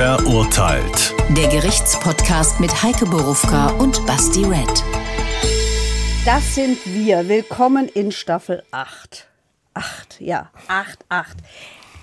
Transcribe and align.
Verurteilt. 0.00 1.14
Der 1.36 1.48
Gerichtspodcast 1.48 2.58
mit 2.58 2.82
Heike 2.82 3.04
Borufka 3.04 3.68
und 3.72 4.06
Basti 4.06 4.46
Red. 4.46 4.82
Das 6.24 6.54
sind 6.54 6.78
wir. 6.86 7.28
Willkommen 7.28 7.86
in 7.86 8.10
Staffel 8.10 8.62
8. 8.70 9.28
8, 9.74 10.18
ja, 10.22 10.48
8, 10.68 11.00
8. 11.10 11.36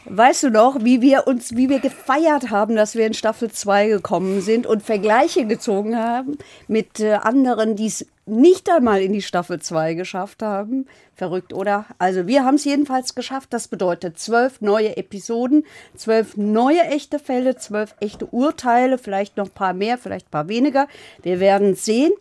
Weißt 0.05 0.43
du 0.43 0.51
noch, 0.51 0.83
wie 0.83 1.01
wir 1.01 1.25
uns, 1.25 1.55
wie 1.55 1.69
wir 1.69 1.79
gefeiert 1.79 2.51
haben, 2.51 2.75
dass 2.75 2.93
wir 2.93 3.07
in 3.07 3.15
Staffel 3.15 3.49
2 3.49 3.87
gekommen 3.87 4.41
sind 4.41 4.67
und 4.67 4.83
Vergleiche 4.83 5.47
gezogen 5.47 5.97
haben 5.97 6.37
mit 6.67 6.99
äh, 6.99 7.13
anderen, 7.13 7.75
die 7.75 7.87
es 7.87 8.05
nicht 8.27 8.69
einmal 8.69 9.01
in 9.01 9.13
die 9.13 9.21
Staffel 9.21 9.59
2 9.59 9.93
geschafft 9.93 10.43
haben. 10.43 10.85
Verrückt, 11.15 11.53
oder? 11.53 11.85
Also 11.97 12.27
wir 12.27 12.43
haben 12.45 12.55
es 12.55 12.65
jedenfalls 12.65 13.15
geschafft. 13.15 13.53
Das 13.53 13.67
bedeutet 13.67 14.19
zwölf 14.19 14.61
neue 14.61 14.97
Episoden, 14.97 15.65
zwölf 15.95 16.37
neue 16.37 16.81
echte 16.83 17.19
Fälle, 17.19 17.55
zwölf 17.55 17.95
echte 17.99 18.25
Urteile, 18.25 18.97
vielleicht 18.97 19.37
noch 19.37 19.47
ein 19.47 19.51
paar 19.51 19.73
mehr, 19.73 19.97
vielleicht 19.97 20.27
ein 20.27 20.31
paar 20.31 20.49
weniger. 20.49 20.87
Wir 21.23 21.39
werden 21.39 21.75
sehen. 21.75 22.11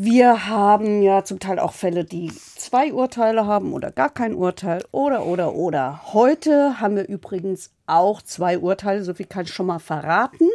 Wir 0.00 0.46
haben 0.46 1.02
ja 1.02 1.24
zum 1.24 1.40
Teil 1.40 1.58
auch 1.58 1.72
Fälle, 1.72 2.04
die 2.04 2.30
zwei 2.32 2.92
Urteile 2.92 3.46
haben 3.46 3.72
oder 3.72 3.90
gar 3.90 4.10
kein 4.10 4.32
Urteil 4.32 4.84
oder, 4.92 5.26
oder, 5.26 5.54
oder. 5.54 6.12
Heute 6.12 6.80
haben 6.80 6.94
wir 6.94 7.08
übrigens 7.08 7.72
auch 7.86 8.22
zwei 8.22 8.60
Urteile, 8.60 9.02
so 9.02 9.14
viel 9.14 9.26
kann 9.26 9.42
ich 9.46 9.52
schon 9.52 9.66
mal 9.66 9.80
verraten. 9.80 10.48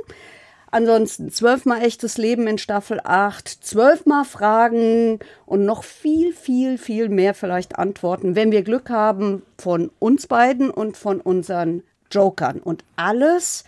Ansonsten 0.74 1.30
zwölfmal 1.30 1.84
echtes 1.84 2.18
Leben 2.18 2.48
in 2.48 2.58
Staffel 2.58 3.00
8, 3.04 3.48
zwölfmal 3.48 4.26
Fragen 4.26 5.20
und 5.46 5.66
noch 5.66 5.84
viel, 5.84 6.34
viel, 6.34 6.80
viel 6.80 7.10
mehr 7.10 7.36
vielleicht 7.36 7.78
Antworten, 7.78 8.36
wenn 8.36 8.52
wir 8.52 8.64
Glück 8.64 8.90
haben, 8.90 9.44
von 9.56 9.92
uns 10.00 10.26
beiden 10.26 10.72
und 10.72 10.98
von 10.98 11.22
unseren 11.22 11.84
Jokern. 12.10 12.60
Und 12.60 12.84
alles 12.96 13.66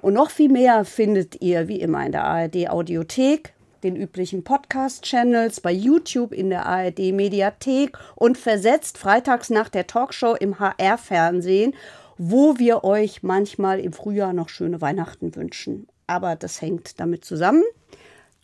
und 0.00 0.14
noch 0.14 0.30
viel 0.30 0.48
mehr 0.48 0.84
findet 0.84 1.42
ihr 1.42 1.66
wie 1.66 1.80
immer 1.80 2.06
in 2.06 2.12
der 2.12 2.22
ARD 2.22 2.70
Audiothek 2.70 3.52
den 3.82 3.96
üblichen 3.96 4.44
Podcast-Channels, 4.44 5.60
bei 5.60 5.72
YouTube, 5.72 6.32
in 6.32 6.50
der 6.50 6.66
ARD-Mediathek 6.66 7.98
und 8.14 8.38
versetzt 8.38 8.98
freitags 8.98 9.50
nach 9.50 9.68
der 9.68 9.88
Talkshow 9.88 10.36
im 10.38 10.60
HR-Fernsehen, 10.60 11.74
wo 12.18 12.56
wir 12.58 12.84
euch 12.84 13.24
manchmal 13.24 13.80
im 13.80 13.92
Frühjahr 13.92 14.32
noch 14.32 14.48
schöne 14.48 14.80
Weihnachten 14.80 15.34
wünschen. 15.34 15.88
Aber 16.06 16.36
das 16.36 16.60
hängt 16.60 17.00
damit 17.00 17.24
zusammen, 17.24 17.64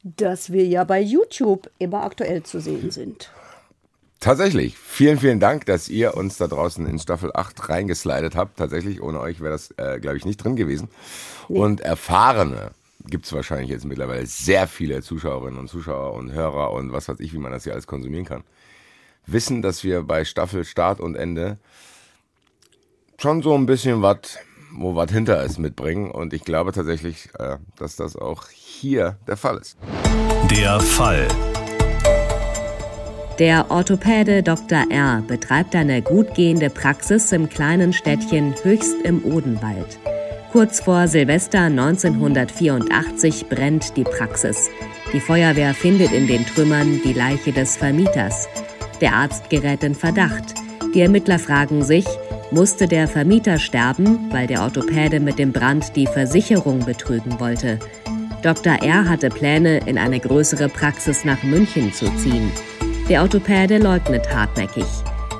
dass 0.02 0.52
wir 0.52 0.66
ja 0.66 0.84
bei 0.84 1.00
YouTube 1.00 1.70
immer 1.78 2.02
aktuell 2.02 2.42
zu 2.42 2.60
sehen 2.60 2.90
sind. 2.90 3.30
Tatsächlich. 4.22 4.78
Vielen, 4.78 5.18
vielen 5.18 5.40
Dank, 5.40 5.66
dass 5.66 5.88
ihr 5.88 6.16
uns 6.16 6.36
da 6.36 6.46
draußen 6.46 6.86
in 6.86 6.98
Staffel 7.00 7.32
8 7.34 7.68
reingeslidet 7.68 8.36
habt. 8.36 8.56
Tatsächlich, 8.56 9.02
ohne 9.02 9.18
euch 9.20 9.40
wäre 9.40 9.52
das, 9.52 9.72
äh, 9.78 9.98
glaube 9.98 10.16
ich, 10.16 10.24
nicht 10.24 10.36
drin 10.36 10.54
gewesen. 10.54 10.88
Nee. 11.48 11.58
Und 11.58 11.80
erfahrene 11.80 12.70
gibt 13.06 13.26
es 13.26 13.32
wahrscheinlich 13.32 13.70
jetzt 13.70 13.84
mittlerweile 13.84 14.26
sehr 14.26 14.68
viele 14.68 15.02
Zuschauerinnen 15.02 15.58
und 15.58 15.68
Zuschauer 15.68 16.14
und 16.14 16.32
Hörer 16.32 16.72
und 16.72 16.92
was 16.92 17.08
weiß 17.08 17.18
ich, 17.18 17.32
wie 17.32 17.38
man 17.38 17.50
das 17.50 17.64
hier 17.64 17.72
alles 17.72 17.88
konsumieren 17.88 18.24
kann, 18.24 18.44
wissen, 19.26 19.60
dass 19.60 19.82
wir 19.84 20.02
bei 20.02 20.24
Staffel 20.24 20.64
Start 20.64 21.00
und 21.00 21.16
Ende 21.16 21.58
schon 23.18 23.42
so 23.42 23.54
ein 23.54 23.66
bisschen 23.66 24.02
was, 24.02 24.38
wo 24.74 24.94
was 24.94 25.10
hinter 25.10 25.42
ist, 25.42 25.58
mitbringen. 25.58 26.10
Und 26.10 26.32
ich 26.32 26.44
glaube 26.44 26.72
tatsächlich, 26.72 27.28
äh, 27.38 27.58
dass 27.76 27.96
das 27.96 28.16
auch 28.16 28.48
hier 28.48 29.16
der 29.26 29.36
Fall 29.36 29.58
ist. 29.58 29.76
Der 30.50 30.80
Fall. 30.80 31.28
Der 33.38 33.70
Orthopäde 33.70 34.42
Dr. 34.42 34.84
R. 34.90 35.22
betreibt 35.26 35.74
eine 35.74 36.02
gut 36.02 36.34
gehende 36.34 36.68
Praxis 36.68 37.32
im 37.32 37.48
kleinen 37.48 37.92
Städtchen 37.92 38.54
Höchst 38.62 38.94
im 39.04 39.24
Odenwald. 39.24 39.98
Kurz 40.52 40.80
vor 40.80 41.08
Silvester 41.08 41.60
1984 41.60 43.48
brennt 43.48 43.96
die 43.96 44.04
Praxis. 44.04 44.68
Die 45.14 45.20
Feuerwehr 45.20 45.72
findet 45.72 46.12
in 46.12 46.26
den 46.26 46.44
Trümmern 46.44 47.00
die 47.02 47.14
Leiche 47.14 47.52
des 47.52 47.76
Vermieters. 47.76 48.48
Der 49.00 49.14
Arzt 49.14 49.48
gerät 49.48 49.82
in 49.82 49.94
Verdacht. 49.94 50.54
Die 50.94 51.00
Ermittler 51.00 51.38
fragen 51.38 51.82
sich, 51.82 52.04
musste 52.52 52.86
der 52.86 53.08
Vermieter 53.08 53.58
sterben, 53.58 54.30
weil 54.30 54.46
der 54.46 54.62
Orthopäde 54.62 55.18
mit 55.20 55.38
dem 55.38 55.52
Brand 55.52 55.96
die 55.96 56.06
Versicherung 56.06 56.84
betrügen 56.84 57.40
wollte. 57.40 57.78
Dr. 58.42 58.82
R. 58.82 59.08
hatte 59.08 59.28
Pläne, 59.28 59.78
in 59.86 59.98
eine 59.98 60.20
größere 60.20 60.68
Praxis 60.68 61.24
nach 61.24 61.42
München 61.42 61.92
zu 61.92 62.06
ziehen. 62.16 62.50
Der 63.08 63.22
Orthopäde 63.22 63.78
leugnet 63.78 64.32
hartnäckig. 64.34 64.86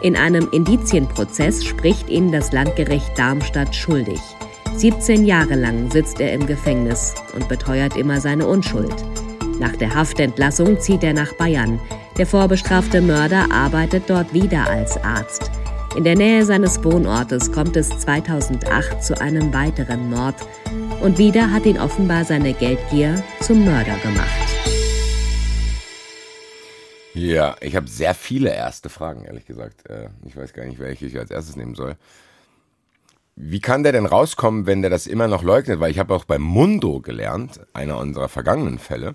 In 0.03 0.17
einem 0.17 0.49
Indizienprozess 0.51 1.65
spricht 1.65 2.09
ihn 2.09 2.33
das 2.33 2.53
Landgericht 2.53 3.17
Darmstadt 3.17 3.75
schuldig. 3.75 4.21
17 4.77 5.25
Jahre 5.27 5.55
lang 5.55 5.91
sitzt 5.93 6.19
er 6.19 6.33
im 6.33 6.47
Gefängnis 6.47 7.15
und 7.35 7.49
beteuert 7.49 7.97
immer 7.97 8.21
seine 8.21 8.47
Unschuld. 8.47 8.95
Nach 9.61 9.77
der 9.77 9.95
Haftentlassung 9.95 10.81
zieht 10.81 11.05
er 11.05 11.13
nach 11.13 11.35
Bayern. 11.35 11.79
Der 12.19 12.27
vorbestrafte 12.27 13.01
Mörder 13.01 13.47
arbeitet 13.53 14.05
dort 14.09 14.35
wieder 14.35 14.69
als 14.69 14.97
Arzt. 15.05 15.52
In 15.95 16.05
der 16.05 16.17
Nähe 16.17 16.47
seines 16.47 16.83
Wohnortes 16.83 17.53
kommt 17.53 17.77
es 17.77 17.91
2008 17.91 19.05
zu 19.05 19.21
einem 19.21 19.53
weiteren 19.53 20.09
Mord. 20.09 20.37
Und 21.03 21.19
wieder 21.19 21.53
hat 21.53 21.67
ihn 21.67 21.79
offenbar 21.79 22.25
seine 22.25 22.55
Geldgier 22.55 23.23
zum 23.43 23.67
Mörder 23.67 23.99
gemacht. 23.99 24.27
Ja, 27.13 27.57
ich 27.61 27.77
habe 27.77 27.89
sehr 27.89 28.15
viele 28.15 28.55
erste 28.55 28.89
Fragen, 28.89 29.27
ehrlich 29.27 29.45
gesagt. 29.45 29.87
Äh, 29.91 30.09
ich 30.25 30.35
weiß 30.35 30.55
gar 30.55 30.65
nicht, 30.65 30.79
welche 30.79 31.05
ich 31.05 31.19
als 31.19 31.31
erstes 31.31 31.57
nehmen 31.57 31.75
soll. 31.75 31.97
Wie 33.37 33.61
kann 33.61 33.83
der 33.83 33.93
denn 33.93 34.07
rauskommen, 34.07 34.65
wenn 34.65 34.81
der 34.81 34.91
das 34.91 35.07
immer 35.07 35.29
noch 35.29 35.43
leugnet? 35.43 35.79
Weil 35.79 35.91
ich 35.91 35.99
habe 35.99 36.15
auch 36.15 36.25
beim 36.25 36.43
Mundo 36.43 37.01
gelernt, 37.01 37.61
einer 37.75 37.99
unserer 37.99 38.31
vergangenen 38.31 38.79
Fälle, 38.79 39.15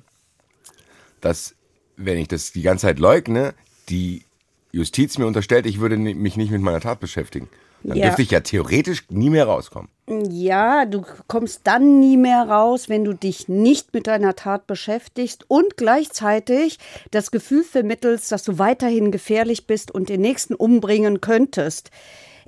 dass 1.22 1.56
wenn 1.96 2.20
ich 2.20 2.28
das 2.28 2.52
die 2.52 2.62
ganze 2.62 2.86
Zeit 2.86 3.00
leugne, 3.00 3.56
die 3.90 4.27
Justiz 4.72 5.18
mir 5.18 5.26
unterstellt, 5.26 5.66
ich 5.66 5.80
würde 5.80 5.98
mich 5.98 6.38
nicht 6.38 6.52
mit 6.52 6.62
meiner 6.62 6.82
Tat 6.82 7.00
beschäftigen. 7.00 7.50
Dann 7.84 7.98
ja. 7.98 8.06
dürfte 8.08 8.22
ich 8.22 8.32
ja 8.32 8.40
theoretisch 8.40 9.06
nie 9.10 9.30
mehr 9.30 9.46
rauskommen. 9.46 9.90
Ja, 10.30 10.86
du 10.86 11.06
kommst 11.28 11.62
dann 11.66 12.00
nie 12.00 12.18
mehr 12.18 12.44
raus, 12.44 12.90
wenn 12.90 13.04
du 13.04 13.14
dich 13.14 13.48
nicht 13.48 13.94
mit 13.94 14.08
deiner 14.08 14.36
Tat 14.36 14.66
beschäftigst 14.68 15.46
und 15.48 15.78
gleichzeitig 15.78 16.80
das 17.12 17.30
Gefühl 17.30 17.64
vermittelst, 17.64 18.32
dass 18.32 18.44
du 18.44 18.58
weiterhin 18.58 19.12
gefährlich 19.12 19.68
bist 19.68 19.92
und 19.92 20.10
den 20.10 20.22
Nächsten 20.22 20.56
umbringen 20.56 21.22
könntest. 21.22 21.92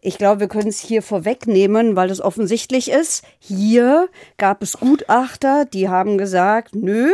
Ich 0.01 0.18
glaube, 0.18 0.40
wir 0.40 0.47
können 0.47 0.69
es 0.69 0.80
hier 0.80 1.01
vorwegnehmen, 1.01 1.97
weil 1.97 2.09
es 2.09 2.22
offensichtlich 2.22 2.90
ist. 2.90 3.25
Hier 3.40 4.07
gab 4.38 4.63
es 4.63 4.80
Gutachter, 4.80 5.66
die 5.66 5.90
haben 5.90 6.18
gesagt, 6.18 6.74
nö, 6.74 7.12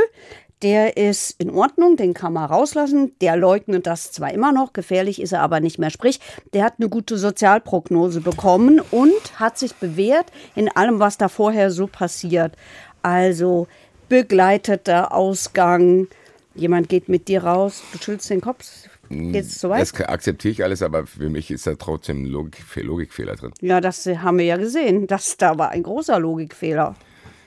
der 0.61 0.97
ist 0.97 1.39
in 1.39 1.49
Ordnung, 1.49 1.97
den 1.97 2.13
kann 2.13 2.33
man 2.33 2.45
rauslassen. 2.45 3.13
Der 3.21 3.35
leugnet 3.35 3.87
das 3.87 4.11
zwar 4.11 4.33
immer 4.33 4.51
noch, 4.51 4.73
gefährlich 4.73 5.21
ist 5.21 5.33
er 5.33 5.41
aber 5.41 5.59
nicht 5.59 5.79
mehr. 5.79 5.89
Sprich, 5.89 6.19
der 6.53 6.63
hat 6.63 6.75
eine 6.79 6.89
gute 6.89 7.17
Sozialprognose 7.17 8.21
bekommen 8.21 8.79
und 8.91 9.39
hat 9.39 9.57
sich 9.57 9.75
bewährt 9.75 10.31
in 10.55 10.69
allem, 10.69 10.99
was 10.99 11.17
da 11.17 11.27
vorher 11.27 11.71
so 11.71 11.87
passiert. 11.87 12.53
Also 13.01 13.67
begleiteter 14.09 15.13
Ausgang, 15.13 16.07
jemand 16.55 16.89
geht 16.89 17.09
mit 17.09 17.27
dir 17.27 17.43
raus, 17.43 17.83
du 17.91 17.97
schüttelst 17.97 18.29
den 18.29 18.41
Kopf, 18.41 18.65
Geht's 19.09 19.59
so 19.61 19.69
weit? 19.69 19.81
Das 19.81 19.93
akzeptiere 20.01 20.51
ich 20.51 20.63
alles, 20.63 20.81
aber 20.81 21.05
für 21.05 21.29
mich 21.29 21.51
ist 21.51 21.67
da 21.67 21.75
trotzdem 21.75 22.25
Logik, 22.25 22.63
Logikfehler 22.75 23.35
drin. 23.35 23.51
Ja, 23.61 23.81
das 23.81 24.05
haben 24.05 24.39
wir 24.39 24.45
ja 24.45 24.57
gesehen. 24.57 25.07
Das, 25.07 25.37
da 25.37 25.57
war 25.57 25.69
ein 25.69 25.83
großer 25.83 26.19
Logikfehler. 26.19 26.95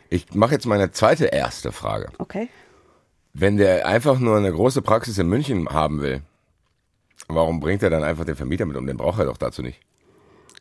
Ich 0.09 0.35
mache 0.35 0.55
jetzt 0.55 0.67
meine 0.67 0.93
zweite 0.93 1.27
erste 1.27 1.73
Frage. 1.73 2.09
Okay. 2.19 2.49
Wenn 3.33 3.57
der 3.57 3.87
einfach 3.87 4.19
nur 4.19 4.37
eine 4.37 4.53
große 4.53 4.83
Praxis 4.83 5.19
in 5.19 5.29
München 5.29 5.69
haben 5.69 6.01
will, 6.01 6.23
warum 7.29 7.61
bringt 7.61 7.83
er 7.83 7.91
dann 7.91 8.03
einfach 8.03 8.25
den 8.25 8.37
Vermieter 8.37 8.67
mit 8.67 8.77
um? 8.77 8.87
Den 8.87 8.97
braucht 8.97 9.19
er 9.19 9.27
doch 9.27 9.37
dazu 9.37 9.63
nicht. 9.63 9.81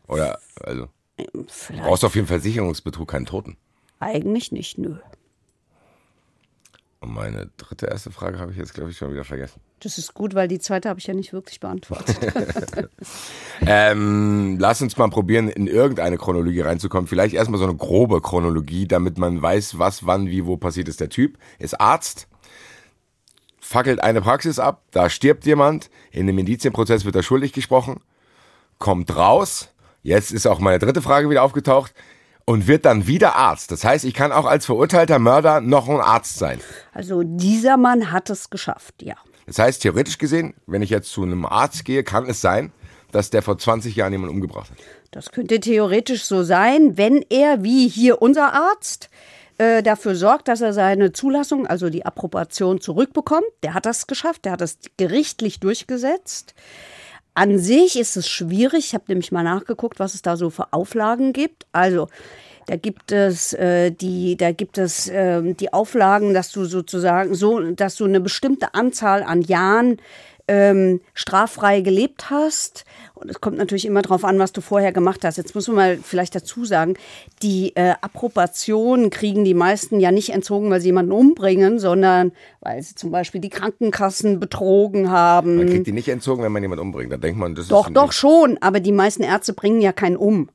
Oder, 0.08 0.40
also. 0.62 0.88
Vielleicht. 1.48 1.84
Du 1.84 1.88
brauchst 1.88 2.06
auf 2.06 2.16
jeden 2.16 2.28
Fall 2.28 2.42
Sicherungsbetrug 2.42 3.08
keinen 3.08 3.26
Toten. 3.26 3.58
Eigentlich 4.00 4.52
nicht, 4.52 4.78
nö. 4.78 4.98
Und 7.00 7.14
meine 7.14 7.50
dritte 7.58 7.86
erste 7.86 8.12
Frage 8.12 8.40
habe 8.40 8.52
ich 8.52 8.58
jetzt, 8.58 8.74
glaube 8.74 8.90
ich, 8.90 8.98
schon 8.98 9.12
wieder 9.12 9.24
vergessen. 9.24 9.62
Das 9.80 10.00
ist 10.00 10.16
gut, 10.16 10.34
weil 10.34 10.48
die 10.48 10.58
zweite 10.58 10.90
habe 10.90 11.00
ich 11.00 11.06
ja 11.06 11.14
nicht 11.14 11.32
wirklich 11.32 11.60
beantwortet. 11.60 12.18
ähm, 13.62 14.58
lass 14.60 14.82
uns 14.82 14.98
mal 14.98 15.08
probieren, 15.10 15.48
in 15.48 15.68
irgendeine 15.68 16.18
Chronologie 16.18 16.62
reinzukommen. 16.62 17.08
Vielleicht 17.08 17.36
erstmal 17.36 17.60
so 17.60 17.66
eine 17.66 17.76
grobe 17.76 18.22
Chronologie, 18.22 18.88
damit 18.88 19.20
man 19.20 19.40
weiß, 19.40 19.78
was, 19.78 20.08
wann, 20.08 20.28
wie, 20.28 20.48
wo 20.48 20.58
passiert 20.58 20.88
ist. 20.88 21.00
Der 21.00 21.10
Typ 21.10 21.38
ist 21.60 21.80
Arzt, 21.80 22.28
fackelt 23.68 24.02
eine 24.02 24.22
Praxis 24.22 24.60
ab, 24.60 24.82
da 24.92 25.10
stirbt 25.10 25.46
jemand, 25.46 25.90
in 26.12 26.26
dem 26.26 26.38
Indizienprozess 26.38 27.04
wird 27.04 27.16
er 27.16 27.24
schuldig 27.24 27.52
gesprochen, 27.52 28.00
kommt 28.80 29.16
raus. 29.16 29.70
Jetzt 30.04 30.32
ist 30.32 30.48
auch 30.48 30.60
meine 30.60 30.80
dritte 30.80 31.02
Frage 31.02 31.30
wieder 31.30 31.44
aufgetaucht 31.44 31.94
und 32.46 32.68
wird 32.68 32.86
dann 32.86 33.08
wieder 33.08 33.36
Arzt. 33.36 33.72
Das 33.72 33.84
heißt, 33.84 34.06
ich 34.06 34.14
kann 34.14 34.32
auch 34.32 34.46
als 34.46 34.66
verurteilter 34.66 35.20
Mörder 35.20 35.60
noch 35.60 35.90
ein 35.90 36.00
Arzt 36.00 36.38
sein. 36.38 36.62
Also 36.94 37.24
dieser 37.24 37.76
Mann 37.76 38.12
hat 38.12 38.30
es 38.30 38.50
geschafft, 38.50 38.96
ja. 39.02 39.16
Das 39.46 39.60
heißt, 39.60 39.82
theoretisch 39.82 40.18
gesehen, 40.18 40.54
wenn 40.66 40.82
ich 40.82 40.90
jetzt 40.90 41.12
zu 41.12 41.24
einem 41.24 41.46
Arzt 41.46 41.84
gehe, 41.84 42.04
kann 42.04 42.26
es 42.26 42.40
sein, 42.40 42.72
dass 43.12 43.30
der 43.30 43.42
vor 43.42 43.58
20 43.58 43.96
Jahren 43.98 44.14
jemanden 44.14 44.36
umgebracht 44.36 44.72
hat. 44.72 44.78
Das 45.12 45.32
könnte 45.32 45.60
theoretisch 45.60 46.24
so 46.24 46.44
sein, 46.44 46.98
wenn 46.98 47.26
er, 47.30 47.64
wie 47.64 47.90
hier 47.90 48.22
unser 48.22 48.54
Arzt, 48.54 49.10
äh, 49.58 49.82
dafür 49.82 50.16
sorgt, 50.16 50.48
dass 50.48 50.62
er 50.62 50.74
seine 50.74 51.12
Zulassung, 51.12 51.66
also 51.68 51.90
die 51.90 52.06
Approbation 52.06 52.80
zurückbekommt. 52.80 53.48
Der 53.64 53.74
hat 53.74 53.86
das 53.86 54.08
geschafft, 54.08 54.46
der 54.46 54.54
hat 54.54 54.62
das 54.62 54.78
gerichtlich 54.98 55.60
durchgesetzt. 55.60 56.54
An 57.34 57.60
sich 57.60 58.00
ist 58.00 58.18
es 58.18 58.28
schwierig. 58.28 58.88
Ich 58.88 58.94
habe 58.94 59.06
nämlich 59.08 59.32
mal 59.32 59.44
nachgeguckt, 59.44 60.00
was 60.00 60.16
es 60.16 60.22
da 60.22 60.38
so 60.38 60.50
für 60.50 60.74
Auflagen 60.74 61.34
gibt. 61.34 61.68
Also 61.72 62.08
da 62.68 62.76
gibt 62.76 63.12
es 63.12 63.54
äh, 63.54 63.92
die, 63.92 64.36
da 64.38 64.52
gibt 64.52 64.78
es 64.78 65.08
äh, 65.08 65.42
die 65.54 65.72
Auflagen, 65.72 66.34
dass 66.34 66.52
du 66.52 66.66
sozusagen 66.66 67.34
so, 67.34 67.60
dass 67.72 67.96
du 67.96 68.06
eine 68.06 68.20
bestimmte 68.20 68.74
Anzahl 68.74 69.24
an 69.24 69.42
Jahren 69.42 69.98
ähm, 70.48 71.02
straffrei 71.14 71.82
gelebt 71.82 72.30
hast. 72.30 72.86
Und 73.16 73.30
es 73.30 73.42
kommt 73.42 73.58
natürlich 73.58 73.86
immer 73.86 74.02
darauf 74.02 74.24
an, 74.24 74.40
was 74.40 74.52
du 74.52 74.62
vorher 74.62 74.92
gemacht 74.92 75.24
hast. 75.24 75.38
Jetzt 75.38 75.56
muss 75.56 75.68
man 75.68 75.76
mal 75.76 76.00
vielleicht 76.02 76.36
dazu 76.36 76.66
sagen, 76.66 76.96
die 77.42 77.76
äh, 77.76 77.96
Approbation 78.02 79.10
kriegen 79.10 79.44
die 79.44 79.54
meisten 79.54 80.00
ja 80.00 80.12
nicht 80.12 80.30
entzogen, 80.30 80.70
weil 80.70 80.82
sie 80.82 80.88
jemanden 80.88 81.12
umbringen, 81.12 81.80
sondern 81.80 82.32
weil 82.62 82.82
sie 82.82 82.96
zum 82.96 83.12
Beispiel 83.12 83.42
die 83.42 83.50
Krankenkassen 83.50 84.40
betrogen 84.40 85.10
haben. 85.10 85.58
Man 85.58 85.68
kriegt 85.68 85.88
die 85.88 85.92
nicht 85.92 86.10
entzogen, 86.10 86.44
wenn 86.44 86.52
man 86.52 86.62
jemanden 86.62 86.86
umbringt. 86.86 87.12
Da 87.12 87.18
denkt 87.18 87.40
man, 87.40 87.56
das 87.56 87.68
doch, 87.68 87.88
ist. 87.88 87.96
Doch, 87.96 88.06
doch 88.06 88.12
schon, 88.12 88.58
aber 88.62 88.80
die 88.80 88.92
meisten 88.92 89.24
Ärzte 89.24 89.54
bringen 89.54 89.82
ja 89.82 89.92
keinen 89.92 90.18
um. 90.18 90.50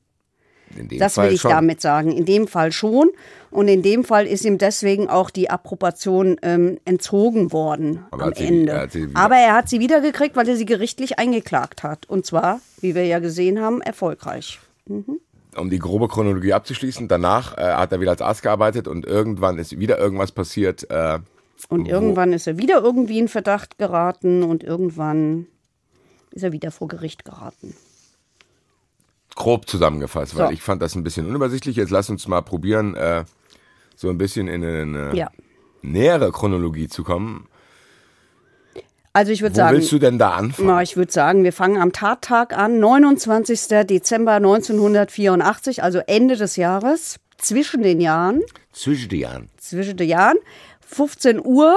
Das 0.99 1.15
Fall 1.15 1.27
will 1.27 1.35
ich 1.35 1.41
schon. 1.41 1.51
damit 1.51 1.81
sagen. 1.81 2.11
In 2.11 2.25
dem 2.25 2.47
Fall 2.47 2.71
schon. 2.71 3.09
Und 3.51 3.67
in 3.67 3.81
dem 3.83 4.03
Fall 4.03 4.25
ist 4.25 4.45
ihm 4.45 4.57
deswegen 4.57 5.09
auch 5.09 5.29
die 5.29 5.49
Approbation 5.49 6.37
ähm, 6.41 6.79
entzogen 6.85 7.51
worden 7.51 8.05
Aber 8.11 8.23
am 8.25 8.33
sie- 8.33 8.45
Ende. 8.47 8.71
er 8.71 8.81
hat 8.81 8.91
sie 8.91 9.09
wieder- 9.09 9.19
Aber 9.19 9.35
er 9.35 9.53
hat 9.53 9.69
sie 9.69 9.79
wiedergekriegt, 9.79 10.35
weil 10.35 10.49
er 10.49 10.55
sie 10.55 10.65
gerichtlich 10.65 11.19
eingeklagt 11.19 11.83
hat. 11.83 12.09
Und 12.09 12.25
zwar, 12.25 12.59
wie 12.81 12.95
wir 12.95 13.05
ja 13.05 13.19
gesehen 13.19 13.61
haben, 13.61 13.81
erfolgreich. 13.81 14.59
Um 14.87 15.69
die 15.69 15.77
grobe 15.79 16.07
Chronologie 16.07 16.53
abzuschließen, 16.53 17.07
danach 17.07 17.57
äh, 17.57 17.61
hat 17.61 17.91
er 17.91 17.99
wieder 17.99 18.11
als 18.11 18.21
Arzt 18.21 18.41
gearbeitet 18.41 18.87
und 18.87 19.05
irgendwann 19.05 19.59
ist 19.59 19.77
wieder 19.79 19.99
irgendwas 19.99 20.31
passiert. 20.31 20.89
Äh, 20.89 21.19
Und 21.69 21.87
irgendwann 21.87 22.33
ist 22.33 22.47
er 22.47 22.57
wieder 22.57 22.81
irgendwie 22.81 23.19
in 23.19 23.27
Verdacht 23.27 23.77
geraten 23.77 24.41
und 24.43 24.63
irgendwann 24.63 25.45
ist 26.31 26.43
er 26.43 26.51
wieder 26.51 26.71
vor 26.71 26.87
Gericht 26.87 27.23
geraten. 27.23 27.75
Grob 29.35 29.67
zusammengefasst, 29.67 30.35
weil 30.37 30.47
So. 30.47 30.53
ich 30.53 30.61
fand 30.61 30.81
das 30.81 30.95
ein 30.95 31.03
bisschen 31.03 31.27
unübersichtlich. 31.27 31.75
Jetzt 31.75 31.89
lass 31.91 32.09
uns 32.09 32.27
mal 32.27 32.41
probieren, 32.41 32.95
äh, 32.95 33.23
so 33.95 34.09
ein 34.09 34.17
bisschen 34.17 34.47
in 34.47 34.63
eine 34.63 35.15
Ja. 35.15 35.29
nähere 35.81 36.31
Chronologie 36.31 36.87
zu 36.87 37.03
kommen. 37.03 37.47
Also 39.15 39.31
ich 39.31 39.41
würde 39.43 39.53
Wo 39.53 39.57
sagen. 39.57 39.75
willst 39.77 39.91
du 39.91 39.99
denn 39.99 40.17
da 40.17 40.31
anfangen? 40.31 40.67
Na, 40.67 40.81
ich 40.81 40.97
würde 40.97 41.11
sagen, 41.11 41.43
wir 41.43 41.53
fangen 41.53 41.77
am 41.79 41.91
Tattag 41.91 42.57
an, 42.57 42.79
29. 42.79 43.85
Dezember 43.85 44.33
1984, 44.33 45.83
also 45.83 45.99
Ende 46.07 46.35
des 46.35 46.55
Jahres, 46.55 47.19
zwischen 47.37 47.83
den 47.83 48.01
Jahren, 48.01 48.41
Zwischen 48.71 49.09
die 49.09 49.19
Jahren. 49.19 49.49
zwischen 49.57 49.97
den 49.97 50.09
Jahren, 50.09 50.37
15 50.87 51.39
Uhr 51.45 51.75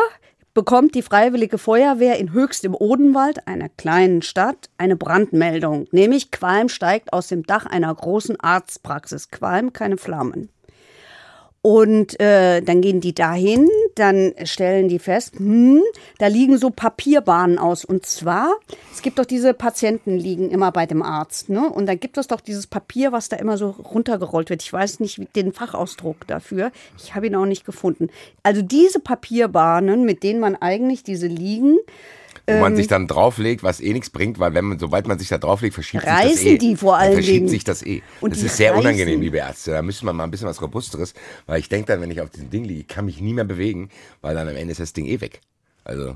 bekommt 0.57 0.95
die 0.95 1.03
Freiwillige 1.03 1.59
Feuerwehr 1.59 2.19
in 2.19 2.33
Höchst 2.33 2.65
im 2.65 2.75
Odenwald, 2.75 3.47
einer 3.47 3.69
kleinen 3.69 4.23
Stadt, 4.23 4.71
eine 4.79 4.97
Brandmeldung, 4.97 5.87
nämlich 5.93 6.31
Qualm 6.31 6.71
steigt 6.71 7.13
aus 7.13 7.29
dem 7.29 7.43
Dach 7.43 7.67
einer 7.67 7.95
großen 7.95 8.41
Arztpraxis. 8.41 9.31
Qualm, 9.31 9.75
keine 9.75 9.99
Flammen. 9.99 10.49
Und 11.67 12.21
äh, 12.21 12.63
dann 12.63 12.81
gehen 12.81 13.01
die 13.01 13.13
dahin, 13.13 13.69
dann 13.97 14.35
stellen 14.45 14.87
die 14.87 15.01
fest, 15.01 15.35
hm, 15.37 15.83
da 16.19 16.29
liegen 16.29 16.59
so 16.59 16.71
Papierbahnen 16.71 17.59
aus. 17.59 17.85
Und 17.85 18.07
zwar, 18.07 18.55
es 18.95 19.03
gibt 19.03 19.19
doch 19.19 19.25
diese 19.25 19.53
Patienten 19.53 20.17
liegen 20.17 20.53
immer 20.53 20.71
bei 20.71 20.87
dem 20.87 21.03
Arzt, 21.03 21.49
ne? 21.49 21.69
Und 21.69 21.87
dann 21.87 21.99
gibt 21.99 22.19
es 22.19 22.29
doch 22.29 22.41
dieses 22.41 22.69
Papier, 22.69 23.11
was 23.11 23.29
da 23.29 23.37
immer 23.37 23.59
so 23.59 23.71
runtergerollt 23.71 24.49
wird. 24.49 24.63
Ich 24.63 24.73
weiß 24.73 25.01
nicht 25.01 25.35
den 25.35 25.53
Fachausdruck 25.53 26.25
dafür. 26.29 26.71
Ich 26.99 27.17
habe 27.17 27.27
ihn 27.27 27.35
auch 27.35 27.47
nicht 27.47 27.67
gefunden. 27.67 28.11
Also 28.45 28.63
diese 28.63 29.01
Papierbahnen, 29.01 30.05
mit 30.05 30.23
denen 30.23 30.39
man 30.39 30.55
eigentlich 30.55 31.03
diese 31.03 31.27
liegen, 31.27 31.79
Wo 32.49 32.53
Ähm. 32.53 32.61
man 32.61 32.77
sich 32.77 32.87
dann 32.87 33.09
drauflegt, 33.09 33.63
was 33.65 33.81
eh 33.81 33.93
nichts 33.93 34.09
bringt, 34.11 34.39
weil 34.39 34.55
wenn 34.55 34.65
man, 34.67 34.79
sobald 34.79 35.09
man 35.09 35.19
sich 35.19 35.29
da 35.29 35.37
drauflegt, 35.39 35.75
verschiebt 35.75 36.05
sich 36.05 36.13
das 36.13 36.23
Reißen 36.25 36.47
eh. 36.47 36.59
die 36.59 36.77
vor 36.77 36.97
allen 36.97 37.13
verschiebt 37.15 37.37
Dingen. 37.39 37.49
sich 37.49 37.65
das 37.65 37.83
eh. 37.85 38.03
Und 38.21 38.35
das 38.35 38.43
ist 38.43 38.57
sehr 38.57 38.71
reißen. 38.73 38.81
unangenehm, 38.87 39.21
liebe 39.21 39.39
Ärzte. 39.39 39.73
Da 39.73 39.83
müsste 39.83 40.07
man 40.07 40.15
mal 40.15 40.25
ein 40.25 40.31
bisschen 40.31 40.47
was 40.49 40.63
Robusteres, 40.63 41.13
weil 41.47 41.59
ich 41.59 41.69
denke 41.69 41.87
dann, 41.93 42.01
wenn 42.01 42.11
ich 42.11 42.21
auf 42.21 42.31
diesem 42.31 42.51
Ding 42.51 42.65
liege, 42.65 42.81
ich 42.81 42.89
kann 42.89 43.05
mich 43.05 43.21
nie 43.21 43.33
mehr 43.33 43.45
bewegen, 43.45 43.89
weil 44.23 44.35
dann 44.37 44.49
am 44.49 44.55
Ende 44.57 44.71
ist 44.73 44.81
das 44.81 44.93
Ding 44.93 45.07
eh 45.07 45.21
weg. 45.21 45.41
Also 45.83 46.15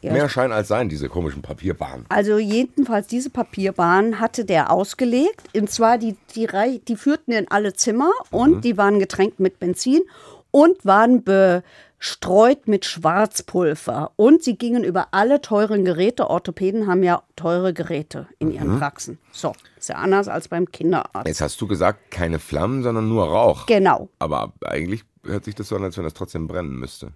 Ja. 0.00 0.12
mehr 0.12 0.28
Schein 0.28 0.50
als 0.52 0.68
sein, 0.68 0.88
diese 0.88 1.08
komischen 1.08 1.42
Papierbahnen. 1.42 2.06
Also 2.08 2.38
jedenfalls 2.38 3.06
diese 3.08 3.30
Papierbahn 3.30 4.18
hatte 4.20 4.44
der 4.44 4.70
ausgelegt. 4.72 5.42
Und 5.54 5.70
zwar 5.70 5.98
die, 5.98 6.16
die, 6.34 6.48
die 6.86 6.96
führten 6.96 7.32
in 7.32 7.48
alle 7.50 7.72
Zimmer 7.74 8.10
und 8.30 8.64
die 8.64 8.76
waren 8.76 8.98
getränkt 8.98 9.40
mit 9.40 9.58
Benzin 9.60 10.00
und 10.50 10.84
waren 10.84 11.22
bestreut 11.24 12.68
mit 12.68 12.84
Schwarzpulver. 12.84 14.12
Und 14.16 14.42
sie 14.42 14.56
gingen 14.56 14.84
über 14.84 15.08
alle 15.12 15.40
teuren 15.40 15.84
Geräte. 15.84 16.30
Orthopäden 16.30 16.86
haben 16.86 17.02
ja 17.02 17.22
teure 17.36 17.72
Geräte 17.72 18.26
in 18.38 18.50
ihren 18.50 18.78
Praxen. 18.78 19.18
So, 19.32 19.52
ist 19.78 19.88
ja 19.88 19.96
anders 19.96 20.28
als 20.28 20.48
beim 20.48 20.70
Kinderarzt. 20.70 21.26
Jetzt 21.26 21.40
hast 21.40 21.60
du 21.60 21.66
gesagt, 21.66 22.10
keine 22.10 22.38
Flammen, 22.38 22.82
sondern 22.82 23.08
nur 23.08 23.26
Rauch. 23.28 23.66
Genau. 23.66 24.08
Aber 24.18 24.52
eigentlich 24.64 25.04
hört 25.24 25.44
sich 25.44 25.54
das 25.54 25.68
so 25.68 25.76
an, 25.76 25.84
als 25.84 25.96
wenn 25.96 26.04
das 26.04 26.14
trotzdem 26.14 26.46
brennen 26.46 26.76
müsste. 26.76 27.12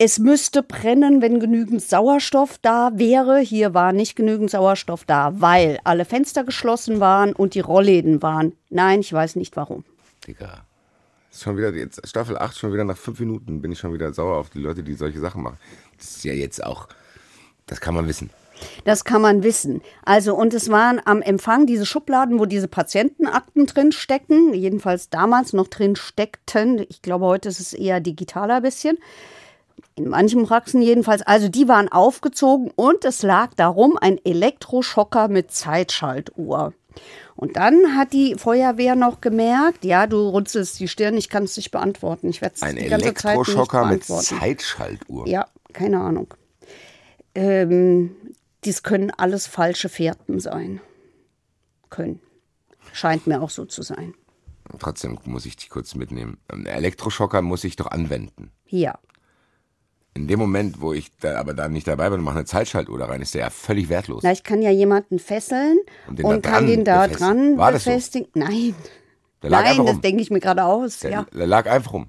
Es 0.00 0.20
müsste 0.20 0.62
brennen, 0.62 1.22
wenn 1.22 1.40
genügend 1.40 1.82
Sauerstoff 1.82 2.58
da 2.62 2.92
wäre. 2.94 3.40
Hier 3.40 3.74
war 3.74 3.92
nicht 3.92 4.14
genügend 4.14 4.48
Sauerstoff 4.48 5.04
da, 5.04 5.40
weil 5.40 5.80
alle 5.82 6.04
Fenster 6.04 6.44
geschlossen 6.44 7.00
waren 7.00 7.32
und 7.32 7.54
die 7.54 7.60
Rollläden 7.60 8.22
waren. 8.22 8.52
Nein, 8.70 9.00
ich 9.00 9.12
weiß 9.12 9.34
nicht 9.34 9.56
warum. 9.56 9.84
Digga. 10.24 10.67
Schon 11.30 11.56
wieder, 11.56 11.72
jetzt 11.74 12.06
Staffel 12.08 12.38
8, 12.38 12.56
schon 12.56 12.72
wieder 12.72 12.84
nach 12.84 12.96
fünf 12.96 13.20
Minuten 13.20 13.60
bin 13.60 13.72
ich 13.72 13.78
schon 13.78 13.92
wieder 13.92 14.12
sauer 14.12 14.36
auf 14.36 14.50
die 14.50 14.60
Leute, 14.60 14.82
die 14.82 14.94
solche 14.94 15.20
Sachen 15.20 15.42
machen. 15.42 15.58
Das 15.96 16.16
ist 16.16 16.24
ja 16.24 16.32
jetzt 16.32 16.64
auch, 16.64 16.88
das 17.66 17.80
kann 17.80 17.94
man 17.94 18.08
wissen. 18.08 18.30
Das 18.84 19.04
kann 19.04 19.22
man 19.22 19.42
wissen. 19.42 19.82
Also, 20.04 20.34
und 20.34 20.54
es 20.54 20.70
waren 20.70 21.00
am 21.04 21.22
Empfang 21.22 21.66
diese 21.66 21.86
Schubladen, 21.86 22.38
wo 22.38 22.46
diese 22.46 22.66
Patientenakten 22.68 23.66
drin 23.66 23.92
stecken, 23.92 24.54
jedenfalls 24.54 25.10
damals 25.10 25.52
noch 25.52 25.68
drin 25.68 25.94
steckten. 25.96 26.84
Ich 26.88 27.02
glaube, 27.02 27.26
heute 27.26 27.48
ist 27.48 27.60
es 27.60 27.72
eher 27.72 28.00
digitaler 28.00 28.56
ein 28.56 28.62
bisschen. 28.62 28.98
In 29.94 30.08
manchen 30.08 30.44
Praxen 30.44 30.82
jedenfalls. 30.82 31.22
Also, 31.22 31.48
die 31.48 31.68
waren 31.68 31.88
aufgezogen 31.88 32.72
und 32.74 33.04
es 33.04 33.22
lag 33.22 33.54
darum 33.54 33.96
ein 33.96 34.18
Elektroschocker 34.24 35.28
mit 35.28 35.52
Zeitschaltuhr. 35.52 36.72
Und 37.36 37.56
dann 37.56 37.96
hat 37.96 38.12
die 38.12 38.34
Feuerwehr 38.36 38.96
noch 38.96 39.20
gemerkt, 39.20 39.84
ja, 39.84 40.06
du 40.06 40.28
runzelst 40.28 40.80
die 40.80 40.88
Stirn, 40.88 41.16
ich 41.16 41.28
kann 41.28 41.44
es 41.44 41.56
nicht 41.56 41.70
beantworten. 41.70 42.28
Ich 42.28 42.40
werde 42.40 42.56
es 42.56 42.62
Ein 42.62 42.76
die 42.76 42.86
ganze 42.86 43.14
Zeit 43.14 43.14
nicht 43.14 43.24
Elektroschocker 43.24 43.86
mit 43.86 44.06
beantworten. 44.06 44.40
Zeitschaltuhr. 44.40 45.28
Ja, 45.28 45.46
keine 45.72 46.00
Ahnung. 46.00 46.34
Ähm, 47.34 48.16
dies 48.64 48.82
können 48.82 49.10
alles 49.10 49.46
falsche 49.46 49.88
Fährten 49.88 50.40
sein. 50.40 50.80
Können. 51.90 52.20
Scheint 52.92 53.26
mir 53.26 53.40
auch 53.40 53.50
so 53.50 53.64
zu 53.64 53.82
sein. 53.82 54.14
Trotzdem 54.78 55.18
muss 55.24 55.46
ich 55.46 55.56
dich 55.56 55.70
kurz 55.70 55.94
mitnehmen. 55.94 56.38
Ein 56.48 56.66
Elektroschocker 56.66 57.40
muss 57.42 57.64
ich 57.64 57.76
doch 57.76 57.86
anwenden. 57.86 58.50
Ja. 58.66 58.98
In 60.14 60.26
dem 60.26 60.38
Moment, 60.40 60.80
wo 60.80 60.92
ich 60.92 61.10
da 61.20 61.38
aber 61.38 61.54
da 61.54 61.68
nicht 61.68 61.86
dabei 61.86 62.10
bin 62.10 62.18
und 62.18 62.24
mache 62.24 62.36
eine 62.36 62.44
Zeitschaltuhr 62.44 62.98
da 62.98 63.06
rein, 63.06 63.22
ist 63.22 63.34
der 63.34 63.42
ja 63.42 63.50
völlig 63.50 63.88
wertlos. 63.88 64.22
Na, 64.24 64.32
ich 64.32 64.42
kann 64.42 64.62
ja 64.62 64.70
jemanden 64.70 65.18
fesseln 65.18 65.78
Und 66.08 66.22
und, 66.24 66.42
kann 66.42 66.66
den 66.66 66.84
da 66.84 67.02
befestigen. 67.06 67.36
dran 67.36 67.58
War 67.58 67.72
das 67.72 67.84
so? 67.84 67.90
befestigen. 67.90 68.28
Nein. 68.34 68.74
Nein, 69.42 69.86
das 69.86 70.00
denke 70.00 70.20
ich 70.20 70.30
mir 70.30 70.40
gerade 70.40 70.64
aus. 70.64 71.00
Der, 71.00 71.10
ja. 71.10 71.26
der 71.32 71.46
lag 71.46 71.70
einfach 71.70 71.92
rum. 71.92 72.08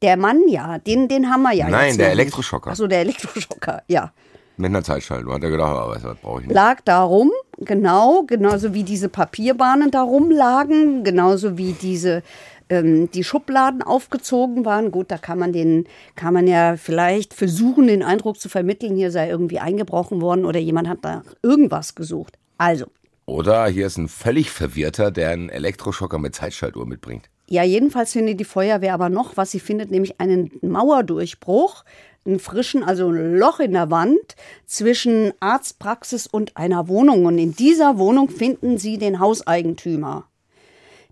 Der 0.00 0.16
Mann, 0.16 0.40
ja, 0.48 0.78
den, 0.78 1.06
den 1.08 1.30
haben 1.30 1.42
wir 1.42 1.52
ja 1.52 1.68
Nein, 1.68 1.96
der. 1.98 2.10
Elektroschocker. 2.12 2.70
Achso, 2.70 2.86
der 2.86 3.00
Elektroschocker, 3.00 3.82
ja. 3.88 4.12
Mit 4.56 4.70
einer 4.70 4.82
Zeitschaltuhr. 4.82 5.34
Hat 5.34 5.42
er 5.44 5.50
gedacht, 5.50 5.70
aber 5.76 5.94
was, 5.94 6.02
was 6.04 6.16
brauche 6.18 6.40
ich 6.40 6.46
nicht. 6.46 6.54
lag 6.54 6.80
da 6.84 7.02
rum, 7.02 7.30
genau, 7.58 8.24
genauso 8.26 8.74
wie 8.74 8.82
diese 8.82 9.08
Papierbahnen 9.08 9.90
da 9.90 10.02
rumlagen, 10.02 11.04
genauso 11.04 11.56
wie 11.56 11.72
diese 11.72 12.22
ähm, 12.68 13.10
die 13.10 13.24
Schubladen 13.24 13.82
aufgezogen 13.82 14.64
waren. 14.64 14.90
Gut, 14.90 15.10
da 15.10 15.18
kann 15.18 15.38
man 15.38 15.52
den, 15.52 15.86
kann 16.16 16.34
man 16.34 16.46
ja 16.46 16.76
vielleicht 16.76 17.34
versuchen, 17.34 17.86
den 17.86 18.02
Eindruck 18.02 18.38
zu 18.40 18.48
vermitteln, 18.48 18.96
hier 18.96 19.10
sei 19.10 19.28
irgendwie 19.28 19.58
eingebrochen 19.58 20.20
worden 20.20 20.44
oder 20.44 20.58
jemand 20.60 20.88
hat 20.88 21.02
nach 21.02 21.24
irgendwas 21.42 21.94
gesucht. 21.94 22.38
Also, 22.58 22.86
Oder 23.26 23.66
hier 23.66 23.86
ist 23.86 23.98
ein 23.98 24.08
völlig 24.08 24.50
Verwirrter, 24.50 25.10
der 25.10 25.30
einen 25.30 25.48
Elektroschocker 25.48 26.18
mit 26.18 26.34
Zeitschaltuhr 26.34 26.86
mitbringt. 26.86 27.28
ja, 27.48 27.62
jedenfalls 27.64 28.12
findet 28.12 28.40
die 28.40 28.44
Feuerwehr 28.44 28.94
aber 28.94 29.08
noch, 29.10 29.36
was 29.36 29.50
sie 29.50 29.60
findet, 29.60 29.90
nämlich 29.90 30.20
einen 30.20 30.50
Mauerdurchbruch, 30.62 31.84
einen 32.24 32.38
frischen, 32.38 32.82
also 32.84 33.08
ein 33.10 33.36
Loch 33.36 33.58
in 33.60 33.72
der 33.72 33.90
Wand 33.90 34.36
zwischen 34.64 35.32
Arztpraxis 35.40 36.26
und 36.26 36.56
einer 36.56 36.88
Wohnung. 36.88 37.26
Und 37.26 37.38
in 37.38 37.54
dieser 37.54 37.98
Wohnung 37.98 38.28
finden 38.30 38.78
sie 38.78 38.96
den 38.96 39.18
Hauseigentümer, 39.18 40.28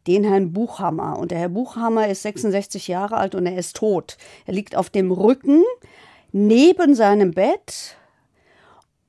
den 0.06 0.24
Herrn 0.24 0.52
Buchhammer. 0.52 1.18
Und 1.18 1.30
der 1.30 1.38
Herr 1.38 1.48
Buchhammer 1.48 2.08
ist 2.08 2.22
66 2.22 2.88
Jahre 2.88 3.16
alt 3.16 3.34
und 3.34 3.46
er 3.46 3.56
ist 3.56 3.76
tot. 3.76 4.16
Er 4.46 4.54
liegt 4.54 4.76
auf 4.76 4.90
dem 4.90 5.10
Rücken 5.10 5.62
neben 6.32 6.94
seinem 6.94 7.32
Bett 7.32 7.96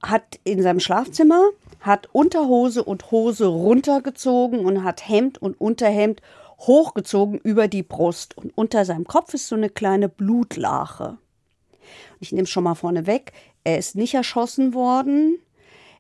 hat 0.02 0.40
in 0.44 0.62
seinem 0.62 0.80
Schlafzimmer, 0.80 1.50
hat 1.80 2.10
Unterhose 2.12 2.84
und 2.84 3.12
Hose 3.12 3.46
runtergezogen 3.46 4.66
und 4.66 4.84
hat 4.84 5.08
Hemd 5.08 5.40
und 5.40 5.60
Unterhemd 5.60 6.22
hochgezogen 6.60 7.40
über 7.40 7.68
die 7.68 7.84
Brust. 7.84 8.38
Und 8.38 8.56
unter 8.56 8.86
seinem 8.86 9.06
Kopf 9.06 9.34
ist 9.34 9.48
so 9.48 9.56
eine 9.56 9.70
kleine 9.70 10.10
Blutlache. 10.10 11.18
Ich 12.20 12.32
nehme 12.32 12.44
es 12.44 12.50
schon 12.50 12.64
mal 12.64 12.76
vorne 12.76 13.08
weg. 13.08 13.34
Er 13.64 13.78
ist 13.78 13.96
nicht 13.96 14.14
erschossen 14.14 14.74
worden. 14.74 15.40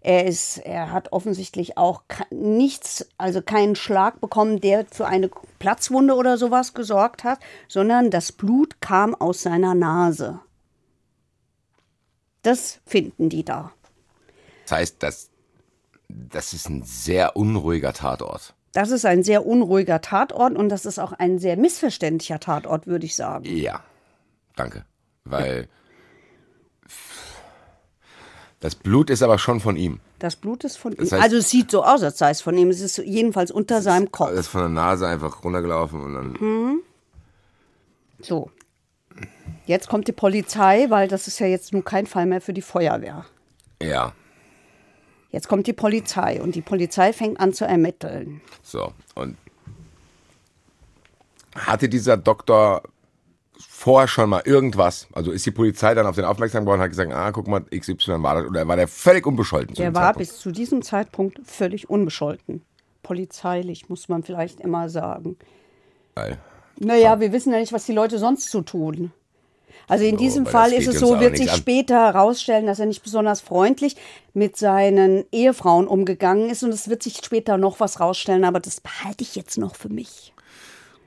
Er 0.03 0.25
ist, 0.25 0.57
er 0.57 0.91
hat 0.91 1.13
offensichtlich 1.13 1.77
auch 1.77 2.01
nichts, 2.31 3.07
also 3.19 3.41
keinen 3.41 3.75
Schlag 3.75 4.19
bekommen, 4.19 4.59
der 4.59 4.85
für 4.91 5.05
eine 5.05 5.29
Platzwunde 5.59 6.15
oder 6.15 6.39
sowas 6.39 6.73
gesorgt 6.73 7.23
hat, 7.23 7.39
sondern 7.67 8.09
das 8.09 8.31
Blut 8.31 8.81
kam 8.81 9.13
aus 9.13 9.43
seiner 9.43 9.75
Nase. 9.75 10.39
Das 12.41 12.79
finden 12.87 13.29
die 13.29 13.45
da. 13.45 13.71
Das 14.63 14.71
heißt, 14.71 15.03
das, 15.03 15.29
das 16.09 16.53
ist 16.53 16.67
ein 16.67 16.81
sehr 16.81 17.35
unruhiger 17.35 17.93
Tatort. 17.93 18.55
Das 18.73 18.89
ist 18.89 19.05
ein 19.05 19.23
sehr 19.23 19.45
unruhiger 19.45 20.01
Tatort 20.01 20.55
und 20.55 20.69
das 20.69 20.85
ist 20.87 20.97
auch 20.97 21.11
ein 21.11 21.37
sehr 21.37 21.57
missverständlicher 21.57 22.39
Tatort, 22.39 22.87
würde 22.87 23.05
ich 23.05 23.15
sagen. 23.15 23.45
Ja, 23.45 23.83
danke. 24.55 24.85
Weil 25.25 25.67
das 28.61 28.75
Blut 28.75 29.09
ist 29.09 29.21
aber 29.23 29.37
schon 29.37 29.59
von 29.59 29.75
ihm. 29.75 29.99
Das 30.19 30.35
Blut 30.37 30.63
ist 30.63 30.77
von 30.77 30.95
Das 30.95 31.11
ihm. 31.11 31.17
heißt- 31.17 31.21
Also 31.21 31.37
es 31.37 31.49
sieht 31.49 31.69
so 31.71 31.83
aus, 31.83 32.01
als 32.03 32.17
sei 32.17 32.29
es 32.29 32.41
von 32.41 32.57
ihm. 32.57 32.69
Es 32.69 32.79
ist 32.79 32.97
jedenfalls 32.97 33.51
unter 33.51 33.81
seinem 33.81 34.11
Kopf. 34.11 34.29
Das 34.29 34.39
ist 34.41 34.47
von 34.47 34.61
der 34.61 34.69
Nase 34.69 35.07
einfach 35.07 35.43
runtergelaufen 35.43 36.01
und 36.01 36.13
dann. 36.13 36.79
So. 38.21 38.49
Jetzt 39.65 39.89
kommt 39.89 40.07
die 40.07 40.11
Polizei, 40.13 40.85
weil 40.89 41.07
das 41.07 41.27
ist 41.27 41.39
ja 41.39 41.47
jetzt 41.47 41.73
nun 41.73 41.83
kein 41.83 42.05
Fall 42.07 42.25
mehr 42.25 42.39
für 42.41 42.53
die 42.53 42.61
Feuerwehr. 42.61 43.25
Ja, 43.81 44.13
Jetzt 45.33 45.47
kommt 45.47 45.65
die 45.65 45.71
Polizei 45.73 46.41
und 46.41 46.55
die 46.55 46.61
Polizei 46.61 47.13
fängt 47.13 47.39
an 47.39 47.53
zu 47.53 47.63
ermitteln. 47.65 48.41
so. 48.63 48.91
Und 49.15 49.37
hatte 51.55 51.87
dieser 51.89 52.17
Doktor 52.17 52.83
vorher 53.69 54.07
schon 54.07 54.29
mal 54.29 54.41
irgendwas? 54.45 55.07
Also 55.13 55.31
ist 55.31 55.45
die 55.45 55.51
Polizei 55.51 55.93
dann 55.93 56.05
auf 56.05 56.15
den 56.15 56.25
aufmerksam 56.25 56.63
geworden 56.63 56.79
und 56.79 56.83
hat 56.83 56.89
gesagt, 56.91 57.11
ah, 57.13 57.31
guck 57.31 57.47
mal, 57.47 57.61
XY 57.75 58.21
war 58.23 58.35
das, 58.35 58.45
oder 58.47 58.67
war 58.67 58.75
der 58.75 58.87
völlig 58.87 59.25
unbescholten? 59.25 59.75
zu 59.75 59.81
Der 59.81 59.93
war 59.93 60.13
Zeitpunkt? 60.13 60.17
bis 60.29 60.39
zu 60.39 60.51
diesem 60.51 60.81
Zeitpunkt 60.81 61.39
völlig 61.45 61.89
unbescholten. 61.89 62.63
Polizeilich, 63.03 63.89
muss 63.89 64.09
man 64.09 64.23
vielleicht 64.23 64.59
immer 64.59 64.89
sagen. 64.89 65.37
Geil. 66.15 66.37
Naja, 66.79 67.19
wir 67.19 67.31
wissen 67.31 67.51
ja 67.53 67.59
nicht, 67.59 67.73
was 67.73 67.85
die 67.85 67.93
Leute 67.93 68.17
sonst 68.19 68.49
so 68.51 68.61
tun. 68.61 69.11
Also 69.87 70.05
in 70.05 70.17
So, 70.17 70.17
diesem 70.17 70.45
Fall 70.45 70.71
ist 70.73 70.87
es 70.87 70.99
so, 70.99 71.19
wird 71.19 71.37
sich 71.37 71.51
an. 71.51 71.57
später 71.57 71.95
herausstellen, 72.05 72.65
dass 72.65 72.79
er 72.79 72.85
nicht 72.85 73.03
besonders 73.03 73.41
freundlich 73.41 73.95
mit 74.33 74.57
seinen 74.57 75.25
Ehefrauen 75.31 75.87
umgegangen 75.87 76.49
ist. 76.49 76.63
Und 76.63 76.69
es 76.73 76.87
wird 76.89 77.03
sich 77.03 77.17
später 77.23 77.57
noch 77.57 77.79
was 77.79 77.99
rausstellen, 77.99 78.45
aber 78.45 78.59
das 78.59 78.79
behalte 78.81 79.23
ich 79.23 79.35
jetzt 79.35 79.57
noch 79.57 79.75
für 79.75 79.89
mich. 79.89 80.33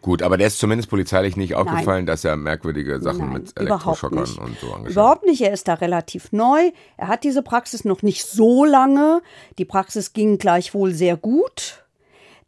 Gut, 0.04 0.20
aber 0.20 0.36
der 0.36 0.48
ist 0.48 0.58
zumindest 0.58 0.90
polizeilich 0.90 1.34
nicht 1.38 1.54
aufgefallen, 1.54 2.04
dass 2.04 2.26
er 2.26 2.36
merkwürdige 2.36 3.00
Sachen 3.00 3.20
Nein, 3.20 3.32
mit 3.32 3.58
Elektroschockern 3.58 4.18
und 4.18 4.58
so 4.60 4.66
angeschaut 4.74 4.90
Überhaupt 4.90 5.24
nicht. 5.24 5.40
Er 5.40 5.50
ist 5.50 5.66
da 5.66 5.72
relativ 5.72 6.30
neu. 6.30 6.72
Er 6.98 7.08
hat 7.08 7.24
diese 7.24 7.40
Praxis 7.40 7.86
noch 7.86 8.02
nicht 8.02 8.26
so 8.26 8.66
lange. 8.66 9.22
Die 9.56 9.64
Praxis 9.64 10.12
ging 10.12 10.36
gleichwohl 10.36 10.92
sehr 10.92 11.16
gut. 11.16 11.86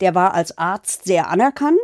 Der 0.02 0.14
war 0.14 0.34
als 0.34 0.58
Arzt 0.58 1.06
sehr 1.06 1.30
anerkannt. 1.30 1.78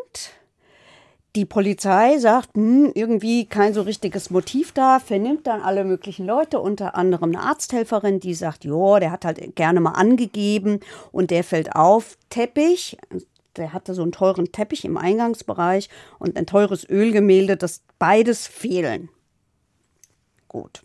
Die 1.37 1.47
Polizei 1.47 2.19
sagt, 2.19 2.51
hm, 2.55 2.93
irgendwie 2.95 3.47
kein 3.47 3.73
so 3.73 3.81
richtiges 3.81 4.29
Motiv 4.29 4.73
da, 4.73 4.99
vernimmt 5.01 5.47
dann 5.47 5.63
alle 5.63 5.85
möglichen 5.85 6.27
Leute, 6.27 6.61
unter 6.61 6.95
anderem 6.95 7.35
eine 7.35 7.43
Arzthelferin, 7.43 8.21
die 8.21 8.35
sagt, 8.35 8.67
jo, 8.67 8.99
der 8.99 9.11
hat 9.11 9.25
halt 9.25 9.57
gerne 9.57 9.81
mal 9.81 9.93
angegeben 9.93 10.81
und 11.13 11.31
der 11.31 11.43
fällt 11.43 11.75
auf, 11.75 12.19
Teppich, 12.29 12.99
der 13.57 13.73
hatte 13.73 13.95
so 13.95 14.03
einen 14.03 14.13
teuren 14.13 14.53
Teppich 14.53 14.85
im 14.85 14.97
Eingangsbereich 14.97 15.89
und 16.19 16.37
ein 16.37 16.47
teures 16.47 16.89
Ölgemälde, 16.89 17.57
das 17.57 17.83
beides 17.99 18.47
fehlen. 18.47 19.09
Gut. 20.49 20.83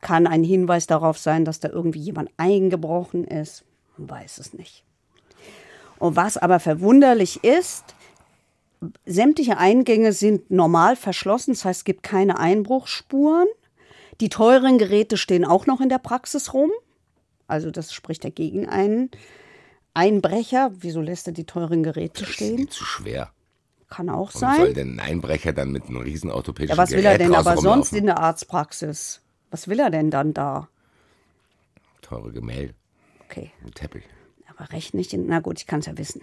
Kann 0.00 0.26
ein 0.26 0.44
Hinweis 0.44 0.86
darauf 0.86 1.18
sein, 1.18 1.44
dass 1.44 1.60
da 1.60 1.68
irgendwie 1.68 2.00
jemand 2.00 2.30
eingebrochen 2.36 3.24
ist? 3.24 3.64
Man 3.96 4.10
weiß 4.10 4.38
es 4.38 4.52
nicht. 4.52 4.84
Und 5.98 6.14
was 6.14 6.36
aber 6.36 6.60
verwunderlich 6.60 7.42
ist, 7.42 7.96
sämtliche 9.04 9.58
Eingänge 9.58 10.12
sind 10.12 10.50
normal 10.50 10.94
verschlossen, 10.94 11.54
das 11.54 11.64
heißt, 11.64 11.80
es 11.80 11.84
gibt 11.84 12.02
keine 12.04 12.38
Einbruchsspuren. 12.38 13.48
Die 14.20 14.28
teuren 14.28 14.78
Geräte 14.78 15.16
stehen 15.16 15.44
auch 15.44 15.66
noch 15.66 15.80
in 15.80 15.88
der 15.88 15.98
Praxis 15.98 16.54
rum. 16.54 16.70
Also 17.46 17.70
das 17.70 17.92
spricht 17.92 18.24
dagegen 18.24 18.68
einen 18.68 19.10
Einbrecher. 19.94 20.70
Wieso 20.80 21.00
lässt 21.00 21.26
er 21.26 21.32
die 21.32 21.44
teuren 21.44 21.82
Geräte 21.82 22.20
Das 22.20 22.28
ist 22.30 22.34
stehen? 22.36 22.56
viel 22.56 22.68
zu 22.68 22.84
schwer. 22.84 23.30
Kann 23.88 24.10
auch 24.10 24.32
Warum 24.34 24.56
soll 24.56 24.66
sein. 24.66 24.74
denn 24.74 25.00
ein 25.00 25.00
Einbrecher 25.00 25.52
dann 25.52 25.72
mit 25.72 25.86
einem 25.86 25.98
riesen 25.98 26.30
orthopädischen 26.30 26.76
Ja, 26.76 26.82
was 26.82 26.90
will 26.90 26.98
Gerät 27.02 27.12
er 27.12 27.18
denn 27.18 27.34
aber 27.34 27.56
sonst 27.56 27.92
in 27.94 28.06
der 28.06 28.18
Arztpraxis? 28.18 29.22
Was 29.50 29.66
will 29.68 29.80
er 29.80 29.90
denn 29.90 30.10
dann 30.10 30.34
da? 30.34 30.68
Teure 32.02 32.32
Gemälde, 32.32 32.74
Okay, 33.24 33.50
ein 33.64 33.72
Teppich. 33.72 34.04
aber 34.48 34.70
recht 34.72 34.92
nicht. 34.94 35.12
In, 35.14 35.26
na 35.26 35.40
gut, 35.40 35.58
ich 35.58 35.66
kann 35.66 35.80
es 35.80 35.86
ja 35.86 35.96
wissen. 35.96 36.20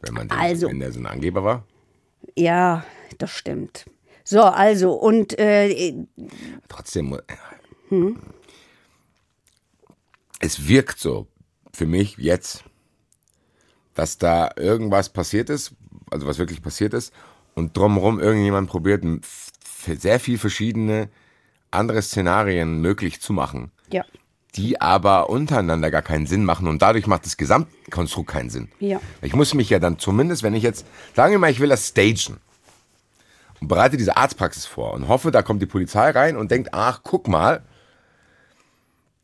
Wenn 0.00 0.14
man 0.14 0.28
den, 0.28 0.38
Also. 0.38 0.68
wenn 0.68 0.78
der 0.80 0.92
so 0.92 1.00
ein 1.00 1.06
Angeber 1.06 1.42
war. 1.44 1.64
Ja, 2.36 2.84
das 3.18 3.30
stimmt. 3.32 3.86
So, 4.24 4.42
also, 4.42 4.92
und 4.94 5.36
äh, 5.40 5.94
Trotzdem. 6.68 7.06
mu- 7.06 7.18
Hm? 7.88 8.16
Es 10.38 10.66
wirkt 10.68 10.98
so 10.98 11.26
für 11.72 11.86
mich 11.86 12.16
jetzt, 12.18 12.64
dass 13.94 14.18
da 14.18 14.50
irgendwas 14.56 15.08
passiert 15.08 15.50
ist, 15.50 15.72
also 16.10 16.26
was 16.26 16.38
wirklich 16.38 16.62
passiert 16.62 16.94
ist, 16.94 17.12
und 17.54 17.76
drumherum 17.76 18.18
irgendjemand 18.18 18.70
probiert, 18.70 19.04
sehr 19.86 20.20
viel 20.20 20.38
verschiedene 20.38 21.08
andere 21.70 22.02
Szenarien 22.02 22.80
möglich 22.80 23.20
zu 23.20 23.32
machen, 23.32 23.70
ja, 23.90 24.04
die 24.54 24.80
aber 24.80 25.30
untereinander 25.30 25.90
gar 25.90 26.02
keinen 26.02 26.26
Sinn 26.26 26.44
machen 26.44 26.68
und 26.68 26.82
dadurch 26.82 27.06
macht 27.06 27.24
das 27.24 27.36
Gesamtkonstrukt 27.36 28.30
keinen 28.30 28.50
Sinn. 28.50 28.70
Ja. 28.80 29.00
Ich 29.22 29.34
muss 29.34 29.54
mich 29.54 29.70
ja 29.70 29.78
dann 29.78 29.98
zumindest, 29.98 30.42
wenn 30.42 30.54
ich 30.54 30.62
jetzt, 30.62 30.86
sagen 31.14 31.32
wir 31.32 31.38
mal, 31.38 31.50
ich 31.50 31.60
will 31.60 31.70
das 31.70 31.88
stagen 31.88 32.38
und 33.60 33.68
bereite 33.68 33.96
diese 33.96 34.16
Arztpraxis 34.16 34.66
vor 34.66 34.92
und 34.92 35.08
hoffe, 35.08 35.30
da 35.30 35.42
kommt 35.42 35.62
die 35.62 35.66
Polizei 35.66 36.10
rein 36.10 36.36
und 36.36 36.50
denkt, 36.50 36.70
ach, 36.72 37.00
guck 37.02 37.28
mal, 37.28 37.62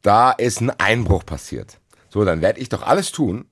da 0.02 0.30
ist 0.30 0.60
ein 0.60 0.70
Einbruch 0.70 1.26
passiert. 1.26 1.78
So, 2.08 2.24
dann 2.24 2.40
werde 2.40 2.60
ich 2.60 2.70
doch 2.70 2.82
alles 2.82 3.12
tun, 3.12 3.44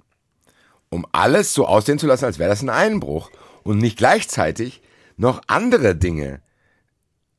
um 0.97 1.07
alles 1.13 1.55
so 1.55 1.67
aussehen 1.67 1.99
zu 1.99 2.07
lassen, 2.07 2.25
als 2.25 2.39
wäre 2.39 2.51
das 2.51 2.63
ein 2.63 2.71
Einbruch 2.71 3.31
und 3.63 3.79
nicht 3.79 3.97
gleichzeitig 3.99 4.83
noch 5.17 5.41
andere 5.47 5.95
Dinge 5.95 6.41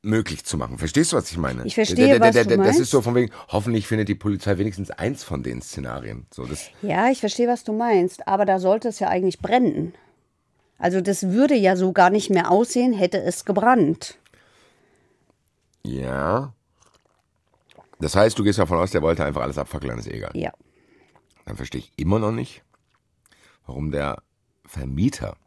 möglich 0.03 0.45
zu 0.45 0.57
machen. 0.57 0.77
Verstehst 0.77 1.11
du, 1.11 1.17
was 1.17 1.29
ich 1.31 1.37
meine? 1.37 1.65
Ich 1.65 1.75
verstehe, 1.75 2.19
was 2.19 2.35
du 2.35 2.43
Das 2.45 2.57
meinst. 2.57 2.79
ist 2.79 2.91
so 2.91 3.01
von 3.01 3.15
wegen, 3.15 3.31
hoffentlich 3.49 3.87
findet 3.87 4.07
die 4.07 4.15
Polizei 4.15 4.57
wenigstens 4.57 4.91
eins 4.91 5.23
von 5.23 5.43
den 5.43 5.61
Szenarien. 5.61 6.27
So, 6.33 6.45
das, 6.45 6.69
ja, 6.81 7.09
ich 7.09 7.19
verstehe, 7.19 7.47
was 7.47 7.63
du 7.63 7.73
meinst, 7.73 8.27
aber 8.27 8.45
da 8.45 8.59
sollte 8.59 8.87
es 8.87 8.99
ja 8.99 9.09
eigentlich 9.09 9.39
brennen. 9.39 9.93
Also 10.77 11.01
das 11.01 11.29
würde 11.31 11.55
ja 11.55 11.75
so 11.75 11.91
gar 11.91 12.09
nicht 12.11 12.29
mehr 12.29 12.51
aussehen, 12.51 12.93
hätte 12.93 13.19
es 13.21 13.43
gebrannt. 13.43 14.17
ja. 15.83 16.53
Das 17.99 18.15
heißt, 18.15 18.37
du 18.37 18.43
gehst 18.43 18.59
davon 18.59 18.77
aus, 18.77 18.91
der 18.91 19.01
wollte 19.01 19.25
einfach 19.25 19.41
alles 19.41 19.57
abfackeln, 19.57 19.97
ist 19.97 20.05
eh 20.05 20.17
egal. 20.17 20.29
Ja. 20.35 20.51
Dann 21.45 21.55
verstehe 21.55 21.81
ich 21.81 21.91
immer 21.97 22.19
noch 22.19 22.31
nicht, 22.31 22.61
warum 23.67 23.91
der 23.91 24.23
Vermieter 24.65 25.37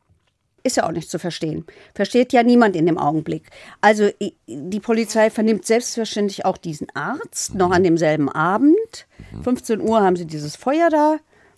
Ist 0.62 0.77
ja 0.77 0.87
auch 0.87 0.93
nicht 0.93 1.11
zu 1.11 1.19
verstehen. 1.19 1.65
Versteht 1.95 2.33
ja 2.33 2.43
niemand 2.43 2.77
in 2.77 2.87
dem 2.87 2.99
Augenblick. 2.99 3.50
Also 3.81 4.11
die 4.47 4.81
Polizei 4.81 5.31
vernimmt 5.31 5.67
selbstverständlich 5.67 6.45
auch 6.45 6.59
diesen 6.59 6.89
Arzt 6.95 7.55
noch 7.55 7.71
an 7.71 7.83
demselben 7.83 8.29
Abend. 8.29 9.07
15 9.43 9.81
Uhr 9.81 10.03
haben 10.03 10.17
sie 10.17 10.27
dieses 10.27 10.57
Feuer 10.57 10.91
da, 10.91 11.17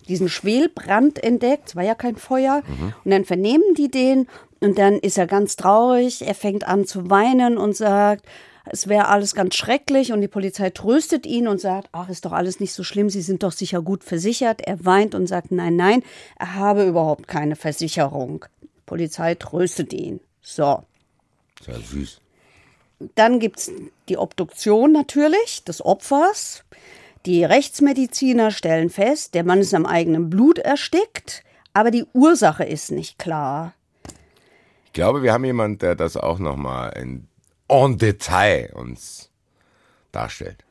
diesen 0.09 0.29
Schwelbrand 0.29 1.23
entdeckt. 1.23 1.71
Es 1.71 1.77
war 1.77 1.85
ja 1.85 1.95
kein 1.95 2.17
Feuer. 2.17 2.63
Und 3.05 3.11
dann 3.11 3.25
vernehmen 3.25 3.75
die 3.77 3.91
den 3.91 4.29
und 4.61 4.79
dann 4.79 4.95
ist 4.95 5.19
er 5.19 5.27
ganz 5.27 5.57
traurig. 5.57 6.27
Er 6.27 6.35
fängt 6.35 6.67
an 6.67 6.87
zu 6.87 7.11
weinen 7.11 7.59
und 7.59 7.77
sagt, 7.77 8.25
es 8.65 8.89
wäre 8.89 9.09
alles 9.09 9.35
ganz 9.35 9.57
schrecklich 9.57 10.13
und 10.13 10.21
die 10.21 10.29
Polizei 10.29 10.71
tröstet 10.71 11.27
ihn 11.27 11.49
und 11.49 11.61
sagt, 11.61 11.89
ach, 11.93 12.09
ist 12.09 12.25
doch 12.25 12.33
alles 12.33 12.61
nicht 12.61 12.73
so 12.73 12.85
schlimm, 12.85 13.11
Sie 13.11 13.23
sind 13.23 13.43
doch 13.43 13.53
sicher 13.53 13.83
gut 13.83 14.05
versichert. 14.05 14.61
Er 14.61 14.85
weint 14.85 15.15
und 15.15 15.27
sagt, 15.27 15.51
nein, 15.51 15.77
nein, 15.77 16.03
er 16.39 16.55
habe 16.55 16.85
überhaupt 16.85 17.27
keine 17.27 17.57
Versicherung. 17.57 18.45
Die 18.63 18.69
Polizei 18.87 19.35
tröstet 19.35 19.93
ihn. 19.93 20.21
So, 20.43 20.85
ja 21.67 21.79
süß. 21.79 22.21
dann 23.15 23.41
gibt 23.41 23.59
es 23.59 23.73
die 24.09 24.19
Obduktion 24.19 24.93
natürlich 24.93 25.65
des 25.65 25.85
Opfers. 25.85 26.65
Die 27.27 27.45
Rechtsmediziner 27.45 28.51
stellen 28.51 28.91
fest, 28.91 29.35
der 29.35 29.45
Mann 29.45 29.61
ist 29.61 29.75
am 29.75 29.87
eigenen 29.87 30.29
Blut 30.29 30.59
erstickt, 30.59 31.45
aber 31.73 31.93
die 31.93 32.05
Ursache 32.13 32.65
ist 32.65 32.91
nicht 32.91 33.19
klar. 33.19 33.75
Ich 34.87 34.93
glaube, 34.93 35.23
wir 35.23 35.33
haben 35.33 35.45
jemanden, 35.45 35.79
der 35.79 35.95
das 35.95 36.17
auch 36.17 36.39
nochmal 36.41 36.93
in 36.99 37.29
en 37.73 37.97
Detail 37.97 38.71
uns 38.75 39.31
darstellt. 40.13 40.65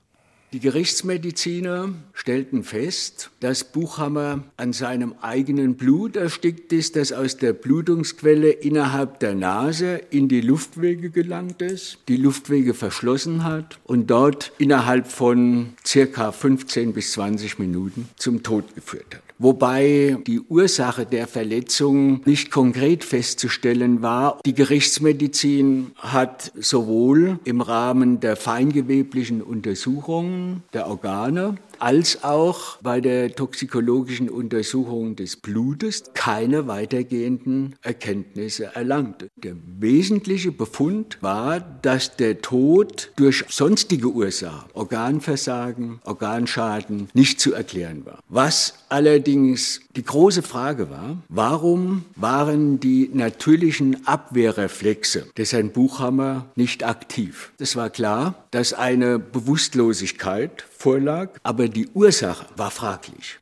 Die 0.53 0.59
Gerichtsmediziner 0.59 1.93
stellten 2.13 2.63
fest, 2.63 3.31
dass 3.39 3.63
Buchhammer 3.63 4.43
an 4.57 4.73
seinem 4.73 5.15
eigenen 5.21 5.77
Blut 5.77 6.17
erstickt 6.17 6.73
ist, 6.73 6.97
das 6.97 7.13
aus 7.13 7.37
der 7.37 7.53
Blutungsquelle 7.53 8.51
innerhalb 8.51 9.19
der 9.21 9.33
Nase 9.33 10.01
in 10.09 10.27
die 10.27 10.41
Luftwege 10.41 11.09
gelangt 11.09 11.61
ist, 11.61 11.99
die 12.09 12.17
Luftwege 12.17 12.73
verschlossen 12.73 13.45
hat 13.45 13.79
und 13.85 14.11
dort 14.11 14.51
innerhalb 14.57 15.07
von 15.07 15.73
circa 15.87 16.33
15 16.33 16.93
bis 16.93 17.13
20 17.13 17.57
Minuten 17.57 18.09
zum 18.17 18.43
Tod 18.43 18.75
geführt 18.75 19.15
hat 19.15 19.30
wobei 19.41 20.17
die 20.27 20.39
Ursache 20.39 21.05
der 21.05 21.27
Verletzung 21.27 22.21
nicht 22.25 22.51
konkret 22.51 23.03
festzustellen 23.03 24.01
war. 24.01 24.39
Die 24.45 24.53
Gerichtsmedizin 24.53 25.91
hat 25.97 26.51
sowohl 26.55 27.39
im 27.43 27.61
Rahmen 27.61 28.19
der 28.19 28.35
feingeweblichen 28.35 29.41
Untersuchungen 29.41 30.63
der 30.73 30.87
Organe 30.87 31.55
als 31.81 32.23
auch 32.23 32.77
bei 32.81 33.01
der 33.01 33.33
toxikologischen 33.35 34.29
Untersuchung 34.29 35.15
des 35.15 35.35
Blutes 35.35 36.03
keine 36.13 36.67
weitergehenden 36.67 37.75
Erkenntnisse 37.81 38.75
erlangte. 38.75 39.29
Der 39.35 39.55
wesentliche 39.79 40.51
Befund 40.51 41.17
war, 41.21 41.59
dass 41.59 42.15
der 42.17 42.41
Tod 42.41 43.11
durch 43.15 43.45
sonstige 43.49 44.09
Ursachen, 44.09 44.69
Organversagen, 44.73 45.99
Organschaden, 46.03 47.09
nicht 47.13 47.39
zu 47.39 47.53
erklären 47.53 48.05
war. 48.05 48.19
Was 48.29 48.75
allerdings 48.89 49.81
die 49.95 50.03
große 50.03 50.43
Frage 50.43 50.89
war, 50.89 51.17
warum 51.29 52.05
waren 52.15 52.79
die 52.79 53.09
natürlichen 53.13 54.05
Abwehrreflexe 54.05 55.25
des 55.37 55.53
Herrn 55.53 55.71
Buchhammer 55.71 56.45
nicht 56.55 56.83
aktiv? 56.83 57.51
Es 57.57 57.75
war 57.75 57.89
klar, 57.89 58.35
dass 58.51 58.73
eine 58.73 59.17
Bewusstlosigkeit 59.17 60.63
vorlag, 60.81 61.39
aber 61.43 61.67
die 61.67 61.87
Ursache 61.93 62.45
war 62.57 62.71
fraglich. 62.71 63.39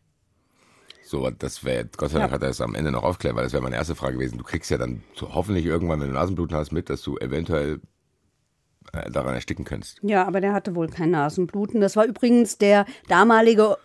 So, 1.03 1.27
das 1.31 1.63
wäre, 1.63 1.85
Gott 1.97 2.11
sei 2.11 2.19
Dank 2.19 2.29
ja. 2.29 2.35
hat 2.35 2.43
er 2.43 2.49
es 2.49 2.61
am 2.61 2.75
Ende 2.75 2.91
noch 2.91 3.01
aufklärt, 3.01 3.35
weil 3.35 3.43
das 3.43 3.53
wäre 3.53 3.63
meine 3.63 3.77
erste 3.77 3.95
Frage 3.95 4.13
gewesen. 4.13 4.37
Du 4.37 4.43
kriegst 4.43 4.69
ja 4.69 4.77
dann 4.77 5.01
so 5.15 5.33
hoffentlich 5.33 5.65
irgendwann, 5.65 5.99
wenn 6.01 6.09
du 6.09 6.13
Nasenbluten 6.13 6.55
hast, 6.55 6.71
mit, 6.71 6.89
dass 6.89 7.01
du 7.01 7.17
eventuell 7.17 7.79
äh, 8.93 9.09
daran 9.09 9.33
ersticken 9.33 9.65
könntest. 9.65 9.97
Ja, 10.03 10.27
aber 10.27 10.39
der 10.39 10.53
hatte 10.53 10.75
wohl 10.75 10.87
kein 10.87 11.09
Nasenbluten. 11.09 11.81
Das 11.81 11.95
war 11.95 12.05
übrigens 12.05 12.59
der 12.59 12.85
damalige 13.07 13.77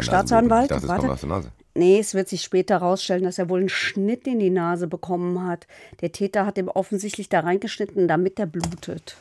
Staatsanwalt. 0.00 0.64
Ich 0.64 0.68
dachte, 0.68 0.82
das 0.82 0.88
Warte. 0.88 1.00
kommt 1.00 1.12
aus 1.12 1.20
der 1.20 1.28
Nase. 1.28 1.52
Nee, 1.74 1.98
es 1.98 2.14
wird 2.14 2.28
sich 2.28 2.42
später 2.42 2.80
herausstellen, 2.80 3.24
dass 3.24 3.38
er 3.38 3.48
wohl 3.48 3.60
einen 3.60 3.68
Schnitt 3.68 4.26
in 4.26 4.38
die 4.38 4.50
Nase 4.50 4.86
bekommen 4.86 5.46
hat. 5.46 5.66
Der 6.00 6.12
Täter 6.12 6.46
hat 6.46 6.58
ihm 6.58 6.68
offensichtlich 6.68 7.28
da 7.28 7.40
reingeschnitten, 7.40 8.08
damit 8.08 8.38
er 8.38 8.46
blutet. 8.46 9.16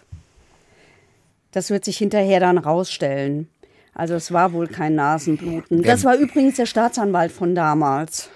Das 1.52 1.70
wird 1.70 1.86
sich 1.86 1.98
hinterher 1.98 2.40
dann 2.40 2.58
rausstellen. 2.58 3.50
Also 3.94 4.14
es 4.14 4.32
war 4.32 4.54
wohl 4.54 4.68
kein 4.68 4.96
Nasenbluten. 4.96 5.84
Das 5.84 6.04
war 6.04 6.16
übrigens 6.16 6.56
der 6.56 6.66
Staatsanwalt 6.66 7.32
von 7.32 7.56
damals, 7.56 8.30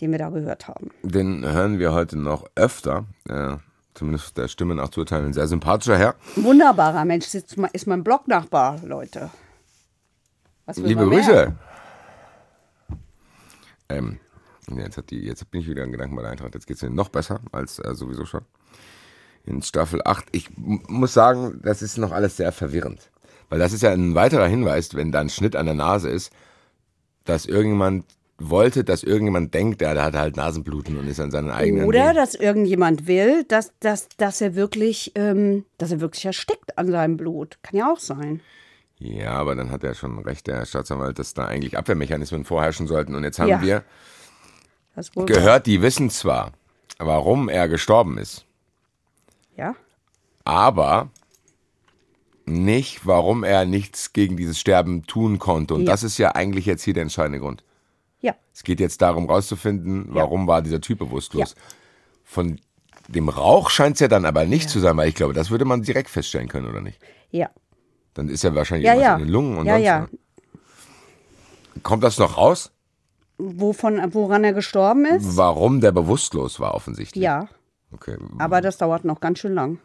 den 0.00 0.10
wir 0.10 0.18
da 0.18 0.30
gehört 0.30 0.68
haben. 0.68 0.90
Den 1.02 1.44
hören 1.44 1.78
wir 1.78 1.92
heute 1.92 2.18
noch 2.18 2.44
öfter. 2.56 3.04
Äh, 3.28 3.56
zumindest 3.94 4.36
der 4.36 4.48
Stimme 4.48 4.74
nach 4.74 4.88
zu 4.88 5.00
urteilen. 5.00 5.26
Ein 5.26 5.32
sehr 5.32 5.46
sympathischer 5.46 5.96
Herr. 5.96 6.14
Wunderbarer 6.34 7.04
Mensch. 7.04 7.32
Ist 7.34 7.86
mein 7.86 8.02
Blognachbar, 8.02 8.80
Leute. 8.84 9.30
Liebe 10.74 11.06
Grüße. 11.06 11.54
Ähm, 13.88 14.18
jetzt, 14.76 14.96
hat 14.96 15.10
die, 15.10 15.20
jetzt 15.20 15.48
bin 15.50 15.60
ich 15.60 15.68
wieder 15.68 15.84
in 15.84 15.92
Gedanken 15.92 16.16
bei 16.16 16.22
der 16.22 16.32
Eintracht. 16.32 16.54
Jetzt 16.54 16.66
geht 16.66 16.76
es 16.76 16.82
mir 16.82 16.90
noch 16.90 17.08
besser 17.08 17.40
als 17.52 17.78
äh, 17.78 17.94
sowieso 17.94 18.24
schon. 18.24 18.42
In 19.44 19.62
Staffel 19.62 20.00
8. 20.04 20.26
Ich 20.32 20.50
muss 20.56 21.14
sagen, 21.14 21.60
das 21.62 21.80
ist 21.82 21.98
noch 21.98 22.10
alles 22.10 22.36
sehr 22.36 22.50
verwirrend. 22.50 23.10
Weil 23.48 23.58
das 23.58 23.72
ist 23.72 23.82
ja 23.82 23.90
ein 23.92 24.14
weiterer 24.14 24.46
Hinweis, 24.46 24.94
wenn 24.94 25.12
da 25.12 25.20
ein 25.20 25.28
Schnitt 25.28 25.56
an 25.56 25.66
der 25.66 25.74
Nase 25.74 26.08
ist, 26.10 26.32
dass 27.24 27.46
irgendjemand 27.46 28.04
wollte, 28.38 28.84
dass 28.84 29.02
irgendjemand 29.02 29.54
denkt, 29.54 29.80
der 29.80 30.02
hat 30.02 30.14
halt 30.14 30.36
Nasenbluten 30.36 30.98
und 30.98 31.08
ist 31.08 31.20
an 31.20 31.30
seinen 31.30 31.50
eigenen. 31.50 31.86
Oder 31.86 32.12
dass 32.12 32.34
irgendjemand 32.34 33.06
will, 33.06 33.44
dass, 33.44 33.72
dass, 33.80 34.08
dass 34.18 34.40
er 34.40 34.54
wirklich, 34.54 35.12
ähm, 35.14 35.64
dass 35.78 35.90
er 35.92 36.00
wirklich 36.00 36.26
erstickt 36.26 36.76
an 36.76 36.90
seinem 36.90 37.16
Blut. 37.16 37.58
Kann 37.62 37.78
ja 37.78 37.90
auch 37.90 37.98
sein. 37.98 38.40
Ja, 38.98 39.32
aber 39.32 39.54
dann 39.54 39.70
hat 39.70 39.84
er 39.84 39.94
schon 39.94 40.18
recht, 40.20 40.46
der 40.46 40.64
Staatsanwalt, 40.64 41.18
dass 41.18 41.34
da 41.34 41.46
eigentlich 41.46 41.76
Abwehrmechanismen 41.76 42.44
vorherrschen 42.44 42.86
sollten. 42.86 43.14
Und 43.14 43.24
jetzt 43.24 43.38
haben 43.38 43.48
Ja. 43.48 43.62
wir 43.62 43.84
gehört, 45.26 45.66
die 45.66 45.82
wissen 45.82 46.10
zwar, 46.10 46.52
warum 46.98 47.48
er 47.48 47.68
gestorben 47.68 48.16
ist, 48.18 48.46
Ja. 49.56 49.74
aber 50.44 51.10
nicht, 52.46 53.06
warum 53.06 53.44
er 53.44 53.64
nichts 53.66 54.12
gegen 54.12 54.36
dieses 54.36 54.58
Sterben 54.58 55.04
tun 55.06 55.38
konnte. 55.38 55.74
Und 55.74 55.82
Ja. 55.82 55.86
das 55.92 56.02
ist 56.02 56.16
ja 56.18 56.34
eigentlich 56.34 56.64
jetzt 56.66 56.82
hier 56.84 56.94
der 56.94 57.02
entscheidende 57.02 57.40
Grund. 57.40 57.64
Ja. 58.20 58.34
Es 58.54 58.62
geht 58.62 58.80
jetzt 58.80 59.02
darum, 59.02 59.26
rauszufinden, 59.28 60.06
warum 60.10 60.46
war 60.46 60.62
dieser 60.62 60.80
Typ 60.80 60.98
bewusstlos. 61.00 61.54
Ja. 61.56 61.62
Von 62.24 62.60
dem 63.08 63.28
Rauch 63.28 63.70
scheint 63.70 63.94
es 63.96 64.00
ja 64.00 64.08
dann 64.08 64.24
aber 64.24 64.44
nicht 64.46 64.70
zu 64.70 64.80
sein, 64.80 64.96
weil 64.96 65.08
ich 65.08 65.14
glaube, 65.14 65.34
das 65.34 65.50
würde 65.50 65.64
man 65.64 65.82
direkt 65.82 66.08
feststellen 66.10 66.48
können, 66.48 66.68
oder 66.68 66.80
nicht? 66.80 66.98
Ja. 67.30 67.50
Dann 68.14 68.28
ist 68.28 68.42
ja 68.42 68.54
wahrscheinlich 68.54 68.86
Ja, 68.86 68.94
ja. 68.94 69.14
in 69.16 69.24
den 69.24 69.28
Lungen 69.28 69.58
und 69.58 69.66
Ja, 69.66 69.74
sonst. 69.74 69.84
ja. 69.84 70.08
Kommt 71.82 72.02
das 72.02 72.18
noch 72.18 72.36
raus? 72.38 72.72
Wovon, 73.38 74.00
woran 74.14 74.44
er 74.44 74.54
gestorben 74.54 75.04
ist? 75.04 75.36
Warum 75.36 75.80
der 75.80 75.92
bewusstlos 75.92 76.58
war, 76.58 76.74
offensichtlich. 76.74 77.22
Ja. 77.22 77.48
Okay. 77.92 78.16
Aber 78.38 78.60
das 78.60 78.78
dauert 78.78 79.04
noch 79.04 79.20
ganz 79.20 79.38
schön 79.40 79.54
lang. 79.54 79.78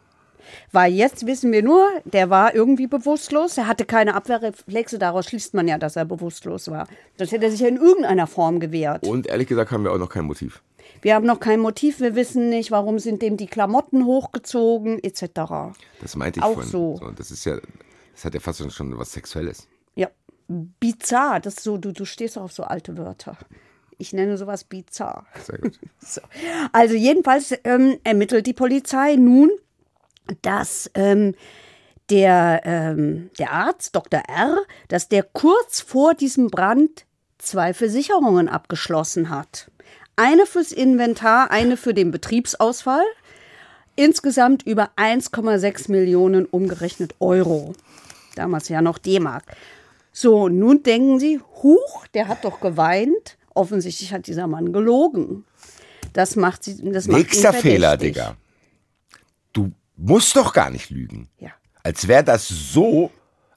Weil 0.70 0.92
jetzt 0.92 1.26
wissen 1.26 1.52
wir 1.52 1.62
nur, 1.62 1.86
der 2.04 2.30
war 2.30 2.54
irgendwie 2.54 2.86
bewusstlos, 2.86 3.56
er 3.58 3.66
hatte 3.66 3.84
keine 3.84 4.14
Abwehrreflexe, 4.14 4.98
daraus 4.98 5.26
schließt 5.26 5.54
man 5.54 5.68
ja, 5.68 5.78
dass 5.78 5.96
er 5.96 6.04
bewusstlos 6.04 6.70
war. 6.70 6.86
Sonst 7.18 7.32
hätte 7.32 7.46
er 7.46 7.50
sich 7.50 7.60
ja 7.60 7.68
in 7.68 7.76
irgendeiner 7.76 8.26
Form 8.26 8.60
gewehrt. 8.60 9.06
Und 9.06 9.26
ehrlich 9.26 9.48
gesagt 9.48 9.70
haben 9.70 9.84
wir 9.84 9.92
auch 9.92 9.98
noch 9.98 10.08
kein 10.08 10.24
Motiv. 10.24 10.62
Wir 11.00 11.14
haben 11.14 11.26
noch 11.26 11.40
kein 11.40 11.60
Motiv, 11.60 12.00
wir 12.00 12.14
wissen 12.14 12.48
nicht, 12.48 12.70
warum 12.70 12.98
sind 12.98 13.22
dem 13.22 13.36
die 13.36 13.46
Klamotten 13.46 14.04
hochgezogen, 14.04 15.02
etc. 15.02 15.74
Das 16.00 16.16
meinte 16.16 16.40
ich 16.40 16.44
Auch 16.44 16.54
vorhin. 16.54 16.70
so. 16.70 17.12
Das 17.16 17.30
ist 17.30 17.44
ja, 17.44 17.58
das 18.12 18.24
hat 18.24 18.34
ja 18.34 18.40
fast 18.40 18.72
schon 18.72 18.98
was 18.98 19.12
Sexuelles. 19.12 19.68
Ja, 19.96 20.08
bizarr, 20.48 21.40
das 21.40 21.54
ist 21.54 21.64
so, 21.64 21.76
du, 21.76 21.92
du 21.92 22.04
stehst 22.04 22.38
auf 22.38 22.52
so 22.52 22.62
alte 22.64 22.96
Wörter. 22.96 23.36
Ich 23.98 24.12
nenne 24.12 24.36
sowas 24.36 24.64
bizarr. 24.64 25.26
Sehr 25.44 25.58
gut. 25.58 25.78
So. 26.04 26.20
Also 26.72 26.96
jedenfalls 26.96 27.54
ähm, 27.62 27.98
ermittelt 28.02 28.46
die 28.46 28.52
Polizei 28.52 29.14
nun, 29.14 29.50
dass 30.42 30.90
ähm, 30.94 31.34
der, 32.10 32.62
ähm, 32.64 33.30
der 33.38 33.52
Arzt, 33.52 33.94
Dr. 33.94 34.20
R., 34.28 34.58
dass 34.88 35.08
der 35.08 35.22
kurz 35.22 35.80
vor 35.80 36.14
diesem 36.14 36.48
Brand 36.48 37.06
zwei 37.38 37.74
Versicherungen 37.74 38.48
abgeschlossen 38.48 39.30
hat. 39.30 39.70
Eine 40.16 40.46
fürs 40.46 40.72
Inventar, 40.72 41.50
eine 41.50 41.76
für 41.76 41.94
den 41.94 42.10
Betriebsausfall. 42.10 43.04
Insgesamt 43.96 44.62
über 44.62 44.90
1,6 44.96 45.90
Millionen 45.90 46.46
umgerechnet 46.46 47.14
Euro. 47.20 47.74
Damals 48.36 48.68
ja 48.68 48.80
noch 48.80 48.98
D-Mark. 48.98 49.44
So, 50.12 50.48
nun 50.48 50.82
denken 50.82 51.18
Sie, 51.18 51.40
huch, 51.62 52.06
der 52.14 52.28
hat 52.28 52.44
doch 52.44 52.60
geweint. 52.60 53.36
Offensichtlich 53.54 54.12
hat 54.12 54.26
dieser 54.26 54.46
Mann 54.46 54.72
gelogen. 54.72 55.44
Das 56.12 56.36
macht 56.36 56.64
sie. 56.64 56.76
Das 56.92 57.06
macht 57.06 57.18
Nächster 57.18 57.52
Fehler, 57.52 57.90
verdächtig. 57.90 58.14
Digga. 58.14 58.36
Du 60.02 60.14
musst 60.14 60.34
doch 60.34 60.52
gar 60.52 60.70
nicht 60.70 60.90
lügen. 60.90 61.28
Ja. 61.38 61.50
Als 61.84 62.08
wäre 62.08 62.24
das 62.24 62.48
so 62.48 63.12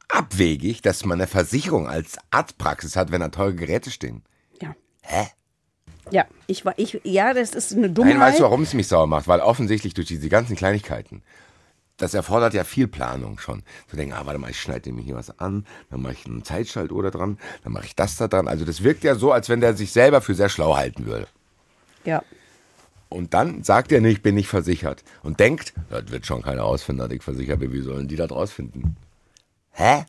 abwegig, 0.10 0.84
dass 0.84 1.04
man 1.04 1.20
eine 1.20 1.26
Versicherung 1.28 1.88
als 1.88 2.20
Arztpraxis 2.30 2.96
hat, 2.96 3.12
wenn 3.12 3.22
da 3.22 3.30
teure 3.30 3.56
Geräte 3.56 3.90
stehen. 3.90 4.22
Ja. 4.62 4.76
Hä? 5.02 5.28
Ja, 6.12 6.26
ich 6.46 6.64
war, 6.64 6.78
ich, 6.78 7.02
ja, 7.04 7.34
das 7.34 7.56
ist 7.56 7.74
eine 7.74 7.90
Dummheit. 7.90 8.18
Nein, 8.18 8.28
weißt 8.28 8.40
du, 8.40 8.44
warum 8.44 8.62
es 8.62 8.76
mich 8.76 8.88
sauer 8.88 9.08
macht? 9.08 9.28
Weil 9.28 9.40
offensichtlich 9.40 9.96
durch 9.96 10.08
diese 10.08 10.30
ganzen 10.30 10.56
Kleinigkeiten, 10.56 11.24
das 11.98 12.14
erfordert 12.14 12.54
ja 12.54 12.64
viel 12.64 12.88
Planung 12.88 13.40
schon. 13.40 13.64
Zu 13.90 13.96
denken, 13.96 14.14
ah, 14.14 14.28
warte 14.28 14.38
mal, 14.38 14.52
ich 14.52 14.62
schneide 14.62 14.92
mir 14.92 15.02
hier 15.02 15.16
was 15.16 15.40
an, 15.40 15.66
dann 15.90 16.04
mache 16.04 16.14
ich 16.14 16.28
einen 16.28 16.44
Zeitschaltuhr 16.44 17.02
da 17.02 17.10
dran, 17.10 17.40
dann 17.64 17.74
mache 17.74 17.88
ich 17.88 17.96
das 17.96 18.18
da 18.18 18.28
dran. 18.28 18.48
Also 18.48 18.66
das 18.66 18.84
wirkt 18.84 19.04
ja 19.04 19.16
so, 19.16 19.32
als 19.32 19.50
wenn 19.50 19.62
der 19.62 19.76
sich 19.76 19.92
selber 19.92 20.22
für 20.22 20.36
sehr 20.36 20.50
schlau 20.50 20.78
halten 20.78 21.08
würde. 21.08 21.28
Ja. 22.04 22.22
Und 23.10 23.34
dann 23.34 23.64
sagt 23.64 23.92
er, 23.92 24.02
nee, 24.02 24.10
ich 24.10 24.22
bin 24.22 24.36
nicht 24.36 24.48
versichert. 24.48 25.04
Und 25.24 25.40
denkt, 25.40 25.74
das 25.90 26.10
wird 26.12 26.26
schon 26.26 26.42
keiner 26.42 26.64
rausfinden, 26.64 27.08
dass 27.08 27.16
ich 27.16 27.24
versichert 27.24 27.60
bin. 27.60 27.72
Wie 27.72 27.82
sollen 27.82 28.08
die 28.08 28.16
das 28.16 28.32
rausfinden? 28.32 28.98
Hä? 29.72 30.06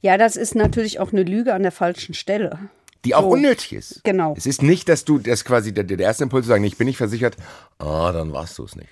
ja, 0.00 0.18
das 0.18 0.36
ist 0.36 0.54
natürlich 0.54 0.98
auch 1.00 1.12
eine 1.12 1.22
Lüge 1.22 1.54
an 1.54 1.62
der 1.62 1.72
falschen 1.72 2.14
Stelle. 2.14 2.58
Die 3.04 3.14
auch 3.14 3.22
So. 3.22 3.28
unnötig 3.30 3.72
ist. 3.72 4.04
Genau. 4.04 4.34
Es 4.36 4.46
ist 4.46 4.62
nicht, 4.62 4.88
dass 4.88 5.04
du 5.04 5.18
das 5.18 5.44
quasi 5.44 5.72
der, 5.72 5.84
der 5.84 5.98
erste 5.98 6.24
Impuls 6.24 6.44
zu 6.44 6.48
sagen, 6.48 6.62
nee, 6.62 6.68
ich 6.68 6.76
bin 6.78 6.86
nicht 6.86 6.96
versichert. 6.96 7.36
Ah, 7.78 8.12
dann 8.12 8.32
warst 8.32 8.58
du 8.58 8.64
es 8.64 8.76
nicht. 8.76 8.88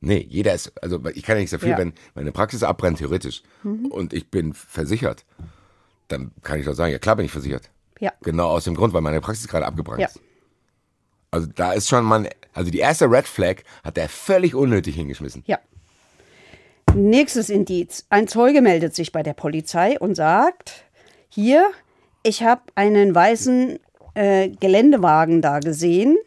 Nee, 0.00 0.26
jeder 0.28 0.54
ist, 0.54 0.72
also 0.82 0.98
ich 1.14 1.22
kann 1.22 1.36
ja 1.36 1.40
nichts 1.40 1.50
dafür, 1.52 1.68
Ja. 1.70 1.74
Mhm. 1.76 1.78
wenn 1.80 1.92
meine 2.14 2.32
Praxis 2.32 2.62
abbrennt, 2.62 2.98
theoretisch, 2.98 3.42
und 3.62 4.12
ich 4.14 4.30
bin 4.30 4.54
versichert, 4.54 5.24
dann 6.08 6.32
kann 6.42 6.58
ich 6.58 6.64
doch 6.66 6.74
sagen, 6.74 6.90
ja 6.92 6.98
klar 6.98 7.16
bin 7.16 7.26
ich 7.26 7.32
versichert. 7.32 7.70
Ja. 8.00 8.12
Genau 8.22 8.48
aus 8.48 8.64
dem 8.64 8.74
Grund, 8.74 8.94
weil 8.94 9.02
meine 9.02 9.20
Praxis 9.20 9.46
gerade 9.46 9.66
abgebrannt 9.66 10.00
Ja. 10.00 10.06
ist. 10.08 10.20
Also 11.30 11.46
da 11.54 11.72
ist 11.72 11.88
schon 11.88 12.04
man, 12.04 12.28
also 12.52 12.70
die 12.70 12.78
erste 12.78 13.10
Red 13.10 13.26
Flag 13.26 13.56
hat 13.84 13.96
er 13.98 14.08
völlig 14.08 14.54
unnötig 14.54 14.94
hingeschmissen. 14.96 15.42
Ja. 15.46 15.58
Nächstes 16.94 17.50
Indiz. 17.50 18.06
Ein 18.10 18.26
Zeuge 18.26 18.62
meldet 18.62 18.94
sich 18.94 19.12
bei 19.12 19.22
der 19.22 19.34
Polizei 19.34 19.98
und 19.98 20.16
sagt, 20.16 20.84
hier, 21.28 21.70
ich 22.24 22.42
habe 22.42 22.62
einen 22.74 23.14
weißen 23.14 23.78
äh, 24.14 24.48
Geländewagen 24.48 25.40
da 25.40 25.60
gesehen. 25.60 26.18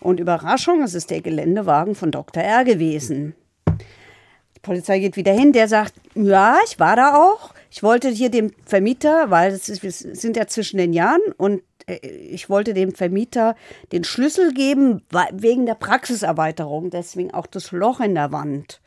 Und 0.00 0.20
Überraschung, 0.20 0.82
es 0.82 0.94
ist 0.94 1.10
der 1.10 1.22
Geländewagen 1.22 1.94
von 1.94 2.10
Dr. 2.10 2.42
R 2.42 2.64
gewesen. 2.64 3.34
Die 3.68 4.60
Polizei 4.60 4.98
geht 4.98 5.16
wieder 5.16 5.32
hin, 5.32 5.52
der 5.52 5.68
sagt, 5.68 5.94
ja, 6.14 6.58
ich 6.66 6.78
war 6.78 6.96
da 6.96 7.14
auch. 7.16 7.54
Ich 7.70 7.82
wollte 7.82 8.10
hier 8.10 8.30
dem 8.30 8.52
Vermieter, 8.66 9.30
weil 9.30 9.52
es 9.52 9.82
wir 9.82 9.92
sind 9.92 10.36
ja 10.36 10.46
zwischen 10.46 10.76
den 10.76 10.92
Jahren 10.92 11.22
und 11.38 11.62
ich 11.86 12.48
wollte 12.48 12.74
dem 12.74 12.94
Vermieter 12.94 13.54
den 13.92 14.04
Schlüssel 14.04 14.52
geben 14.52 15.02
wegen 15.32 15.66
der 15.66 15.74
Praxiserweiterung, 15.74 16.90
deswegen 16.90 17.32
auch 17.32 17.46
das 17.46 17.72
Loch 17.72 18.00
in 18.00 18.14
der 18.14 18.32
Wand. 18.32 18.80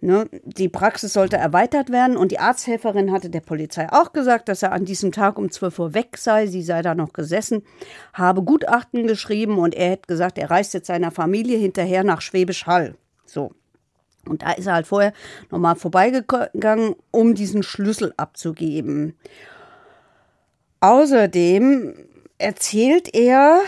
Ne, 0.00 0.28
die 0.44 0.68
Praxis 0.68 1.14
sollte 1.14 1.38
erweitert 1.38 1.90
werden 1.90 2.18
und 2.18 2.30
die 2.30 2.38
Arzthelferin 2.38 3.10
hatte 3.10 3.30
der 3.30 3.40
Polizei 3.40 3.90
auch 3.90 4.12
gesagt, 4.12 4.50
dass 4.50 4.62
er 4.62 4.72
an 4.72 4.84
diesem 4.84 5.12
Tag 5.12 5.38
um 5.38 5.50
12 5.50 5.78
Uhr 5.78 5.94
weg 5.94 6.18
sei. 6.18 6.46
Sie 6.46 6.60
sei 6.60 6.82
da 6.82 6.94
noch 6.94 7.14
gesessen, 7.14 7.62
habe 8.12 8.42
Gutachten 8.42 9.06
geschrieben 9.06 9.56
und 9.56 9.74
er 9.74 9.92
hätte 9.92 10.06
gesagt, 10.06 10.36
er 10.36 10.50
reist 10.50 10.74
jetzt 10.74 10.88
seiner 10.88 11.10
Familie 11.10 11.56
hinterher 11.56 12.04
nach 12.04 12.20
Schwäbisch 12.20 12.66
Hall. 12.66 12.96
So. 13.24 13.52
Und 14.28 14.42
da 14.42 14.52
ist 14.52 14.66
er 14.66 14.74
halt 14.74 14.86
vorher 14.86 15.14
nochmal 15.50 15.76
vorbeigegangen, 15.76 16.96
um 17.10 17.34
diesen 17.34 17.62
Schlüssel 17.62 18.12
abzugeben. 18.18 19.16
Außerdem 20.80 21.94
erzählt 22.38 23.14
er, 23.14 23.62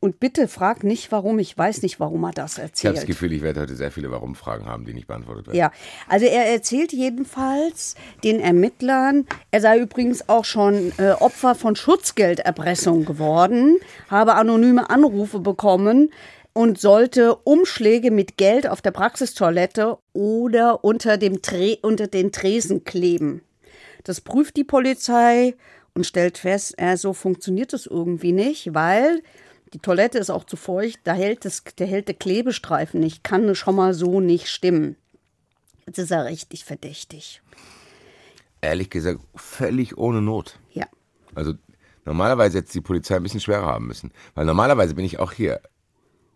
und 0.00 0.20
bitte 0.20 0.46
frag 0.48 0.84
nicht 0.84 1.10
warum, 1.10 1.38
ich 1.38 1.56
weiß 1.56 1.82
nicht, 1.82 1.98
warum 1.98 2.22
er 2.24 2.30
das 2.30 2.52
Ich 2.52 2.58
habe 2.58 2.68
erzählt. 2.68 2.96
das 2.98 3.06
Gefühl, 3.06 3.32
ich 3.32 3.42
werde 3.42 3.62
heute 3.62 3.74
sehr 3.74 3.90
viele 3.90 4.10
Warum-Fragen 4.10 4.66
haben, 4.66 4.84
die 4.84 4.94
nicht 4.94 5.06
beantwortet 5.06 5.48
werden. 5.48 5.56
Ja, 5.56 5.72
also 6.08 6.26
er 6.26 6.46
erzählt 6.46 6.92
jedenfalls 6.92 7.96
den 8.22 8.40
Ermittlern, 8.40 9.26
er 9.50 9.60
sei 9.60 9.78
übrigens 9.78 10.28
auch 10.28 10.44
schon 10.44 10.92
äh, 10.98 11.12
Opfer 11.12 11.54
von 11.54 11.74
Schutzgelderpressung 11.74 13.04
geworden, 13.04 13.78
habe 14.08 14.34
anonyme 14.34 14.88
Anrufe 14.88 15.40
bekommen 15.40 16.10
und 16.52 16.78
sollte 16.78 17.34
Umschläge 17.36 18.10
mit 18.10 18.36
Geld 18.36 18.68
auf 18.68 18.82
der 18.82 18.90
Praxistoilette 18.90 19.98
oder 20.12 20.84
unter, 20.84 21.16
dem 21.16 21.42
Tre 21.42 21.78
unter 21.82 22.06
den 22.06 22.32
Tresen 22.32 22.84
kleben. 22.84 23.42
Das 24.04 24.20
prüft 24.20 24.56
die 24.56 24.64
Polizei 24.64 25.54
und 25.98 26.04
stellt 26.04 26.38
fest, 26.38 26.74
äh, 26.78 26.96
so 26.96 27.12
funktioniert 27.12 27.72
das 27.72 27.86
irgendwie 27.86 28.32
nicht, 28.32 28.72
weil 28.72 29.20
die 29.74 29.80
Toilette 29.80 30.18
ist 30.18 30.30
auch 30.30 30.44
zu 30.44 30.56
feucht, 30.56 31.00
da 31.04 31.12
hält, 31.12 31.44
das, 31.44 31.64
der 31.76 31.86
hält 31.88 32.08
der 32.08 32.14
Klebestreifen 32.14 33.00
nicht, 33.00 33.24
kann 33.24 33.52
schon 33.54 33.74
mal 33.74 33.92
so 33.92 34.20
nicht 34.20 34.48
stimmen. 34.48 34.96
Jetzt 35.86 35.98
ist 35.98 36.10
er 36.12 36.24
richtig 36.24 36.64
verdächtig. 36.64 37.42
Ehrlich 38.60 38.90
gesagt, 38.90 39.20
völlig 39.34 39.98
ohne 39.98 40.22
Not. 40.22 40.58
Ja. 40.72 40.86
Also 41.34 41.54
normalerweise 42.04 42.58
hätte 42.58 42.72
die 42.72 42.80
Polizei 42.80 43.16
ein 43.16 43.22
bisschen 43.24 43.40
schwerer 43.40 43.66
haben 43.66 43.86
müssen. 43.88 44.12
Weil 44.34 44.46
normalerweise 44.46 44.94
bin 44.94 45.04
ich 45.04 45.18
auch 45.18 45.32
hier 45.32 45.60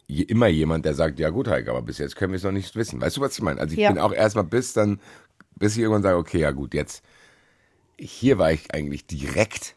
immer 0.08 0.48
jemand, 0.48 0.84
der 0.84 0.94
sagt, 0.94 1.18
ja 1.20 1.30
gut, 1.30 1.48
Heike, 1.48 1.70
aber 1.70 1.82
bis 1.82 1.98
jetzt 1.98 2.16
können 2.16 2.32
wir 2.32 2.36
es 2.36 2.42
noch 2.42 2.52
nicht 2.52 2.74
wissen. 2.74 3.00
Weißt 3.00 3.16
du, 3.16 3.20
was 3.20 3.34
ich 3.34 3.42
meine? 3.42 3.60
Also 3.60 3.74
ich 3.74 3.80
Ja. 3.80 3.90
bin 3.92 4.00
auch 4.00 4.12
erstmal 4.12 4.44
bis 4.44 4.72
dann, 4.72 5.00
bis 5.56 5.74
ich 5.76 5.82
irgendwann 5.82 6.02
sage, 6.02 6.16
okay, 6.18 6.40
ja 6.40 6.50
gut, 6.50 6.74
jetzt. 6.74 7.02
Hier 7.98 8.38
war 8.38 8.52
ich 8.52 8.74
eigentlich 8.74 9.06
direkt 9.06 9.74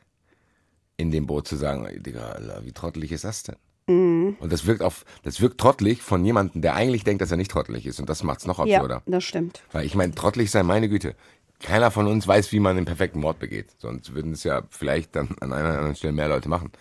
in 0.98 1.12
dem 1.12 1.28
Boot 1.28 1.48
zu 1.48 1.56
sagen, 1.56 1.88
Digga, 2.02 2.30
Alter, 2.30 2.66
wie 2.66 2.72
trottelig 2.72 3.12
ist 3.12 3.24
das 3.24 3.44
denn? 3.44 3.56
Mhm. 3.88 4.38
Und 4.40 4.52
das 4.52 4.66
wirkt 4.66 4.82
auf, 4.82 5.06
das 5.24 5.42
wirkt 5.42 5.60
trottelig 5.60 6.02
von 6.02 6.24
jemandem, 6.26 6.62
der 6.62 6.76
eigentlich 6.76 7.04
denkt, 7.04 7.22
dass 7.22 7.32
er 7.32 7.38
nicht 7.38 7.52
trottelig 7.52 7.86
ist. 7.86 8.00
Und 8.00 8.10
das 8.10 8.24
macht's 8.24 8.46
noch 8.48 8.66
Ja, 8.66 8.78
absurder. 8.78 9.04
das 9.06 9.24
stimmt. 9.24 9.62
Weil 9.72 9.86
ich 9.86 9.96
meine, 9.96 10.16
trottelig 10.16 10.50
sein, 10.52 10.66
meine 10.66 10.90
Güte. 10.90 11.16
Keiner 11.62 11.92
von 11.92 12.08
uns 12.08 12.28
weiß, 12.28 12.52
wie 12.52 12.60
man 12.60 12.76
den 12.76 12.86
perfekten 12.86 13.20
Mord 13.20 13.40
begeht. 13.40 13.68
Sonst 13.78 14.14
würden 14.14 14.34
es 14.34 14.44
ja 14.44 14.64
vielleicht 14.70 15.16
dann 15.16 15.36
an 15.40 15.54
einer 15.54 15.70
oder 15.70 15.78
anderen 15.78 15.96
Stelle 15.96 16.14
mehr 16.14 16.28
Leute 16.28 16.50
machen. 16.50 16.72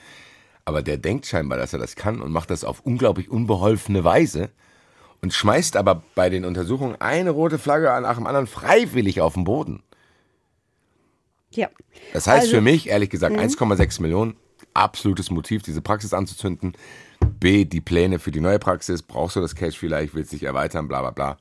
Aber 0.64 0.83
der 0.83 0.97
denkt 0.97 1.27
scheinbar, 1.27 1.59
dass 1.59 1.73
er 1.73 1.79
das 1.79 1.94
kann 1.94 2.20
und 2.23 2.33
macht 2.33 2.51
das 2.51 2.64
auf 2.64 2.81
unglaublich 2.81 3.31
unbeholfene 3.31 4.03
Weise 4.03 4.51
und 5.20 5.33
schmeißt 5.33 5.77
aber 5.77 6.03
bei 6.14 6.31
den 6.31 6.44
Untersuchungen 6.44 6.97
eine 7.01 7.31
rote 7.31 7.59
Flagge 7.59 7.87
nach 8.01 8.16
dem 8.16 8.27
anderen 8.27 8.47
freiwillig 8.47 9.20
auf 9.20 9.35
den 9.35 9.44
Boden. 9.44 9.83
Ja. 11.55 11.69
Das 12.12 12.27
heißt 12.27 12.43
Also- 12.43 12.57
für 12.57 12.61
mich, 12.61 12.88
ehrlich 12.88 13.11
gesagt, 13.11 13.37
1,6 13.37 14.01
Millionen, 14.01 14.37
absolutes 14.75 15.31
Motiv, 15.31 15.62
diese 15.62 15.83
Praxis 15.83 16.12
anzuzünden. 16.12 16.77
B, 17.40 17.64
die 17.64 17.81
Pläne 17.81 18.19
für 18.19 18.31
die 18.31 18.40
neue 18.40 18.59
Praxis, 18.59 19.03
brauchst 19.03 19.37
du 19.37 19.40
das 19.40 19.55
Cash 19.55 19.79
vielleicht, 19.79 20.14
willst 20.14 20.33
dich 20.33 20.43
erweitern, 20.43 20.88
bla 20.88 21.01
bla 21.01 21.11
bla. 21.11 21.37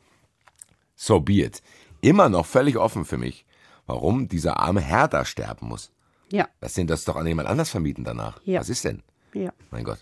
So 0.96 1.20
be 1.20 1.34
it. 1.44 1.62
Immer 2.02 2.30
noch 2.30 2.46
völlig 2.46 2.78
offen 2.78 3.06
für 3.06 3.18
mich, 3.18 3.46
warum 3.88 4.28
dieser 4.28 4.60
arme 4.60 4.82
Herr 4.82 5.08
da 5.08 5.26
sterben 5.26 5.68
muss. 5.68 5.92
Ja. 6.32 6.48
Lass 6.62 6.74
den 6.74 6.88
das 6.88 7.06
doch 7.06 7.16
an 7.16 7.28
jemand 7.28 7.48
anders 7.50 7.70
vermieten 7.70 8.04
danach. 8.04 8.40
Ja. 8.44 8.60
Was 8.60 8.70
ist 8.70 8.84
denn? 8.86 9.04
Ja. 9.34 9.52
Mein 9.72 9.84
Gott. 9.84 10.00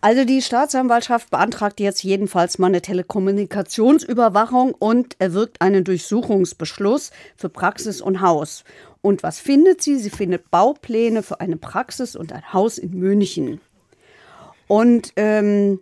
Also 0.00 0.24
die 0.24 0.40
Staatsanwaltschaft 0.40 1.30
beantragt 1.30 1.80
jetzt 1.80 2.02
jedenfalls 2.02 2.58
mal 2.58 2.68
eine 2.68 2.80
Telekommunikationsüberwachung 2.80 4.72
und 4.78 5.16
erwirkt 5.20 5.60
einen 5.60 5.84
Durchsuchungsbeschluss 5.84 7.10
für 7.36 7.48
Praxis 7.48 8.00
und 8.00 8.20
Haus. 8.20 8.64
Und 9.02 9.22
was 9.22 9.38
findet 9.38 9.82
sie? 9.82 9.98
Sie 9.98 10.10
findet 10.10 10.50
Baupläne 10.50 11.22
für 11.22 11.40
eine 11.40 11.56
Praxis 11.56 12.16
und 12.16 12.32
ein 12.32 12.52
Haus 12.52 12.78
in 12.78 12.98
München. 12.98 13.60
Und 14.66 15.12
ähm, 15.16 15.80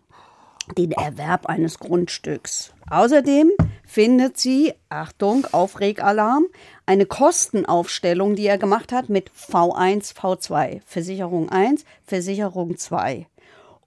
den 0.77 0.93
Erwerb 0.93 1.47
eines 1.47 1.79
Grundstücks. 1.79 2.73
Außerdem 2.91 3.51
findet 3.87 4.39
sie, 4.39 4.73
Achtung, 4.89 5.47
Aufregalarm, 5.53 6.47
eine 6.87 7.07
Kostenaufstellung, 7.07 8.35
die 8.35 8.47
er 8.47 8.59
gemacht 8.59 8.93
hat 8.93 9.09
mit 9.09 9.31
V1, 9.31 10.15
V2, 10.15 10.81
Versicherung 10.87 11.49
1, 11.51 11.85
Versicherung 12.05 12.77
2. 12.77 13.27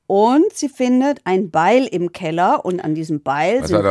Und 0.08 0.54
sie 0.54 0.70
findet 0.70 1.22
ein 1.24 1.52
Beil 1.52 1.88
im 1.88 2.12
Keller 2.12 2.66
und 2.66 2.84
an 2.84 2.96
diesem 2.96 3.22
Beil 3.22 3.62
Was 3.62 3.70
sind 3.70 3.82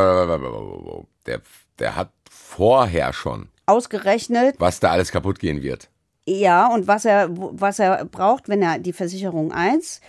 der, 1.25 1.41
der 1.79 1.95
hat 1.95 2.11
vorher 2.29 3.11
schon, 3.11 3.49
ausgerechnet, 3.65 4.55
was 4.59 4.79
da 4.79 4.91
alles 4.91 5.11
kaputt 5.11 5.39
gehen 5.39 5.61
wird. 5.61 5.89
ja, 6.25 6.67
und 6.67 6.87
was 6.87 7.05
er, 7.05 7.29
was 7.31 7.79
er 7.79 8.05
braucht, 8.05 8.49
wenn 8.49 8.61
er 8.61 8.79
die 8.79 8.93
Versicherung 8.93 9.51
1 9.51 10.01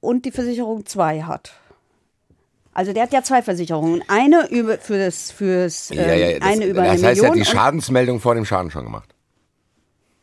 und 0.00 0.24
die 0.24 0.30
Versicherung 0.32 0.84
2 0.86 1.22
hat. 1.22 1.52
Also 2.72 2.92
der 2.92 3.04
hat 3.04 3.12
ja 3.12 3.22
zwei 3.22 3.40
Versicherungen. 3.40 4.02
Eine 4.08 4.48
über 4.48 4.78
fürs, 4.78 5.30
fürs 5.30 5.90
ähm, 5.92 5.98
Ja, 5.98 6.14
ja, 6.14 6.38
das, 6.40 6.48
eine 6.48 6.64
über 6.66 6.82
das 6.82 6.98
eine 6.98 7.08
heißt, 7.08 7.22
er 7.22 7.28
hat 7.30 7.36
die 7.36 7.44
Schadensmeldung 7.44 8.18
vor 8.20 8.34
dem 8.34 8.44
Schaden 8.44 8.70
schon 8.72 8.84
gemacht. 8.84 9.14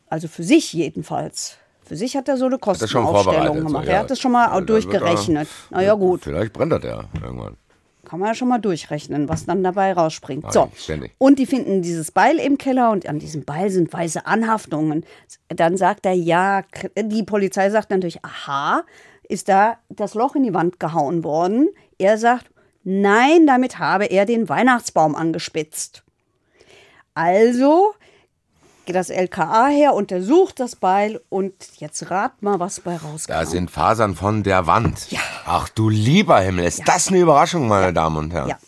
also 0.09 0.27
für 0.27 0.43
sich 0.43 0.73
jedenfalls. 0.73 1.57
Für 1.85 1.95
sich 1.95 2.15
hat 2.17 2.27
er 2.27 2.35
so 2.37 2.45
eine 2.45 2.57
das 2.57 2.61
Kostenaufstellung 2.61 3.65
gemacht. 3.65 3.85
so, 3.85 3.91
Er 3.91 3.99
hat 3.99 4.09
das 4.11 4.19
schon 4.19 4.31
mal 4.33 4.47
da 4.47 4.55
wird 4.57 4.69
durchgerechnet. 4.69 5.47
er- 5.47 5.77
Na 5.77 5.81
ja, 5.81 5.93
gut. 5.93 6.21
Vielleicht 6.23 6.51
brennt 6.53 6.73
das 6.73 6.83
ja 6.83 7.05
irgendwann. 7.21 7.55
Kann 8.11 8.19
man 8.19 8.27
ja 8.27 8.35
schon 8.35 8.49
mal 8.49 8.57
durchrechnen, 8.57 9.29
was 9.29 9.45
dann 9.45 9.63
dabei 9.63 9.93
rausspringt. 9.93 10.43
Ah, 10.43 10.51
So. 10.51 10.71
ständig. 10.75 11.13
Und 11.17 11.39
die 11.39 11.45
finden 11.45 11.81
dieses 11.81 12.11
Beil 12.11 12.39
im 12.39 12.57
Keller 12.57 12.91
und 12.91 13.07
an 13.07 13.19
diesem 13.19 13.45
Beil 13.45 13.69
sind 13.69 13.93
weiße 13.93 14.25
Anhaftungen. 14.25 15.05
Dann 15.47 15.77
sagt 15.77 16.05
er, 16.05 16.11
ja, 16.11 16.63
die 16.97 17.23
Polizei 17.23 17.69
sagt 17.69 17.89
natürlich, 17.89 18.19
aha, 18.25 18.83
ist 19.29 19.47
da 19.47 19.77
das 19.87 20.13
Loch 20.13 20.35
in 20.35 20.43
die 20.43 20.53
Wand 20.53 20.77
gehauen 20.77 21.23
worden? 21.23 21.69
Er 21.99 22.17
sagt, 22.17 22.51
nein, 22.83 23.47
damit 23.47 23.79
habe 23.79 24.07
er 24.07 24.25
den 24.25 24.49
Weihnachtsbaum 24.49 25.15
angespitzt. 25.15 26.03
Also 27.13 27.93
das 28.91 29.09
LKA 29.09 29.67
her, 29.67 29.93
untersucht 29.93 30.59
das 30.59 30.75
Beil 30.75 31.21
und 31.29 31.53
jetzt 31.77 32.09
rat 32.09 32.41
mal, 32.41 32.59
was 32.59 32.79
bei 32.79 32.95
rauskam. 32.97 33.31
Da 33.31 33.45
sind 33.45 33.71
Fasern 33.71 34.15
von 34.15 34.43
der 34.43 34.67
Wand. 34.67 35.07
Ach 35.45 35.69
du 35.69 35.89
lieber 35.89 36.39
Himmel, 36.39 36.65
ist 36.65 36.87
das 36.87 37.09
eine 37.09 37.19
Überraschung, 37.19 37.67
meine 37.67 37.93
Damen 37.93 38.17
und 38.17 38.33
Herren? 38.33 38.49
Ja. 38.49 38.59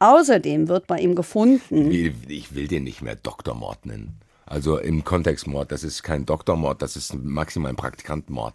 Außerdem 0.00 0.68
wird 0.68 0.86
bei 0.86 0.98
ihm 0.98 1.14
gefunden, 1.14 1.90
Ich 1.90 2.54
will 2.54 2.68
den 2.68 2.84
nicht 2.84 3.02
mehr 3.02 3.16
Doktormord 3.16 3.86
nennen. 3.86 4.20
Also 4.46 4.78
im 4.78 5.04
Kontext 5.04 5.46
Mord, 5.46 5.72
das 5.72 5.84
ist 5.84 6.02
kein 6.02 6.24
Doktormord, 6.24 6.80
das 6.80 6.96
ist 6.96 7.14
maximal 7.14 7.70
ein 7.70 7.76
Praktikantenmord. 7.76 8.54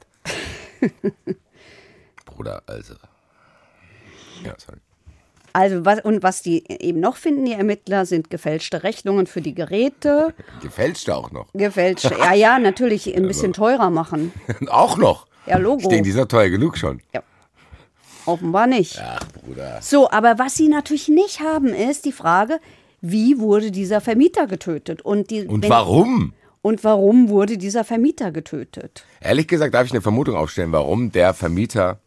Bruder, 2.26 2.63
also. 2.66 2.96
Ja, 4.44 4.56
sorry. 4.58 4.80
Also 5.54 5.86
was 5.86 6.00
und 6.02 6.24
was 6.24 6.42
die 6.42 6.63
eben 6.68 7.00
noch 7.00 7.16
finden, 7.16 7.46
die 7.46 7.54
Ermittler, 7.54 8.08
sind 8.08 8.32
gefälschte 8.32 8.82
Rechnungen 8.84 9.28
für 9.28 9.42
die 9.42 9.54
Geräte. 9.54 10.34
Gefälschte 10.63 11.16
auch 11.16 11.32
noch. 11.32 11.54
Gefälschte, 11.54 12.16
ja, 12.20 12.34
ja, 12.34 12.60
natürlich 12.60 13.16
ein 13.16 13.28
bisschen 13.28 13.54
teurer 13.54 13.92
machen. 13.92 14.34
auch 14.68 14.98
noch. 14.98 15.28
Ja, 15.46 15.58
Logo. 15.58 15.82
Ich 15.82 15.88
denke, 15.88 16.04
die 16.06 16.12
sind 16.12 16.30
teuer 16.32 16.50
genug 16.50 16.78
schon. 16.78 17.02
Offenbar 18.26 18.68
nicht. 18.68 19.00
Ach, 19.04 19.26
Bruder. 19.44 19.80
So, 19.82 20.10
aber 20.10 20.39
was 20.39 20.56
sie 20.56 20.70
natürlich 20.70 21.08
nicht 21.08 21.42
haben, 21.42 21.68
ist 21.68 22.06
die 22.06 22.13
Frage, 22.13 22.60
wie 23.02 23.38
wurde 23.38 23.70
dieser 23.70 24.02
Vermieter 24.02 24.48
getötet? 24.48 25.02
Und, 25.02 25.30
die, 25.30 25.46
Und 25.46 25.68
warum? 25.70 26.34
Und 26.62 26.84
warum 26.86 27.28
wurde 27.28 27.58
dieser 27.58 27.84
Vermieter 27.84 28.32
getötet? 28.32 29.06
Ehrlich 29.20 29.48
gesagt, 29.48 29.74
darf 29.74 29.86
ich 29.86 29.92
eine 29.92 30.02
Vermutung 30.02 30.38
aufstellen, 30.38 30.72
warum 30.72 31.12
der 31.12 31.34
Vermieter 31.34 32.00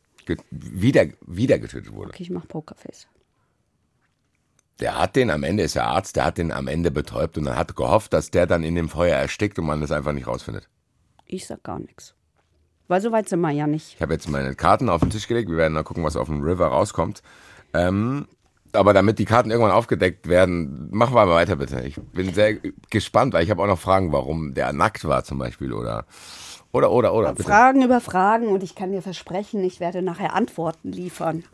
wieder, 0.50 1.04
wieder 1.26 1.58
getötet 1.58 1.92
wurde. 1.92 2.08
Okay, 2.08 2.22
ich 2.22 2.30
mach 2.30 2.48
Pokerface. 2.48 3.06
Der 4.80 4.98
hat 4.98 5.16
den, 5.16 5.30
am 5.30 5.42
Ende 5.42 5.62
ist 5.62 5.76
er 5.76 5.86
Arzt, 5.86 6.16
der 6.16 6.26
hat 6.26 6.38
den 6.38 6.52
am 6.52 6.68
Ende 6.68 6.90
betäubt 6.90 7.38
und 7.38 7.44
dann 7.44 7.56
hat 7.56 7.76
gehofft, 7.76 8.12
dass 8.12 8.30
der 8.30 8.46
dann 8.46 8.62
in 8.62 8.74
dem 8.74 8.88
Feuer 8.88 9.16
erstickt 9.16 9.58
und 9.58 9.66
man 9.66 9.80
das 9.80 9.90
einfach 9.90 10.12
nicht 10.12 10.26
rausfindet. 10.26 10.68
Ich 11.24 11.46
sag 11.46 11.62
gar 11.62 11.78
nichts. 11.78 12.14
Weil 12.88 13.00
so 13.00 13.10
weit 13.10 13.28
sind 13.28 13.40
wir 13.40 13.50
ja 13.50 13.66
nicht. 13.66 13.94
Ich 13.94 14.02
habe 14.02 14.12
jetzt 14.12 14.28
meine 14.28 14.54
Karten 14.54 14.88
auf 14.88 15.00
den 15.00 15.10
Tisch 15.10 15.26
gelegt. 15.26 15.50
Wir 15.50 15.56
werden 15.56 15.72
mal 15.72 15.82
gucken, 15.82 16.04
was 16.04 16.16
auf 16.16 16.28
dem 16.28 16.42
River 16.42 16.66
rauskommt. 16.68 17.22
Ähm, 17.72 18.28
aber 18.72 18.92
damit 18.92 19.18
die 19.18 19.24
Karten 19.24 19.50
irgendwann 19.50 19.72
aufgedeckt 19.72 20.28
werden, 20.28 20.88
machen 20.90 21.14
wir 21.14 21.26
mal 21.26 21.34
weiter 21.34 21.56
bitte. 21.56 21.80
Ich 21.80 21.96
bin 21.96 22.32
sehr 22.32 22.54
gespannt, 22.90 23.32
weil 23.32 23.42
ich 23.42 23.50
habe 23.50 23.62
auch 23.62 23.66
noch 23.66 23.78
Fragen, 23.78 24.12
warum 24.12 24.54
der 24.54 24.72
nackt 24.72 25.04
war 25.06 25.24
zum 25.24 25.38
Beispiel 25.38 25.72
oder 25.72 26.04
oder 26.72 26.92
oder 26.92 27.14
oder. 27.14 27.32
Bitte. 27.32 27.44
Fragen 27.44 27.82
über 27.82 28.00
Fragen 28.00 28.48
und 28.48 28.62
ich 28.62 28.74
kann 28.74 28.92
dir 28.92 29.02
versprechen, 29.02 29.64
ich 29.64 29.80
werde 29.80 30.02
nachher 30.02 30.34
Antworten 30.34 30.92
liefern. 30.92 31.44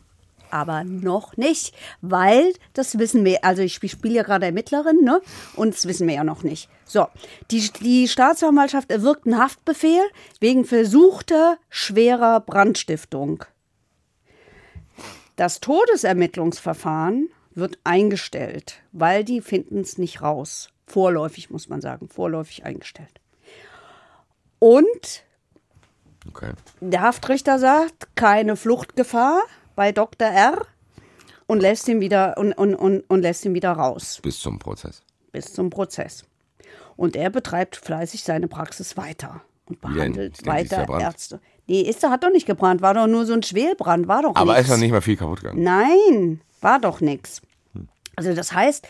Aber 0.53 0.83
noch 0.83 1.35
nicht, 1.35 1.73
weil 2.01 2.53
das 2.73 2.99
wissen 2.99 3.25
wir, 3.25 3.43
also 3.43 3.63
ich 3.63 3.73
spiele 3.73 4.13
ja 4.13 4.21
gerade 4.21 4.45
Ermittlerin, 4.45 5.03
ne? 5.03 5.19
Und 5.55 5.73
das 5.73 5.87
wissen 5.87 6.07
wir 6.07 6.13
ja 6.13 6.23
noch 6.23 6.43
nicht. 6.43 6.69
So, 6.85 7.07
die, 7.49 7.71
die 7.81 8.07
Staatsanwaltschaft 8.07 8.91
erwirkt 8.91 9.25
einen 9.25 9.39
Haftbefehl 9.39 10.03
wegen 10.39 10.63
versuchter 10.63 11.57
schwerer 11.69 12.39
Brandstiftung. 12.39 13.45
Das 15.37 15.59
Todesermittlungsverfahren 15.59 17.29
wird 17.55 17.79
eingestellt, 17.83 18.75
weil 18.91 19.23
die 19.23 19.41
finden 19.41 19.81
es 19.81 19.97
nicht 19.97 20.21
raus. 20.21 20.69
Vorläufig 20.85 21.49
muss 21.49 21.67
man 21.67 21.81
sagen, 21.81 22.09
vorläufig 22.09 22.63
eingestellt. 22.63 23.19
Und 24.59 25.23
Okay. 26.29 26.51
der 26.79 27.01
Haftrichter 27.01 27.57
sagt, 27.57 28.15
keine 28.15 28.55
Fluchtgefahr 28.55 29.41
bei 29.75 29.91
Dr. 29.91 30.27
R 30.27 30.65
und 31.47 31.61
lässt 31.61 31.87
ihn 31.87 31.99
wieder 32.01 32.37
und, 32.37 32.53
und, 32.53 32.75
und, 32.75 33.01
und 33.09 33.21
lässt 33.21 33.45
ihn 33.45 33.53
wieder 33.53 33.71
raus 33.73 34.19
Bis 34.23 34.39
zum 34.39 34.59
Prozess. 34.59 35.01
bis 35.31 35.53
zum 35.53 35.69
Prozess. 35.69 36.23
Und 36.95 37.15
er 37.15 37.29
betreibt 37.29 37.75
fleißig 37.75 38.23
seine 38.23 38.47
Praxis 38.47 38.97
weiter 38.97 39.41
und 39.67 39.83
denn? 39.83 39.93
behandelt 39.93 40.33
ist 40.39 40.45
weiter. 40.45 40.87
Ärzte. 40.99 41.39
Nee, 41.67 41.81
ist, 41.81 42.03
hat 42.03 42.23
doch 42.23 42.29
nicht 42.31 42.45
gebrannt, 42.45 42.81
war 42.81 42.93
doch 42.93 43.07
nur 43.07 43.25
so 43.25 43.33
ein 43.33 43.41
Schwelbrand, 43.43 44.07
war 44.07 44.21
doch 44.23 44.35
Aber 44.35 44.53
nix. 44.53 44.65
ist 44.65 44.69
noch 44.71 44.77
nicht 44.77 44.91
mal 44.91 45.01
viel 45.01 45.15
kaputt 45.17 45.41
gegangen. 45.41 45.63
Nein, 45.63 46.41
war 46.61 46.79
doch 46.79 47.01
nichts. 47.01 47.41
Also 48.15 48.35
das 48.35 48.53
heißt, 48.53 48.87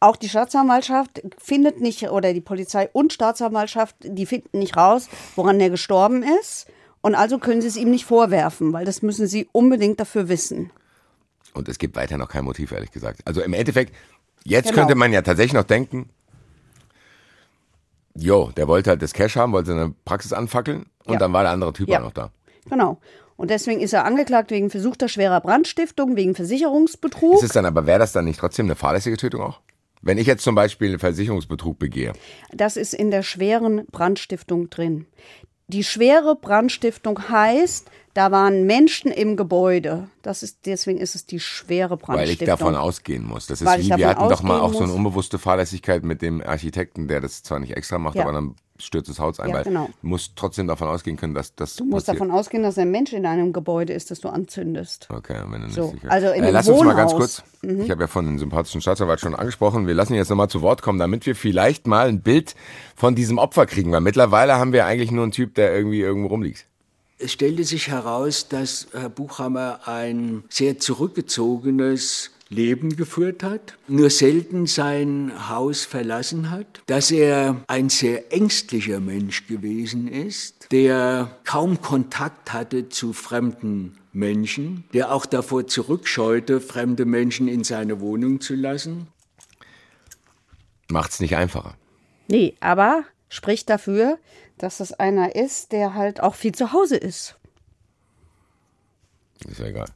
auch 0.00 0.16
die 0.16 0.28
Staatsanwaltschaft 0.28 1.22
findet 1.38 1.80
nicht, 1.80 2.10
oder 2.10 2.34
die 2.34 2.42
Polizei 2.42 2.90
und 2.92 3.12
Staatsanwaltschaft, 3.12 3.96
die 4.02 4.26
finden 4.26 4.58
nicht 4.58 4.76
raus, 4.76 5.08
woran 5.34 5.58
der 5.58 5.70
gestorben 5.70 6.22
ist. 6.22 6.66
Und 7.06 7.14
also 7.14 7.38
können 7.38 7.60
sie 7.62 7.68
es 7.68 7.76
ihm 7.76 7.92
nicht 7.92 8.04
vorwerfen, 8.04 8.72
weil 8.72 8.84
das 8.84 9.00
müssen 9.00 9.28
sie 9.28 9.48
unbedingt 9.52 10.00
dafür 10.00 10.28
wissen. 10.28 10.72
Und 11.54 11.68
es 11.68 11.78
gibt 11.78 11.94
weiter 11.94 12.18
noch 12.18 12.28
kein 12.28 12.44
Motiv, 12.44 12.72
ehrlich 12.72 12.90
gesagt. 12.90 13.20
Also 13.24 13.42
im 13.42 13.52
Endeffekt, 13.52 13.94
jetzt 14.44 14.70
Genau. 14.70 14.78
könnte 14.80 14.96
man 14.96 15.12
ja 15.12 15.22
tatsächlich 15.22 15.52
noch 15.52 15.62
denken, 15.62 16.10
jo, 18.16 18.50
der 18.56 18.66
wollte 18.66 18.90
halt 18.90 19.02
das 19.02 19.12
Cash 19.12 19.36
haben, 19.36 19.52
wollte 19.52 19.68
seine 19.68 19.94
Praxis 20.04 20.32
anfackeln 20.32 20.86
und 21.04 21.12
Ja. 21.12 21.18
dann 21.20 21.32
war 21.32 21.44
der 21.44 21.52
andere 21.52 21.72
Typ 21.72 21.88
Ja. 21.88 22.00
auch 22.00 22.06
noch 22.06 22.12
da. 22.12 22.32
Genau. 22.68 22.98
Und 23.36 23.50
deswegen 23.52 23.80
ist 23.80 23.92
er 23.92 24.04
angeklagt 24.04 24.50
wegen 24.50 24.68
versuchter 24.68 25.08
schwerer 25.08 25.40
Brandstiftung, 25.40 26.16
wegen 26.16 26.34
Versicherungsbetrug. 26.34 27.34
Ist 27.36 27.44
es 27.44 27.52
dann 27.52 27.66
aber, 27.66 27.86
wäre 27.86 28.00
das 28.00 28.10
dann 28.10 28.24
nicht 28.24 28.40
trotzdem 28.40 28.66
eine 28.66 28.74
fahrlässige 28.74 29.16
Tötung 29.16 29.42
auch? 29.42 29.60
Wenn 30.02 30.18
ich 30.18 30.26
jetzt 30.26 30.42
zum 30.42 30.56
Beispiel 30.56 30.88
einen 30.88 30.98
Versicherungsbetrug 30.98 31.78
begehe, 31.78 32.14
Das 32.52 32.76
ist 32.76 32.94
in 32.94 33.12
der 33.12 33.22
schweren 33.22 33.86
Brandstiftung 33.92 34.70
drin. 34.70 35.06
Die 35.68 35.82
schwere 35.82 36.36
Brandstiftung 36.36 37.28
heißt, 37.28 37.90
da 38.14 38.30
waren 38.30 38.64
Menschen 38.66 39.10
im 39.10 39.36
Gebäude. 39.36 40.08
Das 40.22 40.42
ist, 40.42 40.60
deswegen 40.64 40.98
ist 40.98 41.14
es 41.14 41.26
die 41.26 41.40
schwere 41.40 41.90
weil 41.90 41.98
ich 42.30 42.38
Brandstiftung. 42.38 42.46
davon 42.46 42.74
ausgehen 42.76 43.24
muss. 43.26 43.46
Das 43.46 43.60
ist 43.60 43.66
Weil 43.66 43.82
wie, 43.82 43.88
wir 43.88 44.08
hatten 44.08 44.28
doch 44.28 44.42
mal 44.42 44.60
auch 44.60 44.72
so 44.72 44.78
eine 44.78 44.86
muss. 44.88 44.96
unbewusste 44.96 45.38
Fahrlässigkeit 45.38 46.04
mit 46.04 46.22
dem 46.22 46.40
Architekten, 46.40 47.08
der 47.08 47.20
das 47.20 47.42
zwar 47.42 47.58
nicht 47.58 47.76
extra 47.76 47.98
macht, 47.98 48.14
Ja. 48.14 48.22
aber 48.22 48.32
dann 48.32 48.54
stürzt 48.80 49.08
das 49.10 49.18
Haus 49.18 49.40
ein, 49.40 49.48
Ja, 49.50 49.54
weil 49.56 49.64
genau. 49.64 49.86
du 50.02 50.06
musst 50.08 50.32
trotzdem 50.36 50.66
davon 50.66 50.88
ausgehen 50.88 51.16
können, 51.16 51.34
dass 51.34 51.54
das 51.54 51.76
Du 51.76 51.84
musst 51.84 52.06
passiert. 52.06 52.20
davon 52.20 52.30
ausgehen, 52.36 52.62
dass 52.62 52.78
ein 52.78 52.90
Mensch 52.90 53.12
in 53.12 53.26
einem 53.26 53.52
Gebäude 53.52 53.92
ist, 53.92 54.10
das 54.10 54.20
du 54.20 54.28
anzündest. 54.28 55.08
Okay, 55.10 55.36
wenn 55.48 55.60
du 55.60 55.66
nicht 55.66 55.74
So, 55.76 55.88
sicher. 55.90 56.10
also 56.10 56.28
in 56.28 56.42
äh, 56.42 56.46
dem 56.46 56.52
lass 56.54 56.68
uns 56.68 56.82
mal 56.82 56.94
ganz 56.94 57.12
Wohnhaus. 57.12 57.42
Mhm. 57.62 57.68
kurz, 57.68 57.84
ich 57.86 57.90
habe 57.90 58.02
ja 58.02 58.06
von 58.06 58.24
den 58.26 58.38
sympathischen 58.38 58.80
Staatsanwalt 58.80 59.20
schon 59.20 59.34
angesprochen, 59.34 59.86
wir 59.86 59.94
lassen 59.94 60.12
ihn 60.12 60.18
jetzt 60.18 60.28
nochmal 60.30 60.48
zu 60.48 60.62
Wort 60.62 60.82
kommen, 60.82 60.98
damit 60.98 61.26
wir 61.26 61.34
vielleicht 61.36 61.86
mal 61.86 62.08
ein 62.08 62.20
Bild 62.20 62.54
von 62.94 63.14
diesem 63.14 63.38
Opfer 63.38 63.66
kriegen, 63.66 63.92
weil 63.92 64.00
mittlerweile 64.00 64.56
haben 64.56 64.72
wir 64.72 64.86
eigentlich 64.86 65.10
nur 65.10 65.22
einen 65.24 65.32
Typ, 65.32 65.54
der 65.54 65.74
irgendwie 65.74 66.00
irgendwo 66.00 66.28
rumliegt. 66.28 66.66
Es 67.18 67.32
stellte 67.32 67.64
sich 67.64 67.88
heraus, 67.88 68.48
dass 68.48 68.88
Herr 68.92 69.08
Buchhammer 69.08 69.80
ein 69.86 70.44
sehr 70.50 70.78
zurückgezogenes 70.78 72.30
Leben 72.48 72.96
geführt 72.96 73.42
hat, 73.42 73.76
nur 73.88 74.10
selten 74.10 74.66
sein 74.66 75.48
Haus 75.48 75.84
verlassen 75.84 76.50
hat, 76.50 76.82
dass 76.86 77.10
er 77.10 77.62
ein 77.66 77.88
sehr 77.88 78.32
ängstlicher 78.32 79.00
Mensch 79.00 79.46
gewesen 79.46 80.06
ist, 80.08 80.70
der 80.70 81.38
kaum 81.44 81.80
Kontakt 81.80 82.52
hatte 82.52 82.88
zu 82.88 83.12
fremden 83.12 83.98
Menschen, 84.12 84.84
der 84.94 85.12
auch 85.12 85.26
davor 85.26 85.66
zurückscheute, 85.66 86.60
fremde 86.60 87.04
Menschen 87.04 87.48
in 87.48 87.64
seine 87.64 88.00
Wohnung 88.00 88.40
zu 88.40 88.54
lassen. 88.54 89.08
Macht's 90.88 91.20
nicht 91.20 91.36
einfacher. 91.36 91.76
Nee, 92.28 92.54
aber 92.60 93.04
spricht 93.28 93.68
dafür, 93.68 94.18
dass 94.58 94.78
das 94.78 94.92
einer 94.92 95.34
ist, 95.34 95.72
der 95.72 95.94
halt 95.94 96.22
auch 96.22 96.34
viel 96.34 96.54
zu 96.54 96.72
Hause 96.72 96.96
ist. 96.96 97.36
Ist 99.46 99.58
ja 99.58 99.66
egal. 99.66 99.86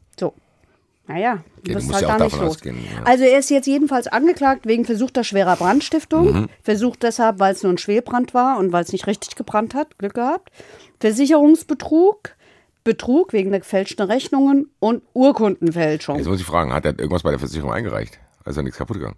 Naja, 1.13 1.43
du 1.65 1.75
wirst 1.75 1.89
musst 1.89 1.95
halt 1.95 2.03
ja 2.07 2.15
auch 2.15 2.19
da 2.19 2.25
nicht 2.27 2.37
los. 2.37 2.51
ausgehen, 2.51 2.77
ja. 2.85 3.03
Also 3.03 3.25
er 3.25 3.41
ist 3.41 3.51
jetzt 3.51 3.67
jedenfalls 3.67 4.07
angeklagt 4.07 4.65
wegen 4.65 4.85
versuchter 4.85 5.25
schwerer 5.25 5.57
Brandstiftung. 5.57 6.33
Mhm. 6.33 6.49
Versucht 6.63 7.03
deshalb, 7.03 7.41
weil 7.41 7.53
es 7.53 7.65
nur 7.65 7.73
ein 7.73 7.79
Schwelbrand 7.79 8.33
war 8.33 8.59
und 8.59 8.71
weil 8.71 8.85
es 8.85 8.93
nicht 8.93 9.09
richtig 9.09 9.35
gebrannt 9.35 9.75
hat. 9.75 9.99
Glück 9.99 10.15
gehabt. 10.15 10.53
Versicherungsbetrug, 11.01 12.37
Betrug 12.85 13.33
wegen 13.33 13.51
der 13.51 13.59
gefälschten 13.59 14.07
Rechnungen 14.07 14.71
und 14.79 15.03
Urkundenfälschung. 15.13 16.17
Jetzt 16.17 16.29
muss 16.29 16.39
ich 16.39 16.47
fragen, 16.47 16.73
hat 16.73 16.85
er 16.85 16.97
irgendwas 16.97 17.25
bei 17.25 17.31
der 17.31 17.41
Versicherung 17.41 17.73
eingereicht? 17.73 18.21
Also 18.45 18.63
nichts 18.63 18.79
kaputt 18.79 18.99
gegangen? 18.99 19.17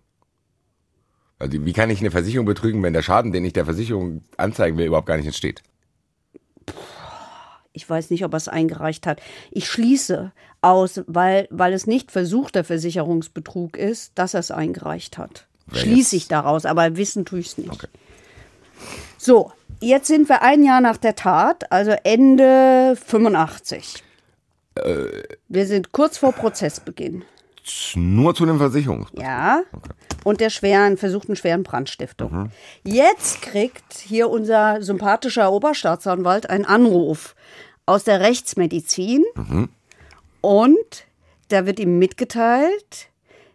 Also 1.39 1.63
wie 1.63 1.73
kann 1.75 1.91
ich 1.91 2.01
eine 2.01 2.11
Versicherung 2.11 2.47
betrügen, 2.47 2.83
wenn 2.83 2.95
der 2.95 3.03
Schaden, 3.03 3.33
den 3.33 3.45
ich 3.45 3.53
der 3.53 3.67
Versicherung 3.67 4.23
anzeigen 4.39 4.79
will, 4.79 4.87
überhaupt 4.87 5.09
gar 5.09 5.19
nicht 5.19 5.27
entsteht? 5.27 5.63
Ich 7.75 7.89
weiß 7.89 8.11
nicht, 8.11 8.25
ob 8.25 8.33
er 8.35 8.39
es 8.39 8.49
eingereicht 8.49 9.07
hat. 9.07 9.21
Ich 9.51 9.69
schließe 9.69 10.33
aus, 10.63 11.03
weil, 11.07 11.49
weil 11.51 11.73
es 11.73 11.87
nicht 11.87 12.11
versuchter 12.11 12.65
Versicherungsbetrug 12.65 13.77
ist, 13.77 14.13
dass 14.15 14.35
er 14.35 14.41
es 14.41 14.51
eingereicht 14.51 15.19
hat. 15.19 15.47
Wer 15.67 15.81
Schließe 15.81 16.17
ich 16.17 16.29
daraus, 16.29 16.65
aber 16.65 16.97
wissen 16.97 17.25
tue 17.25 17.41
ich 17.41 17.49
es 17.49 17.59
nicht. 17.59 17.73
Okay. 17.73 17.89
So, 19.19 19.53
jetzt 19.81 20.07
sind 20.07 20.29
wir 20.29 20.43
ein 20.43 20.65
Jahr 20.65 20.81
nach 20.81 20.97
der 20.97 21.15
Tat, 21.15 21.71
also 21.71 21.93
Ende 22.05 22.97
85. 23.05 24.03
Äh. 24.75 25.05
wir 25.49 25.67
sind 25.67 25.93
kurz 25.93 26.17
vor 26.17 26.33
Prozessbeginn. 26.33 27.25
Nur 27.95 28.35
zu 28.35 28.47
den 28.47 28.59
Versicherungen. 28.59 29.07
Ja. 29.13 29.63
Und 30.25 30.41
der 30.41 30.51
schweren, 30.51 30.97
versuchten 30.97 31.37
schweren 31.37 31.63
Brandstiftung. 31.63 32.51
Jetzt 32.85 33.43
kriegt 33.43 33.95
hier 33.99 34.31
unser 34.31 34.83
sympathischer 34.83 35.53
Oberstaatsanwalt 35.53 36.49
einen 36.49 36.65
Anruf 36.65 37.35
aus 37.87 38.05
der 38.05 38.21
Rechtsmedizin. 38.21 39.25
Und 40.43 41.07
da 41.49 41.65
wird 41.65 41.81
ihm 41.81 41.99
mitgeteilt, 41.99 43.09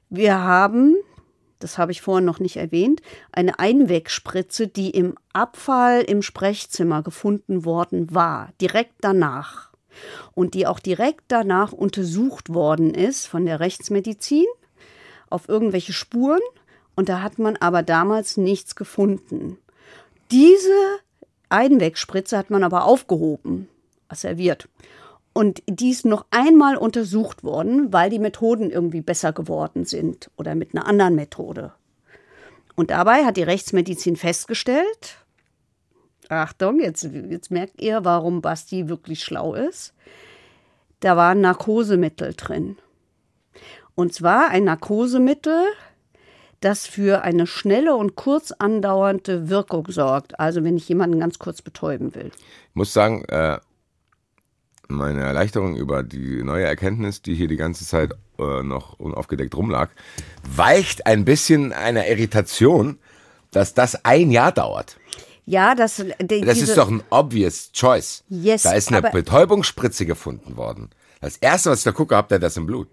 wir 0.09 0.39
haben, 0.39 0.95
das 1.59 1.77
habe 1.77 1.91
ich 1.91 2.01
vorhin 2.01 2.25
noch 2.25 2.39
nicht 2.39 2.57
erwähnt, 2.57 3.01
eine 3.31 3.59
Einwegspritze, 3.59 4.67
die 4.67 4.89
im 4.89 5.15
Abfall 5.33 6.01
im 6.01 6.21
Sprechzimmer 6.21 7.03
gefunden 7.03 7.65
worden 7.65 8.13
war, 8.15 8.53
direkt 8.61 8.95
danach. 9.01 9.71
Und 10.33 10.53
die 10.53 10.65
auch 10.67 10.79
direkt 10.79 11.25
danach 11.27 11.73
untersucht 11.73 12.53
worden 12.53 12.93
ist 12.93 13.25
von 13.25 13.45
der 13.45 13.59
Rechtsmedizin 13.59 14.45
auf 15.29 15.49
irgendwelche 15.49 15.91
Spuren. 15.91 16.39
Und 16.95 17.09
da 17.09 17.21
hat 17.21 17.39
man 17.39 17.57
aber 17.57 17.83
damals 17.83 18.37
nichts 18.37 18.75
gefunden. 18.75 19.57
Diese 20.31 20.99
Einwegspritze 21.49 22.37
hat 22.37 22.49
man 22.49 22.63
aber 22.63 22.85
aufgehoben, 22.85 23.67
serviert. 24.13 24.69
Und 25.37 25.61
die 25.69 25.91
ist 25.91 26.03
noch 26.03 26.25
einmal 26.31 26.77
untersucht 26.77 27.43
worden, 27.43 27.93
weil 27.93 28.09
die 28.09 28.17
Methoden 28.17 28.71
irgendwie 28.71 29.01
besser 29.01 29.33
geworden 29.33 29.85
sind 29.85 30.31
oder 30.35 30.55
mit 30.55 30.73
einer 30.73 30.87
anderen 30.87 31.13
Methode. 31.13 31.73
Und 32.73 32.89
dabei 32.89 33.23
hat 33.23 33.37
die 33.37 33.43
Rechtsmedizin 33.43 34.15
festgestellt, 34.15 35.19
Achtung, 36.27 36.79
jetzt, 36.79 37.03
jetzt 37.03 37.51
merkt 37.51 37.79
ihr, 37.83 38.03
warum 38.03 38.41
Basti 38.41 38.89
wirklich 38.89 39.23
schlau 39.23 39.53
ist. 39.53 39.93
Da 41.01 41.15
war 41.15 41.33
ein 41.33 41.41
Narkosemittel 41.41 42.33
drin. 42.33 42.77
Und 43.93 44.15
zwar 44.15 44.49
ein 44.49 44.63
Narkosemittel, 44.63 45.67
das 46.61 46.87
für 46.87 47.21
eine 47.21 47.45
schnelle 47.45 47.95
und 47.95 48.15
kurz 48.15 48.53
andauernde 48.53 49.49
Wirkung 49.49 49.85
sorgt. 49.91 50.39
Also 50.39 50.63
wenn 50.63 50.77
ich 50.77 50.89
jemanden 50.89 51.19
ganz 51.19 51.37
kurz 51.37 51.61
betäuben 51.61 52.15
will. 52.15 52.31
Ich 52.69 52.75
muss 52.75 52.91
sagen, 52.91 53.23
äh, 53.25 53.59
meine 54.87 55.21
Erleichterung 55.21 55.75
über 55.75 56.03
die 56.03 56.43
neue 56.43 56.65
Erkenntnis, 56.65 57.21
die 57.21 57.35
hier 57.35 57.47
die 57.47 57.57
ganze 57.57 57.85
Zeit 57.85 58.13
äh, 58.39 58.63
noch 58.63 58.99
unaufgedeckt 58.99 59.55
rumlag, 59.55 59.89
weicht 60.55 61.05
ein 61.05 61.25
bisschen 61.25 61.73
einer 61.73 62.07
Irritation, 62.07 62.97
dass 63.51 63.73
das 63.73 64.05
ein 64.05 64.31
Jahr 64.31 64.51
dauert. 64.51 64.97
Ja, 65.45 65.75
das, 65.75 66.03
die, 66.21 66.41
Das 66.41 66.59
ist 66.59 66.77
doch 66.77 66.89
ein 66.89 67.01
obvious 67.09 67.71
choice. 67.71 68.23
Yes, 68.27 68.63
da 68.63 68.73
ist 68.73 68.91
eine 68.91 69.09
Betäubungsspritze 69.09 70.05
gefunden 70.05 70.57
worden. 70.57 70.89
Das 71.21 71.37
erste, 71.37 71.71
was 71.71 71.79
ich 71.79 71.85
da 71.85 71.93
gucke, 71.93 72.15
habt 72.15 72.31
ihr 72.31 72.39
das 72.39 72.57
im 72.57 72.65
Blut. 72.65 72.89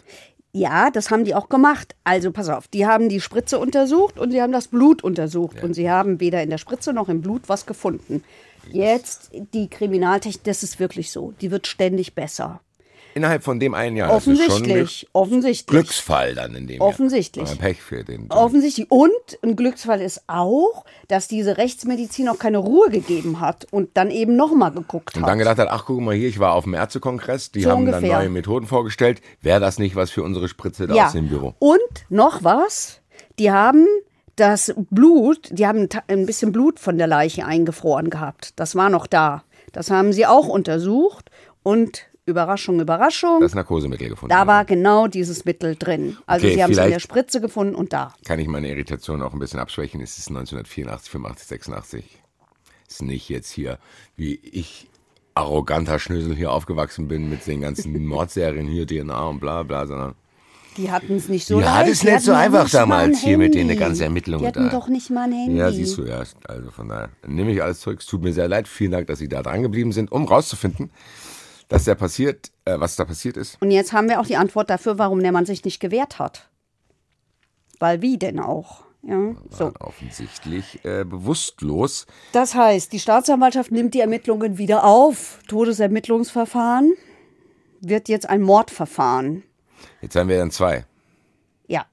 Ja, 0.52 0.90
das 0.92 1.10
haben 1.10 1.24
die 1.24 1.34
auch 1.34 1.48
gemacht. 1.48 1.96
Also 2.04 2.30
pass 2.30 2.48
auf, 2.48 2.68
die 2.68 2.86
haben 2.86 3.08
die 3.08 3.20
Spritze 3.20 3.58
untersucht 3.58 4.20
und 4.20 4.30
sie 4.30 4.40
haben 4.40 4.52
das 4.52 4.68
Blut 4.68 5.02
untersucht. 5.02 5.64
Und 5.64 5.74
sie 5.74 5.90
haben 5.90 6.20
weder 6.20 6.44
in 6.44 6.50
der 6.50 6.58
Spritze 6.58 6.92
noch 6.92 7.08
im 7.08 7.22
Blut 7.22 7.48
was 7.48 7.66
gefunden. 7.66 8.22
Jetzt 8.72 9.30
die 9.52 9.68
Kriminaltechnik, 9.68 10.44
das 10.44 10.62
ist 10.62 10.80
wirklich 10.80 11.10
so. 11.10 11.32
Die 11.40 11.50
wird 11.50 11.66
ständig 11.66 12.14
besser. 12.14 12.60
Innerhalb 13.16 13.44
von 13.44 13.60
dem 13.60 13.74
einen 13.74 13.96
Jahr. 13.96 14.12
Offensichtlich, 14.12 15.06
offensichtlich. 15.12 15.66
Glücksfall 15.68 16.34
dann 16.34 16.56
in 16.56 16.66
dem 16.66 16.80
Offensichtlich. 16.80 17.48
Jahr. 17.48 17.58
Pech 17.58 17.80
für 17.80 18.02
den. 18.02 18.28
Offensichtlich. 18.28 18.90
Und 18.90 19.12
ein 19.42 19.54
Glücksfall 19.54 20.00
ist 20.00 20.22
auch, 20.26 20.84
dass 21.06 21.28
diese 21.28 21.56
Rechtsmedizin 21.56 22.28
auch 22.28 22.40
keine 22.40 22.58
Ruhe 22.58 22.90
gegeben 22.90 23.38
hat 23.38 23.68
und 23.70 23.90
dann 23.94 24.10
eben 24.10 24.34
nochmal 24.34 24.72
geguckt 24.72 25.14
Und 25.14 25.22
hat. 25.22 25.30
dann 25.30 25.38
gedacht 25.38 25.58
hat, 25.58 25.68
ach 25.70 25.84
guck 25.86 26.00
mal 26.00 26.16
hier, 26.16 26.28
ich 26.28 26.40
war 26.40 26.54
auf 26.54 26.64
dem 26.64 26.74
Ärztekongress, 26.74 27.52
die 27.52 27.62
So 27.62 27.70
haben 27.70 27.86
dann 27.86 27.94
ungefähr. 27.94 28.18
neue 28.18 28.30
Methoden 28.30 28.66
vorgestellt. 28.66 29.20
Wäre 29.40 29.60
das 29.60 29.78
nicht 29.78 29.94
was 29.94 30.10
für 30.10 30.24
unsere 30.24 30.48
Spritze 30.48 30.88
da 30.88 30.94
ja. 30.96 31.06
aus 31.06 31.12
dem 31.12 31.28
Büro? 31.28 31.54
Und 31.60 31.78
noch 32.08 32.42
was, 32.42 33.00
die 33.38 33.52
haben 33.52 33.86
das 34.36 34.74
Blut, 34.90 35.48
die 35.52 35.66
haben 35.66 35.88
ein 36.08 36.26
bisschen 36.26 36.52
Blut 36.52 36.80
von 36.80 36.98
der 36.98 37.06
Leiche 37.06 37.44
eingefroren 37.46 38.10
gehabt. 38.10 38.52
Das 38.56 38.74
war 38.74 38.90
noch 38.90 39.06
da. 39.06 39.44
Das 39.72 39.90
haben 39.90 40.12
sie 40.12 40.26
auch 40.26 40.48
untersucht 40.48 41.30
und 41.62 42.06
Überraschung, 42.26 42.80
Überraschung. 42.80 43.40
Das 43.40 43.54
Narkosemittel 43.54 44.08
gefunden. 44.08 44.34
da 44.34 44.46
war 44.46 44.64
genau 44.64 45.08
dieses 45.08 45.44
Mittel 45.44 45.76
drin. 45.76 46.16
Also 46.26 46.46
Okay, 46.46 46.56
sie 46.56 46.62
haben 46.62 46.72
es 46.72 46.78
in 46.78 46.90
der 46.90 47.00
Spritze 47.00 47.40
gefunden 47.40 47.74
und 47.74 47.92
da. 47.92 48.14
Kann 48.24 48.38
ich 48.38 48.48
meine 48.48 48.68
Irritation 48.68 49.20
auch 49.20 49.34
ein 49.34 49.38
bisschen 49.38 49.60
abschwächen? 49.60 50.00
Es 50.00 50.16
ist 50.16 50.28
1984, 50.28 51.10
85, 51.10 51.46
86. 51.46 52.04
Ist 52.88 53.02
nicht 53.02 53.28
jetzt 53.28 53.50
hier, 53.50 53.78
wie 54.16 54.36
ich 54.36 54.88
arroganter 55.34 55.98
Schnösel 55.98 56.34
hier 56.34 56.52
aufgewachsen 56.52 57.08
bin 57.08 57.28
mit 57.28 57.46
den 57.46 57.60
ganzen 57.60 58.06
Mordserien 58.06 58.68
hier, 58.68 58.86
DNA 58.86 59.28
und 59.28 59.40
bla 59.40 59.62
bla, 59.62 59.86
sondern 59.86 60.14
Die 60.76 60.90
hatten 60.90 61.16
es 61.16 61.28
nicht 61.28 61.46
so 61.46 61.60
Ja, 61.60 61.76
leicht. 61.76 61.82
das 61.82 61.90
ist 61.92 62.02
Die 62.02 62.10
nicht 62.10 62.20
so 62.24 62.32
einfach 62.32 62.68
damals 62.68 63.18
hier 63.20 63.38
mit 63.38 63.54
den 63.54 63.68
Handy. 63.68 63.76
ganzen 63.76 64.02
Ermittlungen 64.02 64.42
Die 64.42 64.48
hatten 64.48 64.64
da. 64.64 64.70
doch 64.70 64.88
nicht 64.88 65.10
mal 65.10 65.24
ein 65.24 65.32
Handy. 65.32 65.56
Ja, 65.56 65.70
siehst 65.70 65.96
du, 65.98 66.04
ja. 66.04 66.22
Also 66.48 66.70
von 66.70 66.88
daher 66.88 67.10
nehme 67.26 67.52
ich 67.52 67.62
alles 67.62 67.80
zurück. 67.80 68.00
Es 68.00 68.06
tut 68.06 68.22
mir 68.22 68.32
sehr 68.32 68.48
leid. 68.48 68.66
Vielen 68.66 68.90
Dank, 68.90 69.06
dass 69.06 69.18
Sie 69.20 69.28
da 69.28 69.42
dran 69.42 69.62
geblieben 69.62 69.92
sind, 69.92 70.10
um 70.10 70.24
rauszufinden, 70.24 70.90
dass 71.68 71.84
da 71.84 71.94
passiert, 71.94 72.50
äh, 72.64 72.78
was 72.80 72.96
da 72.96 73.04
passiert 73.04 73.36
ist. 73.36 73.56
Und 73.62 73.70
jetzt 73.70 73.92
haben 73.92 74.08
wir 74.08 74.20
auch 74.20 74.26
die 74.26 74.36
Antwort 74.36 74.68
dafür, 74.70 74.98
warum 74.98 75.20
der 75.20 75.32
Mann 75.32 75.46
sich 75.46 75.64
nicht 75.64 75.78
gewehrt 75.80 76.18
hat. 76.18 76.48
Weil 77.78 78.02
wie 78.02 78.18
denn 78.18 78.40
auch? 78.40 78.82
Ja, 79.06 79.34
so. 79.50 79.64
Waren 79.66 79.76
offensichtlich 79.80 80.82
äh, 80.84 81.04
bewusstlos. 81.04 82.06
Das 82.32 82.54
heißt, 82.54 82.90
die 82.92 82.98
Staatsanwaltschaft 82.98 83.70
nimmt 83.70 83.92
die 83.94 84.00
Ermittlungen 84.00 84.56
wieder 84.56 84.84
auf. 84.84 85.40
Todesermittlungsverfahren 85.46 86.94
wird 87.82 88.08
jetzt 88.08 88.28
ein 88.28 88.40
Mordverfahren. 88.40 89.42
Jetzt 90.00 90.16
haben 90.16 90.28
wir 90.28 90.38
dann 90.38 90.50
zwei. 90.50 90.84
Ja. 91.66 91.86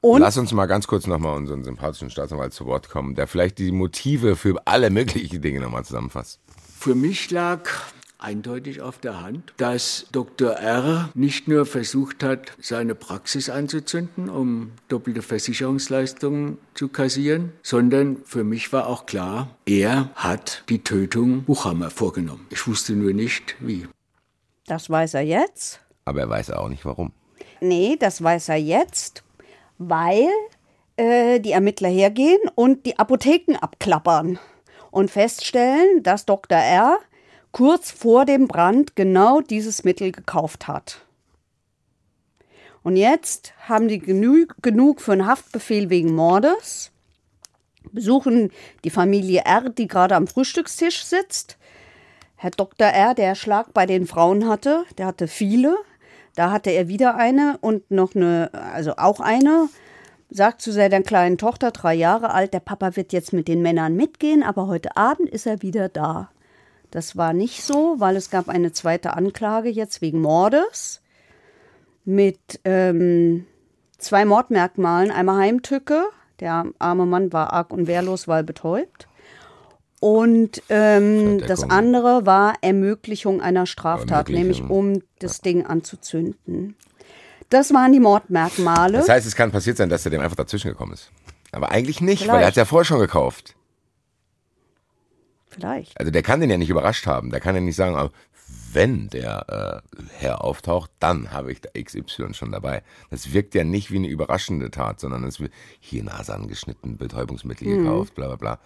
Und 0.00 0.20
Lass 0.20 0.36
uns 0.36 0.52
mal 0.52 0.66
ganz 0.66 0.86
kurz 0.86 1.06
nochmal 1.06 1.34
unseren 1.36 1.64
sympathischen 1.64 2.10
Staatsanwalt 2.10 2.52
zu 2.52 2.66
Wort 2.66 2.90
kommen, 2.90 3.14
der 3.14 3.26
vielleicht 3.26 3.58
die 3.58 3.72
Motive 3.72 4.36
für 4.36 4.60
alle 4.66 4.90
möglichen 4.90 5.40
Dinge 5.40 5.60
nochmal 5.60 5.84
zusammenfasst. 5.84 6.40
Für 6.78 6.94
mich 6.94 7.30
lag 7.30 7.70
eindeutig 8.18 8.80
auf 8.80 8.98
der 8.98 9.20
Hand, 9.20 9.52
dass 9.58 10.06
Dr. 10.12 10.52
R. 10.52 11.10
nicht 11.14 11.46
nur 11.46 11.66
versucht 11.66 12.22
hat, 12.22 12.52
seine 12.60 12.94
Praxis 12.94 13.50
anzuzünden, 13.50 14.28
um 14.28 14.72
doppelte 14.88 15.22
Versicherungsleistungen 15.22 16.58
zu 16.74 16.88
kassieren, 16.88 17.52
sondern 17.62 18.18
für 18.24 18.44
mich 18.44 18.72
war 18.72 18.86
auch 18.86 19.06
klar, 19.06 19.48
er 19.66 20.10
hat 20.14 20.64
die 20.68 20.82
Tötung 20.82 21.44
Buchhammer 21.44 21.90
vorgenommen. 21.90 22.46
Ich 22.50 22.66
wusste 22.66 22.94
nur 22.94 23.12
nicht, 23.12 23.56
wie. 23.60 23.86
das 24.66 24.88
weiß 24.88 25.14
er 25.14 25.22
jetzt. 25.22 25.80
Aber 26.04 26.20
er 26.20 26.28
weiß 26.28 26.50
auch 26.50 26.68
nicht 26.68 26.84
warum. 26.84 27.12
Nee, 27.60 27.96
das 27.98 28.22
weiß 28.22 28.50
er 28.50 28.56
jetzt, 28.56 29.24
weil 29.78 30.28
äh, 30.96 31.40
die 31.40 31.52
Ermittler 31.52 31.88
hergehen 31.88 32.40
und 32.54 32.86
die 32.86 32.98
Apotheken 32.98 33.56
abklappern 33.56 34.38
und 34.90 35.10
feststellen, 35.10 36.02
dass 36.02 36.26
Dr. 36.26 36.58
R. 36.58 36.98
kurz 37.52 37.90
vor 37.90 38.24
dem 38.24 38.46
Brand 38.46 38.96
genau 38.96 39.40
dieses 39.40 39.84
Mittel 39.84 40.12
gekauft 40.12 40.68
hat. 40.68 41.00
Und 42.82 42.96
jetzt 42.96 43.54
haben 43.66 43.88
die 43.88 43.98
genü 43.98 44.46
genug 44.60 45.00
für 45.00 45.12
einen 45.12 45.26
Haftbefehl 45.26 45.88
wegen 45.88 46.14
Mordes, 46.14 46.92
besuchen 47.92 48.52
die 48.84 48.90
Familie 48.90 49.42
R., 49.44 49.70
die 49.70 49.88
gerade 49.88 50.14
am 50.14 50.26
Frühstückstisch 50.26 51.02
sitzt. 51.04 51.56
Herr 52.36 52.50
Dr. 52.50 52.88
R., 52.88 53.14
der 53.14 53.34
Schlag 53.34 53.72
bei 53.72 53.86
den 53.86 54.06
Frauen 54.06 54.46
hatte, 54.46 54.84
der 54.98 55.06
hatte 55.06 55.28
viele. 55.28 55.76
Da 56.34 56.50
hatte 56.50 56.70
er 56.70 56.88
wieder 56.88 57.16
eine 57.16 57.58
und 57.60 57.90
noch 57.90 58.14
eine, 58.14 58.50
also 58.52 58.96
auch 58.96 59.20
eine. 59.20 59.68
Sagt 60.30 60.62
zu 60.62 60.72
seiner 60.72 61.02
kleinen 61.02 61.38
Tochter, 61.38 61.70
drei 61.70 61.94
Jahre 61.94 62.32
alt, 62.32 62.54
der 62.54 62.60
Papa 62.60 62.96
wird 62.96 63.12
jetzt 63.12 63.32
mit 63.32 63.46
den 63.46 63.62
Männern 63.62 63.94
mitgehen, 63.94 64.42
aber 64.42 64.66
heute 64.66 64.96
Abend 64.96 65.28
ist 65.28 65.46
er 65.46 65.62
wieder 65.62 65.88
da. 65.88 66.30
Das 66.90 67.16
war 67.16 67.32
nicht 67.32 67.62
so, 67.62 67.96
weil 67.98 68.16
es 68.16 68.30
gab 68.30 68.48
eine 68.48 68.72
zweite 68.72 69.14
Anklage 69.14 69.68
jetzt 69.68 70.00
wegen 70.00 70.20
Mordes 70.20 71.02
mit 72.04 72.60
ähm, 72.64 73.46
zwei 73.98 74.24
Mordmerkmalen. 74.24 75.10
Einmal 75.10 75.38
Heimtücke, 75.38 76.04
der 76.40 76.66
arme 76.78 77.06
Mann 77.06 77.32
war 77.32 77.52
arg 77.52 77.72
und 77.72 77.86
wehrlos, 77.86 78.26
weil 78.26 78.44
betäubt. 78.44 79.08
Und 80.04 80.62
ähm, 80.68 81.38
das 81.38 81.62
andere 81.62 82.26
war 82.26 82.56
Ermöglichung 82.60 83.40
einer 83.40 83.64
Straftat, 83.64 84.28
nämlich 84.28 84.62
um 84.62 85.00
das 85.18 85.40
Ding 85.40 85.64
anzuzünden. 85.64 86.76
Das 87.48 87.72
waren 87.72 87.90
die 87.90 88.00
Mordmerkmale. 88.00 88.98
Das 88.98 89.08
heißt, 89.08 89.26
es 89.26 89.34
kann 89.34 89.50
passiert 89.50 89.78
sein, 89.78 89.88
dass 89.88 90.04
er 90.04 90.10
dem 90.10 90.20
einfach 90.20 90.36
dazwischen 90.36 90.68
gekommen 90.68 90.92
ist. 90.92 91.10
Aber 91.52 91.70
eigentlich 91.70 92.02
nicht, 92.02 92.20
weil 92.24 92.28
er 92.28 92.32
Vielleicht. 92.34 92.46
hat 92.48 92.56
ja 92.56 92.64
vorher 92.66 92.84
schon 92.84 92.98
gekauft. 92.98 93.54
Vielleicht. 95.48 95.98
Also 95.98 96.10
der 96.12 96.22
kann 96.22 96.40
den 96.40 96.50
ja 96.50 96.58
nicht 96.58 96.68
überrascht 96.68 97.06
haben. 97.06 97.30
Der 97.30 97.40
kann 97.40 97.54
ja 97.54 97.62
nicht 97.62 97.76
sagen, 97.76 97.96
ah, 97.96 98.10
wenn 98.74 99.08
der 99.08 99.82
äh, 99.88 99.98
Herr 100.18 100.44
auftaucht, 100.44 100.90
dann 101.00 101.30
habe 101.30 101.50
ich 101.50 101.62
da 101.62 101.70
XY 101.82 102.34
schon 102.34 102.52
dabei. 102.52 102.82
Das 103.08 103.32
wirkt 103.32 103.54
ja 103.54 103.64
nicht 103.64 103.90
wie 103.90 103.96
eine 103.96 104.08
überraschende 104.08 104.70
Tat, 104.70 105.00
sondern 105.00 105.24
es 105.24 105.40
wird 105.40 105.52
hier 105.80 106.04
Nase 106.04 106.34
angeschnitten, 106.34 106.98
Betäubungsmittel 106.98 107.66
Mhm. 107.68 107.84
gekauft, 107.84 108.14
bla 108.14 108.26
bla 108.26 108.36
bla. 108.36 108.58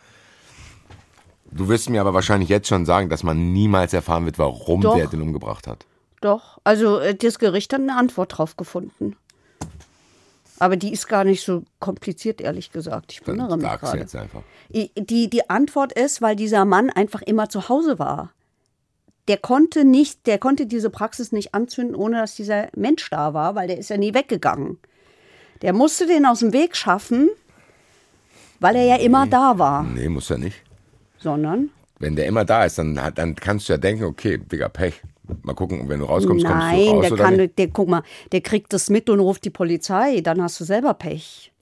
Du 1.50 1.68
wirst 1.68 1.88
mir 1.90 2.00
aber 2.00 2.14
wahrscheinlich 2.14 2.48
jetzt 2.48 2.68
schon 2.68 2.84
sagen, 2.84 3.08
dass 3.08 3.22
man 3.22 3.52
niemals 3.52 3.92
erfahren 3.92 4.24
wird, 4.24 4.38
warum 4.38 4.80
Doch. 4.80 4.96
der 4.96 5.06
den 5.06 5.22
umgebracht 5.22 5.66
hat. 5.66 5.86
Doch. 6.20 6.58
Also 6.64 6.98
äh, 6.98 7.14
das 7.14 7.38
Gericht 7.38 7.72
hat 7.72 7.80
eine 7.80 7.96
Antwort 7.96 8.38
drauf 8.38 8.56
gefunden. 8.56 9.16
Aber 10.58 10.76
die 10.76 10.92
ist 10.92 11.06
gar 11.06 11.24
nicht 11.24 11.44
so 11.44 11.62
kompliziert, 11.78 12.40
ehrlich 12.40 12.72
gesagt. 12.72 13.12
Ich 13.12 13.26
wundere 13.26 13.56
mich 13.56 13.80
gerade. 13.80 13.98
jetzt 13.98 14.16
einfach. 14.16 14.42
Die, 14.68 15.30
die 15.30 15.48
Antwort 15.48 15.92
ist, 15.92 16.20
weil 16.20 16.34
dieser 16.34 16.64
Mann 16.64 16.90
einfach 16.90 17.22
immer 17.22 17.48
zu 17.48 17.68
Hause 17.68 17.98
war. 17.98 18.32
Der 19.28 19.36
konnte 19.36 19.84
nicht, 19.84 20.26
der 20.26 20.38
konnte 20.38 20.66
diese 20.66 20.90
Praxis 20.90 21.32
nicht 21.32 21.54
anzünden, 21.54 21.94
ohne 21.94 22.18
dass 22.18 22.34
dieser 22.34 22.68
Mensch 22.74 23.08
da 23.10 23.34
war, 23.34 23.54
weil 23.54 23.68
der 23.68 23.78
ist 23.78 23.90
ja 23.90 23.96
nie 23.96 24.14
weggegangen. 24.14 24.78
Der 25.62 25.72
musste 25.72 26.06
den 26.06 26.26
aus 26.26 26.40
dem 26.40 26.52
Weg 26.52 26.76
schaffen, 26.76 27.28
weil 28.58 28.74
er 28.74 28.84
ja 28.84 28.96
immer 28.96 29.26
da 29.26 29.58
war, 29.58 29.82
Nee, 29.82 30.08
muss 30.08 30.30
er 30.30 30.38
nicht. 30.38 30.62
Sondern 31.18 31.70
Wenn 31.98 32.16
der 32.16 32.26
immer 32.26 32.44
da 32.44 32.64
ist, 32.64 32.78
dann, 32.78 32.94
dann 33.14 33.34
kannst 33.34 33.68
du 33.68 33.72
ja 33.72 33.78
denken, 33.78 34.04
okay, 34.04 34.38
Digga, 34.38 34.68
Pech. 34.68 35.02
Mal 35.42 35.54
gucken, 35.54 35.88
wenn 35.88 36.00
du 36.00 36.06
rauskommst, 36.06 36.46
kommst 36.46 36.62
du 36.62 36.66
nein, 36.66 36.88
raus 36.88 37.02
der 37.02 37.12
oder 37.12 37.24
kann, 37.24 37.36
nicht? 37.36 37.58
der 37.58 37.68
guck 37.68 37.88
mal, 37.88 38.02
der 38.32 38.40
kriegt 38.40 38.72
das 38.72 38.88
mit 38.88 39.10
und 39.10 39.20
ruft 39.20 39.44
die 39.44 39.50
Polizei, 39.50 40.22
dann 40.22 40.42
hast 40.42 40.58
du 40.58 40.64
selber 40.64 40.94
Pech. 40.94 41.52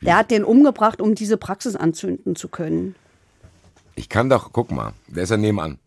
Der 0.00 0.16
hat 0.16 0.30
den 0.30 0.44
umgebracht, 0.44 1.00
um 1.00 1.16
diese 1.16 1.36
Praxis 1.36 1.74
anzünden 1.74 2.36
zu 2.36 2.48
können. 2.48 2.94
Ich 3.96 4.08
kann 4.08 4.28
doch, 4.28 4.52
guck 4.52 4.70
mal, 4.70 4.92
der 5.08 5.24
ist 5.24 5.30
ja 5.30 5.36
nebenan. 5.36 5.78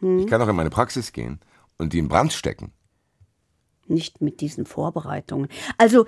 Hm. 0.00 0.20
Ich 0.20 0.26
kann 0.26 0.40
doch 0.40 0.48
in 0.48 0.56
meine 0.56 0.70
Praxis 0.70 1.12
gehen 1.12 1.38
und 1.76 1.92
die 1.92 1.98
in 1.98 2.08
Brand 2.08 2.32
stecken. 2.32 2.72
Nicht 3.88 4.22
mit 4.22 4.40
diesen 4.40 4.64
Vorbereitungen. 4.64 5.48
Also 5.76 6.06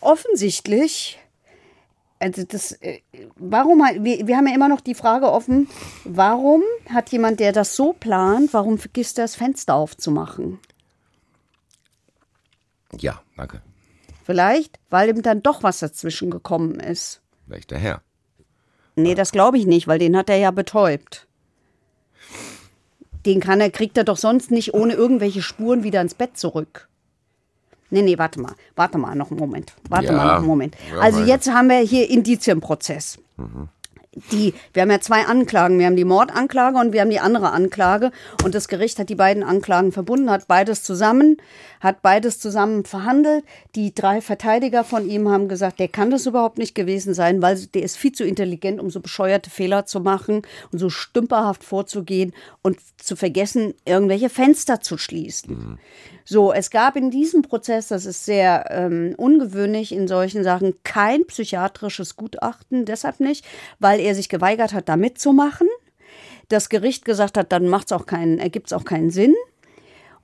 offensichtlich, 0.00 1.18
also 2.20 2.44
das, 2.44 2.72
äh, 2.80 3.00
warum, 3.36 3.78
wir, 3.78 4.26
wir 4.26 4.36
haben 4.36 4.46
ja 4.46 4.54
immer 4.54 4.68
noch 4.68 4.80
die 4.80 4.94
Frage 4.94 5.30
offen, 5.30 5.68
warum 6.04 6.62
hat 6.88 7.10
jemand, 7.10 7.40
der 7.40 7.52
das 7.52 7.76
so 7.76 7.92
plant, 7.92 8.52
warum 8.52 8.78
vergisst 8.78 9.18
er 9.18 9.24
das 9.24 9.36
Fenster 9.36 9.74
aufzumachen? 9.74 10.58
Ja, 12.98 13.20
danke. 13.36 13.62
Vielleicht, 14.24 14.78
weil 14.90 15.08
ihm 15.10 15.22
dann 15.22 15.42
doch 15.42 15.62
was 15.62 15.78
dazwischen 15.78 16.30
gekommen 16.30 16.80
ist. 16.80 17.20
Vielleicht 17.46 17.70
der 17.70 17.78
Herr. 17.78 18.02
Nee, 18.96 19.14
das 19.14 19.32
glaube 19.32 19.58
ich 19.58 19.66
nicht, 19.66 19.86
weil 19.86 19.98
den 19.98 20.16
hat 20.16 20.28
er 20.28 20.36
ja 20.36 20.50
betäubt. 20.50 21.26
Den 23.24 23.40
kann 23.40 23.60
er, 23.60 23.70
kriegt 23.70 23.96
er 23.96 24.04
doch 24.04 24.16
sonst 24.16 24.50
nicht 24.50 24.74
ohne 24.74 24.94
irgendwelche 24.94 25.42
Spuren 25.42 25.82
wieder 25.82 26.00
ins 26.00 26.14
Bett 26.14 26.36
zurück. 26.36 26.87
Nee, 27.90 28.02
nee, 28.02 28.18
warte 28.18 28.40
mal. 28.40 28.52
Warte 28.76 28.98
mal 28.98 29.14
noch 29.14 29.30
einen 29.30 29.40
Moment. 29.40 29.72
Warte 29.88 30.06
Ja. 30.06 30.12
mal 30.12 30.26
noch 30.26 30.36
einen 30.36 30.46
Moment. 30.46 30.76
Also 31.00 31.20
meine. 31.20 31.30
jetzt 31.30 31.50
haben 31.52 31.68
wir 31.68 31.78
hier 31.78 32.08
Indizienprozess. 32.10 33.18
Die, 34.32 34.52
wir 34.72 34.82
haben 34.82 34.90
ja 34.90 35.00
zwei 35.00 35.26
Anklagen. 35.26 35.78
Wir 35.78 35.86
haben 35.86 35.94
die 35.94 36.04
Mordanklage 36.04 36.76
und 36.78 36.92
wir 36.92 37.02
haben 37.02 37.10
die 37.10 37.20
andere 37.20 37.52
Anklage. 37.52 38.10
Und 38.42 38.54
das 38.54 38.66
Gericht 38.66 38.98
hat 38.98 39.10
die 39.10 39.14
beiden 39.14 39.44
Anklagen 39.44 39.92
verbunden, 39.92 40.28
hat 40.30 40.48
beides 40.48 40.82
zusammen, 40.82 41.36
hat 41.80 42.02
beides 42.02 42.40
zusammen 42.40 42.84
verhandelt. 42.84 43.44
Die 43.76 43.94
drei 43.94 44.20
Verteidiger 44.20 44.82
von 44.82 45.08
ihm 45.08 45.28
haben 45.28 45.46
gesagt, 45.46 45.78
der 45.78 45.86
kann 45.88 46.10
das 46.10 46.26
überhaupt 46.26 46.58
nicht 46.58 46.74
gewesen 46.74 47.14
sein, 47.14 47.42
weil 47.42 47.58
der 47.66 47.82
ist 47.82 47.96
viel 47.96 48.10
zu 48.12 48.24
intelligent, 48.24 48.80
um 48.80 48.90
so 48.90 48.98
bescheuerte 49.00 49.50
Fehler 49.50 49.86
zu 49.86 50.00
machen 50.00 50.42
und 50.72 50.78
so 50.80 50.90
stümperhaft 50.90 51.62
vorzugehen 51.62 52.32
und 52.62 52.78
zu 52.96 53.14
vergessen, 53.14 53.74
irgendwelche 53.84 54.30
Fenster 54.30 54.80
zu 54.80 54.98
schließen. 54.98 55.78
So, 56.30 56.52
es 56.52 56.68
gab 56.68 56.94
in 56.96 57.10
diesem 57.10 57.40
Prozess, 57.40 57.88
das 57.88 58.04
ist 58.04 58.26
sehr 58.26 58.66
ähm, 58.68 59.14
ungewöhnlich 59.16 59.92
in 59.92 60.06
solchen 60.06 60.44
Sachen, 60.44 60.74
kein 60.84 61.26
psychiatrisches 61.26 62.16
Gutachten, 62.16 62.84
deshalb 62.84 63.18
nicht, 63.18 63.46
weil 63.78 63.98
er 63.98 64.14
sich 64.14 64.28
geweigert 64.28 64.74
hat, 64.74 64.90
da 64.90 64.98
mitzumachen. 64.98 65.68
Das 66.50 66.68
Gericht 66.68 67.06
gesagt 67.06 67.38
hat, 67.38 67.50
dann 67.50 67.66
macht's 67.66 67.92
auch 67.92 68.04
keinen, 68.04 68.38
ergibt 68.38 68.66
es 68.66 68.74
auch 68.74 68.84
keinen 68.84 69.08
Sinn. 69.08 69.34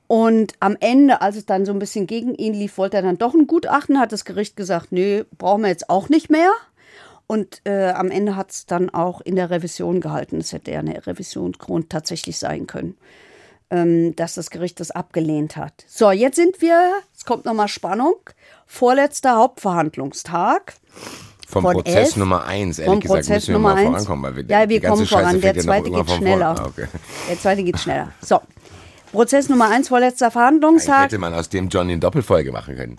Und 0.07 0.53
am 0.61 0.77
Ende, 0.79 1.23
als 1.23 1.37
es 1.37 1.47
dann 1.47 1.65
so 1.65 1.73
ein 1.73 1.79
bisschen 1.79 2.07
gegen 2.07 2.35
ihn 2.35 2.53
lief, 2.53 2.77
wollte 2.77 2.99
er 2.99 3.03
dann 3.03 3.17
doch 3.17 3.33
ein 3.33 3.47
Gutachten, 3.47 3.99
hat 3.99 4.13
das 4.13 4.27
Gericht 4.27 4.59
gesagt, 4.59 4.93
nee, 4.93 5.25
brauchen 5.39 5.63
wir 5.63 5.71
jetzt 5.71 5.89
auch 5.89 6.11
nicht 6.11 6.29
mehr. 6.29 6.51
Und 7.27 7.63
äh, 7.65 7.93
am 7.93 8.11
Ende 8.11 8.37
hat 8.37 8.51
es 8.51 8.67
dann 8.67 8.91
auch 8.91 9.23
in 9.23 9.37
der 9.37 9.49
Revision 9.49 10.03
gehalten. 10.03 10.37
Es 10.37 10.53
hätte 10.53 10.71
ja 10.71 10.81
eine 10.81 11.07
Revisionsgrund 11.07 11.89
tatsächlich 11.89 12.39
sein 12.39 12.67
können 12.67 12.99
dass 13.71 14.35
das 14.35 14.51
Gericht 14.51 14.79
das 14.79 14.91
abgelehnt 14.91 15.57
hat. 15.57 15.85
So, 15.89 16.11
jetzt 16.11 16.37
sind 16.37 16.61
wir, 16.61 16.93
es 17.17 17.25
kommt 17.25 17.45
nochmal 17.45 17.69
Spannung, 17.69 18.15
vorletzter 18.67 19.37
Hauptverhandlungstag. 19.37 20.75
Vom 21.49 21.65
Prozess 21.65 21.95
elf? 21.95 22.17
Nummer 22.17 22.45
eins, 22.45 22.79
ehrlich 22.79 22.91
Vom 22.91 23.01
gesagt, 23.01 23.21
Prozess 23.21 23.35
müssen 23.35 23.49
wir 23.49 23.53
Nummer 23.55 23.75
mal 23.75 23.85
vorankommen. 23.85 24.23
Weil 24.25 24.37
wir, 24.37 24.45
Ja, 24.62 24.69
wir 24.69 24.81
kommen 24.81 25.07
voran. 25.07 25.25
Scheiße 25.25 25.39
Der 25.41 25.51
ja 25.51 25.57
noch 25.57 25.65
zweite 25.65 25.91
geht 25.91 26.11
schneller. 26.11 26.57
Ah, 26.59 26.67
okay. 26.67 26.87
Der 27.29 27.39
zweite 27.39 27.62
geht 27.65 27.79
schneller. 27.79 28.12
So, 28.21 28.41
Prozess 29.12 29.49
Nummer 29.49 29.69
eins, 29.71 29.89
vorletzter 29.89 30.27
Eigentlich 30.27 30.33
Verhandlungstag. 30.33 31.05
hätte 31.05 31.19
man 31.19 31.35
aus 31.35 31.49
dem 31.49 31.69
Johnny 31.69 31.93
eine 31.93 32.01
Doppelfolge 32.01 32.51
machen 32.53 32.77
können. 32.77 32.99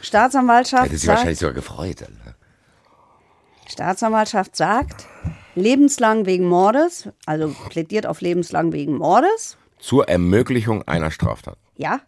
Staatsanwaltschaft 0.00 0.86
Hätte 0.86 0.96
sich 0.96 1.08
wahrscheinlich 1.08 1.38
sogar 1.38 1.54
gefreut. 1.54 2.02
Alter. 2.02 2.36
Staatsanwaltschaft 3.66 4.56
sagt, 4.56 5.06
lebenslang 5.54 6.24
wegen 6.26 6.46
Mordes, 6.46 7.08
also 7.26 7.54
plädiert 7.68 8.06
auf 8.06 8.20
lebenslang 8.20 8.72
wegen 8.72 8.96
Mordes. 8.96 9.57
Zur 9.78 10.08
Ermöglichung 10.08 10.82
einer 10.88 11.10
Straftat. 11.10 11.56
Ja. 11.76 12.00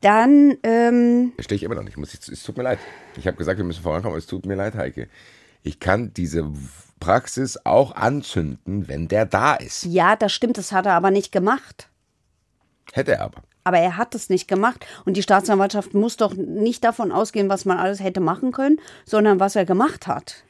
Dann, 0.00 0.56
ähm, 0.62 1.32
Da 1.36 1.42
stehe 1.42 1.56
ich 1.56 1.62
immer 1.64 1.74
noch 1.74 1.82
nicht. 1.82 1.92
Ich 1.92 1.96
Muss, 1.98 2.12
jetzt- 2.12 2.28
es 2.28 2.42
tut 2.44 2.56
mir 2.56 2.62
leid. 2.62 2.78
Ich 3.16 3.26
habe 3.26 3.36
gesagt, 3.36 3.58
wir 3.58 3.64
müssen 3.64 3.82
vorankommen. 3.82 4.16
Es 4.16 4.26
tut 4.26 4.46
mir 4.46 4.54
leid, 4.54 4.74
Heike. 4.76 5.08
Ich 5.62 5.80
kann 5.80 6.14
diese 6.14 6.48
Praxis 7.00 7.58
auch 7.64 7.96
anzünden, 7.96 8.86
wenn 8.88 9.08
der 9.08 9.26
da 9.26 9.54
ist. 9.54 9.84
ja, 9.84 10.14
das 10.16 10.32
stimmt, 10.32 10.56
das 10.58 10.72
hat 10.72 10.86
er 10.86 10.92
aber 10.94 11.10
nicht 11.10 11.32
gemacht. 11.32 11.88
Hätte 12.92 13.12
er 13.12 13.22
aber. 13.22 13.42
Aber 13.64 13.78
er 13.78 13.96
hat 13.96 14.14
es 14.14 14.30
nicht 14.30 14.48
gemacht. 14.48 14.86
Und 15.04 15.16
die 15.16 15.22
Staatsanwaltschaft 15.22 15.94
muss 15.94 16.16
doch 16.16 16.34
nicht 16.34 16.84
davon 16.84 17.12
ausgehen, 17.12 17.48
was 17.48 17.64
man 17.64 17.76
alles 17.78 18.00
hätte 18.00 18.20
machen 18.20 18.50
können, 18.52 18.80
sondern 19.04 19.40
was 19.40 19.56
er 19.56 19.64
gemacht 19.66 20.06
hat. 20.06 20.44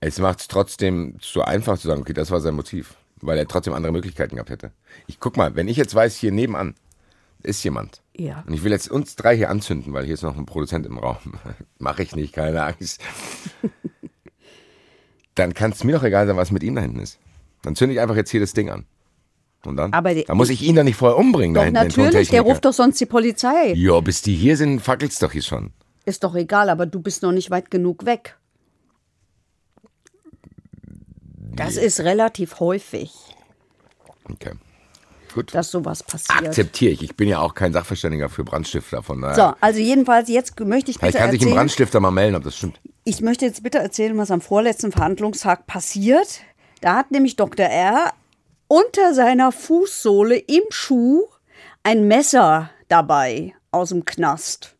Es 0.00 0.18
macht 0.18 0.40
es 0.40 0.48
trotzdem 0.48 1.16
zu 1.20 1.42
einfach 1.42 1.78
zu 1.78 1.86
sagen, 1.88 2.00
okay, 2.00 2.12
das 2.14 2.30
war 2.30 2.40
sein 2.40 2.54
Motiv. 2.54 2.94
Weil 3.24 3.38
er 3.38 3.48
trotzdem 3.48 3.72
andere 3.72 3.92
Möglichkeiten 3.92 4.36
gehabt 4.36 4.50
hätte. 4.50 4.72
Ich 5.06 5.18
guck 5.18 5.36
mal, 5.36 5.56
wenn 5.56 5.68
ich 5.68 5.76
jetzt 5.76 5.94
weiß, 5.94 6.16
hier 6.16 6.30
nebenan 6.30 6.74
ist 7.42 7.62
jemand. 7.62 8.02
Ja. 8.16 8.44
Und 8.46 8.54
ich 8.54 8.64
will 8.64 8.72
jetzt 8.72 8.90
uns 8.90 9.16
drei 9.16 9.36
hier 9.36 9.50
anzünden, 9.50 9.92
weil 9.92 10.04
hier 10.04 10.14
ist 10.14 10.22
noch 10.22 10.36
ein 10.36 10.46
Produzent 10.46 10.86
im 10.86 10.98
Raum. 10.98 11.16
Mache 11.78 12.02
ich 12.02 12.14
nicht, 12.14 12.32
keine 12.32 12.62
Angst. 12.62 13.00
Dann 15.34 15.54
kann 15.54 15.72
es 15.72 15.84
mir 15.84 15.92
doch 15.92 16.04
egal 16.04 16.26
sein, 16.26 16.36
was 16.36 16.50
mit 16.50 16.62
ihm 16.62 16.74
da 16.74 16.80
hinten 16.80 17.00
ist. 17.00 17.18
Dann 17.62 17.74
zünde 17.74 17.94
ich 17.94 18.00
einfach 18.00 18.14
jetzt 18.14 18.30
hier 18.30 18.40
das 18.40 18.52
Ding 18.52 18.70
an. 18.70 18.84
Und 19.64 19.76
dann? 19.76 19.92
Aber 19.94 20.14
dann 20.14 20.36
muss 20.36 20.50
ich 20.50 20.62
ihn 20.62 20.76
doch 20.76 20.82
nicht 20.82 20.96
vorher 20.96 21.16
umbringen. 21.16 21.54
da 21.54 21.64
Doch, 21.64 21.72
natürlich, 21.72 22.28
der 22.28 22.42
ruft 22.42 22.66
doch 22.66 22.74
sonst 22.74 23.00
die 23.00 23.06
Polizei. 23.06 23.72
Ja, 23.72 23.98
bis 24.00 24.20
die 24.20 24.34
hier 24.34 24.58
sind, 24.58 24.80
fackelt's 24.80 25.18
doch 25.18 25.32
hier 25.32 25.42
schon. 25.42 25.72
Ist 26.04 26.22
doch 26.22 26.34
egal, 26.34 26.68
aber 26.68 26.84
du 26.84 27.00
bist 27.00 27.22
noch 27.22 27.32
nicht 27.32 27.50
weit 27.50 27.70
genug 27.70 28.04
weg. 28.04 28.36
Das 31.56 31.76
ist 31.76 32.00
relativ 32.00 32.60
häufig, 32.60 33.12
Okay. 34.30 34.52
Gut. 35.34 35.52
dass 35.54 35.70
sowas 35.70 36.02
passiert. 36.02 36.46
Akzeptiere 36.46 36.92
ich. 36.92 37.02
Ich 37.02 37.16
bin 37.16 37.28
ja 37.28 37.40
auch 37.40 37.54
kein 37.54 37.72
Sachverständiger 37.72 38.28
für 38.28 38.44
Brandstifter. 38.44 39.02
Von 39.02 39.20
daher. 39.20 39.34
So, 39.34 39.52
also 39.60 39.80
jedenfalls, 39.80 40.28
jetzt 40.28 40.58
möchte 40.60 40.90
ich 40.92 40.98
bitte 41.00 41.18
kann 41.18 41.30
sich 41.30 41.40
ein 41.40 41.46
erzählen, 41.48 41.54
Brandstifter 41.56 42.00
mal 42.00 42.10
melden, 42.12 42.36
ob 42.36 42.44
das 42.44 42.56
stimmt. 42.56 42.80
ich 43.04 43.20
möchte 43.20 43.44
jetzt 43.44 43.62
bitte 43.62 43.78
erzählen, 43.78 44.16
was 44.16 44.30
am 44.30 44.40
vorletzten 44.40 44.92
Verhandlungstag 44.92 45.66
passiert. 45.66 46.40
Da 46.80 46.94
hat 46.96 47.10
nämlich 47.10 47.34
Dr. 47.36 47.66
R. 47.66 48.12
unter 48.68 49.12
seiner 49.14 49.50
Fußsohle 49.52 50.36
im 50.36 50.62
Schuh 50.70 51.24
ein 51.82 52.06
Messer 52.06 52.70
dabei 52.88 53.54
aus 53.72 53.88
dem 53.88 54.04
Knast. 54.04 54.76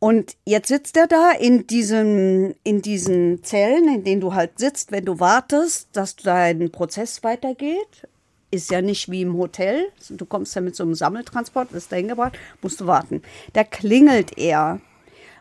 Und 0.00 0.36
jetzt 0.44 0.68
sitzt 0.68 0.96
er 0.96 1.08
da 1.08 1.32
in 1.32 1.66
diesen, 1.66 2.54
in 2.62 2.82
diesen 2.82 3.42
Zellen, 3.42 3.88
in 3.92 4.04
denen 4.04 4.20
du 4.20 4.32
halt 4.32 4.58
sitzt, 4.58 4.92
wenn 4.92 5.04
du 5.04 5.18
wartest, 5.18 5.88
dass 5.92 6.14
dein 6.14 6.70
Prozess 6.70 7.24
weitergeht. 7.24 8.06
Ist 8.50 8.70
ja 8.70 8.80
nicht 8.80 9.10
wie 9.10 9.22
im 9.22 9.36
Hotel. 9.36 9.88
Du 10.08 10.24
kommst 10.24 10.54
ja 10.54 10.62
mit 10.62 10.76
so 10.76 10.84
einem 10.84 10.94
Sammeltransport, 10.94 11.72
wirst 11.72 11.90
da 11.90 11.96
hingebracht, 11.96 12.38
musst 12.62 12.80
du 12.80 12.86
warten. 12.86 13.22
Da 13.52 13.64
klingelt 13.64 14.38
er, 14.38 14.80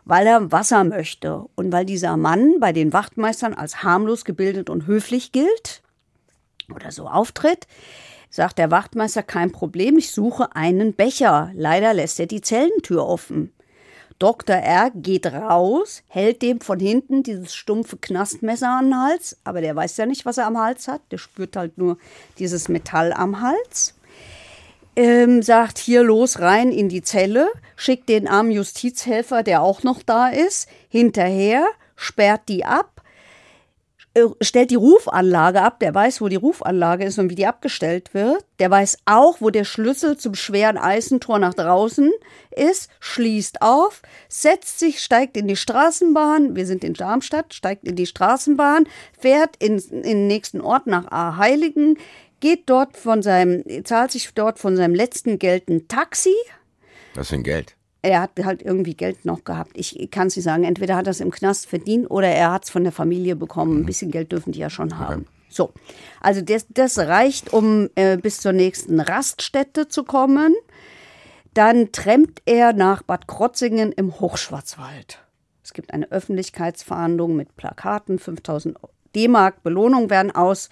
weil 0.05 0.25
er 0.25 0.51
Wasser 0.51 0.83
möchte 0.83 1.45
und 1.55 1.71
weil 1.71 1.85
dieser 1.85 2.17
Mann 2.17 2.59
bei 2.59 2.73
den 2.73 2.93
Wachtmeistern 2.93 3.53
als 3.53 3.83
harmlos 3.83 4.25
gebildet 4.25 4.69
und 4.69 4.87
höflich 4.87 5.31
gilt 5.31 5.83
oder 6.73 6.91
so 6.91 7.07
auftritt, 7.07 7.67
sagt 8.29 8.57
der 8.57 8.71
Wachtmeister, 8.71 9.23
kein 9.23 9.51
Problem, 9.51 9.97
ich 9.97 10.11
suche 10.11 10.55
einen 10.55 10.93
Becher. 10.93 11.51
Leider 11.53 11.93
lässt 11.93 12.19
er 12.19 12.25
die 12.25 12.41
Zellentür 12.41 13.05
offen. 13.07 13.53
Dr. 14.19 14.55
R. 14.55 14.91
geht 14.95 15.27
raus, 15.27 16.01
hält 16.07 16.41
dem 16.41 16.59
von 16.59 16.79
hinten 16.79 17.23
dieses 17.23 17.53
stumpfe 17.53 17.97
Knastmesser 17.97 18.69
an 18.69 18.85
den 18.85 18.97
Hals, 18.97 19.37
aber 19.43 19.61
der 19.61 19.75
weiß 19.75 19.97
ja 19.97 20.05
nicht, 20.05 20.25
was 20.25 20.37
er 20.37 20.47
am 20.47 20.57
Hals 20.57 20.87
hat. 20.87 21.01
Der 21.11 21.17
spürt 21.17 21.55
halt 21.55 21.77
nur 21.77 21.97
dieses 22.39 22.67
Metall 22.67 23.13
am 23.13 23.41
Hals. 23.41 23.93
Ähm, 24.95 25.43
sagt 25.43 25.77
hier 25.77 26.01
los 26.01 26.39
rein 26.39 26.71
in 26.71 26.89
die 26.89 27.03
Zelle, 27.03 27.49
schickt 27.75 28.09
den 28.09 28.27
armen 28.27 28.49
Justizhelfer, 28.49 29.43
der 29.43 29.61
auch 29.61 29.83
noch 29.83 30.01
da 30.01 30.29
ist, 30.29 30.67
hinterher, 30.89 31.67
sperrt 31.95 32.49
die 32.49 32.65
ab, 32.65 32.96
stellt 34.41 34.71
die 34.71 34.75
Rufanlage 34.75 35.61
ab. 35.61 35.79
Der 35.79 35.93
weiß, 35.93 36.21
wo 36.21 36.27
die 36.27 36.35
Rufanlage 36.35 37.05
ist 37.05 37.19
und 37.19 37.29
wie 37.29 37.35
die 37.35 37.45
abgestellt 37.45 38.13
wird. 38.13 38.43
Der 38.59 38.71
weiß 38.71 38.97
auch, 39.05 39.41
wo 39.41 39.49
der 39.49 39.63
Schlüssel 39.63 40.17
zum 40.17 40.35
schweren 40.35 40.77
Eisentor 40.77 41.39
nach 41.39 41.53
draußen 41.53 42.11
ist, 42.51 42.89
schließt 42.99 43.61
auf, 43.61 44.01
setzt 44.29 44.79
sich, 44.79 45.01
steigt 45.01 45.37
in 45.37 45.47
die 45.47 45.55
Straßenbahn. 45.55 46.55
Wir 46.55 46.65
sind 46.65 46.83
in 46.83 46.93
Darmstadt, 46.93 47.53
steigt 47.53 47.85
in 47.85 47.95
die 47.95 48.05
Straßenbahn, 48.05 48.87
fährt 49.17 49.55
in, 49.59 49.77
in 49.77 50.03
den 50.03 50.27
nächsten 50.27 50.61
Ort 50.61 50.87
nach 50.87 51.11
A-Heiligen, 51.11 51.97
geht 52.39 52.69
dort 52.69 52.97
von 52.97 53.21
seinem, 53.21 53.63
zahlt 53.85 54.11
sich 54.11 54.33
dort 54.33 54.59
von 54.59 54.75
seinem 54.75 54.95
letzten 54.95 55.39
Geld 55.39 55.69
ein 55.69 55.87
Taxi. 55.87 56.35
Was 57.15 57.29
für 57.29 57.35
ein 57.35 57.43
Geld. 57.43 57.76
Er 58.01 58.21
hat 58.21 58.31
halt 58.43 58.61
irgendwie 58.61 58.93
Geld 58.93 59.25
noch 59.25 59.43
gehabt. 59.43 59.71
Ich 59.75 60.09
kann 60.11 60.27
es 60.27 60.35
nicht 60.35 60.45
sagen. 60.45 60.63
Entweder 60.63 60.95
hat 60.95 61.07
er 61.07 61.11
es 61.11 61.19
im 61.19 61.31
Knast 61.31 61.67
verdient 61.67 62.09
oder 62.09 62.27
er 62.27 62.51
hat 62.51 62.65
es 62.65 62.69
von 62.69 62.83
der 62.83 62.91
Familie 62.91 63.35
bekommen. 63.35 63.81
Ein 63.81 63.85
bisschen 63.85 64.11
Geld 64.11 64.31
dürfen 64.31 64.51
die 64.51 64.59
ja 64.59 64.69
schon 64.69 64.97
haben. 64.97 65.25
So, 65.49 65.73
also 66.21 66.41
das, 66.41 66.67
das 66.69 66.99
reicht, 66.99 67.53
um 67.53 67.89
äh, 67.95 68.17
bis 68.17 68.39
zur 68.39 68.53
nächsten 68.53 68.99
Raststätte 68.99 69.87
zu 69.87 70.03
kommen. 70.03 70.53
Dann 71.53 71.91
trennt 71.91 72.41
er 72.45 72.73
nach 72.73 73.01
Bad 73.01 73.27
Krotzingen 73.27 73.91
im 73.91 74.19
Hochschwarzwald. 74.19 75.19
Es 75.63 75.73
gibt 75.73 75.93
eine 75.93 76.11
Öffentlichkeitsfahndung 76.11 77.35
mit 77.35 77.57
Plakaten, 77.57 78.19
5000 78.19 78.77
D-Mark 79.15 79.63
Belohnung 79.63 80.09
werden, 80.09 80.31
aus, 80.31 80.69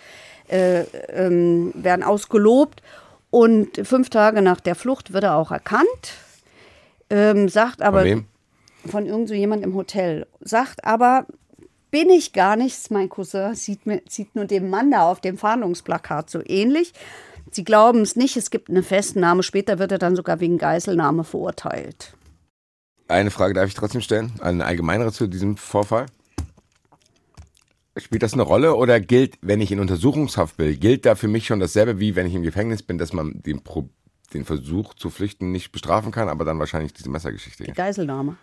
äh, 0.48 0.82
ähm, 1.10 1.74
werden 1.76 2.04
ausgelobt. 2.04 2.82
Und 3.32 3.86
fünf 3.86 4.10
Tage 4.10 4.42
nach 4.42 4.60
der 4.60 4.76
Flucht 4.76 5.12
wird 5.12 5.24
er 5.24 5.36
auch 5.36 5.52
erkannt. 5.52 6.14
Ähm, 7.10 7.50
sagt 7.50 7.82
aber 7.82 8.00
Von 8.00 8.08
wem? 8.08 8.26
von 8.88 9.06
irgend 9.06 9.28
so 9.28 9.34
jemand 9.34 9.64
im 9.64 9.74
Hotel. 9.76 10.28
Sagt 10.42 10.86
aber, 10.86 11.26
bin 11.92 12.10
ich 12.10 12.34
gar 12.34 12.56
nichts, 12.56 12.90
mein 12.90 13.10
Cousin 13.10 13.56
sieht, 13.56 13.86
mir, 13.86 14.02
sieht 14.08 14.36
nur 14.36 14.46
dem 14.46 14.70
Mann 14.70 14.92
da 14.92 15.10
auf 15.10 15.22
dem 15.22 15.38
Fahndungsplakat 15.38 16.30
so 16.30 16.42
ähnlich. 16.46 16.94
Sie 17.52 17.64
glauben 17.64 18.02
es 18.02 18.16
nicht, 18.16 18.38
es 18.38 18.50
gibt 18.50 18.70
eine 18.70 18.84
Festnahme. 18.84 19.44
Später 19.44 19.80
wird 19.80 19.92
er 19.92 19.98
dann 19.98 20.16
sogar 20.16 20.40
wegen 20.40 20.58
Geiselnahme 20.58 21.24
verurteilt. 21.24 22.14
Eine 23.08 23.32
Frage 23.32 23.54
darf 23.54 23.68
ich 23.68 23.76
trotzdem 23.76 24.02
stellen, 24.02 24.34
eine 24.42 24.66
allgemeinere 24.66 25.12
zu 25.12 25.28
diesem 25.28 25.58
Vorfall. 25.58 26.08
Spielt 27.98 28.24
das 28.24 28.34
eine 28.34 28.42
Rolle 28.42 28.76
oder 28.76 29.00
gilt, 29.00 29.38
wenn 29.42 29.62
ich 29.62 29.72
in 29.72 29.80
Untersuchungshaft 29.80 30.58
bin, 30.58 30.78
gilt 30.80 31.06
da 31.06 31.16
für 31.16 31.30
mich 31.30 31.46
schon 31.46 31.62
dasselbe 31.62 32.00
wie 32.00 32.16
wenn 32.16 32.28
ich 32.28 32.34
im 32.34 32.44
Gefängnis 32.44 32.84
bin, 32.84 32.98
dass 32.98 33.14
man 33.14 33.42
den, 33.42 33.64
Pro 33.64 33.88
den 34.34 34.46
Versuch 34.46 34.94
zu 34.94 35.10
flüchten 35.10 35.52
nicht 35.52 35.72
bestrafen 35.72 36.12
kann, 36.12 36.30
aber 36.30 36.46
dann 36.46 36.60
wahrscheinlich 36.60 36.94
diese 36.94 37.10
Messergeschichte. 37.10 37.64
Die 37.64 37.72
Geiselnahme. 37.74 38.38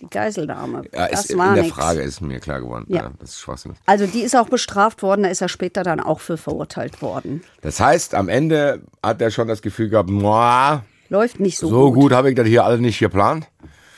Die 0.00 0.08
Geiselnahme. 0.08 0.82
Ja, 0.92 1.08
das 1.08 1.26
ist, 1.30 1.38
war 1.38 1.48
in 1.50 1.54
der 1.54 1.64
nix. 1.64 1.74
Frage 1.74 2.00
ist 2.00 2.20
mir 2.20 2.40
klar 2.40 2.60
geworden. 2.60 2.86
Ja. 2.88 3.02
Ja. 3.04 3.12
das 3.18 3.30
ist 3.30 3.40
Schwachsinn. 3.40 3.74
Also 3.86 4.06
die 4.06 4.20
ist 4.22 4.34
auch 4.34 4.48
bestraft 4.48 5.02
worden, 5.02 5.22
da 5.22 5.28
ist 5.28 5.40
er 5.40 5.48
später 5.48 5.82
dann 5.82 6.00
auch 6.00 6.20
für 6.20 6.36
verurteilt 6.36 7.02
worden. 7.02 7.42
Das 7.60 7.78
heißt, 7.80 8.14
am 8.14 8.28
Ende 8.28 8.82
hat 9.02 9.20
er 9.22 9.30
schon 9.30 9.48
das 9.48 9.62
Gefühl 9.62 9.88
gehabt, 9.90 10.10
"Moah, 10.10 10.84
Läuft 11.08 11.40
nicht 11.40 11.58
so, 11.58 11.68
so 11.68 11.92
gut. 11.92 12.00
gut 12.00 12.12
habe 12.12 12.30
ich 12.30 12.36
das 12.36 12.46
hier 12.46 12.64
alles 12.64 12.80
nicht 12.80 12.98
geplant. 12.98 13.46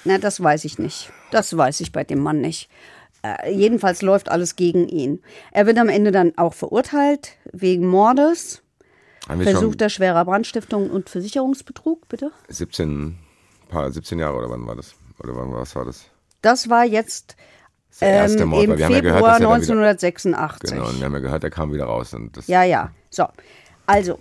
Na, 0.05 0.19
das 0.19 0.43
weiß 0.43 0.65
ich 0.65 0.81
nicht. 0.81 1.13
Das 1.31 1.57
weiß 1.57 1.79
ich 1.81 1.93
bei 1.93 2.03
dem 2.03 2.19
Mann 2.19 2.41
nicht. 2.41 2.69
Äh, 3.23 3.53
jedenfalls 3.55 4.03
läuft 4.03 4.29
alles 4.29 4.57
gegen 4.57 4.89
ihn. 4.89 5.23
Er 5.53 5.67
wird 5.67 5.79
am 5.79 5.89
Ende 5.89 6.11
dann 6.11 6.33
auch 6.37 6.55
verurteilt 6.55 7.37
wegen 7.53 7.87
Mordes, 7.87 8.64
versuchter 9.27 9.89
schwerer 9.89 10.25
Brandstiftung 10.25 10.91
und 10.91 11.09
Versicherungsbetrug, 11.09 12.09
bitte? 12.09 12.31
17, 12.49 13.19
paar, 13.69 13.91
17 13.91 14.19
Jahre 14.19 14.37
oder 14.37 14.51
wann 14.51 14.67
war 14.67 14.77
das? 14.77 14.95
Oder 15.19 15.37
wann 15.37 15.53
was 15.53 15.75
war 15.77 15.85
das? 15.85 16.07
Das 16.43 16.69
war 16.69 16.85
jetzt 16.85 17.37
Das 17.91 18.01
der 18.01 18.11
erste 18.11 18.43
ähm, 18.43 18.51
Mord, 18.51 18.65
im 18.65 18.71
haben 18.73 18.79
ja 18.81 18.87
Februar 18.89 19.03
gehört, 19.03 19.23
dass 19.23 19.29
er 19.29 19.31
da 19.31 19.39
wieder, 19.39 19.55
1986. 19.55 20.71
genau, 20.71 20.89
und 20.89 20.99
wir 20.99 21.07
haben 21.07 21.15
ja 21.15 21.19
gehört, 21.21 21.45
er 21.45 21.51
kam 21.51 21.73
wieder 21.73 21.85
raus. 21.85 22.13
Und 22.13 22.37
das, 22.37 22.47
Ja, 22.47 22.63
ja. 22.65 22.91
So. 23.11 23.27
Also, 23.87 24.19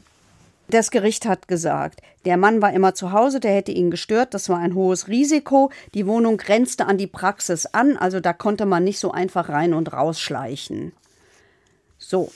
das 0.69 0.91
Gericht 0.91 1.25
hat 1.25 1.47
gesagt, 1.47 2.01
der 2.25 2.37
Mann 2.37 2.61
war 2.61 2.71
immer 2.71 2.93
zu 2.93 3.11
Hause, 3.11 3.39
der 3.39 3.53
hätte 3.53 3.71
ihn 3.71 3.91
gestört, 3.91 4.33
das 4.33 4.47
war 4.47 4.59
ein 4.59 4.75
hohes 4.75 5.07
Risiko. 5.07 5.71
Die 5.93 6.07
Wohnung 6.07 6.37
grenzte 6.37 6.85
an 6.85 6.97
die 6.97 7.07
Praxis 7.07 7.65
an, 7.65 7.97
also 7.97 8.19
da 8.19 8.31
konnte 8.31 8.65
man 8.65 8.83
nicht 8.83 8.99
so 8.99 9.11
einfach 9.11 9.49
rein 9.49 9.73
und 9.73 9.91
rausschleichen. 9.91 10.93
So. 11.97 12.31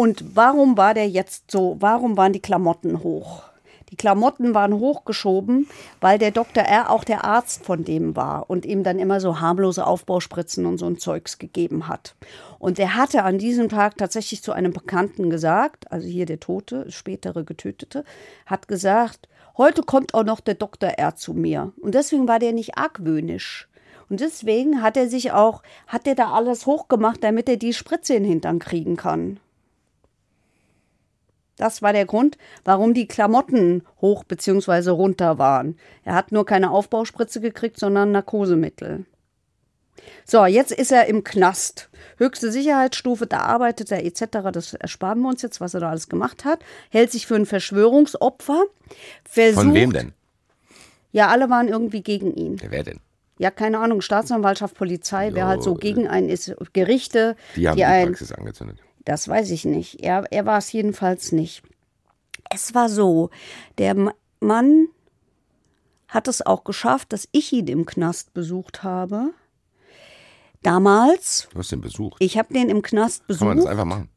Und 0.00 0.34
warum 0.34 0.78
war 0.78 0.94
der 0.94 1.10
jetzt 1.10 1.50
so, 1.50 1.76
warum 1.78 2.16
waren 2.16 2.32
die 2.32 2.40
Klamotten 2.40 3.02
hoch? 3.02 3.42
Die 3.90 3.96
Klamotten 3.96 4.54
waren 4.54 4.72
hochgeschoben, 4.72 5.68
weil 6.00 6.18
der 6.18 6.30
Dr. 6.30 6.62
R. 6.62 6.88
auch 6.88 7.04
der 7.04 7.26
Arzt 7.26 7.66
von 7.66 7.84
dem 7.84 8.16
war 8.16 8.48
und 8.48 8.64
ihm 8.64 8.82
dann 8.82 8.98
immer 8.98 9.20
so 9.20 9.40
harmlose 9.40 9.86
Aufbauspritzen 9.86 10.64
und 10.64 10.78
so 10.78 10.86
ein 10.86 10.96
Zeugs 10.96 11.36
gegeben 11.36 11.86
hat. 11.86 12.14
Und 12.58 12.78
er 12.78 12.96
hatte 12.96 13.24
an 13.24 13.36
diesem 13.36 13.68
Tag 13.68 13.98
tatsächlich 13.98 14.42
zu 14.42 14.52
einem 14.52 14.72
Bekannten 14.72 15.28
gesagt, 15.28 15.92
also 15.92 16.08
hier 16.08 16.24
der 16.24 16.40
Tote, 16.40 16.90
spätere 16.90 17.44
Getötete, 17.44 18.04
hat 18.46 18.68
gesagt, 18.68 19.28
heute 19.58 19.82
kommt 19.82 20.14
auch 20.14 20.24
noch 20.24 20.40
der 20.40 20.54
Dr. 20.54 20.88
R. 20.88 21.14
zu 21.16 21.34
mir. 21.34 21.74
Und 21.78 21.94
deswegen 21.94 22.26
war 22.26 22.38
der 22.38 22.54
nicht 22.54 22.78
argwöhnisch. 22.78 23.68
Und 24.08 24.20
deswegen 24.20 24.80
hat 24.80 24.96
er 24.96 25.10
sich 25.10 25.32
auch, 25.32 25.62
hat 25.86 26.06
er 26.06 26.14
da 26.14 26.32
alles 26.32 26.64
hochgemacht, 26.64 27.22
damit 27.22 27.50
er 27.50 27.58
die 27.58 27.74
Spritze 27.74 28.14
in 28.14 28.22
den 28.22 28.32
Hintern 28.32 28.60
kriegen 28.60 28.96
kann. 28.96 29.38
Das 31.56 31.82
war 31.82 31.92
der 31.92 32.06
Grund, 32.06 32.38
warum 32.64 32.94
die 32.94 33.06
Klamotten 33.06 33.82
hoch 34.00 34.24
bzw. 34.24 34.90
runter 34.90 35.38
waren. 35.38 35.76
Er 36.04 36.14
hat 36.14 36.32
nur 36.32 36.46
keine 36.46 36.70
Aufbauspritze 36.70 37.40
gekriegt, 37.40 37.78
sondern 37.78 38.12
Narkosemittel. 38.12 39.04
So, 40.24 40.46
jetzt 40.46 40.72
ist 40.72 40.92
er 40.92 41.06
im 41.06 41.24
Knast. 41.24 41.90
Höchste 42.16 42.50
Sicherheitsstufe, 42.50 43.26
da 43.26 43.40
arbeitet 43.40 43.90
er 43.92 44.04
etc. 44.04 44.50
Das 44.52 44.74
ersparen 44.74 45.20
wir 45.20 45.28
uns 45.28 45.42
jetzt, 45.42 45.60
was 45.60 45.74
er 45.74 45.80
da 45.80 45.90
alles 45.90 46.08
gemacht 46.08 46.44
hat. 46.44 46.60
Hält 46.90 47.10
sich 47.12 47.26
für 47.26 47.34
ein 47.34 47.46
Verschwörungsopfer. 47.46 48.64
Versucht, 49.24 49.64
von 49.64 49.74
wem 49.74 49.92
denn? 49.92 50.12
Ja, 51.12 51.28
alle 51.28 51.50
waren 51.50 51.68
irgendwie 51.68 52.02
gegen 52.02 52.34
ihn. 52.34 52.56
Wer 52.62 52.84
denn? 52.84 53.00
Ja, 53.38 53.50
keine 53.50 53.78
Ahnung, 53.78 54.02
Staatsanwaltschaft, 54.02 54.76
Polizei, 54.76 55.30
wer 55.32 55.44
Jo, 55.44 55.48
halt 55.48 55.62
so 55.62 55.74
gegen 55.74 56.06
einen 56.06 56.28
ist, 56.28 56.54
Gerichte, 56.74 57.36
Die 57.56 57.68
haben 57.68 57.76
die, 57.76 57.84
einen 57.84 58.08
Praxis 58.08 58.32
angezündet. 58.32 58.78
Das 59.04 59.28
weiß 59.28 59.50
ich 59.50 59.64
nicht. 59.64 60.02
Er, 60.02 60.24
er 60.30 60.46
war 60.46 60.58
es 60.58 60.72
jedenfalls 60.72 61.32
nicht. 61.32 61.62
Es 62.50 62.74
war 62.74 62.88
so, 62.88 63.30
der 63.78 64.14
Mann 64.40 64.88
hat 66.08 66.26
es 66.28 66.44
auch 66.44 66.64
geschafft, 66.64 67.12
dass 67.12 67.28
ich 67.32 67.52
ihn 67.52 67.68
im 67.68 67.86
Knast 67.86 68.34
besucht 68.34 68.82
habe. 68.82 69.30
Damals, 70.62 71.48
Du 71.52 71.58
hast 71.58 71.72
den 71.72 71.80
besucht. 71.80 72.16
ich 72.20 72.36
habe 72.36 72.52
den 72.52 72.68
im 72.68 72.82
Knast 72.82 73.26
Kann 73.28 73.38
man 73.38 73.56
das 73.56 73.64
besucht. 73.64 73.70
einfach 73.70 73.84
machen? 73.84 74.08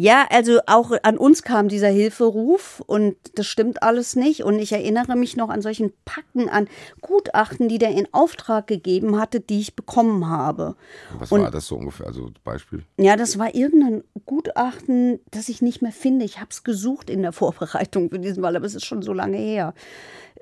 Ja, 0.00 0.28
also 0.30 0.60
auch 0.66 0.92
an 1.02 1.18
uns 1.18 1.42
kam 1.42 1.66
dieser 1.66 1.88
Hilferuf 1.88 2.80
und 2.86 3.16
das 3.34 3.48
stimmt 3.48 3.82
alles 3.82 4.14
nicht. 4.14 4.44
Und 4.44 4.60
ich 4.60 4.70
erinnere 4.70 5.16
mich 5.16 5.36
noch 5.36 5.48
an 5.48 5.60
solchen 5.60 5.92
Packen 6.04 6.48
an 6.48 6.68
Gutachten, 7.00 7.68
die 7.68 7.78
der 7.78 7.90
in 7.90 8.06
Auftrag 8.12 8.68
gegeben 8.68 9.18
hatte, 9.18 9.40
die 9.40 9.58
ich 9.58 9.74
bekommen 9.74 10.28
habe. 10.28 10.76
Was 11.18 11.32
Und- 11.32 11.42
war 11.42 11.50
das 11.50 11.66
so 11.66 11.74
ungefähr? 11.74 12.06
Also 12.06 12.30
Beispiel. 12.44 12.84
Ja, 12.96 13.16
das 13.16 13.40
war 13.40 13.56
irgendein 13.56 14.04
Gutachten, 14.24 15.18
das 15.32 15.48
ich 15.48 15.62
nicht 15.62 15.82
mehr 15.82 15.90
finde. 15.90 16.24
Ich 16.24 16.36
habe 16.38 16.50
es 16.50 16.62
gesucht 16.62 17.10
in 17.10 17.22
der 17.22 17.32
Vorbereitung 17.40 18.08
für 18.10 18.20
diesen 18.20 18.44
Fall, 18.44 18.54
aber 18.54 18.66
es 18.66 18.76
ist 18.76 18.86
schon 18.86 19.02
so 19.02 19.12
lange 19.12 19.38
her. 19.38 19.74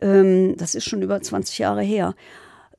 Ähm, 0.02 0.54
das 0.58 0.74
ist 0.74 0.84
schon 0.84 1.00
über 1.00 1.22
20 1.22 1.56
Jahre 1.56 1.80
her. 1.82 2.14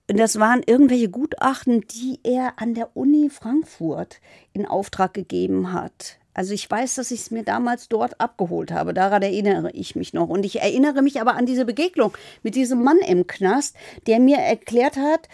Das 0.05 0.39
waren 0.39 0.61
irgendwelche 0.63 1.09
Gutachten, 1.09 1.81
die 1.87 2.19
er 2.23 2.53
an 2.57 2.75
der 2.75 2.95
Uni 2.95 3.31
Frankfurt 3.31 4.19
in 4.53 4.67
Auftrag 4.67 5.15
gegeben 5.15 5.73
hat. 5.73 6.19
Also 6.37 6.53
ich 6.53 6.69
weiß, 6.69 6.95
dass 6.95 7.09
ich 7.09 7.21
es 7.21 7.31
mir 7.31 7.43
damals 7.43 7.89
dort 7.89 8.21
abgeholt 8.21 8.71
habe. 8.71 8.93
Daran 8.93 9.23
erinnere 9.23 9.71
ich 9.71 9.95
mich 9.95 10.13
noch. 10.13 10.29
Und 10.29 10.45
ich 10.45 10.61
erinnere 10.61 11.01
mich 11.01 11.19
aber 11.19 11.33
an 11.33 11.47
diese 11.47 11.65
Begegnung 11.65 12.13
mit 12.43 12.53
diesem 12.53 12.83
Mann 12.83 12.99
im 12.99 13.25
Knast, 13.25 13.75
der 14.05 14.19
mir 14.19 14.37
erklärt 14.37 14.97
hat, 14.97 15.27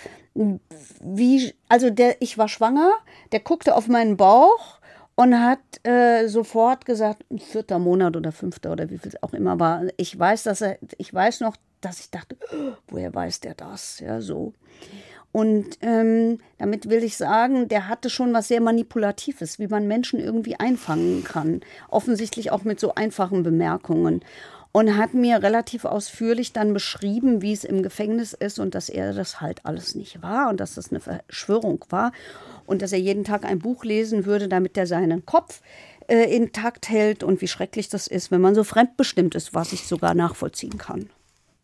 wie, 1.01 1.53
also 1.67 1.89
der, 1.89 2.21
ich 2.21 2.37
war 2.37 2.47
schwanger, 2.47 2.89
der 3.33 3.41
guckte 3.41 3.75
auf 3.75 3.89
meinen 3.89 4.15
Bauch 4.15 4.79
und 5.15 5.37
hat 5.37 5.59
äh, 5.85 6.27
sofort 6.27 6.85
gesagt, 6.85 7.25
vierter 7.37 7.79
Monat 7.79 8.15
oder 8.15 8.31
fünfter 8.31 8.71
oder 8.71 8.89
wie 8.89 8.97
viel 8.97 9.09
es 9.09 9.21
auch 9.21 9.33
immer 9.33 9.59
war. 9.59 9.83
Ich 9.97 10.17
weiß, 10.17 10.43
dass 10.43 10.61
er, 10.61 10.77
ich 10.97 11.13
weiß 11.13 11.41
noch, 11.41 11.57
dass 11.81 11.99
ich 11.99 12.11
dachte, 12.11 12.37
woher 12.87 13.13
weiß 13.13 13.41
der 13.41 13.55
das? 13.55 13.99
Ja, 13.99 14.21
so. 14.21 14.53
Und 15.33 15.79
ähm, 15.81 16.37
damit 16.59 16.89
will 16.91 17.03
ich 17.03 17.17
sagen, 17.17 17.67
der 17.67 17.87
hatte 17.87 18.11
schon 18.11 18.33
was 18.33 18.47
sehr 18.47 18.61
Manipulatives, 18.61 19.57
wie 19.57 19.67
man 19.67 19.87
Menschen 19.87 20.19
irgendwie 20.19 20.59
einfangen 20.59 21.23
kann. 21.23 21.61
Offensichtlich 21.89 22.51
auch 22.51 22.63
mit 22.63 22.79
so 22.79 22.93
einfachen 22.93 23.41
Bemerkungen. 23.41 24.23
Und 24.71 24.95
hat 24.95 25.15
mir 25.15 25.41
relativ 25.41 25.85
ausführlich 25.85 26.53
dann 26.53 26.73
beschrieben, 26.73 27.41
wie 27.41 27.51
es 27.51 27.63
im 27.63 27.81
Gefängnis 27.81 28.33
ist 28.33 28.59
und 28.59 28.75
dass 28.75 28.89
er 28.89 29.13
das 29.13 29.41
halt 29.41 29.65
alles 29.65 29.95
nicht 29.95 30.21
war 30.21 30.49
und 30.49 30.59
dass 30.59 30.75
das 30.75 30.91
eine 30.91 30.99
Verschwörung 30.99 31.83
war 31.89 32.11
und 32.65 32.81
dass 32.81 32.91
er 32.91 32.99
jeden 32.99 33.23
Tag 33.23 33.43
ein 33.43 33.59
Buch 33.59 33.83
lesen 33.83 34.25
würde, 34.25 34.47
damit 34.47 34.77
er 34.77 34.87
seinen 34.87 35.25
Kopf 35.25 35.61
äh, 36.07 36.35
intakt 36.35 36.89
hält 36.89 37.23
und 37.23 37.41
wie 37.41 37.47
schrecklich 37.47 37.89
das 37.89 38.07
ist, 38.07 38.31
wenn 38.31 38.41
man 38.41 38.55
so 38.55 38.63
fremdbestimmt 38.63 39.35
ist, 39.35 39.53
was 39.53 39.73
ich 39.73 39.87
sogar 39.87 40.15
nachvollziehen 40.15 40.77
kann. 40.77 41.09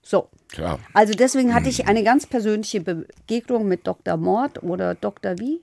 So. 0.02 0.30
Klar. 0.50 0.80
Also 0.94 1.14
deswegen 1.14 1.54
hatte 1.54 1.70
ich 1.70 1.88
eine 1.88 2.04
ganz 2.04 2.26
persönliche 2.26 2.82
Begegnung 2.82 3.68
mit 3.68 3.86
Dr. 3.86 4.18
Mord 4.18 4.64
oder 4.64 4.96
Dr. 4.96 5.38
wie? 5.40 5.62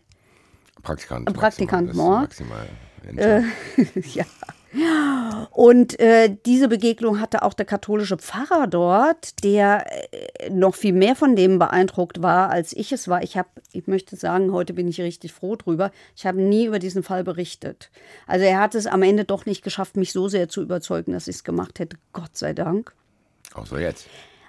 Praktikant. 0.83 1.33
Praktikant 1.35 1.87
maximal, 1.89 2.07
Mord. 2.07 2.23
maximal 2.23 2.69
ja. 4.15 4.25
Und 5.53 5.99
äh, 6.01 6.37
diese 6.45 6.69
Begegnung 6.69 7.21
hatte 7.21 7.43
auch 7.43 7.55
der 7.55 7.65
katholische 7.65 8.19
Pfarrer 8.19 8.67
dort, 8.67 9.43
der 9.43 9.87
äh, 10.13 10.51
noch 10.51 10.75
viel 10.75 10.93
mehr 10.93 11.17
von 11.17 11.35
dem 11.35 11.59
beeindruckt 11.59 12.23
war, 12.23 12.51
als 12.51 12.73
ich 12.75 12.93
es 12.93 13.09
war. 13.09 13.23
Ich 13.23 13.39
habe, 13.39 13.49
ich 13.73 13.87
möchte 13.87 14.17
sagen, 14.17 14.53
heute 14.53 14.75
bin 14.75 14.89
ich 14.89 15.01
richtig 15.01 15.33
froh 15.33 15.57
drüber. 15.57 15.93
Ich 16.15 16.27
habe 16.27 16.43
nie 16.43 16.67
über 16.67 16.79
diesen 16.79 17.03
Fall 17.03 17.25
berichtet. 17.25 17.91
Also 18.27 18.45
er 18.45 18.61
hat 18.61 18.75
es 18.75 18.87
am 18.87 19.03
Ende 19.03 19.25
doch 19.25 19.47
nicht 19.47 19.63
geschafft, 19.63 19.97
mich 19.97 20.13
so 20.13 20.29
sehr 20.29 20.49
zu 20.49 20.63
überzeugen, 20.63 21.13
dass 21.13 21.29
ich 21.29 21.37
es 21.37 21.45
gemacht 21.45 21.79
hätte. 21.79 21.97
Gott 22.13 22.37
sei 22.37 22.53
Dank. 22.53 22.95
Außer 23.57 23.81
jetzt. 23.81 24.07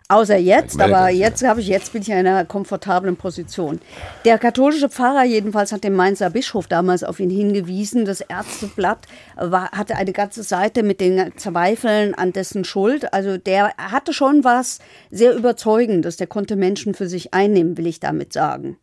Außer 0.09 0.37
jetzt, 0.37 0.79
aber 0.79 1.09
jetzt 1.09 1.45
habe 1.45 1.59
ich 1.59 1.67
jetzt 1.67 1.91
bin 1.91 2.01
ich 2.01 2.07
in 2.07 2.15
einer 2.15 2.45
komfortablen 2.45 3.17
Position. 3.17 3.81
Der 4.23 4.37
katholische 4.37 4.87
Pfarrer 4.87 5.25
jedenfalls 5.25 5.73
hat 5.73 5.83
den 5.83 5.95
Mainzer 5.95 6.29
Bischof 6.29 6.67
damals 6.67 7.03
auf 7.03 7.19
ihn 7.19 7.29
hingewiesen. 7.29 8.05
Das 8.05 8.21
Ärzteblatt 8.21 8.99
war, 9.35 9.71
hatte 9.71 9.97
eine 9.97 10.13
ganze 10.13 10.43
Seite 10.43 10.81
mit 10.81 11.01
den 11.01 11.33
Zweifeln 11.35 12.15
an 12.15 12.31
dessen 12.31 12.63
Schuld. 12.63 13.13
Also 13.13 13.37
der 13.37 13.73
hatte 13.77 14.13
schon 14.13 14.45
was 14.45 14.79
sehr 15.11 15.35
überzeugendes. 15.35 16.15
Der 16.15 16.27
konnte 16.27 16.55
Menschen 16.55 16.93
für 16.93 17.09
sich 17.09 17.33
einnehmen, 17.33 17.77
will 17.77 17.87
ich 17.87 17.99
damit 17.99 18.31
sagen. 18.31 18.77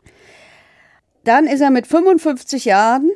Dann 1.23 1.47
ist 1.47 1.61
er 1.61 1.71
mit 1.71 1.87
55 1.87 2.65
Jahren 2.65 3.09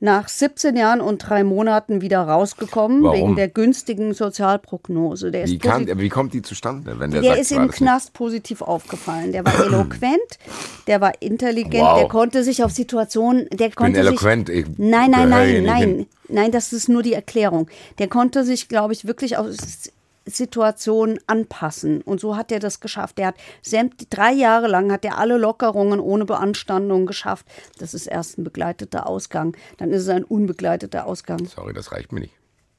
nach 0.00 0.28
17 0.28 0.76
Jahren 0.76 1.00
und 1.00 1.18
drei 1.28 1.42
Monaten 1.42 2.00
wieder 2.00 2.20
rausgekommen 2.22 3.02
Warum? 3.02 3.16
wegen 3.16 3.36
der 3.36 3.48
günstigen 3.48 4.14
Sozialprognose. 4.14 5.30
Der 5.30 5.46
Wie, 5.46 5.58
posit- 5.58 5.98
wie 5.98 6.08
kommt 6.08 6.34
die 6.34 6.42
zustande, 6.42 6.98
wenn 7.00 7.10
der, 7.10 7.20
der 7.20 7.30
sagt, 7.30 7.40
ist 7.40 7.52
im 7.52 7.68
Knast 7.70 8.12
positiv 8.12 8.62
aufgefallen. 8.62 9.32
Der 9.32 9.44
war 9.44 9.54
eloquent, 9.66 10.38
der 10.86 11.00
war 11.00 11.12
intelligent, 11.20 11.84
Wow. 11.84 11.98
der 11.98 12.08
konnte 12.08 12.44
sich 12.44 12.62
auf 12.62 12.70
Situationen, 12.70 13.48
der 13.52 13.68
Ich 13.68 13.74
bin 13.74 13.84
konnte 13.86 13.98
eloquent. 14.00 14.48
sich. 14.48 14.58
Ich 14.60 14.66
Nein, 14.76 15.10
nein, 15.10 15.28
nein, 15.28 15.48
nicht 15.52 15.66
nein, 15.66 15.80
hin. 15.88 16.06
nein, 16.28 16.52
das 16.52 16.72
ist 16.72 16.88
nur 16.88 17.02
die 17.02 17.14
Erklärung. 17.14 17.68
Der 17.98 18.08
konnte 18.08 18.44
sich, 18.44 18.68
glaube 18.68 18.92
ich, 18.92 19.06
wirklich 19.06 19.36
auf 19.36 19.46
S- 20.28 20.36
Situationen 20.36 21.18
anpassen. 21.26 22.00
Und 22.02 22.20
so 22.20 22.36
hat 22.36 22.50
er 22.52 22.58
das 22.60 22.80
geschafft. 22.80 23.18
Er 23.18 23.28
hat 23.28 23.36
drei 24.10 24.32
Jahre 24.32 24.66
lang 24.68 24.90
hat 24.92 25.04
er 25.04 25.18
alle 25.18 25.36
Lockerungen 25.38 26.00
ohne 26.00 26.24
Beanstandung 26.24 27.06
geschafft. 27.06 27.46
Das 27.78 27.94
ist 27.94 28.06
erst 28.06 28.38
ein 28.38 28.44
begleiteter 28.44 29.06
Ausgang. 29.06 29.56
Dann 29.76 29.90
ist 29.90 30.02
es 30.02 30.08
ein 30.08 30.24
unbegleiteter 30.24 31.06
Ausgang. 31.06 31.44
Sorry, 31.46 31.72
das 31.72 31.92
reicht 31.92 32.12
mir 32.12 32.20
nicht. 32.20 32.34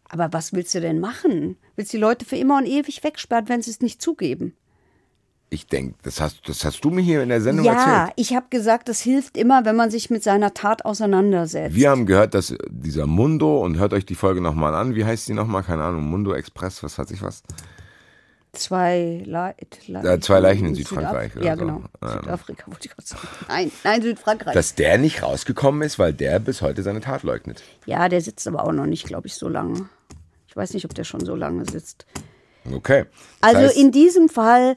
Aber 0.09 0.33
was 0.33 0.53
willst 0.53 0.73
du 0.73 0.81
denn 0.81 0.99
machen? 0.99 1.57
Willst 1.75 1.93
du 1.93 1.97
die 1.97 2.01
Leute 2.01 2.25
für 2.25 2.35
immer 2.35 2.57
und 2.57 2.65
ewig 2.65 3.03
wegsperren, 3.03 3.47
wenn 3.49 3.61
sie 3.61 3.71
es 3.71 3.79
nicht 3.81 4.01
zugeben? 4.01 4.55
Ich 5.51 5.65
denke, 5.65 5.95
das 6.03 6.21
hast, 6.21 6.47
das 6.47 6.63
hast 6.63 6.85
du 6.85 6.91
mir 6.91 7.01
hier 7.01 7.23
in 7.23 7.29
der 7.29 7.41
Sendung 7.41 7.65
ja, 7.65 7.73
erzählt. 7.73 7.95
Ja, 7.95 8.09
ich 8.17 8.35
habe 8.35 8.45
gesagt, 8.51 8.87
das 8.87 9.01
hilft 9.01 9.35
immer, 9.35 9.65
wenn 9.65 9.75
man 9.75 9.89
sich 9.89 10.11
mit 10.11 10.23
seiner 10.23 10.53
Tat 10.53 10.85
auseinandersetzt. 10.85 11.75
Wir 11.75 11.89
haben 11.89 12.05
gehört, 12.05 12.35
dass 12.35 12.53
dieser 12.69 13.07
Mundo, 13.07 13.59
und 13.63 13.77
hört 13.79 13.93
euch 13.93 14.05
die 14.05 14.15
Folge 14.15 14.41
nochmal 14.41 14.75
an, 14.75 14.93
wie 14.93 15.05
heißt 15.05 15.27
die 15.27 15.33
nochmal? 15.33 15.63
Keine 15.63 15.83
Ahnung, 15.83 16.03
Mundo 16.03 16.33
Express, 16.33 16.83
was 16.83 16.99
hat 16.99 17.07
sich 17.07 17.23
was? 17.23 17.41
Zwei, 18.53 19.23
Le 19.25 19.55
Le 19.87 20.01
ja, 20.03 20.19
zwei 20.19 20.39
Leichen 20.39 20.67
in 20.67 20.75
Südfrankreich. 20.75 21.33
Südaf 21.33 21.45
ja, 21.45 21.55
so. 21.55 21.65
genau. 21.65 21.81
Südafrika 22.01 22.67
wollte 22.67 22.87
ich 22.87 22.91
gerade 22.91 23.07
sagen. 23.07 23.27
Nein, 23.47 23.71
nein, 23.83 24.01
Südfrankreich. 24.01 24.53
Dass 24.53 24.75
der 24.75 24.97
nicht 24.97 25.21
rausgekommen 25.21 25.81
ist, 25.83 25.99
weil 25.99 26.13
der 26.13 26.39
bis 26.39 26.61
heute 26.61 26.81
seine 26.81 26.99
Tat 26.99 27.23
leugnet. 27.23 27.63
Ja, 27.85 28.09
der 28.09 28.21
sitzt 28.21 28.47
aber 28.47 28.65
auch 28.65 28.71
noch 28.71 28.87
nicht, 28.87 29.05
glaube 29.05 29.27
ich, 29.27 29.35
so 29.35 29.47
lange. 29.47 29.87
Ich 30.47 30.55
weiß 30.55 30.73
nicht, 30.73 30.85
ob 30.85 30.95
der 30.95 31.03
schon 31.03 31.23
so 31.23 31.35
lange 31.35 31.63
sitzt. 31.69 32.07
Okay. 32.71 33.05
Das 33.41 33.53
also 33.53 33.67
heißt, 33.67 33.77
in 33.77 33.91
diesem 33.91 34.29
Fall 34.29 34.75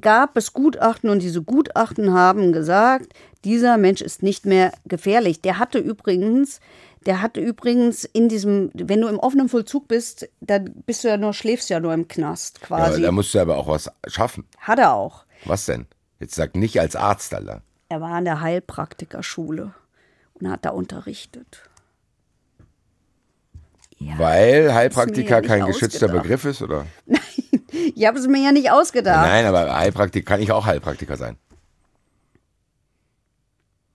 gab 0.00 0.36
es 0.36 0.52
Gutachten 0.52 1.10
und 1.10 1.22
diese 1.22 1.42
Gutachten 1.42 2.12
haben 2.12 2.52
gesagt, 2.52 3.12
dieser 3.44 3.76
Mensch 3.76 4.00
ist 4.00 4.22
nicht 4.22 4.46
mehr 4.46 4.72
gefährlich. 4.86 5.40
Der 5.40 5.58
hatte 5.58 5.78
übrigens, 5.78 6.60
der 7.06 7.20
hatte 7.20 7.40
übrigens 7.40 8.04
in 8.04 8.28
diesem, 8.28 8.70
wenn 8.74 9.00
du 9.00 9.08
im 9.08 9.18
offenen 9.18 9.48
Vollzug 9.48 9.88
bist, 9.88 10.28
dann 10.40 10.72
bist 10.86 11.04
du 11.04 11.08
ja 11.08 11.16
nur, 11.16 11.34
schläfst 11.34 11.70
ja 11.70 11.80
nur 11.80 11.92
im 11.92 12.08
Knast 12.08 12.60
quasi. 12.60 13.00
Ja, 13.00 13.06
da 13.08 13.12
musst 13.12 13.34
du 13.34 13.38
aber 13.40 13.58
auch 13.58 13.68
was 13.68 13.90
schaffen. 14.06 14.44
Hat 14.58 14.78
er 14.78 14.94
auch. 14.94 15.24
Was 15.44 15.66
denn? 15.66 15.86
Jetzt 16.20 16.34
sag 16.34 16.56
nicht 16.56 16.80
als 16.80 16.96
Arzt, 16.96 17.34
Alter. 17.34 17.62
Er 17.88 18.00
war 18.00 18.12
an 18.12 18.24
der 18.24 18.40
Heilpraktikerschule 18.40 19.74
und 20.34 20.50
hat 20.50 20.64
da 20.64 20.70
unterrichtet. 20.70 21.68
Ja, 23.98 24.18
Weil 24.18 24.74
Heilpraktiker 24.74 25.42
ja 25.42 25.48
kein 25.48 25.66
geschützter 25.66 26.08
Begriff 26.08 26.44
ist, 26.44 26.62
oder? 26.62 26.86
Nein, 27.06 27.20
ich 27.94 28.06
habe 28.06 28.18
es 28.18 28.26
mir 28.26 28.42
ja 28.42 28.52
nicht 28.52 28.70
ausgedacht. 28.70 29.26
Nein, 29.26 29.46
aber 29.46 29.74
Heilpraktiker 29.76 30.24
kann 30.34 30.42
ich 30.42 30.52
auch 30.52 30.66
Heilpraktiker 30.66 31.16
sein. 31.16 31.36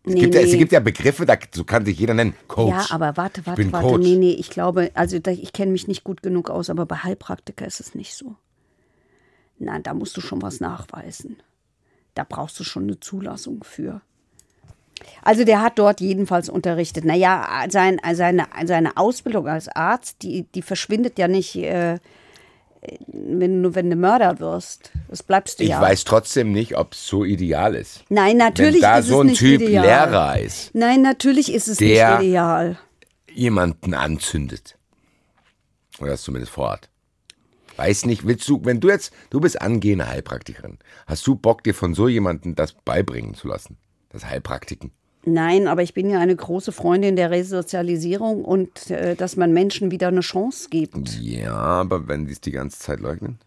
Es, 0.05 0.13
Nee, 0.13 0.21
gibt 0.21 0.35
ja, 0.35 0.41
es 0.41 0.51
nee. 0.51 0.57
gibt 0.57 0.71
ja 0.71 0.79
Begriffe, 0.79 1.25
da, 1.25 1.35
so 1.53 1.63
kann 1.63 1.85
sich 1.85 1.99
jeder 1.99 2.13
nennen. 2.13 2.33
Coach. 2.47 2.89
Ja, 2.89 2.95
aber 2.95 3.17
warte, 3.17 3.45
warte, 3.45 3.71
warte. 3.71 3.87
Coach. 3.87 4.01
Nee, 4.01 4.15
nee, 4.15 4.31
ich 4.31 4.49
glaube, 4.49 4.91
also 4.93 5.19
da, 5.19 5.31
ich 5.31 5.53
kenne 5.53 5.71
mich 5.71 5.87
nicht 5.87 6.03
gut 6.03 6.23
genug 6.23 6.49
aus, 6.49 6.69
aber 6.69 6.85
bei 6.85 6.97
Heilpraktiker 6.97 7.65
ist 7.65 7.79
es 7.79 7.95
nicht 7.95 8.15
so. 8.15 8.35
Nein, 9.59 9.83
da 9.83 9.93
musst 9.93 10.15
du 10.15 10.21
schon 10.21 10.41
was 10.41 10.61
nachweisen. 10.61 11.37
Da 12.15 12.25
brauchst 12.27 12.59
du 12.59 12.63
schon 12.63 12.83
eine 12.83 12.99
Zulassung 12.99 13.63
für. 13.63 14.01
Also 15.21 15.43
der 15.43 15.61
hat 15.61 15.77
dort 15.77 16.01
jedenfalls 16.01 16.49
unterrichtet. 16.49 17.05
Naja, 17.05 17.65
sein, 17.69 17.99
seine, 18.13 18.47
seine 18.65 18.97
Ausbildung 18.97 19.47
als 19.47 19.67
Arzt, 19.67 20.23
die, 20.23 20.43
die 20.43 20.61
verschwindet 20.61 21.19
ja 21.19 21.27
nicht, 21.27 21.55
äh, 21.55 21.99
wenn, 23.07 23.61
du, 23.63 23.75
wenn 23.75 23.89
du 23.89 23.95
Mörder 23.95 24.39
wirst. 24.39 24.91
Das 25.09 25.23
bleibst 25.23 25.59
du 25.59 25.63
Ich 25.63 25.69
ja. 25.69 25.81
weiß 25.81 26.03
trotzdem 26.05 26.51
nicht, 26.51 26.77
ob 26.77 26.93
es 26.93 27.07
so 27.07 27.25
ideal 27.25 27.75
ist. 27.75 28.03
Nein, 28.09 28.37
natürlich 28.37 28.75
Wenn 28.75 28.81
da 28.81 28.97
ist 28.99 29.07
so 29.07 29.15
es 29.15 29.21
ein 29.21 29.27
nicht 29.27 29.39
Typ 29.39 29.61
ideal. 29.61 29.85
Lehrer 29.85 30.39
ist, 30.39 30.73
Nein, 30.73 31.01
natürlich 31.01 31.51
ist 31.53 31.67
es 31.67 31.77
Der- 31.77 32.19
nicht 32.19 32.29
ideal. 32.29 32.77
jemanden 33.33 33.93
anzündet. 33.93 34.77
Oder 35.99 36.11
das 36.11 36.21
zumindest 36.21 36.53
vorhat. 36.53 36.89
Weiß 37.75 38.05
nicht, 38.05 38.25
willst 38.25 38.47
du, 38.49 38.59
wenn 38.65 38.79
du 38.79 38.89
jetzt, 38.89 39.13
du 39.29 39.39
bist 39.39 39.61
angehende 39.61 40.07
Heilpraktikerin, 40.07 40.79
hast 41.07 41.25
du 41.27 41.35
Bock, 41.35 41.63
dir 41.63 41.73
von 41.73 41.93
so 41.93 42.07
jemandem 42.07 42.55
das 42.55 42.73
beibringen 42.73 43.35
zu 43.35 43.47
lassen? 43.47 43.77
Das 44.09 44.25
Heilpraktiken. 44.25 44.91
Nein, 45.33 45.67
aber 45.67 45.83
ich 45.83 45.93
bin 45.93 46.09
ja 46.09 46.19
eine 46.19 46.35
große 46.35 46.71
Freundin 46.71 47.15
der 47.15 47.31
Resozialisierung 47.31 48.43
und 48.43 48.89
äh, 48.89 49.15
dass 49.15 49.35
man 49.35 49.53
Menschen 49.53 49.91
wieder 49.91 50.07
eine 50.07 50.21
Chance 50.21 50.69
gibt. 50.69 51.19
Ja, 51.19 51.55
aber 51.55 52.07
wenn 52.07 52.25
die 52.25 52.33
es 52.33 52.41
die 52.41 52.51
ganze 52.51 52.79
Zeit 52.79 52.99
leugnen? 52.99 53.39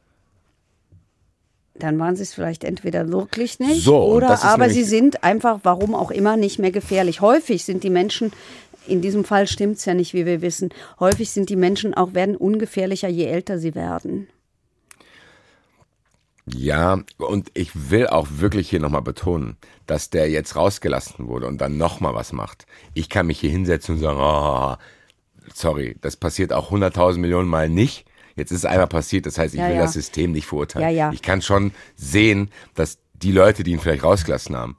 Dann 1.74 1.99
waren 1.99 2.16
sie 2.16 2.22
es 2.22 2.35
vielleicht 2.35 2.64
entweder 2.64 3.11
wirklich 3.11 3.59
nicht 3.59 3.85
So, 3.85 4.05
oder 4.05 4.45
aber 4.45 4.68
sie 4.68 4.85
sind 4.85 5.24
einfach, 5.24 5.61
warum 5.62 5.95
auch 5.95 6.11
immer, 6.11 6.37
nicht 6.37 6.59
mehr 6.59 6.70
gefährlich. 6.70 7.20
Häufig 7.20 7.64
sind 7.64 7.83
die 7.83 7.91
Menschen, 7.91 8.30
in 8.87 9.01
diesem 9.01 9.24
Fall 9.24 9.47
stimmt 9.47 9.78
es 9.78 9.85
ja 9.85 9.95
nicht, 9.95 10.12
wie 10.12 10.26
wir 10.26 10.43
wissen, 10.43 10.70
häufig 11.01 11.30
sind 11.30 11.49
die 11.49 11.57
Menschen 11.57 11.95
auch, 11.95 12.14
werden 12.14 12.37
ungefährlicher, 12.37 13.09
je 13.09 13.24
älter 13.24 13.59
sie 13.59 13.74
werden. 13.74 14.28
Ja, 16.55 16.99
und 17.19 17.51
ich 17.55 17.91
will 17.91 18.07
auch 18.07 18.29
wirklich 18.31 18.69
hier 18.71 18.81
nochmal 18.81 19.03
betonen, 19.03 19.57
dass 19.87 20.11
der 20.11 20.29
jetzt 20.31 20.55
rausgelassen 20.57 21.27
wurde 21.27 21.47
und 21.47 21.61
dann 21.61 21.77
nochmal 21.77 22.15
was 22.15 22.33
macht. 22.33 22.67
Ich 22.95 23.09
kann 23.09 23.27
mich 23.27 23.41
hier 23.41 23.51
hinsetzen 23.51 23.95
und 23.97 24.01
sagen, 24.01 24.19
oh, 24.21 24.77
sorry, 25.55 25.97
das 26.01 26.17
passiert 26.17 26.53
auch 26.53 26.71
100.000 26.71 27.19
Millionen 27.19 27.49
Mal 27.49 27.69
nicht. 27.69 28.05
Jetzt 28.37 28.51
ist 28.51 28.59
es 28.59 28.65
einmal 28.65 28.87
passiert, 28.87 29.27
das 29.27 29.39
heißt, 29.39 29.55
ich 29.55 29.61
Ja, 29.61 29.69
will 29.69 29.77
ja. 29.77 29.83
das 29.83 29.93
System 29.93 30.33
nicht 30.33 30.47
verurteilen. 30.47 30.89
Ja, 30.89 30.95
ja. 30.95 31.13
Ich 31.13 31.23
kann 31.23 31.43
schon 31.43 31.73
sehen, 31.97 32.51
dass 32.75 32.99
die 33.15 33.33
Leute, 33.33 33.63
die 33.63 33.73
ihn 33.73 33.81
vielleicht 33.81 34.05
rausgelassen 34.05 34.57
haben, 34.57 34.77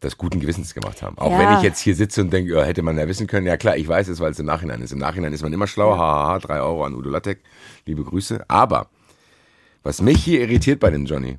das 0.00 0.16
guten 0.16 0.40
Gewissens 0.40 0.74
gemacht 0.74 1.02
haben. 1.02 1.18
Auch 1.18 1.30
Ja. 1.30 1.38
wenn 1.38 1.56
ich 1.58 1.62
jetzt 1.62 1.80
hier 1.80 1.94
sitze 1.94 2.22
und 2.22 2.30
denke, 2.32 2.52
ja, 2.54 2.62
hätte 2.62 2.82
man 2.82 2.96
ja 2.98 3.06
wissen 3.08 3.26
können, 3.26 3.46
ja 3.46 3.56
klar, 3.56 3.76
ich 3.76 3.86
weiß 3.88 4.08
es, 4.08 4.20
weil 4.20 4.32
es 4.32 4.38
im 4.38 4.46
Nachhinein 4.46 4.80
ist. 4.82 4.92
Im 4.92 4.98
Nachhinein 4.98 5.32
ist 5.32 5.42
man 5.42 5.52
immer 5.52 5.66
schlauer, 5.66 5.98
hahaha, 5.98 6.38
drei 6.38 6.60
Euro 6.60 6.84
an 6.84 6.94
Udo 6.94 7.10
Lattek, 7.10 7.40
liebe 7.86 8.04
Grüße. 8.04 8.44
Aber 8.48 8.88
was 9.82 10.00
mich 10.00 10.22
hier 10.24 10.40
irritiert 10.40 10.80
bei 10.80 10.90
dem 10.90 11.06
Johnny, 11.06 11.38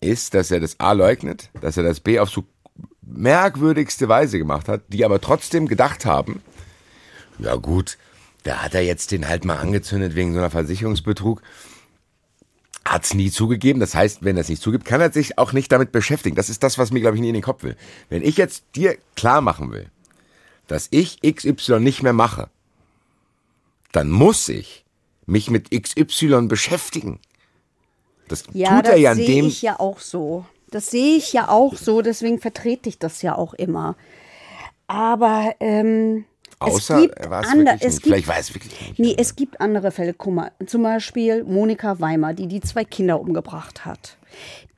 ist, 0.00 0.34
dass 0.34 0.50
er 0.50 0.60
das 0.60 0.80
A 0.80 0.92
leugnet, 0.92 1.50
dass 1.60 1.76
er 1.76 1.84
das 1.84 2.00
B 2.00 2.18
auf 2.18 2.30
so 2.30 2.44
merkwürdigste 3.02 4.08
Weise 4.08 4.38
gemacht 4.38 4.68
hat, 4.68 4.82
die 4.88 5.04
aber 5.04 5.20
trotzdem 5.20 5.68
gedacht 5.68 6.04
haben, 6.04 6.42
ja 7.38 7.54
gut, 7.56 7.98
da 8.42 8.62
hat 8.62 8.74
er 8.74 8.82
jetzt 8.82 9.12
den 9.12 9.28
halt 9.28 9.44
mal 9.44 9.58
angezündet 9.58 10.14
wegen 10.14 10.32
so 10.32 10.38
einer 10.38 10.50
Versicherungsbetrug. 10.50 11.42
Hat's 12.84 13.14
nie 13.14 13.30
zugegeben. 13.30 13.78
Das 13.78 13.94
heißt, 13.94 14.24
wenn 14.24 14.36
er 14.36 14.40
es 14.40 14.48
nicht 14.48 14.62
zugibt, 14.62 14.84
kann 14.84 15.00
er 15.00 15.12
sich 15.12 15.38
auch 15.38 15.52
nicht 15.52 15.70
damit 15.70 15.92
beschäftigen. 15.92 16.34
Das 16.34 16.50
ist 16.50 16.64
das, 16.64 16.78
was 16.78 16.90
mir, 16.90 17.00
glaube 17.00 17.16
ich, 17.16 17.20
nie 17.20 17.28
in 17.28 17.34
den 17.34 17.42
Kopf 17.42 17.62
will. 17.62 17.76
Wenn 18.08 18.22
ich 18.22 18.36
jetzt 18.36 18.64
dir 18.74 18.98
klar 19.14 19.40
machen 19.40 19.70
will, 19.70 19.88
dass 20.66 20.88
ich 20.90 21.20
XY 21.22 21.78
nicht 21.80 22.02
mehr 22.02 22.12
mache, 22.12 22.48
dann 23.92 24.10
muss 24.10 24.48
ich 24.48 24.84
mich 25.26 25.50
mit 25.50 25.70
XY 25.70 26.46
beschäftigen. 26.48 27.20
Das 28.28 28.44
Ja, 28.52 28.76
tut 28.76 28.86
er 28.86 28.92
das 28.92 29.00
ja 29.00 29.12
in 29.12 29.16
sehe 29.18 29.26
dem. 29.26 29.46
ich 29.46 29.62
ja 29.62 29.78
auch 29.80 29.98
so. 29.98 30.44
Das 30.70 30.90
sehe 30.90 31.16
ich 31.16 31.32
ja 31.32 31.48
auch 31.48 31.74
so, 31.76 32.00
deswegen 32.02 32.38
vertrete 32.40 32.88
ich 32.88 32.98
das 32.98 33.20
ja 33.22 33.36
auch 33.36 33.52
immer. 33.54 33.96
Aber 34.86 35.54
ähm, 35.60 36.24
Außer 36.58 36.96
es 36.96 37.00
gibt 37.02 37.18
er 37.18 37.30
war 37.30 37.42
es 37.42 37.48
ander- 37.48 37.72
wirklich 37.72 37.82
es 37.88 37.94
gibt 37.96 38.06
Vielleicht 38.06 38.28
war 38.28 38.38
es 38.38 38.54
wirklich 38.54 38.80
nicht. 38.80 38.98
Nee, 38.98 39.14
es 39.18 39.36
gibt 39.36 39.60
andere 39.60 39.90
Fälle. 39.90 40.14
Guck 40.14 40.34
mal, 40.34 40.52
zum 40.66 40.82
Beispiel 40.82 41.44
Monika 41.44 41.98
Weimer, 42.00 42.34
die 42.34 42.46
die 42.46 42.60
zwei 42.60 42.84
Kinder 42.84 43.20
umgebracht 43.20 43.84
hat. 43.84 44.16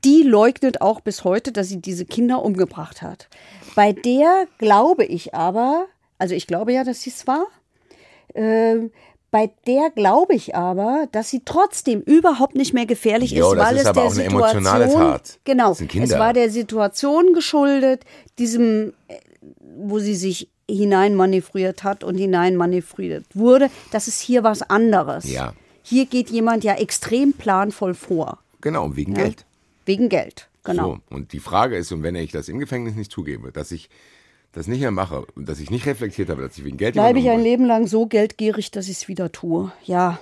Die 0.03 0.23
leugnet 0.23 0.81
auch 0.81 0.99
bis 1.01 1.23
heute, 1.23 1.51
dass 1.51 1.69
sie 1.69 1.81
diese 1.81 2.05
Kinder 2.05 2.43
umgebracht 2.43 3.01
hat. 3.01 3.27
Bei 3.75 3.93
der 3.93 4.47
glaube 4.57 5.05
ich 5.05 5.33
aber, 5.33 5.85
also 6.17 6.35
ich 6.35 6.47
glaube 6.47 6.73
ja, 6.73 6.83
dass 6.83 7.01
sie 7.03 7.09
es 7.09 7.25
war. 7.27 7.45
Ähm, 8.33 8.91
bei 9.35 9.51
der 9.67 9.89
glaube 9.89 10.33
ich 10.33 10.55
aber, 10.55 11.09
dass 11.11 11.29
sie 11.29 11.41
trotzdem 11.43 11.99
überhaupt 11.99 12.55
nicht 12.55 12.73
mehr 12.73 12.85
gefährlich 12.85 13.31
Jo, 13.31 13.51
ist, 13.51 13.57
das 13.57 13.67
weil 13.67 13.75
ist 13.75 13.81
es 13.81 13.87
aber 13.87 13.93
der 13.99 14.03
auch 14.03 14.13
eine 14.13 14.23
Situation 14.23 14.65
emotionale 14.65 14.93
Tat. 14.93 15.39
genau, 15.43 15.71
es 15.73 16.11
war 16.11 16.31
der 16.31 16.49
Situation 16.49 17.33
geschuldet, 17.33 18.05
diesem 18.39 18.93
äh, 19.09 19.15
wo 19.77 19.99
sie 19.99 20.15
sich 20.15 20.47
hineinmanövriert 20.71 21.83
hat 21.83 22.05
und 22.05 22.15
hineinmanövriert 22.15 23.25
wurde. 23.33 23.69
Das 23.91 24.07
ist 24.07 24.21
hier 24.21 24.45
was 24.45 24.61
anderes. 24.61 25.29
Ja. 25.29 25.53
Hier 25.83 26.05
geht 26.05 26.29
jemand 26.29 26.63
ja 26.63 26.75
extrem 26.75 27.33
planvoll 27.33 27.93
vor. 27.93 28.39
Genau, 28.61 28.95
wegen 28.95 29.17
Ja. 29.17 29.23
Geld. 29.23 29.45
Wegen 29.85 30.07
Geld. 30.07 30.47
Genau. 30.63 30.93
So, 31.09 31.15
und 31.15 31.33
die 31.33 31.41
Frage 31.41 31.75
ist, 31.75 31.91
und 31.91 32.03
wenn 32.03 32.15
ich 32.15 32.31
das 32.31 32.47
im 32.47 32.57
Gefängnis 32.59 32.95
nicht 32.95 33.11
zugebe, 33.11 33.51
dass 33.51 33.73
ich 33.73 33.89
das 34.55 34.67
nicht 34.67 34.79
mehr 34.79 34.91
mache 34.91 35.25
und 35.35 35.49
dass 35.49 35.59
ich 35.59 35.69
nicht 35.69 35.85
reflektiert 35.85 36.29
habe, 36.29 36.41
dass 36.41 36.57
ich 36.57 36.63
wegen 36.63 36.77
Geld 36.77 36.93
Bleibe 36.93 37.19
ich 37.19 37.29
ein 37.29 37.41
Leben 37.41 37.65
lang 37.65 37.87
so 37.87 38.05
geldgierig, 38.07 38.71
dass 38.71 38.85
ich 38.87 38.97
es 38.97 39.07
wieder 39.07 39.31
tue. 39.31 39.71
Ja. 39.83 40.19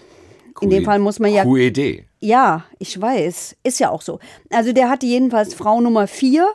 In 0.59 0.67
wurde. 0.67 0.75
dem 0.77 0.85
Fall 0.85 0.99
muss 0.99 1.19
man 1.19 1.31
ja. 1.31 1.45
Idee. 1.45 2.05
Ja, 2.19 2.65
ich 2.79 2.99
weiß. 2.99 3.55
Ist 3.63 3.79
ja 3.79 3.89
auch 3.89 4.01
so. 4.01 4.19
Also 4.49 4.73
der 4.73 4.89
hatte 4.89 5.05
jedenfalls 5.05 5.53
Frau 5.53 5.81
Nummer 5.81 6.07
vier. 6.07 6.51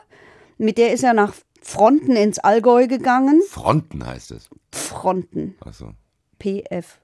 Mit 0.57 0.77
der 0.77 0.93
ist 0.93 1.03
er 1.03 1.13
nach 1.13 1.33
Fronten 1.61 2.15
ins 2.15 2.39
Allgäu 2.39 2.87
gegangen. 2.87 3.41
Fronten 3.49 4.05
heißt 4.05 4.31
es. 4.31 4.49
Fronten. 4.71 5.55
Achso. 5.61 5.93
PF. 6.39 6.99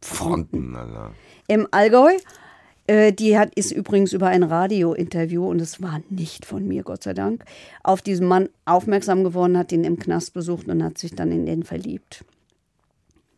Fronten, 0.00 0.76
Alter. 0.76 1.12
im 1.48 1.66
Allgäu. 1.72 2.12
Äh, 2.88 3.12
die 3.12 3.38
hat, 3.38 3.54
ist 3.54 3.70
übrigens 3.70 4.12
über 4.12 4.28
ein 4.28 4.42
Radiointerview, 4.42 5.46
und 5.46 5.60
es 5.60 5.80
war 5.82 6.00
nicht 6.08 6.46
von 6.46 6.66
mir, 6.66 6.82
Gott 6.82 7.02
sei 7.04 7.12
Dank, 7.12 7.44
auf 7.82 8.00
diesen 8.02 8.26
Mann 8.26 8.48
aufmerksam 8.64 9.22
geworden, 9.24 9.56
hat 9.58 9.70
ihn 9.72 9.84
im 9.84 9.98
Knast 9.98 10.32
besucht 10.32 10.68
und 10.68 10.82
hat 10.82 10.96
sich 10.98 11.14
dann 11.14 11.30
in 11.30 11.44
den 11.46 11.62
verliebt. 11.62 12.24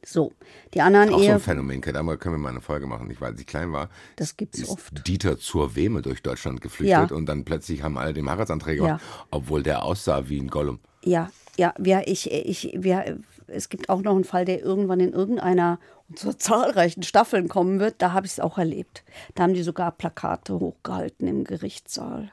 So, 0.07 0.33
die 0.73 0.81
anderen 0.81 1.11
Auch 1.11 1.19
so 1.19 1.25
Ehe, 1.25 1.35
ein 1.35 1.41
Phänomen, 1.41 1.83
da 1.83 2.17
können 2.17 2.37
wir 2.37 2.39
mal 2.39 2.49
eine 2.51 2.61
Folge 2.61 2.87
machen. 2.87 3.11
Ich, 3.11 3.21
als 3.21 3.39
ich 3.39 3.47
klein 3.47 3.73
war, 3.73 3.91
das 4.17 4.37
gibt's 4.37 4.59
ist 4.61 4.71
oft. 4.71 5.07
Dieter 5.07 5.39
zur 5.39 5.75
Wehme 5.77 6.01
durch 6.01 6.23
Deutschland 6.23 6.61
geflüchtet 6.61 7.11
Ja. 7.11 7.17
und 7.17 7.27
dann 7.27 7.45
plötzlich 7.45 7.83
haben 7.83 7.99
alle 7.99 8.15
den 8.15 8.31
Heiratsanträge 8.31 8.85
Ja. 8.85 9.01
obwohl 9.31 9.63
der 9.63 9.85
aussah 9.85 10.29
wie 10.29 10.41
ein 10.41 10.49
Gollum. 10.49 10.79
Ja, 11.05 11.31
ja, 11.57 11.75
wir, 11.79 12.07
ich, 12.07 12.31
ich, 12.31 12.73
wir, 12.79 13.19
es 13.51 13.69
gibt 13.69 13.89
auch 13.89 14.01
noch 14.01 14.15
einen 14.15 14.25
Fall, 14.25 14.45
der 14.45 14.61
irgendwann 14.63 15.01
in 15.01 15.13
irgendeiner 15.13 15.79
unserer 16.09 16.39
zahlreichen 16.39 17.03
Staffeln 17.03 17.49
kommen 17.49 17.81
wird. 17.81 17.97
Da 17.99 18.13
habe 18.13 18.27
ich 18.27 18.33
es 18.33 18.41
auch 18.41 18.59
erlebt. 18.59 19.05
Da 19.35 19.45
haben 19.45 19.55
die 19.55 19.63
sogar 19.63 19.93
Plakate 19.93 20.59
hochgehalten 20.59 21.27
im 21.29 21.45
Gerichtssaal, 21.45 22.31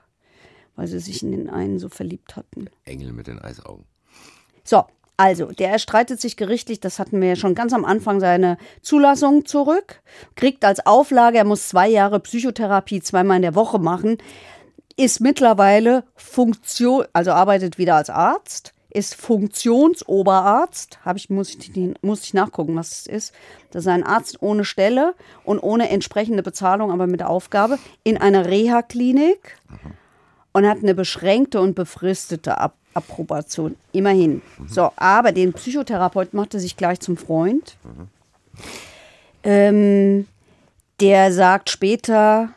weil 0.76 0.88
sie 0.88 0.99
sich 0.99 1.24
in 1.24 1.32
den 1.32 1.49
einen 1.49 1.80
so 1.80 1.89
verliebt 1.89 2.36
hatten. 2.36 2.70
Engel 2.86 3.13
mit 3.13 3.28
den 3.28 3.39
Eisaugen. 3.39 3.86
So, 4.63 4.84
also, 5.20 5.47
der 5.47 5.72
erstreitet 5.72 6.22
sich 6.22 6.38
gerichtlich, 6.38 6.80
das 6.80 6.99
hatten 6.99 7.20
wir 7.22 7.30
ja 7.30 7.36
schon 7.36 7.55
ganz 7.55 7.74
am 7.74 7.86
Anfang, 7.86 8.20
seine 8.20 8.59
Zulassung 8.84 9.45
zurück, 9.45 10.03
kriegt 10.36 10.63
als 10.63 10.86
Auflage, 10.86 11.39
er 11.39 11.43
muss 11.43 11.70
zwei 11.70 11.89
Jahre 11.89 12.20
Psychotherapie 12.20 13.01
zweimal 13.01 13.38
in 13.38 13.41
der 13.41 13.55
Woche 13.55 13.80
machen, 13.80 14.20
ist 14.95 15.20
mittlerweile 15.20 16.03
Funktion, 16.15 17.05
also 17.13 17.32
arbeitet 17.32 17.80
wieder 17.80 17.95
als 17.95 18.11
Arzt, 18.11 18.76
ist 18.89 19.15
Funktionsoberarzt, 19.15 20.99
habe 21.03 21.17
ich, 21.17 21.29
muss, 21.29 21.55
ich, 21.55 21.71
muss 22.01 22.23
ich 22.23 22.33
nachgucken, 22.33 22.75
was 22.75 22.99
es 22.99 23.07
ist. 23.07 23.33
Das 23.71 23.83
ist 23.83 23.88
ein 23.88 24.03
Arzt 24.03 24.41
ohne 24.41 24.65
Stelle 24.65 25.13
und 25.43 25.59
ohne 25.59 25.89
entsprechende 25.89 26.43
Bezahlung, 26.43 26.91
aber 26.91 27.07
mit 27.07 27.23
Aufgabe, 27.23 27.79
in 28.03 28.17
einer 28.17 28.45
Reha-Klinik 28.45 29.57
und 30.53 30.67
hat 30.67 30.79
eine 30.79 30.95
beschränkte 30.95 31.61
und 31.61 31.75
befristete 31.75 32.57
Ab 32.57 32.75
Approbation. 32.97 33.75
Immerhin. 33.91 34.41
So, 34.65 34.91
aber 34.95 35.31
den 35.31 35.53
Psychotherapeut 35.53 36.33
machte 36.33 36.59
sich 36.59 36.75
gleich 36.77 36.99
zum 36.99 37.15
Freund. 37.15 37.77
Ähm, 39.43 40.27
der 40.99 41.31
sagt 41.31 41.69
später, 41.69 42.49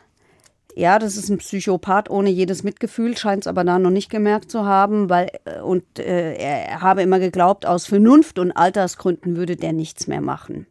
ja, 0.75 0.99
das 0.99 1.17
ist 1.17 1.29
ein 1.29 1.37
Psychopath 1.37 2.09
ohne 2.09 2.29
jedes 2.29 2.63
Mitgefühl, 2.63 3.17
scheint 3.17 3.43
es 3.43 3.47
aber 3.47 3.63
da 3.63 3.79
noch 3.79 3.89
nicht 3.89 4.09
gemerkt 4.09 4.51
zu 4.51 4.65
haben, 4.65 5.09
weil 5.09 5.29
äh, 5.45 5.61
und 5.61 5.99
äh, 5.99 6.35
er 6.35 6.81
habe 6.81 7.01
immer 7.01 7.19
geglaubt, 7.19 7.65
aus 7.65 7.85
Vernunft 7.85 8.39
und 8.39 8.51
Altersgründen 8.51 9.35
würde 9.35 9.55
der 9.55 9.73
nichts 9.73 10.07
mehr 10.07 10.21
machen. 10.21 10.67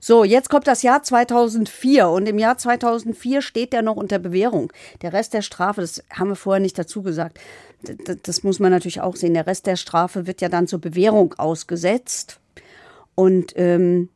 So, 0.00 0.24
jetzt 0.24 0.50
kommt 0.50 0.66
das 0.66 0.82
Jahr 0.82 1.02
2004 1.02 2.08
und 2.08 2.28
im 2.28 2.38
Jahr 2.38 2.58
2004 2.58 3.40
steht 3.40 3.72
der 3.72 3.80
noch 3.80 3.96
unter 3.96 4.18
Bewährung. 4.18 4.70
Der 5.00 5.14
Rest 5.14 5.32
der 5.32 5.40
Strafe, 5.40 5.80
das 5.80 6.04
haben 6.10 6.28
wir 6.28 6.36
vorher 6.36 6.60
nicht 6.60 6.78
dazu 6.78 7.02
gesagt, 7.02 7.38
das, 7.82 8.18
das 8.22 8.42
muss 8.42 8.60
man 8.60 8.70
natürlich 8.70 9.00
auch 9.00 9.16
sehen. 9.16 9.32
Der 9.32 9.46
Rest 9.46 9.66
der 9.66 9.76
Strafe 9.76 10.26
wird 10.26 10.42
ja 10.42 10.50
dann 10.50 10.66
zur 10.66 10.80
Bewährung 10.80 11.34
ausgesetzt 11.38 12.38
und 13.14 13.54
ähm, 13.56 14.10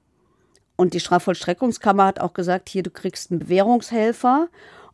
und 0.80 0.94
die 0.94 1.00
Strafvollstreckungskammer 1.00 2.04
hat 2.06 2.20
auch 2.20 2.34
gesagt, 2.34 2.68
hier, 2.68 2.84
du 2.84 2.90
kriegst 2.90 3.32
einen 3.32 3.40
Bewährungshelfer. 3.40 4.48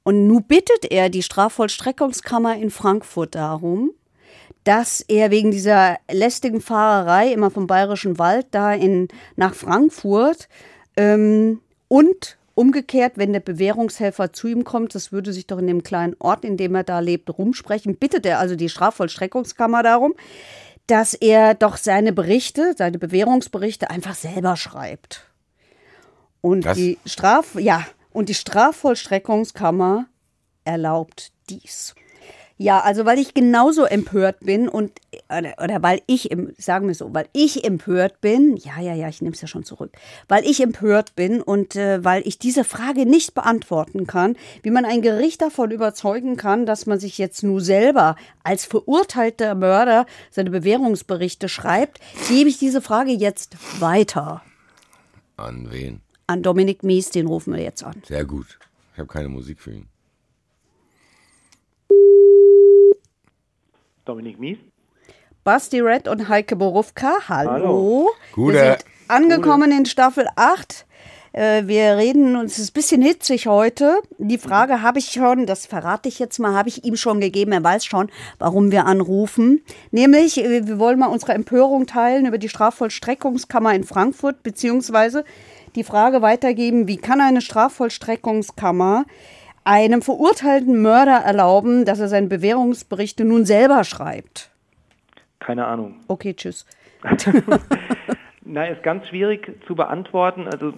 Und 0.05 0.26
nun 0.26 0.44
bittet 0.44 0.90
er 0.90 1.09
die 1.09 1.22
Strafvollstreckungskammer 1.22 2.57
in 2.57 2.70
Frankfurt 2.70 3.34
darum, 3.34 3.90
dass 4.62 5.00
er 5.00 5.30
wegen 5.30 5.50
dieser 5.50 5.96
lästigen 6.11 6.61
Fahrerei 6.61 7.32
immer 7.32 7.50
vom 7.50 7.66
Bayerischen 7.66 8.18
Wald 8.18 8.46
da 8.50 8.72
in, 8.72 9.09
nach 9.36 9.55
Frankfurt 9.55 10.48
ähm, 10.96 11.61
und 11.88 12.36
umgekehrt, 12.55 13.14
wenn 13.16 13.32
der 13.32 13.40
Bewährungshelfer 13.40 14.32
zu 14.32 14.46
ihm 14.46 14.64
kommt, 14.64 14.94
das 14.94 15.11
würde 15.11 15.32
sich 15.32 15.46
doch 15.46 15.59
in 15.59 15.66
dem 15.66 15.82
kleinen 15.82 16.14
Ort, 16.18 16.44
in 16.44 16.57
dem 16.57 16.74
er 16.74 16.84
da 16.84 17.00
lebt, 17.00 17.36
rumsprechen, 17.36 17.96
bittet 17.96 18.26
er 18.26 18.38
also 18.38 18.57
die 18.57 18.68
Strafvollstreckungskammer 18.68 19.82
darum, 19.82 20.14
dass 20.86 21.14
er 21.14 21.55
doch 21.55 21.76
seine 21.76 22.12
Berichte, 22.12 22.74
seine 22.76 22.98
Bewährungsberichte 22.98 23.90
einfach 23.90 24.14
selber 24.14 24.57
schreibt. 24.57 25.26
Und 26.40 26.66
Was? 26.66 26.76
die 26.76 26.98
Straf, 27.07 27.55
ja, 27.55 27.84
und 28.15 28.31
die 28.31 28.35
Strafvollstreckungskammer 28.35 30.07
erlaubt 30.65 31.33
dies. 31.51 31.95
Ja, 32.57 32.81
also 32.81 33.05
weil 33.05 33.19
ich 33.19 33.35
genauso 33.35 33.85
empört 33.85 34.39
bin 34.41 34.69
und 34.69 34.93
oder, 35.29 35.57
oder 35.61 35.83
weil 35.83 36.03
ich 36.07 36.31
sagen 36.57 36.87
wir 36.87 36.95
so, 36.95 37.12
weil 37.12 37.27
ich 37.33 37.65
empört 37.65 38.21
bin, 38.21 38.57
ja, 38.57 38.81
ja, 38.81 38.95
ja, 38.95 39.09
ich 39.09 39.21
nehme 39.21 39.35
es 39.35 39.41
ja 39.41 39.49
schon 39.49 39.65
zurück, 39.65 39.91
weil 40.29 40.45
ich 40.45 40.62
empört 40.62 41.17
bin 41.17 41.43
und 41.43 41.75
äh, 41.75 42.05
weil 42.05 42.25
ich 42.25 42.39
diese 42.39 42.62
Frage 42.62 43.07
nicht 43.07 43.35
beantworten 43.35 44.07
kann, 44.07 44.37
wie 44.62 44.71
man 44.71 44.85
ein 44.85 45.03
Gericht 45.03 45.43
davon 45.43 45.73
überzeugen 45.73 46.37
kann, 46.37 46.65
dass 46.65 46.87
man 46.87 47.01
sich 47.01 47.19
jetzt 47.19 47.43
nur 47.43 47.61
selber 47.61 48.15
als 48.45 48.65
verurteilter 48.65 49.57
Mörder 49.57 50.07
seine 50.31 50.51
Bewährungsberichte 50.51 51.49
schreibt, 51.49 51.99
gebe 52.29 52.49
ich 52.49 52.59
diese 52.59 52.81
Frage 52.81 53.11
jetzt 53.11 53.57
weiter 53.81 54.43
An 55.37 55.73
wen? 55.73 56.03
An 56.27 56.43
Dominik 56.43 56.83
Mies, 56.83 57.11
den 57.11 57.27
rufen 57.27 57.55
wir 57.55 57.62
jetzt 57.62 57.83
an. 57.83 58.03
Sehr 58.07 58.25
gut. 58.25 58.59
Ich 58.93 58.99
habe 58.99 59.09
keine 59.09 59.29
Musik 59.29 59.61
für 59.61 59.72
ihn. 59.72 59.89
Dominik 64.05 64.39
Mies. 64.39 64.59
Basti 65.45 65.81
Red 65.81 66.09
und 66.09 66.29
Heike 66.29 66.57
Borufka, 66.57 67.29
hallo. 67.29 67.51
Hallo. 67.51 68.11
Gute. 68.33 68.55
Wir 68.55 68.64
sind 68.79 68.85
angekommen 69.09 69.72
in 69.72 69.87
Staffel 69.87 70.27
8. 70.37 70.87
Äh, 71.35 71.66
Wir 71.66 71.97
reden 71.97 72.37
uns, 72.37 72.53
es 72.53 72.59
ist 72.61 72.70
ein 72.70 72.74
bisschen 72.74 73.03
hitzig 73.03 73.49
heute. 73.49 73.99
Die 74.18 74.39
Frage 74.39 74.82
habe 74.82 75.01
ich 75.01 75.11
schon, 75.11 75.47
das 75.47 75.66
verrate 75.66 76.09
ich 76.09 76.20
jetzt 76.20 76.39
mal, 76.39 76.55
habe 76.55 76.68
ich 76.68 76.85
ihm 76.85 76.97
schon 76.97 77.20
gegeben. 77.20 77.51
Er 77.51 77.64
weiß 77.64 77.85
schon, 77.85 78.09
warum 78.39 78.70
wir 78.70 78.87
anrufen. 78.87 79.62
Nämlich, 79.91 80.43
äh, 80.43 80.66
wir 80.66 80.78
wollen 80.78 80.99
mal 80.99 81.09
unsere 81.09 81.35
Empörung 81.35 81.87
teilen 81.87 82.26
über 82.26 82.39
die 82.39 82.49
Strafvollstreckungskammer 82.49 83.74
in 83.74 83.82
Frankfurt, 83.82 84.45
beziehungsweise 84.45 85.24
die 85.74 85.82
Frage 85.82 86.22
weitergeben, 86.22 86.87
wie 86.87 86.99
kann 86.99 87.20
eine 87.20 87.41
Strafvollstreckungskammer 87.41 89.05
einem 89.64 90.03
verurteilten 90.03 90.80
Mörder 90.82 91.16
erlauben, 91.16 91.85
dass 91.85 91.99
er 91.99 92.09
seine 92.09 92.28
Bewährungsberichte 92.28 93.24
nun 93.24 93.45
selber 93.45 93.82
schreibt? 93.82 94.51
Keine 95.41 95.66
Ahnung. 95.66 95.97
Okay, 96.07 96.35
tschüss. 96.35 96.64
Na, 98.47 98.66
ist 98.66 98.82
ganz 98.82 99.09
schwierig 99.09 99.53
zu 99.66 99.74
beantworten. 99.74 100.47
Also 100.47 100.68
äh, 100.68 100.72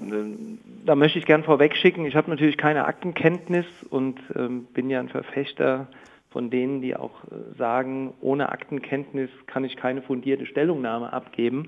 da 0.85 0.95
möchte 0.95 1.19
ich 1.19 1.27
gern 1.27 1.43
vorwegschicken. 1.43 2.07
Ich 2.07 2.15
habe 2.15 2.31
natürlich 2.31 2.57
keine 2.57 2.85
Aktenkenntnis 2.85 3.67
und 3.91 4.21
ähm, 4.37 4.67
bin 4.73 4.89
ja 4.89 5.01
ein 5.01 5.09
Verfechter 5.09 5.89
von 6.31 6.49
denen, 6.51 6.81
die 6.81 6.95
auch 6.95 7.25
äh, 7.25 7.57
sagen, 7.59 8.15
ohne 8.21 8.51
Aktenkenntnis 8.51 9.31
kann 9.47 9.65
ich 9.65 9.77
keine 9.77 10.03
fundierte 10.03 10.47
Stellungnahme 10.47 11.13
abgeben. 11.13 11.67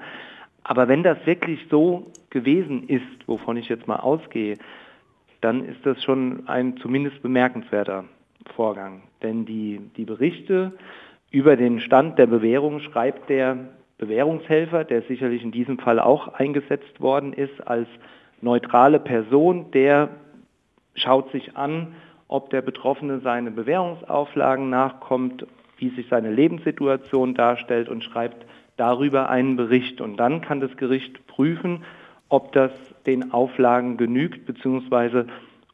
Aber 0.62 0.86
wenn 0.86 1.02
das 1.02 1.18
wirklich 1.24 1.66
so 1.68 2.12
gewesen 2.30 2.86
ist, 2.88 3.26
wovon 3.26 3.56
ich 3.56 3.68
jetzt 3.68 3.88
mal 3.88 3.96
ausgehe, 3.96 4.56
dann 5.40 5.64
ist 5.64 5.84
das 5.84 6.02
schon 6.04 6.48
ein 6.48 6.76
zumindest 6.76 7.22
bemerkenswerter 7.22 8.04
Vorgang. 8.54 9.02
Denn 9.22 9.46
die, 9.46 9.80
die 9.96 10.04
Berichte 10.04 10.72
über 11.30 11.56
den 11.56 11.80
Stand 11.80 12.18
der 12.18 12.26
Bewährung 12.26 12.80
schreibt 12.80 13.30
der 13.30 13.70
Bewährungshelfer, 13.98 14.84
der 14.84 15.02
sicherlich 15.02 15.42
in 15.42 15.50
diesem 15.50 15.78
Fall 15.78 15.98
auch 15.98 16.28
eingesetzt 16.28 17.00
worden 17.00 17.32
ist, 17.32 17.66
als 17.66 17.88
neutrale 18.40 19.00
Person, 19.00 19.70
der 19.72 20.10
schaut 20.94 21.30
sich 21.32 21.56
an, 21.56 21.94
ob 22.28 22.50
der 22.50 22.62
Betroffene 22.62 23.20
seine 23.20 23.50
Bewährungsauflagen 23.50 24.70
nachkommt, 24.70 25.46
wie 25.78 25.88
sich 25.90 26.08
seine 26.08 26.30
Lebenssituation 26.30 27.34
darstellt 27.34 27.88
und 27.88 28.04
schreibt 28.04 28.46
darüber 28.76 29.28
einen 29.28 29.56
Bericht. 29.56 30.00
Und 30.00 30.16
dann 30.16 30.40
kann 30.40 30.60
das 30.60 30.76
Gericht 30.76 31.26
prüfen, 31.26 31.84
ob 32.28 32.52
das 32.52 32.70
den 33.06 33.32
Auflagen 33.32 33.96
genügt, 33.96 34.46
beziehungsweise 34.46 35.26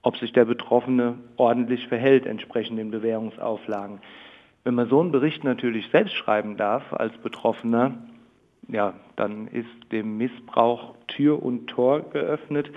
ob 0.03 0.17
sich 0.19 0.33
der 0.33 0.45
Betroffene 0.45 1.15
ordentlich 1.37 1.89
verhält 1.89 2.27
entsprechend 2.27 2.79
den 2.79 2.91
Bewährungsauflagen. 2.91 4.01
Wenn 4.63 4.75
man 4.75 4.89
so 4.89 5.01
einen 5.01 5.13
Bericht 5.13 5.45
natürlich 5.45 5.89
selbst 5.89 6.15
schreiben 6.15 6.57
darf 6.57 6.93
als 6.93 7.17
Betroffener, 7.19 7.99
ja, 8.69 8.95
dann 9.17 9.49
ist 9.49 9.93
dem 9.93 10.17
Missbrauch 10.17 10.95
Tür 11.09 11.43
und 11.43 11.67
Tor 11.67 12.11
geöffnet. 12.11 12.71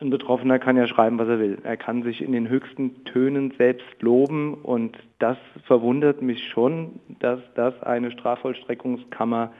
Ein 0.00 0.10
Betroffener 0.10 0.58
kann 0.58 0.76
ja 0.76 0.86
schreiben, 0.86 1.18
was 1.18 1.28
er 1.28 1.38
will. 1.38 1.58
Er 1.62 1.76
kann 1.76 2.02
sich 2.02 2.20
in 2.20 2.32
den 2.32 2.48
höchsten 2.48 3.04
Tönen 3.04 3.52
selbst 3.56 4.02
loben 4.02 4.54
und 4.54 4.98
das 5.18 5.38
verwundert 5.64 6.20
mich 6.20 6.48
schon, 6.48 7.00
dass 7.20 7.40
das 7.54 7.80
eine 7.82 8.10
Strafvollstreckungskammer 8.10 9.52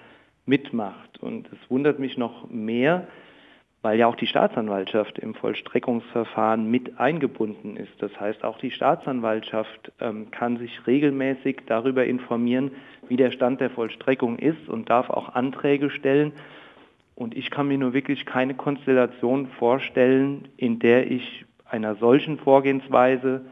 mitmacht. 0.46 1.18
Und 1.22 1.48
es 1.52 1.70
wundert 1.70 1.98
mich 1.98 2.18
noch 2.18 2.50
mehr, 2.50 3.06
weil 3.84 3.98
ja 3.98 4.06
auch 4.06 4.16
die 4.16 4.26
Staatsanwaltschaft 4.26 5.18
im 5.18 5.34
Vollstreckungsverfahren 5.34 6.70
mit 6.70 6.98
eingebunden 6.98 7.76
ist. 7.76 7.92
Das 7.98 8.18
heißt, 8.18 8.42
auch 8.42 8.56
die 8.56 8.70
Staatsanwaltschaft 8.70 9.92
ähm, 10.00 10.30
kann 10.30 10.56
sich 10.56 10.86
regelmäßig 10.86 11.64
darüber 11.66 12.06
informieren, 12.06 12.70
wie 13.08 13.18
der 13.18 13.30
Stand 13.30 13.60
der 13.60 13.68
Vollstreckung 13.68 14.38
ist 14.38 14.70
und 14.70 14.88
darf 14.88 15.10
auch 15.10 15.34
Anträge 15.34 15.90
stellen. 15.90 16.32
Und 17.14 17.36
ich 17.36 17.50
kann 17.50 17.68
mir 17.68 17.76
nur 17.76 17.92
wirklich 17.92 18.24
keine 18.24 18.54
Konstellation 18.54 19.48
vorstellen, 19.58 20.48
in 20.56 20.78
der 20.78 21.10
ich 21.10 21.44
einer 21.66 21.96
solchen 21.96 22.38
Vorgehensweise 22.38 23.42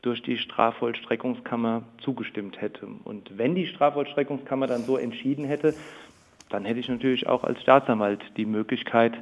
durch 0.00 0.22
die 0.22 0.38
Strafvollstreckungskammer 0.38 1.82
zugestimmt 1.98 2.62
hätte. 2.62 2.88
Und 3.04 3.36
wenn 3.36 3.54
die 3.54 3.66
Strafvollstreckungskammer 3.66 4.68
dann 4.68 4.84
so 4.84 4.96
entschieden 4.96 5.44
hätte, 5.44 5.74
dann 6.48 6.64
hätte 6.64 6.80
ich 6.80 6.88
natürlich 6.88 7.26
auch 7.26 7.44
als 7.44 7.60
Staatsanwalt 7.60 8.22
die 8.38 8.46
Möglichkeit, 8.46 9.12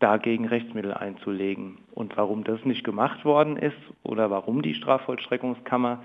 dagegen 0.00 0.46
Rechtsmittel 0.48 0.92
einzulegen. 0.92 1.78
Und 1.92 2.16
warum 2.16 2.42
das 2.44 2.64
nicht 2.64 2.82
gemacht 2.84 3.24
worden 3.24 3.56
ist 3.56 3.76
oder 4.02 4.30
warum 4.30 4.62
die 4.62 4.74
Strafvollstreckungskammer 4.74 6.02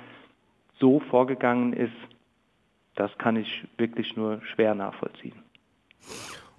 so 0.79 0.99
vorgegangen 1.09 1.73
ist, 1.73 1.93
das 2.95 3.11
kann 3.17 3.35
ich 3.35 3.65
wirklich 3.77 4.15
nur 4.15 4.41
schwer 4.53 4.75
nachvollziehen. 4.75 5.33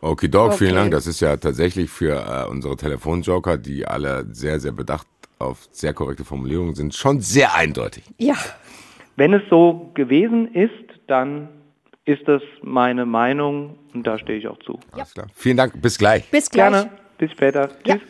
Okay, 0.00 0.28
Doc, 0.28 0.48
Okay. 0.48 0.58
vielen 0.58 0.74
Dank. 0.74 0.90
Das 0.90 1.06
ist 1.06 1.20
ja 1.20 1.36
tatsächlich 1.36 1.90
für 1.90 2.14
äh, 2.46 2.50
unsere 2.50 2.76
Telefonjoker, 2.76 3.56
die 3.56 3.86
alle 3.86 4.26
sehr, 4.32 4.60
sehr 4.60 4.72
bedacht 4.72 5.06
auf 5.38 5.68
sehr 5.70 5.92
korrekte 5.94 6.24
Formulierungen 6.24 6.74
sind, 6.74 6.94
schon 6.94 7.20
sehr 7.20 7.54
eindeutig. 7.54 8.04
Ja, 8.18 8.36
Wenn 9.16 9.32
es 9.32 9.42
so 9.48 9.90
gewesen 9.94 10.54
ist, 10.54 10.72
dann 11.06 11.48
ist 12.04 12.26
das 12.28 12.42
meine 12.62 13.06
Meinung 13.06 13.78
und 13.94 14.06
da 14.06 14.18
stehe 14.18 14.38
ich 14.38 14.46
auch 14.48 14.58
zu. 14.60 14.78
Alles 14.92 15.14
klar. 15.14 15.26
Vielen 15.34 15.56
Dank. 15.56 15.80
Bis 15.80 15.98
gleich. 15.98 16.30
bis 16.30 16.50
gleich. 16.50 16.70
Gerne. 16.72 16.90
Bis 17.18 17.30
später. 17.32 17.70
Ja. 17.84 17.96
Tschüss. 17.96 18.02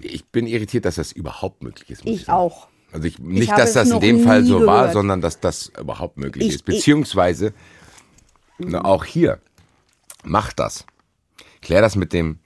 Ich 0.00 0.26
bin 0.26 0.46
irritiert, 0.46 0.84
dass 0.84 0.96
das 0.96 1.12
überhaupt 1.12 1.62
möglich 1.62 1.90
ist. 1.90 2.04
muss 2.04 2.14
Ich 2.14 2.24
sagen. 2.26 2.38
auch. 2.38 2.68
Also 2.92 3.06
ich, 3.06 3.18
nicht, 3.18 3.50
habe 3.50 3.60
dass 3.62 3.74
das 3.74 3.90
in 3.90 4.00
dem 4.00 4.24
Fall 4.24 4.44
so 4.44 4.64
war, 4.66 4.78
gehört. 4.80 4.92
sondern 4.94 5.20
dass 5.20 5.40
das 5.40 5.70
überhaupt 5.78 6.16
möglich 6.16 6.48
Ich- 6.48 6.54
ist. 6.56 6.64
Beziehungsweise, 6.64 7.52
na, 8.58 8.84
auch 8.84 9.04
hier, 9.04 9.40
mach 10.24 10.52
das. 10.52 10.86
Klär 11.60 11.80
das 11.82 11.96
mit 11.96 12.12
dem, 12.12 12.38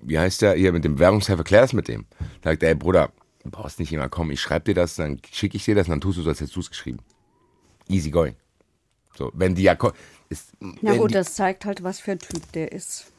wie 0.00 0.18
heißt 0.18 0.42
der 0.42 0.54
hier, 0.54 0.72
mit 0.72 0.84
dem 0.84 0.98
Währungshelfer, 0.98 1.44
klär 1.44 1.60
das 1.62 1.72
mit 1.72 1.88
dem. 1.88 2.06
Sagt 2.42 2.62
er, 2.62 2.70
ey 2.70 2.74
Bruder, 2.74 3.12
du 3.44 3.50
brauchst 3.50 3.78
nicht 3.78 3.92
immer 3.92 4.08
kommen, 4.08 4.30
ich 4.30 4.40
schreibe 4.40 4.64
dir 4.66 4.74
das, 4.74 4.96
dann 4.96 5.20
schicke 5.30 5.56
ich 5.56 5.64
dir 5.64 5.74
das 5.74 5.88
und 5.88 5.90
dann 5.92 6.00
tust 6.00 6.18
du 6.18 6.22
so, 6.22 6.30
als 6.30 6.40
hättest 6.40 6.56
du 6.56 6.60
es 6.60 6.70
geschrieben. 6.70 6.98
Easy 7.88 8.10
going. 8.10 8.36
So, 9.16 9.30
wenn 9.34 9.54
die 9.54 9.62
ja, 9.64 9.76
ist, 10.28 10.52
Na 10.60 10.96
gut, 10.96 11.10
die, 11.10 11.14
das 11.14 11.34
zeigt 11.34 11.64
halt, 11.64 11.82
was 11.82 12.00
für 12.00 12.12
ein 12.12 12.18
Typ 12.18 12.50
der 12.52 12.72
ist. 12.72 13.12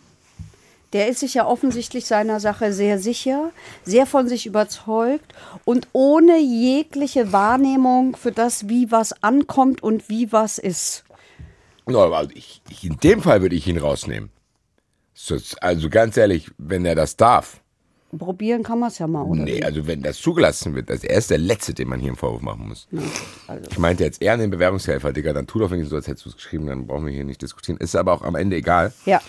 Der 0.93 1.09
ist 1.09 1.19
sich 1.19 1.33
ja 1.33 1.45
offensichtlich 1.45 2.05
seiner 2.05 2.39
Sache 2.39 2.71
sehr 2.71 2.97
sicher, 2.97 3.51
sehr 3.83 4.05
von 4.05 4.27
sich 4.27 4.45
überzeugt 4.45 5.33
und 5.65 5.87
ohne 5.91 6.39
jegliche 6.39 7.33
Wahrnehmung 7.33 8.15
für 8.15 8.31
das, 8.31 8.69
wie 8.69 8.89
was 8.91 9.21
ankommt 9.21 9.83
und 9.83 10.07
wie 10.09 10.31
was 10.31 10.57
ist. 10.57 11.03
No, 11.85 12.01
also 12.13 12.31
ich, 12.33 12.61
ich, 12.69 12.85
in 12.85 12.97
dem 12.97 13.21
Fall 13.21 13.41
würde 13.41 13.55
ich 13.55 13.67
ihn 13.67 13.77
rausnehmen. 13.77 14.29
So, 15.13 15.37
Also 15.61 15.89
ganz 15.89 16.15
ehrlich, 16.15 16.51
wenn 16.57 16.85
er 16.85 16.95
das 16.95 17.17
darf, 17.17 17.61
Probieren 18.17 18.63
kann 18.63 18.79
man 18.79 18.87
es 18.89 18.99
ja 18.99 19.07
mal, 19.07 19.23
oder? 19.23 19.43
Nee, 19.43 19.61
also 19.63 19.85
wenn 19.85 20.01
das 20.01 20.17
zugelassen 20.17 20.73
wird, 20.75 20.89
also 20.89 21.05
er 21.07 21.17
ist 21.17 21.29
der 21.29 21.37
Letzte, 21.37 21.73
dem 21.73 21.89
man 21.89 21.99
hier 21.99 22.09
einen 22.09 22.15
Vorwurf 22.15 22.41
machen 22.41 22.69
muss. 22.69 22.87
also. 23.47 23.69
Ich 23.69 23.77
meinte 23.77 24.05
jetzt 24.05 24.21
eher 24.21 24.33
an 24.33 24.39
den 24.39 24.49
Bewerbungshelfer, 24.49 25.11
Digga, 25.11 25.33
dann 25.33 25.45
tu 25.45 25.59
doch 25.59 25.69
wenigstens 25.71 25.89
so, 25.89 25.95
als 25.97 26.07
hättest 26.07 26.25
du 26.25 26.29
es 26.29 26.35
geschrieben, 26.37 26.67
dann 26.67 26.87
brauchen 26.87 27.05
wir 27.05 27.13
hier 27.13 27.25
nicht 27.25 27.41
diskutieren. 27.41 27.77
Ist 27.79 27.95
aber 27.97 28.13
auch 28.13 28.21
am 28.21 28.35
Ende 28.35 28.55
egal. 28.55 28.93
Ja. 29.05 29.21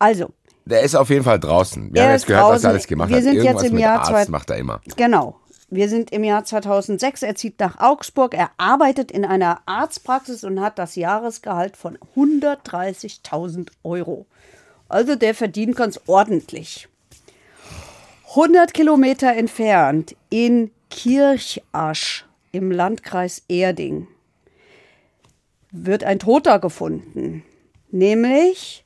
Also, 0.00 0.32
Der 0.70 0.82
ist 0.82 0.94
auf 0.94 1.10
jeden 1.10 1.24
Fall 1.24 1.40
draußen. 1.40 1.92
Wir 1.92 2.00
Er 2.00 2.06
haben 2.08 2.12
jetzt 2.14 2.26
gehört, 2.26 2.44
was 2.44 2.50
draußen. 2.52 2.64
er 2.66 2.70
alles 2.70 2.86
gemacht 2.86 3.08
Wir 3.10 3.16
hat. 3.16 3.22
sind 3.24 3.34
jetzt 3.34 3.44
Irgendwas 3.44 3.64
im 3.66 3.72
mit 3.74 3.82
Jahr 3.82 4.08
Arzt 4.08 4.28
macht 4.28 4.50
er 4.50 4.56
immer. 4.56 4.80
Genau. 4.96 5.36
Wir 5.68 5.88
sind 5.88 6.12
im 6.12 6.24
Jahr 6.24 6.44
2006. 6.44 7.22
Er 7.22 7.34
zieht 7.34 7.60
nach 7.60 7.78
Augsburg. 7.80 8.34
Er 8.34 8.50
arbeitet 8.56 9.10
in 9.10 9.24
einer 9.24 9.60
Arztpraxis 9.66 10.44
und 10.44 10.60
hat 10.60 10.78
das 10.78 10.96
Jahresgehalt 10.96 11.76
von 11.76 11.98
130.000 12.16 13.68
Euro. 13.84 14.26
Also 14.88 15.14
der 15.14 15.34
verdient 15.34 15.76
ganz 15.76 16.00
ordentlich. 16.06 16.88
100 18.30 18.74
Kilometer 18.74 19.32
entfernt 19.34 20.16
in 20.28 20.70
Kirchasch 20.88 22.24
im 22.52 22.70
Landkreis 22.70 23.42
Erding 23.48 24.06
wird 25.72 26.04
ein 26.04 26.18
Toter 26.18 26.58
gefunden. 26.58 27.44
Nämlich 27.90 28.84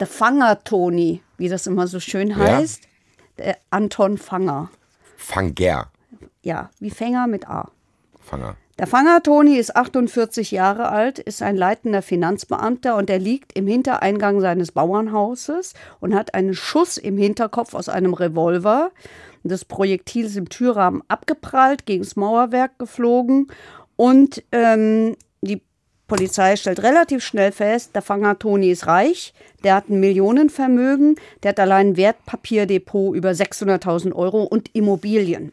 der 0.00 0.06
Fanger 0.06 0.62
Toni, 0.64 1.22
wie 1.36 1.48
das 1.48 1.66
immer 1.66 1.86
so 1.86 2.00
schön 2.00 2.36
heißt. 2.36 2.82
Der 3.38 3.58
Anton 3.70 4.18
Fanger. 4.18 4.70
Fanger. 5.16 5.90
Ja, 6.42 6.70
wie 6.80 6.90
Fänger 6.90 7.26
mit 7.26 7.48
A. 7.48 7.70
Fanger. 8.20 8.56
Der 8.78 8.86
Fanger 8.86 9.22
Toni 9.24 9.56
ist 9.56 9.74
48 9.74 10.52
Jahre 10.52 10.88
alt, 10.90 11.18
ist 11.18 11.42
ein 11.42 11.56
leitender 11.56 12.00
Finanzbeamter 12.00 12.94
und 12.94 13.10
er 13.10 13.18
liegt 13.18 13.58
im 13.58 13.66
Hintereingang 13.66 14.40
seines 14.40 14.70
Bauernhauses 14.70 15.74
und 15.98 16.14
hat 16.14 16.34
einen 16.34 16.54
Schuss 16.54 16.96
im 16.96 17.18
Hinterkopf 17.18 17.74
aus 17.74 17.88
einem 17.88 18.14
Revolver. 18.14 18.92
Das 19.42 19.64
Projektil 19.64 20.26
ist 20.26 20.36
im 20.36 20.48
Türrahmen 20.48 21.02
abgeprallt, 21.08 21.86
gegen 21.86 22.04
das 22.04 22.14
Mauerwerk 22.14 22.78
geflogen 22.78 23.48
und 23.96 24.44
ähm, 24.52 25.16
die 25.40 25.60
Polizei 26.08 26.56
stellt 26.56 26.82
relativ 26.82 27.22
schnell 27.22 27.52
fest, 27.52 27.94
der 27.94 28.02
Fanger 28.02 28.38
Toni 28.38 28.70
ist 28.70 28.86
reich, 28.86 29.34
der 29.62 29.74
hat 29.74 29.90
ein 29.90 30.00
Millionenvermögen, 30.00 31.16
der 31.42 31.50
hat 31.50 31.60
allein 31.60 31.88
ein 31.88 31.96
Wertpapierdepot 31.96 33.14
über 33.14 33.30
600.000 33.30 34.14
Euro 34.14 34.42
und 34.42 34.74
Immobilien. 34.74 35.52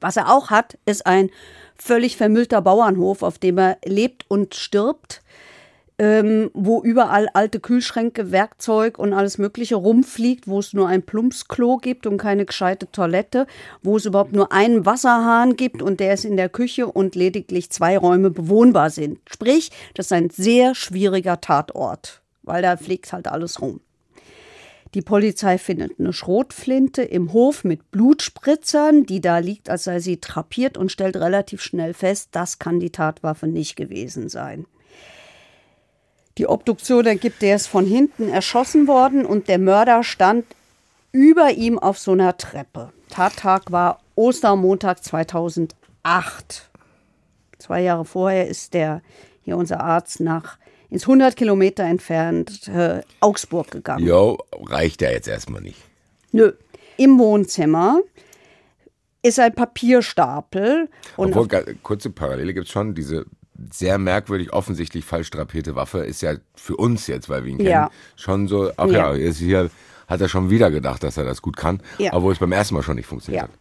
Was 0.00 0.16
er 0.16 0.32
auch 0.32 0.50
hat, 0.50 0.78
ist 0.86 1.04
ein 1.06 1.30
völlig 1.76 2.16
vermüllter 2.16 2.62
Bauernhof, 2.62 3.22
auf 3.22 3.38
dem 3.38 3.58
er 3.58 3.78
lebt 3.84 4.24
und 4.28 4.54
stirbt, 4.54 5.20
ähm, 5.98 6.50
wo 6.52 6.82
überall 6.82 7.28
alte 7.32 7.58
Kühlschränke, 7.58 8.30
Werkzeug 8.30 8.98
und 8.98 9.12
alles 9.12 9.38
Mögliche 9.38 9.76
rumfliegt, 9.76 10.46
wo 10.46 10.58
es 10.58 10.74
nur 10.74 10.88
ein 10.88 11.02
Plumpsklo 11.02 11.78
gibt 11.78 12.06
und 12.06 12.18
keine 12.18 12.44
gescheite 12.44 12.90
Toilette, 12.90 13.46
wo 13.82 13.96
es 13.96 14.04
überhaupt 14.04 14.32
nur 14.32 14.52
einen 14.52 14.84
Wasserhahn 14.84 15.56
gibt 15.56 15.80
und 15.80 16.00
der 16.00 16.14
ist 16.14 16.24
in 16.24 16.36
der 16.36 16.50
Küche 16.50 16.86
und 16.86 17.14
lediglich 17.14 17.70
zwei 17.70 17.96
Räume 17.96 18.30
bewohnbar 18.30 18.90
sind. 18.90 19.20
Sprich, 19.26 19.70
das 19.94 20.06
ist 20.06 20.12
ein 20.12 20.28
sehr 20.28 20.74
schwieriger 20.74 21.40
Tatort, 21.40 22.20
weil 22.42 22.62
da 22.62 22.76
fliegt 22.76 23.12
halt 23.12 23.26
alles 23.28 23.62
rum. 23.62 23.80
Die 24.94 25.02
Polizei 25.02 25.58
findet 25.58 25.98
eine 25.98 26.12
Schrotflinte 26.12 27.02
im 27.02 27.32
Hof 27.32 27.64
mit 27.64 27.90
Blutspritzern, 27.90 29.04
die 29.04 29.20
da 29.20 29.38
liegt, 29.38 29.68
als 29.68 29.84
sei 29.84 29.98
sie 29.98 30.18
trapiert 30.18 30.78
und 30.78 30.92
stellt 30.92 31.16
relativ 31.16 31.60
schnell 31.60 31.92
fest, 31.92 32.30
das 32.32 32.58
kann 32.58 32.80
die 32.80 32.90
Tatwaffe 32.90 33.46
nicht 33.46 33.76
gewesen 33.76 34.28
sein. 34.28 34.66
Die 36.38 36.46
Obduktion 36.46 37.06
ergibt, 37.06 37.40
der 37.40 37.56
ist 37.56 37.66
von 37.66 37.86
hinten 37.86 38.28
erschossen 38.28 38.86
worden 38.86 39.24
und 39.24 39.48
der 39.48 39.58
Mörder 39.58 40.02
stand 40.02 40.44
über 41.12 41.52
ihm 41.52 41.78
auf 41.78 41.98
so 41.98 42.12
einer 42.12 42.36
Treppe. 42.36 42.92
Tattag 43.08 43.72
war 43.72 44.00
Ostermontag 44.16 45.02
2008. 45.02 45.74
Zwei 47.58 47.80
Jahre 47.80 48.04
vorher 48.04 48.48
ist 48.48 48.74
der 48.74 49.00
hier 49.42 49.56
unser 49.56 49.80
Arzt 49.80 50.20
nach 50.20 50.58
ins 50.90 51.04
100 51.04 51.36
Kilometer 51.36 51.84
entfernt 51.84 52.68
äh, 52.68 53.00
Augsburg 53.20 53.70
gegangen. 53.70 54.06
Jo, 54.06 54.38
reicht 54.52 55.00
ja 55.00 55.10
jetzt 55.10 55.28
erstmal 55.28 55.62
nicht. 55.62 55.80
Nö. 56.32 56.52
Im 56.98 57.18
Wohnzimmer 57.18 58.00
ist 59.22 59.40
ein 59.40 59.54
Papierstapel 59.54 60.88
und 61.16 61.34
Obwohl, 61.34 61.76
kurze 61.82 62.10
Parallele 62.10 62.54
gibt 62.54 62.66
es 62.66 62.72
schon. 62.72 62.94
Diese 62.94 63.26
sehr 63.72 63.98
merkwürdig, 63.98 64.52
offensichtlich 64.52 65.04
falsch 65.04 65.30
drapierte 65.30 65.74
Waffe 65.74 65.98
ist 66.00 66.20
ja 66.22 66.34
für 66.54 66.76
uns 66.76 67.06
jetzt, 67.06 67.28
weil 67.28 67.44
wir 67.44 67.52
ihn 67.52 67.58
kennen, 67.58 67.70
Ja. 67.70 67.90
schon 68.16 68.48
so, 68.48 68.70
ach 68.76 68.86
ja, 68.86 69.12
Ja. 69.12 69.14
jetzt 69.14 69.38
hier 69.38 69.70
hat 70.08 70.20
er 70.20 70.28
schon 70.28 70.50
wieder 70.50 70.70
gedacht, 70.70 71.02
dass 71.02 71.16
er 71.16 71.24
das 71.24 71.42
gut 71.42 71.56
kann, 71.56 71.80
Ja. 71.98 72.12
obwohl 72.12 72.32
es 72.32 72.38
beim 72.38 72.52
ersten 72.52 72.74
Mal 72.74 72.82
schon 72.82 72.96
nicht 72.96 73.06
funktioniert 73.06 73.44
Ja. 73.44 73.48
hat. 73.48 73.58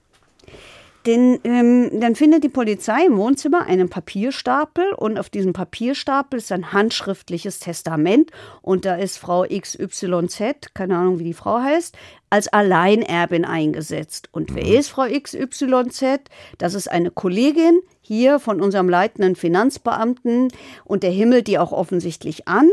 den, 1.05 1.39
ähm, 1.43 1.99
dann 1.99 2.15
findet 2.15 2.43
die 2.43 2.49
Polizei 2.49 3.05
im 3.05 3.17
Wohnzimmer 3.17 3.67
einen 3.67 3.89
Papierstapel 3.89 4.91
und 4.93 5.19
auf 5.19 5.29
diesem 5.29 5.53
Papierstapel 5.53 6.39
ist 6.39 6.51
ein 6.51 6.73
handschriftliches 6.73 7.59
Testament 7.59 8.31
und 8.63 8.85
da 8.85 8.95
ist 8.95 9.19
Frau 9.19 9.43
XYZ, 9.47 10.73
keine 10.73 10.97
Ahnung 10.97 11.19
wie 11.19 11.23
die 11.25 11.33
Frau 11.35 11.59
heißt, 11.59 11.95
als 12.31 12.47
Alleinerbin 12.47 13.45
eingesetzt. 13.45 14.29
Und 14.31 14.55
wer 14.55 14.65
ist 14.65 14.89
Frau 14.89 15.05
XYZ? 15.07 16.21
Das 16.57 16.73
ist 16.73 16.89
eine 16.91 17.11
Kollegin 17.11 17.81
hier 18.05 18.39
von 18.39 18.61
unserem 18.61 18.89
leitenden 18.89 19.35
Finanzbeamten 19.35 20.49
und 20.83 21.03
der 21.03 21.11
himmelt 21.11 21.47
die 21.47 21.59
auch 21.59 21.71
offensichtlich 21.71 22.47
an. 22.47 22.69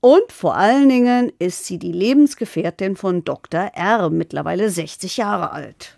Und 0.00 0.30
vor 0.30 0.56
allen 0.56 0.88
Dingen 0.88 1.32
ist 1.38 1.64
sie 1.64 1.78
die 1.78 1.92
Lebensgefährtin 1.92 2.96
von 2.96 3.24
Dr. 3.24 3.72
R., 3.74 4.10
mittlerweile 4.10 4.70
60 4.70 5.16
Jahre 5.16 5.52
alt. 5.52 5.96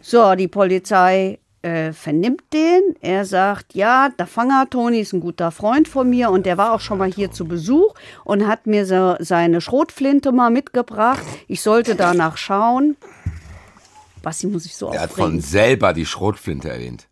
So, 0.00 0.34
die 0.34 0.48
Polizei 0.48 1.38
äh, 1.62 1.92
vernimmt 1.92 2.42
den. 2.52 2.94
Er 3.00 3.24
sagt, 3.24 3.74
ja, 3.74 4.10
der 4.10 4.26
Fanger 4.26 4.68
Toni 4.68 5.00
ist 5.00 5.14
ein 5.14 5.20
guter 5.20 5.50
Freund 5.50 5.88
von 5.88 6.10
mir 6.10 6.30
und 6.30 6.44
der 6.44 6.58
war 6.58 6.74
auch 6.74 6.80
schon 6.80 6.98
mal 6.98 7.10
hier 7.10 7.30
zu 7.30 7.46
Besuch 7.46 7.94
und 8.24 8.46
hat 8.46 8.66
mir 8.66 8.84
so 8.84 9.16
seine 9.18 9.62
Schrotflinte 9.62 10.30
mal 10.32 10.50
mitgebracht. 10.50 11.22
Ich 11.48 11.62
sollte 11.62 11.94
danach 11.94 12.36
schauen. 12.36 12.96
Basti 14.24 14.46
muss 14.48 14.64
ich 14.66 14.74
so 14.74 14.90
Er 14.90 15.02
hat 15.02 15.12
von 15.12 15.40
selber 15.40 15.92
die 15.92 16.06
Schrotflinte 16.06 16.70
erwähnt. 16.70 17.06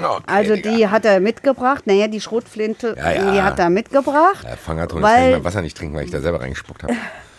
Okay, 0.00 0.22
Also 0.26 0.54
Digga. 0.54 0.70
die 0.70 0.88
hat 0.88 1.04
er 1.04 1.18
mitgebracht. 1.20 1.86
Naja, 1.86 2.06
die 2.06 2.20
Schrotflinte, 2.20 2.94
Ja, 2.96 3.10
ja. 3.12 3.32
die 3.32 3.42
hat 3.42 3.58
er 3.58 3.68
mitgebracht. 3.68 4.44
Ja, 4.44 4.56
Fangerton, 4.56 5.02
weil- 5.02 5.10
ich 5.10 5.16
kann 5.18 5.26
ich 5.30 5.32
mein 5.36 5.44
Wasser 5.44 5.62
nicht 5.62 5.76
trinken, 5.76 5.96
weil 5.96 6.04
ich 6.04 6.10
da 6.12 6.20
selber 6.20 6.40
reingespuckt 6.40 6.84
habe. 6.84 6.94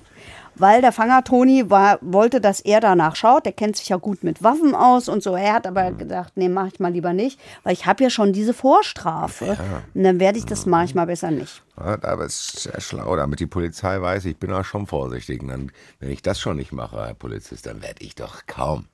weil 0.55 0.81
der 0.81 0.93
Fanger 0.93 1.25
Toni 1.25 1.71
war, 1.71 1.99
wollte, 2.01 2.41
dass 2.41 2.61
er 2.61 2.81
danach 2.81 3.17
schaut. 3.17 3.47
Der 3.47 3.53
kennt 3.53 3.77
sich 3.77 3.89
ja 3.89 3.97
gut 3.97 4.25
mit 4.25 4.43
Waffen 4.43 4.75
aus 4.75 5.09
und 5.09 5.23
so. 5.23 5.35
Er 5.35 5.55
hat 5.55 5.67
aber 5.67 5.93
gedacht, 5.93 6.33
nee, 6.37 6.49
mach 6.49 6.67
ich 6.69 6.81
mal 6.81 6.93
lieber 6.93 7.13
nicht, 7.13 7.41
weil 7.63 7.73
ich 7.73 7.87
habe 7.87 8.03
ja 8.05 8.11
schon 8.11 8.33
diese 8.33 8.55
Vorstrafe. 8.55 9.57
Und 9.95 10.03
dann 10.03 10.21
werde 10.21 10.39
ich 10.39 10.45
das 10.45 10.67
mache 10.67 10.85
ich 10.85 10.95
mal 10.95 11.07
besser 11.07 11.31
nicht. 11.31 11.63
Ja, 11.79 11.99
aber 12.03 12.25
es 12.25 12.55
ist 12.55 12.61
sehr 12.65 12.81
schlau, 12.81 13.17
damit 13.17 13.41
die 13.41 13.47
Polizei 13.47 14.01
weiß, 14.01 14.25
ich 14.27 14.37
bin 14.37 14.53
auch 14.53 14.65
schon 14.65 14.87
vorsichtig. 14.87 15.43
Und 15.43 15.49
dann, 15.49 15.73
wenn 15.99 16.11
ich 16.11 16.23
das 16.23 16.41
schon 16.41 16.57
nicht 16.57 16.73
mache, 16.73 17.05
Herr 17.05 17.15
Polizist, 17.15 17.67
dann 17.67 17.83
werde 17.83 18.05
ich 18.05 18.15
doch 18.15 18.47
kaum 18.47 18.87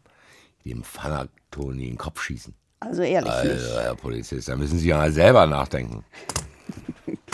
dem 0.65 0.83
Pfanner 0.83 1.29
Toni 1.51 1.85
in 1.85 1.91
den 1.93 1.99
Kopf 1.99 2.23
schießen. 2.23 2.55
Also 2.81 3.03
ehrlich 3.03 3.33
nicht. 3.43 3.53
Also, 3.53 3.81
Herr 3.81 3.95
Polizist, 3.95 4.49
da 4.49 4.57
müssen 4.57 4.79
Sie 4.79 4.89
ja 4.89 4.99
mal 4.99 5.13
selber 5.13 5.47
nachdenken. 5.47 6.05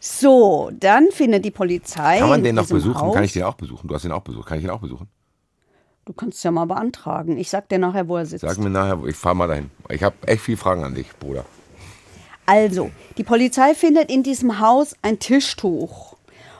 So, 0.00 0.70
dann 0.72 1.08
findet 1.10 1.44
die 1.44 1.50
Polizei. 1.50 2.18
Kann 2.18 2.28
man 2.28 2.42
den 2.42 2.54
noch 2.56 2.66
besuchen? 2.68 3.00
Haus, 3.00 3.14
Kann 3.14 3.24
ich 3.24 3.32
den 3.32 3.44
auch 3.44 3.54
besuchen? 3.54 3.88
Du 3.88 3.94
hast 3.94 4.04
ihn 4.04 4.12
auch 4.12 4.22
besucht. 4.22 4.48
Kann 4.48 4.58
ich 4.58 4.64
ihn 4.64 4.70
auch 4.70 4.80
besuchen? 4.80 5.08
Du 6.04 6.12
kannst 6.12 6.38
es 6.38 6.44
ja 6.44 6.50
mal 6.50 6.66
beantragen. 6.66 7.36
Ich 7.36 7.50
sag 7.50 7.68
dir 7.68 7.78
nachher, 7.78 8.06
wo 8.08 8.16
er 8.16 8.26
sitzt. 8.26 8.42
Sag 8.42 8.58
mir 8.58 8.70
nachher, 8.70 9.02
ich 9.06 9.16
fahre 9.16 9.34
mal 9.34 9.48
dahin. 9.48 9.70
Ich 9.88 10.02
habe 10.02 10.14
echt 10.26 10.42
viele 10.42 10.56
Fragen 10.56 10.84
an 10.84 10.94
dich, 10.94 11.08
Bruder. 11.18 11.44
Also, 12.46 12.90
die 13.18 13.24
Polizei 13.24 13.74
findet 13.74 14.08
in 14.10 14.22
diesem 14.22 14.60
Haus 14.60 14.94
ein 15.02 15.18
Tischtuch. 15.18 16.16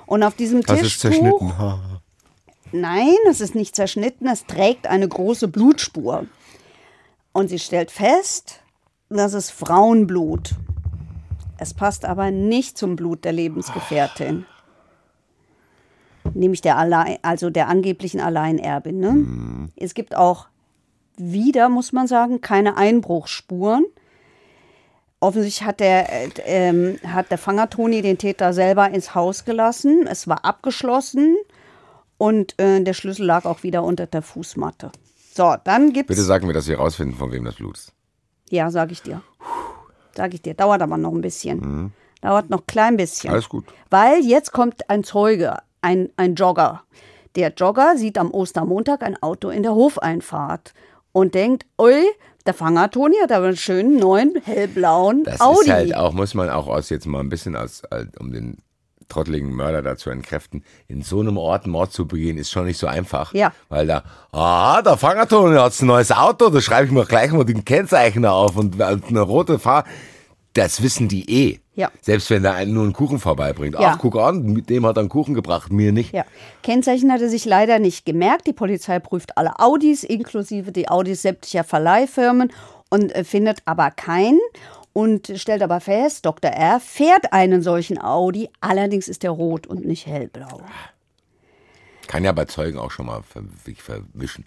Und 0.06 0.22
auf 0.22 0.34
diesem 0.34 0.62
Das 0.62 0.80
Tischtuch. 0.80 0.86
ist 0.86 1.00
zerschnitten. 1.00 1.52
Nein, 2.72 3.14
es 3.30 3.40
ist 3.40 3.54
nicht 3.54 3.76
zerschnitten, 3.76 4.26
es 4.26 4.44
trägt 4.46 4.88
eine 4.88 5.06
große 5.08 5.46
Blutspur. 5.48 6.26
Und 7.32 7.48
sie 7.48 7.58
stellt 7.60 7.90
fest, 7.92 8.60
das 9.08 9.34
ist 9.34 9.50
Frauenblut. 9.52 10.50
Es 11.58 11.74
passt 11.74 12.04
aber 12.04 12.30
nicht 12.30 12.76
zum 12.76 12.96
Blut 12.96 13.24
der 13.24 13.32
Lebensgefährtin. 13.32 14.46
Nämlich 16.34 16.60
der, 16.60 16.76
Allein, 16.76 17.18
also 17.22 17.50
der 17.50 17.68
angeblichen 17.68 18.20
Alleinerbin. 18.20 18.98
Ne? 18.98 19.70
Es 19.76 19.94
gibt 19.94 20.16
auch 20.16 20.48
wieder, 21.16 21.68
muss 21.68 21.92
man 21.92 22.06
sagen, 22.06 22.40
keine 22.40 22.76
Einbruchsspuren. 22.76 23.86
Offensichtlich 25.18 25.66
hat 25.66 25.80
der, 25.80 26.08
äh, 26.46 26.98
hat 27.06 27.30
der 27.30 27.38
Fanger 27.38 27.70
Toni 27.70 28.02
den 28.02 28.18
Täter 28.18 28.52
selber 28.52 28.90
ins 28.90 29.14
Haus 29.14 29.44
gelassen. 29.44 30.06
Es 30.06 30.28
war 30.28 30.44
abgeschlossen 30.44 31.36
und 32.18 32.58
äh, 32.60 32.82
der 32.82 32.92
Schlüssel 32.92 33.24
lag 33.24 33.46
auch 33.46 33.62
wieder 33.62 33.82
unter 33.82 34.06
der 34.06 34.22
Fußmatte. 34.22 34.92
So, 35.34 35.54
dann 35.64 35.92
gibt's. 35.92 36.08
Bitte 36.08 36.22
sag 36.22 36.42
mir, 36.44 36.52
dass 36.52 36.66
Sie 36.66 36.72
herausfinden, 36.72 37.14
von 37.14 37.32
wem 37.32 37.44
das 37.44 37.56
Blut 37.56 37.76
ist. 37.78 37.92
Ja, 38.50 38.70
sag 38.70 38.92
ich 38.92 39.02
dir. 39.02 39.22
Sag 40.16 40.34
ich 40.34 40.42
dir. 40.42 40.54
Dauert 40.54 40.82
aber 40.82 40.96
noch 40.96 41.12
ein 41.12 41.20
bisschen. 41.20 41.92
Dauert 42.22 42.50
noch 42.50 42.60
ein 42.60 42.66
klein 42.66 42.96
bisschen. 42.96 43.30
Mhm. 43.30 43.34
Alles 43.34 43.48
gut. 43.48 43.64
Weil 43.90 44.20
jetzt 44.24 44.52
kommt 44.52 44.88
ein 44.90 45.04
Zeuge, 45.04 45.56
ein, 45.82 46.10
ein 46.16 46.34
Jogger. 46.34 46.82
Der 47.36 47.52
Jogger 47.52 47.96
sieht 47.96 48.16
am 48.18 48.30
Ostermontag 48.30 49.02
ein 49.02 49.22
Auto 49.22 49.50
in 49.50 49.62
der 49.62 49.74
Hofeinfahrt 49.74 50.72
und 51.12 51.34
denkt, 51.34 51.66
ui, 51.78 52.02
der 52.46 52.54
Fanger 52.54 52.90
Toni 52.90 53.16
hat 53.22 53.32
aber 53.32 53.46
einen 53.48 53.56
schönen 53.56 53.98
neuen 53.98 54.34
hellblauen 54.44 55.24
Das 55.24 55.40
Audi. 55.40 55.60
ist 55.68 55.70
halt 55.72 55.96
auch, 55.96 56.12
muss 56.12 56.32
man 56.34 56.48
auch 56.48 56.66
aus 56.68 56.88
jetzt 56.90 57.06
mal 57.06 57.20
ein 57.20 57.28
bisschen 57.28 57.56
aus, 57.56 57.84
als- 57.84 58.16
um 58.18 58.32
den 58.32 58.58
trotteligen 59.08 59.54
Mörder 59.54 59.82
da 59.82 59.96
zu 59.96 60.10
entkräften, 60.10 60.64
in 60.88 61.02
so 61.02 61.20
einem 61.20 61.36
Ort 61.36 61.64
einen 61.64 61.72
Mord 61.72 61.92
zu 61.92 62.06
begehen, 62.06 62.38
ist 62.38 62.50
schon 62.50 62.66
nicht 62.66 62.78
so 62.78 62.86
einfach. 62.86 63.32
Ja. 63.34 63.52
Weil 63.68 63.86
da, 63.86 64.02
ah, 64.32 64.82
der 64.82 64.96
Fangerton 64.96 65.58
hat 65.58 65.80
ein 65.80 65.86
neues 65.86 66.12
Auto, 66.12 66.48
da 66.50 66.60
schreibe 66.60 66.86
ich 66.86 66.92
mir 66.92 67.04
gleich 67.04 67.32
mal 67.32 67.44
den 67.44 67.64
Kennzeichner 67.64 68.32
auf 68.32 68.56
und 68.56 68.80
eine 68.80 69.20
rote 69.20 69.58
Fahr. 69.58 69.84
Das 70.52 70.82
wissen 70.82 71.08
die 71.08 71.30
eh. 71.30 71.60
Ja. 71.74 71.90
Selbst 72.00 72.30
wenn 72.30 72.42
da 72.42 72.54
einen 72.54 72.72
nur 72.72 72.84
einen 72.84 72.94
Kuchen 72.94 73.18
vorbeibringt. 73.18 73.74
Ja. 73.74 73.92
Ach, 73.92 73.98
guck 73.98 74.16
an, 74.16 74.42
mit 74.44 74.70
dem 74.70 74.86
hat 74.86 74.96
er 74.96 75.00
einen 75.00 75.10
Kuchen 75.10 75.34
gebracht, 75.34 75.70
mir 75.70 75.92
nicht. 75.92 76.14
Ja. 76.14 76.24
Kennzeichen 76.62 77.12
hat 77.12 77.20
er 77.20 77.28
sich 77.28 77.44
leider 77.44 77.78
nicht 77.78 78.06
gemerkt. 78.06 78.46
Die 78.46 78.54
Polizei 78.54 78.98
prüft 78.98 79.36
alle 79.36 79.58
Audis, 79.58 80.02
inklusive 80.02 80.72
die 80.72 80.88
Audis 80.88 81.20
sämtlicher 81.20 81.64
Verleihfirmen 81.64 82.50
und 82.88 83.14
äh, 83.14 83.24
findet 83.24 83.58
aber 83.66 83.90
keinen 83.90 84.40
und 84.96 85.30
stellt 85.36 85.60
aber 85.60 85.80
fest, 85.80 86.24
Dr. 86.24 86.50
R. 86.52 86.80
fährt 86.80 87.34
einen 87.34 87.60
solchen 87.60 88.00
Audi, 88.00 88.48
allerdings 88.62 89.08
ist 89.08 89.24
er 89.24 89.30
rot 89.30 89.66
und 89.66 89.84
nicht 89.84 90.06
hellblau. 90.06 90.62
Kann 92.06 92.24
ja 92.24 92.32
bei 92.32 92.46
Zeugen 92.46 92.78
auch 92.78 92.90
schon 92.90 93.04
mal 93.04 93.22
sich 93.62 93.82
verwischen. 93.82 94.46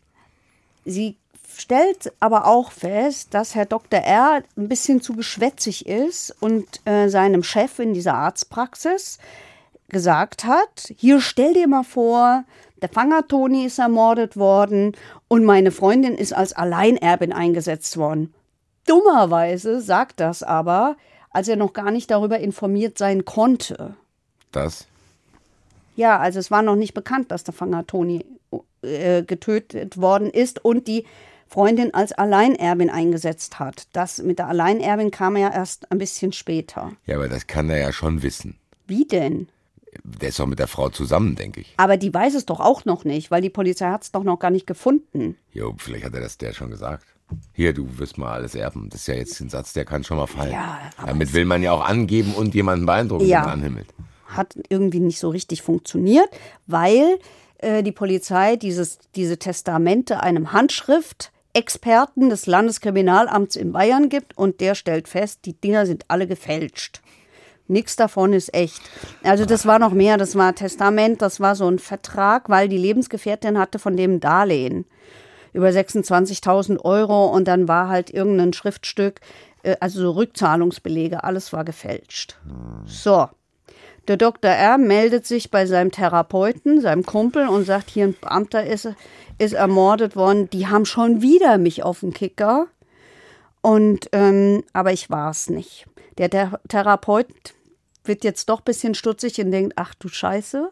Sie 0.85 1.17
stellt 1.55 2.11
aber 2.19 2.47
auch 2.47 2.71
fest, 2.71 3.35
dass 3.35 3.53
Herr 3.53 3.67
Dr. 3.67 3.99
R. 3.99 4.41
ein 4.57 4.67
bisschen 4.67 5.03
zu 5.03 5.13
geschwätzig 5.13 5.85
ist 5.85 6.35
und 6.39 6.65
äh, 6.85 7.09
seinem 7.09 7.43
Chef 7.43 7.77
in 7.77 7.93
dieser 7.93 8.15
Arztpraxis 8.15 9.19
gesagt 9.87 10.45
hat, 10.45 10.91
hier 10.97 11.21
stell 11.21 11.53
dir 11.53 11.67
mal 11.67 11.83
vor, 11.83 12.43
der 12.81 12.89
Fanger 12.89 13.27
Toni 13.27 13.65
ist 13.65 13.77
ermordet 13.77 14.35
worden 14.35 14.93
und 15.27 15.45
meine 15.45 15.69
Freundin 15.69 16.15
ist 16.15 16.33
als 16.33 16.53
Alleinerbin 16.53 17.33
eingesetzt 17.33 17.97
worden. 17.97 18.33
Dummerweise 18.89 19.81
sagt 19.81 20.19
das 20.19 20.41
aber, 20.41 20.97
als 21.29 21.47
er 21.47 21.55
noch 21.55 21.73
gar 21.73 21.91
nicht 21.91 22.09
darüber 22.09 22.39
informiert 22.39 22.97
sein 22.97 23.23
konnte. 23.23 23.95
Das? 24.51 24.87
Ja, 25.95 26.17
also 26.17 26.39
es 26.39 26.49
war 26.49 26.63
noch 26.63 26.75
nicht 26.75 26.95
bekannt, 26.95 27.31
dass 27.31 27.43
der 27.43 27.53
Fanger 27.53 27.85
Toni 27.85 28.25
äh, 28.81 29.21
getötet 29.21 30.01
worden 30.01 30.29
ist 30.31 30.63
und 30.65 30.87
die 30.87 31.05
Freundin 31.47 31.93
als 31.93 32.13
Alleinerbin 32.13 32.89
eingesetzt 32.89 33.59
hat. 33.59 33.87
Das 33.93 34.23
mit 34.23 34.39
der 34.39 34.47
Alleinerbin 34.47 35.11
kam 35.11 35.37
ja 35.37 35.51
erst 35.51 35.91
ein 35.91 35.97
bisschen 35.99 36.31
später. 36.31 36.93
Ja, 37.05 37.17
aber 37.17 37.27
das 37.27 37.45
kann 37.45 37.69
er 37.69 37.77
ja 37.77 37.91
schon 37.91 38.23
wissen. 38.23 38.57
Wie 38.87 39.05
denn? 39.05 39.49
Der 40.03 40.29
ist 40.29 40.39
doch 40.39 40.45
mit 40.47 40.59
der 40.59 40.67
Frau 40.67 40.89
zusammen, 40.89 41.35
denke 41.35 41.61
ich. 41.61 41.73
Aber 41.77 41.97
die 41.97 42.13
weiß 42.13 42.35
es 42.35 42.45
doch 42.45 42.59
auch 42.59 42.85
noch 42.85 43.03
nicht, 43.03 43.29
weil 43.29 43.41
die 43.41 43.49
Polizei 43.49 43.89
hat 43.89 44.03
es 44.03 44.11
doch 44.11 44.23
noch 44.23 44.39
gar 44.39 44.51
nicht 44.51 44.67
gefunden. 44.67 45.37
Jo, 45.51 45.75
vielleicht 45.77 46.05
hat 46.05 46.13
er 46.13 46.21
das 46.21 46.37
der 46.37 46.53
schon 46.53 46.69
gesagt. 46.69 47.05
Hier, 47.53 47.73
du 47.73 47.87
wirst 47.97 48.17
mal 48.17 48.31
alles 48.33 48.55
erben. 48.55 48.89
Das 48.89 49.01
ist 49.01 49.07
ja 49.07 49.13
jetzt 49.15 49.39
ein 49.39 49.49
Satz, 49.49 49.73
der 49.73 49.85
kann 49.85 50.03
schon 50.03 50.17
mal 50.17 50.27
fallen. 50.27 50.51
Ja, 50.51 50.79
Damit 51.05 51.33
will 51.33 51.45
man 51.45 51.61
ja 51.61 51.71
auch 51.73 51.85
angeben 51.85 52.33
und 52.33 52.55
jemanden 52.55 52.85
beeindrucken, 52.85 53.25
Ja. 53.25 53.41
den 53.41 53.45
man 53.45 53.53
anhimmelt. 53.59 53.87
Hat 54.27 54.55
irgendwie 54.69 54.99
nicht 54.99 55.19
so 55.19 55.29
richtig 55.29 55.61
funktioniert, 55.61 56.29
weil 56.67 57.19
äh, 57.57 57.83
die 57.83 57.91
Polizei 57.91 58.55
dieses, 58.55 58.99
diese 59.15 59.37
Testamente 59.37 60.21
einem 60.23 60.53
Handschriftexperten 60.53 62.29
des 62.29 62.45
Landeskriminalamts 62.47 63.55
in 63.55 63.71
Bayern 63.71 64.09
gibt 64.09 64.37
und 64.37 64.61
der 64.61 64.75
stellt 64.75 65.07
fest, 65.07 65.41
die 65.45 65.53
Dinger 65.53 65.85
sind 65.85 66.05
alle 66.07 66.27
gefälscht. 66.27 67.01
Nichts 67.67 67.95
davon 67.95 68.33
ist 68.33 68.53
echt. 68.55 68.81
Also 69.23 69.45
das 69.45 69.67
war 69.67 69.77
noch 69.77 69.91
mehr, 69.93 70.17
das 70.17 70.35
war 70.35 70.55
Testament, 70.55 71.21
das 71.21 71.39
war 71.39 71.55
so 71.55 71.67
ein 71.69 71.77
Vertrag, 71.77 72.49
weil 72.49 72.67
die 72.67 72.77
Lebensgefährtin 72.77 73.59
hatte 73.59 73.77
von 73.77 73.95
dem 73.95 74.19
Darlehen 74.19 74.85
über 75.53 75.67
26.000 75.67 76.79
Euro 76.83 77.27
und 77.27 77.47
dann 77.47 77.67
war 77.67 77.89
halt 77.89 78.09
irgendein 78.09 78.53
Schriftstück, 78.53 79.21
äh, 79.63 79.75
also 79.79 80.01
so 80.01 80.11
Rückzahlungsbelege, 80.11 81.23
alles 81.23 81.53
war 81.53 81.63
gefälscht. 81.63 82.37
So, 82.85 83.27
der 84.09 84.17
Dr. 84.17 84.49
R. 84.49 84.79
meldet 84.79 85.27
sich 85.27 85.51
bei 85.51 85.67
seinem 85.67 85.91
Therapeuten, 85.91 86.81
seinem 86.81 87.05
Kumpel 87.05 87.47
und 87.47 87.65
sagt, 87.65 87.91
hier 87.91 88.05
ein 88.05 88.15
Beamter 88.19 88.65
ist, 88.65 88.89
ist 89.37 89.53
ermordet 89.53 90.15
worden, 90.15 90.49
die 90.49 90.67
haben 90.67 90.85
schon 90.85 91.21
wieder 91.21 91.59
mich 91.59 91.83
auf 91.83 91.99
den 91.99 92.13
Kicker. 92.13 92.67
Und, 93.61 94.09
ähm, 94.13 94.63
aber 94.73 94.93
ich 94.93 95.11
war 95.11 95.29
es 95.29 95.49
nicht. 95.49 95.85
Der, 96.17 96.27
der 96.27 96.59
Therapeut 96.67 97.27
wird 98.03 98.23
jetzt 98.23 98.49
doch 98.49 98.61
ein 98.61 98.65
bisschen 98.65 98.95
stutzig 98.95 99.39
und 99.39 99.51
denkt, 99.51 99.73
ach 99.75 99.93
du 99.93 100.07
Scheiße, 100.07 100.71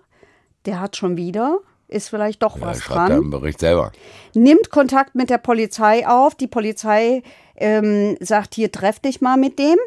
der 0.65 0.79
hat 0.79 0.97
schon 0.97 1.15
wieder, 1.15 1.59
ist 1.87 2.09
vielleicht 2.09 2.43
doch 2.43 2.57
Ja, 2.57 2.67
was 2.67 2.81
schreibt 2.81 3.11
dran 3.11 3.23
im 3.23 3.29
Bericht 3.29 3.59
selber. 3.59 3.91
nimmt 4.33 4.69
Kontakt 4.69 5.15
mit 5.15 5.29
der 5.29 5.37
Polizei 5.37 6.07
auf. 6.07 6.35
Die 6.35 6.47
Polizei 6.47 7.23
ähm, 7.55 8.17
sagt, 8.19 8.55
hier 8.55 8.71
treff 8.71 8.99
dich 8.99 9.21
mal 9.21 9.37
mit 9.37 9.59
dem. 9.59 9.77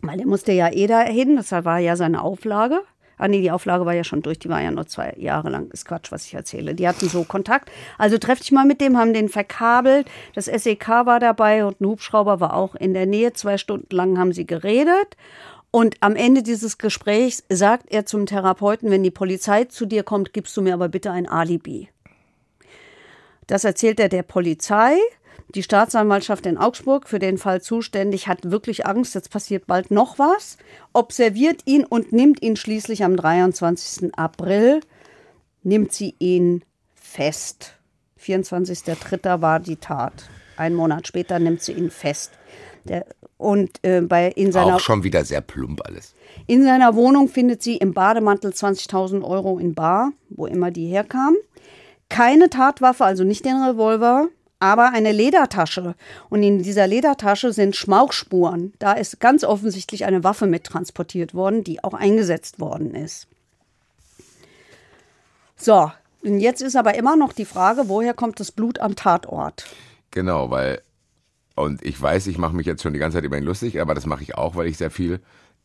Weil 0.00 0.16
der 0.16 0.26
musste 0.26 0.52
ja 0.52 0.72
eh 0.72 0.86
dahin, 0.88 1.36
das 1.36 1.52
war 1.52 1.78
ja 1.78 1.94
seine 1.94 2.22
Auflage. 2.22 2.80
Ah 3.18 3.28
nee, 3.28 3.40
die 3.40 3.52
Auflage 3.52 3.86
war 3.86 3.94
ja 3.94 4.02
schon 4.02 4.22
durch, 4.22 4.40
die 4.40 4.48
war 4.48 4.60
ja 4.60 4.72
nur 4.72 4.88
zwei 4.88 5.14
Jahre 5.16 5.48
lang. 5.48 5.70
Ist 5.70 5.84
Quatsch, 5.86 6.10
was 6.10 6.26
ich 6.26 6.34
erzähle. 6.34 6.74
Die 6.74 6.88
hatten 6.88 7.08
so 7.08 7.22
Kontakt. 7.22 7.70
Also 7.96 8.18
treff 8.18 8.40
dich 8.40 8.50
mal 8.50 8.64
mit 8.64 8.80
dem, 8.80 8.98
haben 8.98 9.14
den 9.14 9.28
verkabelt. 9.28 10.08
Das 10.34 10.46
SEK 10.46 10.88
war 10.88 11.20
dabei 11.20 11.64
und 11.64 11.80
ein 11.80 11.86
Hubschrauber 11.86 12.40
war 12.40 12.56
auch 12.56 12.74
in 12.74 12.94
der 12.94 13.06
Nähe. 13.06 13.32
Zwei 13.32 13.58
Stunden 13.58 13.94
lang 13.94 14.18
haben 14.18 14.32
sie 14.32 14.44
geredet. 14.44 15.16
Und 15.74 15.96
am 16.00 16.16
Ende 16.16 16.42
dieses 16.42 16.76
Gesprächs 16.76 17.44
sagt 17.48 17.90
er 17.90 18.04
zum 18.04 18.26
Therapeuten, 18.26 18.90
wenn 18.90 19.02
die 19.02 19.10
Polizei 19.10 19.64
zu 19.64 19.86
dir 19.86 20.02
kommt, 20.02 20.34
gibst 20.34 20.54
du 20.54 20.60
mir 20.60 20.74
aber 20.74 20.90
bitte 20.90 21.10
ein 21.10 21.26
Alibi. 21.26 21.88
Das 23.46 23.64
erzählt 23.64 23.98
er 23.98 24.10
der 24.10 24.22
Polizei. 24.22 24.98
Die 25.54 25.62
Staatsanwaltschaft 25.62 26.44
in 26.44 26.58
Augsburg, 26.58 27.08
für 27.08 27.18
den 27.18 27.38
Fall 27.38 27.62
zuständig, 27.62 28.28
hat 28.28 28.50
wirklich 28.50 28.86
Angst, 28.86 29.14
jetzt 29.14 29.30
passiert 29.30 29.66
bald 29.66 29.90
noch 29.90 30.18
was, 30.18 30.58
observiert 30.92 31.62
ihn 31.64 31.84
und 31.84 32.12
nimmt 32.12 32.42
ihn 32.42 32.56
schließlich 32.56 33.02
am 33.02 33.16
23. 33.16 34.14
April, 34.14 34.80
nimmt 35.62 35.92
sie 35.92 36.14
ihn 36.18 36.64
fest. 36.94 37.78
24.03. 38.22 39.40
war 39.40 39.58
die 39.58 39.76
Tat. 39.76 40.28
Ein 40.58 40.74
Monat 40.74 41.06
später 41.06 41.38
nimmt 41.38 41.62
sie 41.62 41.72
ihn 41.72 41.90
fest. 41.90 42.32
Der, 42.84 43.06
und 43.42 43.70
äh, 43.82 44.00
bei, 44.00 44.28
in, 44.28 44.52
seiner, 44.52 44.76
Auch 44.76 44.80
schon 44.80 45.02
wieder 45.04 45.24
sehr 45.24 45.40
plump 45.40 45.80
alles. 45.84 46.14
in 46.46 46.62
seiner 46.62 46.94
Wohnung 46.94 47.28
findet 47.28 47.62
sie 47.62 47.76
im 47.76 47.92
Bademantel 47.92 48.52
20.000 48.52 49.22
Euro 49.22 49.58
in 49.58 49.74
Bar, 49.74 50.12
wo 50.30 50.46
immer 50.46 50.70
die 50.70 50.86
herkam. 50.86 51.34
Keine 52.08 52.50
Tatwaffe, 52.50 53.04
also 53.04 53.24
nicht 53.24 53.44
den 53.44 53.62
Revolver, 53.62 54.28
aber 54.60 54.90
eine 54.92 55.12
Ledertasche. 55.12 55.94
Und 56.30 56.42
in 56.42 56.62
dieser 56.62 56.86
Ledertasche 56.86 57.52
sind 57.52 57.74
Schmauchspuren. 57.74 58.74
Da 58.78 58.92
ist 58.92 59.18
ganz 59.18 59.42
offensichtlich 59.44 60.04
eine 60.04 60.22
Waffe 60.22 60.46
mit 60.46 60.64
transportiert 60.64 61.34
worden, 61.34 61.64
die 61.64 61.82
auch 61.82 61.94
eingesetzt 61.94 62.60
worden 62.60 62.94
ist. 62.94 63.26
So, 65.56 65.90
und 66.22 66.38
jetzt 66.38 66.62
ist 66.62 66.76
aber 66.76 66.94
immer 66.94 67.16
noch 67.16 67.32
die 67.32 67.44
Frage, 67.44 67.88
woher 67.88 68.14
kommt 68.14 68.38
das 68.38 68.52
Blut 68.52 68.78
am 68.78 68.94
Tatort? 68.94 69.64
Genau, 70.12 70.50
weil, 70.50 70.82
und 71.54 71.84
ich 71.84 72.00
weiß, 72.00 72.26
ich 72.28 72.38
mache 72.38 72.54
mich 72.56 72.66
jetzt 72.66 72.82
schon 72.82 72.92
die 72.92 72.98
ganze 72.98 73.16
Zeit 73.18 73.24
über 73.24 73.38
ihn 73.38 73.44
lustig, 73.44 73.80
aber 73.80 73.94
das 73.94 74.06
mache 74.06 74.22
ich 74.22 74.36
auch, 74.36 74.56
weil 74.56 74.66
ich 74.68 74.76
sehr 74.78 74.90
viele 74.90 75.20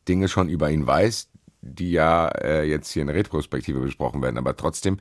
Dinge 0.08 0.28
schon 0.28 0.50
über 0.50 0.70
ihn 0.70 0.86
weiß, 0.88 1.30
die 1.62 1.92
ja 1.92 2.28
äh, 2.30 2.64
jetzt 2.70 2.92
hier 2.92 3.02
in 3.04 3.10
Retrospektive 3.10 3.80
besprochen 3.80 4.22
werden. 4.22 4.38
Aber 4.38 4.56
trotzdem, 4.56 5.00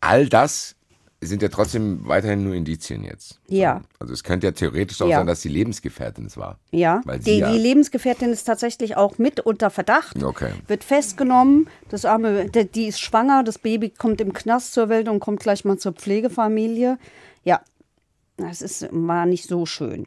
all 0.00 0.28
das 0.28 0.76
sind 1.22 1.42
ja 1.42 1.48
trotzdem 1.48 2.08
weiterhin 2.08 2.44
nur 2.44 2.54
Indizien 2.54 3.04
jetzt. 3.04 3.40
Ja. 3.46 3.82
Also 3.98 4.14
es 4.14 4.24
könnte 4.24 4.46
ja 4.46 4.52
theoretisch 4.52 5.02
auch 5.02 5.08
Ja. 5.08 5.18
sein, 5.18 5.26
dass 5.26 5.40
die 5.42 5.50
Lebensgefährtin 5.50 6.24
es 6.24 6.38
war. 6.38 6.58
Ja, 6.70 7.02
Weil 7.04 7.18
die, 7.18 7.38
ja- 7.40 7.52
die 7.52 7.58
Lebensgefährtin 7.58 8.30
ist 8.30 8.44
tatsächlich 8.44 8.96
auch 8.96 9.18
mit 9.18 9.40
unter 9.40 9.68
Verdacht. 9.68 10.22
Okay. 10.22 10.52
Wird 10.66 10.82
festgenommen. 10.82 11.68
Das 11.90 12.06
arme, 12.06 12.46
die 12.48 12.86
ist 12.86 13.00
schwanger. 13.02 13.44
Das 13.44 13.58
Baby 13.58 13.90
kommt 13.90 14.22
im 14.22 14.32
Knast 14.32 14.72
zur 14.72 14.88
Welt 14.88 15.08
und 15.10 15.20
kommt 15.20 15.40
gleich 15.40 15.66
mal 15.66 15.76
zur 15.76 15.92
Pflegefamilie. 15.92 16.98
Ja, 17.44 17.60
das 18.40 18.62
ist, 18.62 18.88
war 18.90 19.26
nicht 19.26 19.48
so 19.48 19.66
schön. 19.66 20.06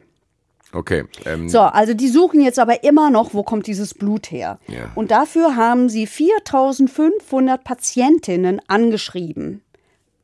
Okay. 0.72 1.04
Ähm, 1.24 1.48
So, 1.48 1.60
also 1.60 1.94
die 1.94 2.08
suchen 2.08 2.40
jetzt 2.40 2.58
aber 2.58 2.82
immer 2.82 3.10
noch, 3.10 3.32
wo 3.32 3.42
kommt 3.42 3.66
dieses 3.66 3.94
Blut 3.94 4.30
her. 4.30 4.58
Ja. 4.66 4.90
Und 4.94 5.10
dafür 5.10 5.56
haben 5.56 5.88
sie 5.88 6.06
4500 6.06 7.62
Patientinnen 7.62 8.60
angeschrieben, 8.66 9.62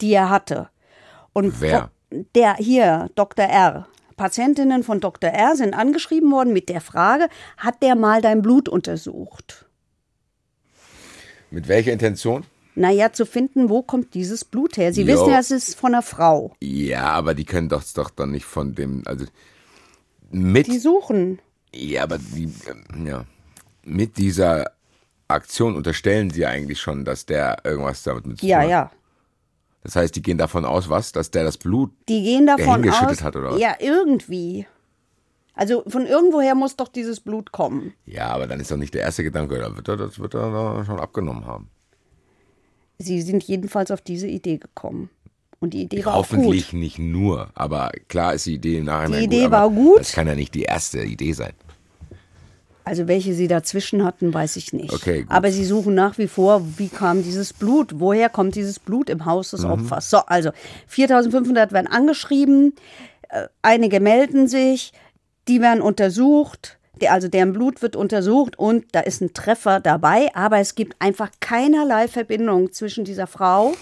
die 0.00 0.12
er 0.12 0.28
hatte. 0.28 0.68
Und 1.32 1.60
Wer? 1.60 1.90
Der 2.34 2.56
hier, 2.56 3.08
Dr. 3.14 3.44
R. 3.44 3.86
Patientinnen 4.16 4.82
von 4.82 5.00
Dr. 5.00 5.30
R. 5.30 5.54
sind 5.54 5.74
angeschrieben 5.74 6.30
worden 6.32 6.52
mit 6.52 6.68
der 6.68 6.80
Frage, 6.80 7.28
hat 7.56 7.82
der 7.82 7.94
mal 7.94 8.20
dein 8.20 8.42
Blut 8.42 8.68
untersucht? 8.68 9.66
Mit 11.50 11.68
welcher 11.68 11.92
Intention? 11.92 12.44
Naja, 12.80 13.12
zu 13.12 13.26
finden, 13.26 13.68
wo 13.68 13.82
kommt 13.82 14.14
dieses 14.14 14.44
Blut 14.44 14.76
her? 14.78 14.92
Sie 14.94 15.02
Jo. 15.02 15.08
wissen 15.08 15.30
ja, 15.30 15.38
es 15.38 15.50
ist 15.50 15.74
von 15.74 15.92
einer 15.92 16.02
Frau. 16.02 16.54
Ja, 16.62 17.04
aber 17.10 17.34
die 17.34 17.44
können 17.44 17.68
doch, 17.68 17.82
doch 17.94 18.08
dann 18.10 18.30
nicht 18.30 18.46
von 18.46 18.74
dem, 18.74 19.02
also 19.06 19.26
mit, 20.30 20.66
Die 20.66 20.78
suchen. 20.78 21.40
ja, 21.74 22.04
aber 22.04 22.16
die, 22.18 22.44
ähm, 22.94 23.06
ja, 23.06 23.24
mit 23.84 24.16
dieser 24.16 24.70
Aktion 25.28 25.76
unterstellen 25.76 26.30
sie 26.30 26.46
eigentlich 26.46 26.80
schon, 26.80 27.04
dass 27.04 27.26
der 27.26 27.58
irgendwas 27.64 28.02
damit 28.02 28.26
mit 28.26 28.38
zu 28.38 28.46
Ja, 28.46 28.56
tun 28.58 28.64
hat. 28.64 28.70
ja. 28.70 28.90
Das 29.82 29.96
heißt, 29.96 30.16
die 30.16 30.22
gehen 30.22 30.38
davon 30.38 30.64
aus, 30.64 30.88
was, 30.88 31.12
dass 31.12 31.30
der 31.30 31.44
das 31.44 31.58
Blut, 31.58 31.90
Die 32.08 32.22
gehen 32.22 32.46
davon 32.46 32.82
hingeschüttet 32.82 33.18
aus. 33.18 33.22
hat, 33.22 33.36
oder 33.36 33.52
was? 33.52 33.60
Ja, 33.60 33.74
irgendwie. 33.78 34.66
Also 35.54 35.82
von 35.86 36.06
irgendwoher 36.06 36.54
muss 36.54 36.76
doch 36.76 36.88
dieses 36.88 37.20
Blut 37.20 37.52
kommen. 37.52 37.92
ja, 38.06 38.28
aber 38.28 38.46
dann 38.46 38.58
ist 38.60 38.70
doch 38.70 38.76
nicht 38.78 38.94
der 38.94 39.02
erste 39.02 39.22
Gedanke, 39.22 39.58
da 39.58 39.76
wird 39.76 39.88
er, 39.88 39.96
das 39.98 40.18
wird 40.18 40.34
er 40.34 40.84
schon 40.86 40.98
abgenommen 40.98 41.44
haben. 41.46 41.68
Sie 43.02 43.22
sind 43.22 43.42
jedenfalls 43.44 43.90
auf 43.90 44.02
diese 44.02 44.26
Idee 44.28 44.58
gekommen. 44.58 45.08
Und 45.58 45.74
die 45.74 45.82
Idee 45.82 46.04
war 46.04 46.14
auch 46.14 46.18
Hoffentlich 46.18 46.70
gut. 46.70 46.80
nicht 46.80 46.98
nur, 46.98 47.48
aber 47.54 47.90
klar 48.08 48.34
ist 48.34 48.46
die 48.46 48.54
Idee 48.54 48.78
im 48.78 48.84
Nachhinein 48.84 49.20
Die 49.20 49.26
gut, 49.26 49.34
Idee 49.34 49.44
aber 49.46 49.56
war 49.56 49.70
gut. 49.70 49.98
Das 50.00 50.12
kann 50.12 50.26
ja 50.26 50.34
nicht 50.34 50.54
die 50.54 50.62
erste 50.62 51.02
Idee 51.02 51.32
sein. 51.32 51.52
Also 52.84 53.06
welche 53.08 53.34
sie 53.34 53.46
dazwischen 53.46 54.04
hatten, 54.04 54.32
weiß 54.32 54.56
ich 54.56 54.72
nicht. 54.72 54.92
Okay, 54.92 55.22
gut. 55.22 55.30
Aber 55.30 55.52
sie 55.52 55.64
suchen 55.64 55.94
nach 55.94 56.16
wie 56.18 56.26
vor, 56.28 56.62
wie 56.78 56.88
kam 56.88 57.22
dieses 57.22 57.52
Blut? 57.52 57.92
Woher 58.00 58.28
kommt 58.30 58.54
dieses 58.54 58.78
Blut 58.78 59.10
im 59.10 59.26
Haus 59.26 59.52
Mhm. 59.52 59.56
des 59.56 59.64
Opfers? 59.66 60.10
So, 60.10 60.18
also 60.26 60.50
4500 60.88 61.72
werden 61.72 61.86
angeschrieben, 61.86 62.74
äh, 63.28 63.46
einige 63.62 64.00
melden 64.00 64.48
sich, 64.48 64.92
die 65.46 65.60
werden 65.60 65.82
untersucht, 65.82 66.78
also 67.08 67.28
deren 67.28 67.52
Blut 67.52 67.82
wird 67.82 67.96
untersucht 67.96 68.58
und 68.58 68.84
da 68.92 69.00
ist 69.00 69.20
ein 69.20 69.32
Treffer 69.32 69.80
dabei, 69.80 70.28
aber 70.34 70.58
es 70.58 70.74
gibt 70.74 70.96
einfach 71.00 71.30
keinerlei 71.40 72.08
Verbindung 72.08 72.72
zwischen 72.72 73.04
dieser 73.04 73.26
Frau, 73.26 73.74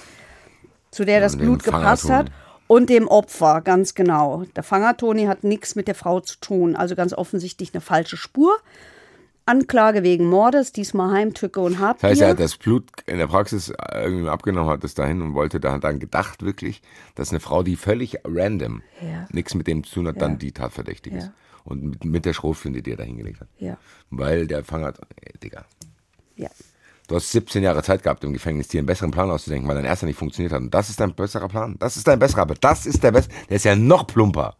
zu 0.91 1.05
der 1.05 1.21
das 1.21 1.37
Blut 1.37 1.65
gepasst 1.65 2.11
hat, 2.11 2.31
und 2.69 2.91
dem 2.91 3.09
Opfer, 3.09 3.63
ganz 3.63 3.95
genau. 3.95 4.45
Der 4.55 4.63
Fanger 4.63 4.97
Toni 4.97 5.25
hat 5.25 5.43
nichts 5.43 5.75
mit 5.75 5.89
der 5.89 5.95
Frau 5.95 6.21
zu 6.21 6.39
tun, 6.39 6.77
also 6.77 6.95
ganz 6.95 7.15
offensichtlich 7.15 7.75
eine 7.75 7.81
falsche 7.81 8.17
Spur. 8.17 8.57
Anklage 9.47 10.03
wegen 10.03 10.27
Mordes, 10.27 10.73
diesmal 10.73 11.11
Heimtücke 11.11 11.61
und 11.61 11.79
Habgier. 11.79 12.03
Das 12.03 12.11
heißt, 12.11 12.21
er 12.21 12.29
hat 12.29 12.41
das 12.41 12.59
Blut 12.59 12.85
in 13.07 13.17
der 13.17 13.29
Praxis 13.29 13.73
irgendwie 13.95 14.29
abgenommen, 14.29 14.69
hat 14.69 14.85
es 14.85 14.93
dahin 14.93 15.23
und 15.23 15.33
wollte, 15.33 15.59
da 15.59 15.73
hat 15.73 15.85
dann 15.85 15.99
gedacht 15.99 16.43
wirklich, 16.43 16.83
dass 17.15 17.31
eine 17.31 17.41
Frau, 17.41 17.63
die 17.63 17.77
völlig 17.77 18.19
random 18.25 18.83
Ja. 19.01 19.27
nichts 19.33 19.55
mit 19.55 19.67
dem 19.67 19.85
zu 19.85 19.95
tun 19.95 20.09
hat, 20.09 20.21
dann 20.21 20.39
die 20.39 20.53
tatverdächtig 20.53 21.15
ist. 21.15 21.31
Und 21.69 21.83
mit, 21.83 22.05
mit 22.05 22.25
der 22.25 22.33
Schrotflinte, 22.33 22.81
die 22.81 22.93
er 22.93 22.97
da 22.97 23.03
hingelegt 23.05 23.41
hat. 23.41 23.49
Ja. 23.59 23.77
Weil 24.11 24.47
der 24.47 24.65
Fang 24.65 24.85
hat, 24.85 24.99
ey, 25.21 25.39
Digga, 25.39 25.67
ja. 26.37 26.49
du 27.09 27.15
hast 27.15 27.31
17 27.31 27.63
Jahre 27.63 27.83
Zeit 27.83 28.03
gehabt 28.03 28.25
im 28.25 28.33
Gefängnis, 28.33 28.69
dir 28.69 28.79
einen 28.79 28.87
besseren 28.87 29.11
Plan 29.11 29.31
auszudenken, 29.31 29.69
weil 29.69 29.77
dein 29.77 29.85
erster 29.85 30.07
nicht 30.07 30.19
funktioniert 30.19 30.53
hat. 30.53 30.63
Und 30.63 30.73
das 30.73 30.89
ist 30.89 30.99
dein 30.99 31.15
besserer 31.15 31.49
Plan. 31.49 31.77
Das 31.79 31.99
ist 31.99 32.09
dein 32.09 32.19
besserer, 32.19 32.43
aber 32.43 32.55
das 32.55 32.87
ist 32.87 33.03
der 33.03 33.13
beste. 33.13 33.35
Der 33.51 33.57
ist 33.57 33.65
ja 33.67 33.77
noch 33.77 34.07
plumper. 34.07 34.57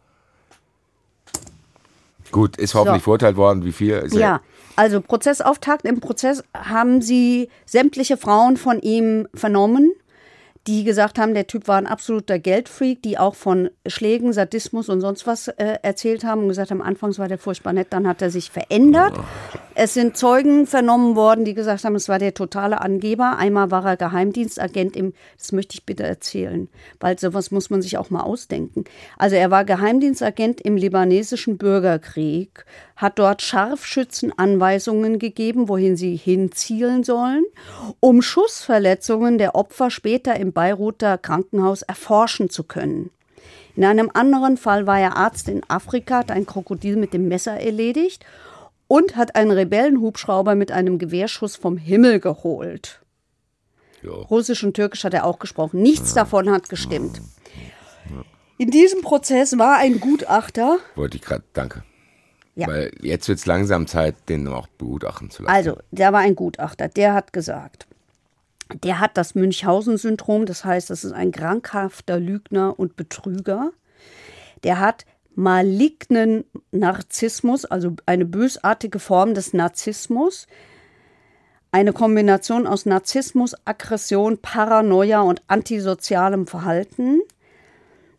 Gut, 2.31 2.57
ist 2.57 2.75
hoffentlich 2.75 3.01
So. 3.01 3.05
verurteilt 3.05 3.37
worden. 3.37 3.65
Wie 3.65 3.71
viel? 3.71 3.95
Ist 3.95 4.13
Ja, 4.15 4.41
also 4.75 5.01
Prozessauftakt. 5.01 5.85
Im 5.85 5.99
Prozess 5.99 6.43
haben 6.53 7.01
sie 7.01 7.49
sämtliche 7.65 8.17
Frauen 8.17 8.55
von 8.55 8.79
ihm 8.79 9.27
vernommen, 9.33 9.93
die 10.69 10.83
gesagt 10.83 11.17
haben, 11.17 11.33
der 11.33 11.47
Typ 11.47 11.67
war 11.67 11.77
ein 11.77 11.87
absoluter 11.87 12.37
Geldfreak, 12.37 13.01
die 13.01 13.17
auch 13.17 13.33
von 13.33 13.71
Schlägen, 13.87 14.33
Sadismus 14.33 14.87
und 14.87 15.01
sonst 15.01 15.25
was 15.25 15.47
äh, 15.47 15.79
erzählt 15.81 16.23
haben 16.23 16.43
und 16.43 16.49
gesagt 16.49 16.69
haben, 16.69 16.83
anfangs 16.83 17.17
war 17.17 17.27
der 17.27 17.39
furchtbar 17.39 17.73
nett, 17.73 17.87
dann 17.89 18.07
hat 18.07 18.21
er 18.21 18.29
sich 18.29 18.51
verändert. 18.51 19.13
Es 19.81 19.93
sind 19.93 20.17
Zeugen 20.17 20.67
vernommen 20.67 21.15
worden, 21.15 21.45
die 21.45 21.53
gesagt 21.53 21.85
haben, 21.85 21.95
es 21.95 22.09
war 22.09 22.19
der 22.19 22.33
totale 22.33 22.81
Angeber. 22.81 23.37
Einmal 23.37 23.71
war 23.71 23.85
er 23.85 23.95
Geheimdienstagent 23.95 24.97
im, 24.97 25.13
das 25.37 25.53
möchte 25.53 25.75
ich 25.75 25.85
bitte 25.85 26.03
erzählen, 26.03 26.67
weil 26.99 27.17
sowas 27.17 27.49
muss 27.49 27.69
man 27.69 27.81
sich 27.81 27.97
auch 27.97 28.09
mal 28.09 28.23
ausdenken. 28.23 28.83
Also 29.17 29.37
er 29.37 29.51
war 29.51 29.63
Geheimdienstagent 29.63 30.59
im 30.59 30.75
libanesischen 30.75 31.57
Bürgerkrieg, 31.57 32.65
hat 32.97 33.19
dort 33.19 33.41
Scharfschützen 33.41 34.37
Anweisungen 34.37 35.17
gegeben, 35.17 35.69
wohin 35.69 35.95
sie 35.95 36.17
hinzielen 36.17 37.05
sollen, 37.05 37.45
um 38.01 38.21
Schussverletzungen 38.21 39.37
der 39.37 39.55
Opfer 39.55 39.91
später 39.91 40.35
im 40.35 40.51
Beiruter 40.51 41.17
Krankenhaus 41.17 41.83
erforschen 41.83 42.49
zu 42.49 42.65
können. 42.65 43.11
In 43.77 43.85
einem 43.85 44.11
anderen 44.13 44.57
Fall 44.57 44.87
war 44.87 44.99
er 44.99 45.15
Arzt 45.15 45.47
in 45.47 45.61
Afrika, 45.69 46.17
hat 46.17 46.31
ein 46.31 46.45
Krokodil 46.45 46.97
mit 46.97 47.13
dem 47.13 47.29
Messer 47.29 47.57
erledigt 47.61 48.25
und 48.89 49.15
hat 49.15 49.35
einen 49.35 49.51
Rebellenhubschrauber 49.51 50.55
mit 50.55 50.71
einem 50.73 50.97
Gewehrschuss 50.97 51.55
vom 51.55 51.77
Himmel 51.77 52.19
geholt. 52.19 52.99
Jo. 54.01 54.23
Russisch 54.23 54.63
und 54.63 54.73
Türkisch 54.73 55.03
hat 55.03 55.13
er 55.13 55.25
auch 55.25 55.39
gesprochen. 55.39 55.81
Nichts 55.81 56.13
davon 56.13 56.49
hat 56.49 56.69
gestimmt. 56.69 57.21
In 58.57 58.71
diesem 58.71 59.01
Prozess 59.01 59.57
war 59.57 59.77
ein 59.77 59.99
Gutachter, 59.99 60.79
Wollte 60.95 61.17
ich 61.17 61.23
gerade, 61.23 61.43
danke. 61.53 61.83
Ja. 62.55 62.67
Weil 62.67 62.91
jetzt 63.01 63.29
wird 63.29 63.37
es 63.39 63.45
langsam 63.45 63.87
Zeit, 63.87 64.15
den 64.27 64.47
auch 64.47 64.67
begutachten 64.67 65.29
zu 65.29 65.43
lassen. 65.43 65.55
also 65.55 65.77
der 65.91 66.11
war 66.11 66.19
ein 66.19 66.35
Gutachter, 66.35 66.89
der 66.89 67.13
hat 67.13 67.31
gesagt, 67.31 67.87
der 68.83 68.99
hat 68.99 69.17
das 69.17 69.35
Münchhausen-Syndrom, 69.35 70.45
das 70.45 70.65
heißt, 70.65 70.89
das 70.89 71.03
ist 71.03 71.13
ein 71.13 71.31
krankhafter 71.31 72.19
Lügner 72.19 72.77
und 72.77 72.95
Betrüger. 72.95 73.71
Der 74.63 74.79
hat 74.79 75.05
malignen 75.39 76.43
Narzissmus, 76.71 77.63
also 77.65 77.95
eine 78.05 78.25
bösartige 78.25 78.99
Form 78.99 79.33
des 79.33 79.53
Narzissmus. 79.53 80.47
Eine 81.71 81.93
Kombination 81.93 82.67
aus 82.67 82.85
Narzissmus, 82.85 83.55
Aggression, 83.63 84.39
Paranoia 84.39 85.21
und 85.21 85.41
antisozialem 85.47 86.45
Verhalten. 86.45 87.21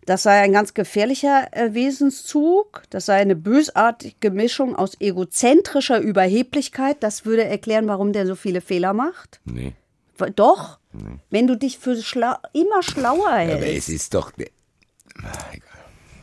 Das 0.06 0.22
sei 0.22 0.40
ein 0.40 0.52
ganz 0.52 0.72
gefährlicher 0.72 1.48
äh, 1.52 1.74
Wesenszug. 1.74 2.84
Das 2.90 3.06
sei 3.06 3.16
eine 3.16 3.36
bösartige 3.36 4.30
Mischung 4.30 4.74
aus 4.74 4.98
egozentrischer 4.98 6.00
Überheblichkeit. 6.00 7.02
Das 7.02 7.26
würde 7.26 7.44
erklären, 7.44 7.86
warum 7.86 8.12
der 8.12 8.26
so 8.26 8.34
viele 8.34 8.60
Fehler 8.60 8.92
macht. 8.92 9.40
nee. 9.44 9.74
Doch, 10.36 10.78
wenn 11.30 11.46
du 11.46 11.56
dich 11.56 11.78
für 11.78 11.96
schlau 11.96 12.34
immer 12.52 12.82
schlauer 12.82 13.28
Aber 13.28 13.38
hältst. 13.38 13.88
es 13.88 13.88
ist 13.88 14.12
doch. 14.12 14.32
Ah, 15.22 15.32
egal. 15.50 15.69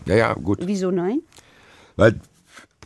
Ja, 0.08 0.16
ja, 0.16 0.34
gut. 0.34 0.60
Wieso 0.62 0.92
nein? 0.92 1.22
Weil 1.96 2.20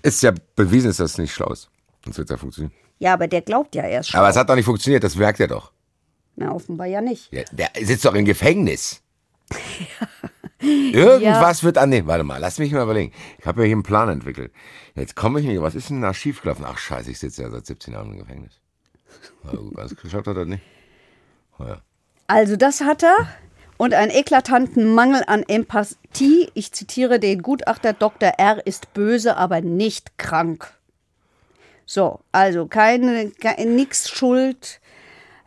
es 0.01 0.15
ist 0.15 0.23
ja 0.23 0.33
bewiesen, 0.55 0.89
ist, 0.89 0.99
dass 0.99 1.11
es 1.11 1.17
nicht 1.17 1.33
schlau 1.33 1.51
ist. 1.51 1.69
Sonst 2.03 2.17
wird 2.17 2.29
es 2.29 2.33
ja 2.33 2.37
funktionieren. 2.37 2.73
Ja, 2.99 3.13
aber 3.13 3.27
der 3.27 3.41
glaubt 3.41 3.75
ja 3.75 3.83
erst 3.83 4.09
schlau. 4.09 4.19
Aber 4.19 4.29
es 4.29 4.35
hat 4.35 4.49
doch 4.49 4.55
nicht 4.55 4.65
funktioniert, 4.65 5.03
das 5.03 5.15
merkt 5.15 5.39
er 5.39 5.47
doch. 5.47 5.71
Na, 6.35 6.51
offenbar 6.51 6.87
ja 6.87 7.01
nicht. 7.01 7.31
Ja, 7.31 7.43
der 7.51 7.69
sitzt 7.83 8.05
doch 8.05 8.13
im 8.13 8.25
Gefängnis. 8.25 9.01
Irgendwas 10.59 11.63
wird 11.63 11.77
an 11.77 11.91
dem. 11.91 12.07
Warte 12.07 12.23
mal, 12.23 12.37
lass 12.37 12.59
mich 12.59 12.71
mal 12.71 12.83
überlegen. 12.83 13.11
Ich 13.39 13.45
habe 13.45 13.61
ja 13.61 13.65
hier 13.65 13.75
einen 13.75 13.83
Plan 13.83 14.09
entwickelt. 14.09 14.51
Jetzt 14.95 15.15
komme 15.15 15.39
ich 15.39 15.45
nicht. 15.45 15.61
Was 15.61 15.75
ist 15.75 15.89
denn 15.89 16.01
da 16.01 16.13
schiefgelaufen? 16.13 16.65
Ach 16.67 16.77
scheiße, 16.77 17.11
ich 17.11 17.19
sitze 17.19 17.41
ja 17.41 17.49
seit 17.49 17.65
17 17.65 17.93
Jahren 17.93 18.11
im 18.11 18.19
Gefängnis. 18.19 18.53
Also, 19.43 19.71
ganz 19.71 19.95
geschafft 19.95 20.27
hat 20.27 20.37
er 20.37 20.45
nicht. 20.45 20.63
Oh, 21.59 21.63
ja. 21.63 21.81
Also 22.27 22.55
das 22.55 22.81
hat 22.81 23.03
er 23.03 23.27
und 23.81 23.95
einen 23.95 24.11
eklatanten 24.11 24.93
Mangel 24.93 25.23
an 25.25 25.41
Empathie. 25.47 26.51
Ich 26.53 26.71
zitiere 26.71 27.19
den 27.19 27.41
Gutachter 27.41 27.93
Dr. 27.93 28.29
R. 28.37 28.61
ist 28.67 28.93
böse, 28.93 29.37
aber 29.37 29.61
nicht 29.61 30.19
krank. 30.19 30.71
So, 31.87 32.19
also 32.31 32.67
keine, 32.67 33.31
keine 33.31 33.71
nix 33.71 34.07
Schuld. 34.07 34.79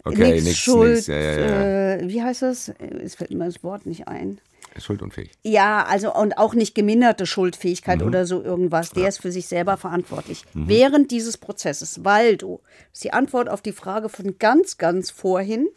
Okay, 0.02 0.32
nix 0.32 0.44
nix, 0.46 0.58
Schuld. 0.58 0.94
nix, 0.96 1.06
ja, 1.06 1.14
ja, 1.14 1.38
ja. 1.38 1.92
Äh, 1.94 2.08
wie 2.08 2.24
heißt 2.24 2.42
das? 2.42 2.72
Es 3.04 3.14
fällt 3.14 3.30
mir 3.30 3.44
das 3.46 3.62
Wort 3.62 3.86
nicht 3.86 4.08
ein. 4.08 4.40
Schuldunfähig. 4.78 5.30
Ja, 5.44 5.84
also 5.84 6.12
und 6.12 6.36
auch 6.36 6.54
nicht 6.54 6.74
geminderte 6.74 7.26
Schuldfähigkeit 7.26 8.00
Mhm. 8.00 8.06
oder 8.08 8.26
so 8.26 8.42
irgendwas. 8.42 8.90
Der 8.90 9.06
ist 9.10 9.18
für 9.20 9.30
sich 9.30 9.46
selber 9.46 9.76
verantwortlich. 9.76 10.42
Während 10.54 11.12
dieses 11.12 11.38
Prozesses, 11.38 12.04
weil 12.04 12.36
du, 12.36 12.58
das 12.90 12.94
ist 12.94 13.04
die 13.04 13.12
Antwort 13.12 13.48
auf 13.48 13.62
die 13.62 13.70
Frage 13.70 14.08
von 14.08 14.40
ganz, 14.40 14.76
ganz 14.76 15.12
vorhin. 15.12 15.68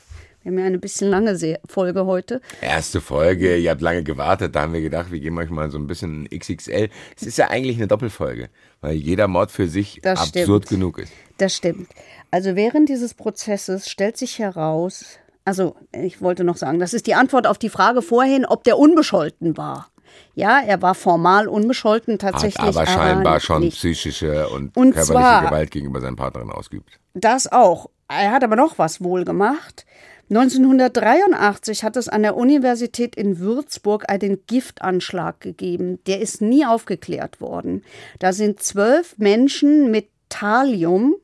Wir 0.47 0.51
haben 0.53 0.59
ja 0.59 0.65
eine 0.67 0.79
bisschen 0.79 1.09
lange 1.09 1.37
Folge 1.67 2.05
heute. 2.05 2.39
Erste 2.61 3.01
Folge, 3.01 3.57
ihr 3.57 3.69
habt 3.69 3.81
lange 3.81 4.01
gewartet, 4.03 4.55
da 4.55 4.61
haben 4.61 4.71
wir 4.71 4.79
gedacht, 4.79 5.11
wir 5.11 5.19
geben 5.19 5.37
euch 5.39 5.49
mal 5.49 5.69
so 5.69 5.77
ein 5.77 5.87
bisschen 5.87 6.25
XXL. 6.29 6.87
Es 7.17 7.23
ist 7.23 7.37
ja 7.37 7.49
eigentlich 7.49 7.75
eine 7.75 7.87
Doppelfolge, 7.87 8.47
weil 8.79 8.93
jeder 8.95 9.27
Mord 9.27 9.51
für 9.51 9.67
sich 9.67 9.99
Das 10.03 10.19
absurd 10.21 10.63
stimmt. 10.63 10.69
genug 10.69 10.99
ist. 10.99 11.11
Das 11.37 11.53
stimmt. 11.53 11.89
Also 12.31 12.55
während 12.55 12.87
dieses 12.87 13.13
Prozesses 13.13 13.89
stellt 13.89 14.15
sich 14.15 14.39
heraus, 14.39 15.19
also 15.43 15.75
ich 15.91 16.21
wollte 16.21 16.45
noch 16.45 16.55
sagen, 16.55 16.79
das 16.79 16.93
ist 16.93 17.07
die 17.07 17.15
Antwort 17.15 17.45
auf 17.45 17.57
die 17.57 17.67
Frage 17.69 18.01
vorhin, 18.01 18.45
ob 18.45 18.63
der 18.63 18.77
unbescholten 18.77 19.57
war. 19.57 19.89
Ja, 20.33 20.61
er 20.65 20.81
war 20.81 20.95
formal 20.95 21.49
unbescholten, 21.49 22.13
Hat 22.13 22.21
tatsächlich. 22.21 22.63
aber 22.63 22.85
scheinbar 22.85 23.41
schon 23.41 23.63
nicht. 23.63 23.75
psychische 23.77 24.47
und, 24.47 24.77
Und 24.77 24.93
körperliche 24.93 25.41
Gewalt 25.45 25.71
gegenüber 25.71 25.99
seinen 25.99 26.15
Partnerin 26.15 26.51
ausgeübt. 26.51 27.01
Das 27.15 27.51
auch. 27.51 27.89
Er 28.07 28.31
hat 28.31 28.45
aber 28.45 28.55
noch 28.55 28.77
was 28.77 29.03
wohl 29.03 29.25
gemacht. 29.25 29.85
1983 30.29 31.83
hat 31.83 31.95
es 31.95 32.09
an 32.09 32.21
der 32.21 32.35
Universität 32.35 33.15
in 33.15 33.39
Würzburg 33.39 34.09
einen 34.09 34.45
Giftanschlag 34.45 35.39
gegeben. 35.39 35.99
Der 36.05 36.19
ist 36.19 36.41
nie 36.41 36.65
aufgeklärt 36.65 37.39
worden. 37.39 37.83
Da 38.19 38.33
sind 38.33 38.61
zwölf 38.61 39.17
Menschen 39.17 39.89
mit 39.89 40.09
Thallium, 40.27 41.15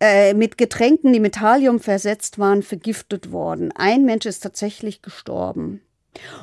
äh, 0.00 0.34
mit 0.34 0.58
Getränken, 0.58 1.12
die 1.12 1.20
mit 1.20 1.36
Thallium 1.36 1.78
versetzt 1.78 2.40
waren, 2.40 2.64
vergiftet 2.64 3.30
worden. 3.30 3.70
Ein 3.76 4.04
Mensch 4.04 4.26
ist 4.26 4.40
tatsächlich 4.40 5.00
gestorben. 5.00 5.80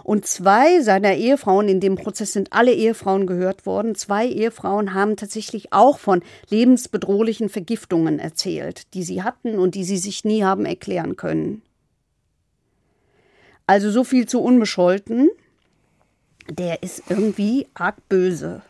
Und 0.03 0.25
zwei 0.25 0.81
seiner 0.81 1.15
Ehefrauen, 1.15 1.67
in 1.67 1.79
dem 1.79 1.95
Prozess 1.95 2.33
sind 2.33 2.53
alle 2.53 2.73
Ehefrauen 2.73 3.27
gehört 3.27 3.65
worden, 3.65 3.95
zwei 3.95 4.27
Ehefrauen 4.27 4.93
haben 4.93 5.15
tatsächlich 5.15 5.73
auch 5.73 5.99
von 5.99 6.21
lebensbedrohlichen 6.49 7.49
Vergiftungen 7.49 8.19
erzählt, 8.19 8.93
die 8.93 9.03
sie 9.03 9.23
hatten 9.23 9.59
und 9.59 9.75
die 9.75 9.83
sie 9.83 9.97
sich 9.97 10.25
nie 10.25 10.43
haben 10.43 10.65
erklären 10.65 11.15
können. 11.15 11.61
Also 13.67 13.89
so 13.89 14.03
viel 14.03 14.27
zu 14.27 14.41
unbescholten. 14.41 15.29
Der 16.49 16.83
ist 16.83 17.03
irgendwie 17.09 17.67
arg 17.73 17.95
böse. 18.07 18.61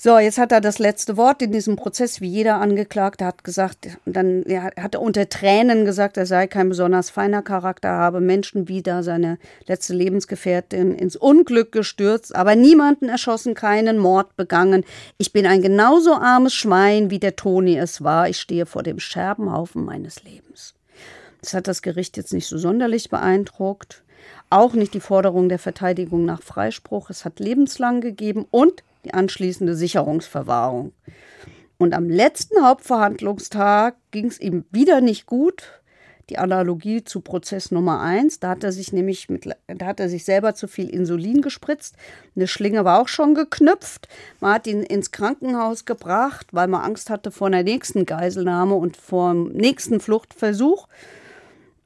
So, 0.00 0.16
jetzt 0.20 0.38
hat 0.38 0.52
er 0.52 0.60
das 0.60 0.78
letzte 0.78 1.16
Wort 1.16 1.42
in 1.42 1.50
diesem 1.50 1.74
Prozess, 1.74 2.20
wie 2.20 2.28
jeder 2.28 2.60
Angeklagte 2.60 3.24
hat 3.24 3.42
gesagt, 3.42 3.98
dann 4.06 4.44
hat- 4.48 4.76
hat 4.76 4.94
er 4.94 5.02
unter 5.02 5.28
Tränen 5.28 5.84
gesagt, 5.84 6.16
er 6.16 6.24
sei 6.24 6.46
kein 6.46 6.68
besonders 6.68 7.10
feiner 7.10 7.42
Charakter, 7.42 7.88
habe 7.88 8.20
Menschen 8.20 8.68
wieder 8.68 9.02
seine 9.02 9.38
letzte 9.66 9.94
Lebensgefährtin 9.94 10.94
ins 10.94 11.16
Unglück 11.16 11.72
gestürzt, 11.72 12.36
aber 12.36 12.54
niemanden 12.54 13.08
erschossen, 13.08 13.54
keinen 13.54 13.98
Mord 13.98 14.36
begangen. 14.36 14.84
Ich 15.16 15.32
bin 15.32 15.46
ein 15.46 15.62
genauso 15.62 16.14
armes 16.14 16.54
Schwein, 16.54 17.10
wie 17.10 17.18
der 17.18 17.34
Toni 17.34 17.76
es 17.76 18.04
war. 18.04 18.28
Ich 18.28 18.38
stehe 18.38 18.66
vor 18.66 18.84
dem 18.84 19.00
Scherbenhaufen 19.00 19.84
meines 19.84 20.22
Lebens. 20.22 20.74
Das 21.40 21.54
hat 21.54 21.66
das 21.66 21.82
Gericht 21.82 22.16
jetzt 22.16 22.32
nicht 22.32 22.46
so 22.46 22.56
sonderlich 22.56 23.10
beeindruckt. 23.10 24.04
Auch 24.48 24.74
nicht 24.74 24.94
die 24.94 25.00
Forderung 25.00 25.48
der 25.48 25.58
Verteidigung 25.58 26.24
nach 26.24 26.42
Freispruch. 26.42 27.10
Es 27.10 27.24
hat 27.24 27.40
lebenslang 27.40 28.00
gegeben 28.00 28.46
und 28.52 28.84
die 29.08 29.14
anschließende 29.14 29.74
Sicherungsverwahrung. 29.74 30.92
Und 31.78 31.94
am 31.94 32.10
letzten 32.10 32.62
Hauptverhandlungstag 32.62 33.96
ging 34.10 34.26
es 34.26 34.40
ihm 34.40 34.64
wieder 34.70 35.00
nicht 35.00 35.26
gut. 35.26 35.80
Die 36.28 36.36
Analogie 36.36 37.04
zu 37.04 37.20
Prozess 37.20 37.70
Nummer 37.70 38.00
eins. 38.00 38.38
Da 38.38 38.50
hat 38.50 38.64
er 38.64 38.72
sich 38.72 38.92
nämlich 38.92 39.30
mit, 39.30 39.48
da 39.66 39.86
hat 39.86 40.00
er 40.00 40.10
sich 40.10 40.24
selber 40.24 40.54
zu 40.54 40.68
viel 40.68 40.90
Insulin 40.90 41.40
gespritzt. 41.40 41.96
Eine 42.36 42.48
Schlinge 42.48 42.84
war 42.84 43.00
auch 43.00 43.08
schon 43.08 43.34
geknüpft. 43.34 44.08
Man 44.40 44.52
hat 44.52 44.66
ihn 44.66 44.82
ins 44.82 45.10
Krankenhaus 45.10 45.86
gebracht, 45.86 46.48
weil 46.52 46.68
man 46.68 46.82
Angst 46.82 47.08
hatte 47.08 47.30
vor 47.30 47.46
einer 47.46 47.62
nächsten 47.62 48.04
Geiselnahme 48.04 48.74
und 48.74 48.96
vor 48.96 49.32
dem 49.32 49.52
nächsten 49.52 50.00
Fluchtversuch. 50.00 50.88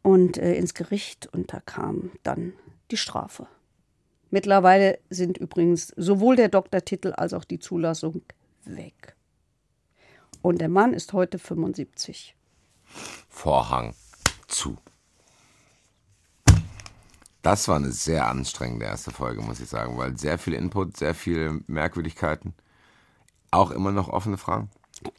Und 0.03 0.39
äh, 0.39 0.55
ins 0.55 0.74
Gericht 0.74 1.28
und 1.32 1.53
da 1.53 1.61
kam 1.61 2.11
dann 2.24 2.55
die 2.90 2.97
Strafe. 2.97 3.47
Mittlerweile 4.33 4.99
sind 5.11 5.37
übrigens 5.37 5.89
sowohl 5.89 6.37
der 6.37 6.49
Doktortitel 6.49 7.13
als 7.13 7.35
auch 7.35 7.45
die 7.45 7.59
Zulassung 7.59 8.23
weg. 8.65 9.15
Und 10.41 10.63
der 10.63 10.71
Mann 10.71 10.95
ist 10.95 11.13
heute 11.13 11.39
75. 11.39 12.35
Vorhang 13.29 13.95
zu. 14.49 14.79
Das 17.43 17.69
war 17.69 17.77
eine 17.77 17.93
sehr 17.93 18.27
anstrengende 18.27 18.87
erste 18.87 19.11
Folge, 19.11 19.43
muss 19.43 19.61
ich 19.61 19.69
sagen, 19.69 19.99
weil 19.99 20.17
sehr 20.17 20.39
viel 20.39 20.55
Input, 20.55 20.97
sehr 20.97 21.15
viele 21.15 21.61
Merkwürdigkeiten, 21.67 22.55
auch 23.51 23.71
immer 23.71 23.93
noch 23.93 24.09
offene 24.09 24.39
Fragen. 24.39 24.71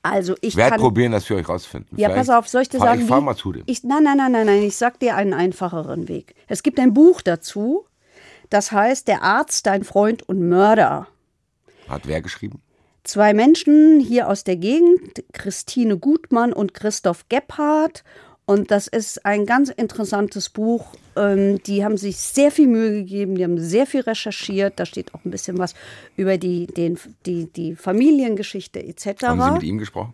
Also 0.01 0.35
ich 0.41 0.55
werde 0.55 0.77
probieren, 0.77 1.11
das 1.11 1.25
für 1.25 1.35
euch 1.35 1.47
rauszufinden. 1.47 1.99
Ja, 1.99 2.09
Vielleicht 2.09 2.29
pass 2.29 2.35
auf, 2.35 2.47
soll 2.47 2.63
ich 2.63 2.69
dir 2.69 2.79
sagen, 2.79 3.01
Ich 3.01 3.07
fahr 3.07 3.21
mal 3.21 3.35
zu 3.35 3.51
dem. 3.51 3.63
Ich, 3.67 3.83
nein, 3.83 4.03
nein, 4.03 4.17
nein, 4.17 4.31
nein, 4.31 4.47
nein, 4.47 4.63
ich 4.63 4.75
sag 4.75 4.99
dir 4.99 5.15
einen 5.15 5.33
einfacheren 5.33 6.07
Weg. 6.07 6.33
Es 6.47 6.63
gibt 6.63 6.79
ein 6.79 6.95
Buch 6.95 7.21
dazu, 7.21 7.85
das 8.53 8.71
heißt 8.71 9.07
Der 9.07 9.23
Arzt, 9.23 9.65
dein 9.65 9.83
Freund 9.83 10.23
und 10.23 10.47
Mörder. 10.47 11.07
Hat 11.87 12.07
wer 12.07 12.21
geschrieben? 12.21 12.61
Zwei 13.03 13.33
Menschen 13.33 13.99
hier 13.99 14.29
aus 14.29 14.43
der 14.43 14.55
Gegend, 14.55 15.23
Christine 15.33 15.97
Gutmann 15.97 16.53
und 16.53 16.73
Christoph 16.73 17.27
Gebhardt. 17.27 18.03
Und 18.45 18.71
das 18.71 18.87
ist 18.87 19.25
ein 19.25 19.45
ganz 19.45 19.69
interessantes 19.69 20.49
Buch. 20.49 20.85
Ähm, 21.15 21.63
die 21.63 21.83
haben 21.83 21.97
sich 21.97 22.17
sehr 22.17 22.51
viel 22.51 22.67
Mühe 22.67 22.91
gegeben, 22.91 23.35
die 23.35 23.43
haben 23.43 23.57
sehr 23.57 23.87
viel 23.87 24.01
recherchiert. 24.01 24.79
Da 24.79 24.85
steht 24.85 25.13
auch 25.13 25.25
ein 25.25 25.31
bisschen 25.31 25.57
was 25.57 25.73
über 26.15 26.37
die, 26.37 26.67
den, 26.67 26.99
die, 27.25 27.51
die 27.51 27.75
Familiengeschichte 27.75 28.83
etc. 28.83 29.23
Haben 29.23 29.41
Sie 29.41 29.51
mit 29.51 29.63
ihm 29.63 29.77
gesprochen? 29.79 30.13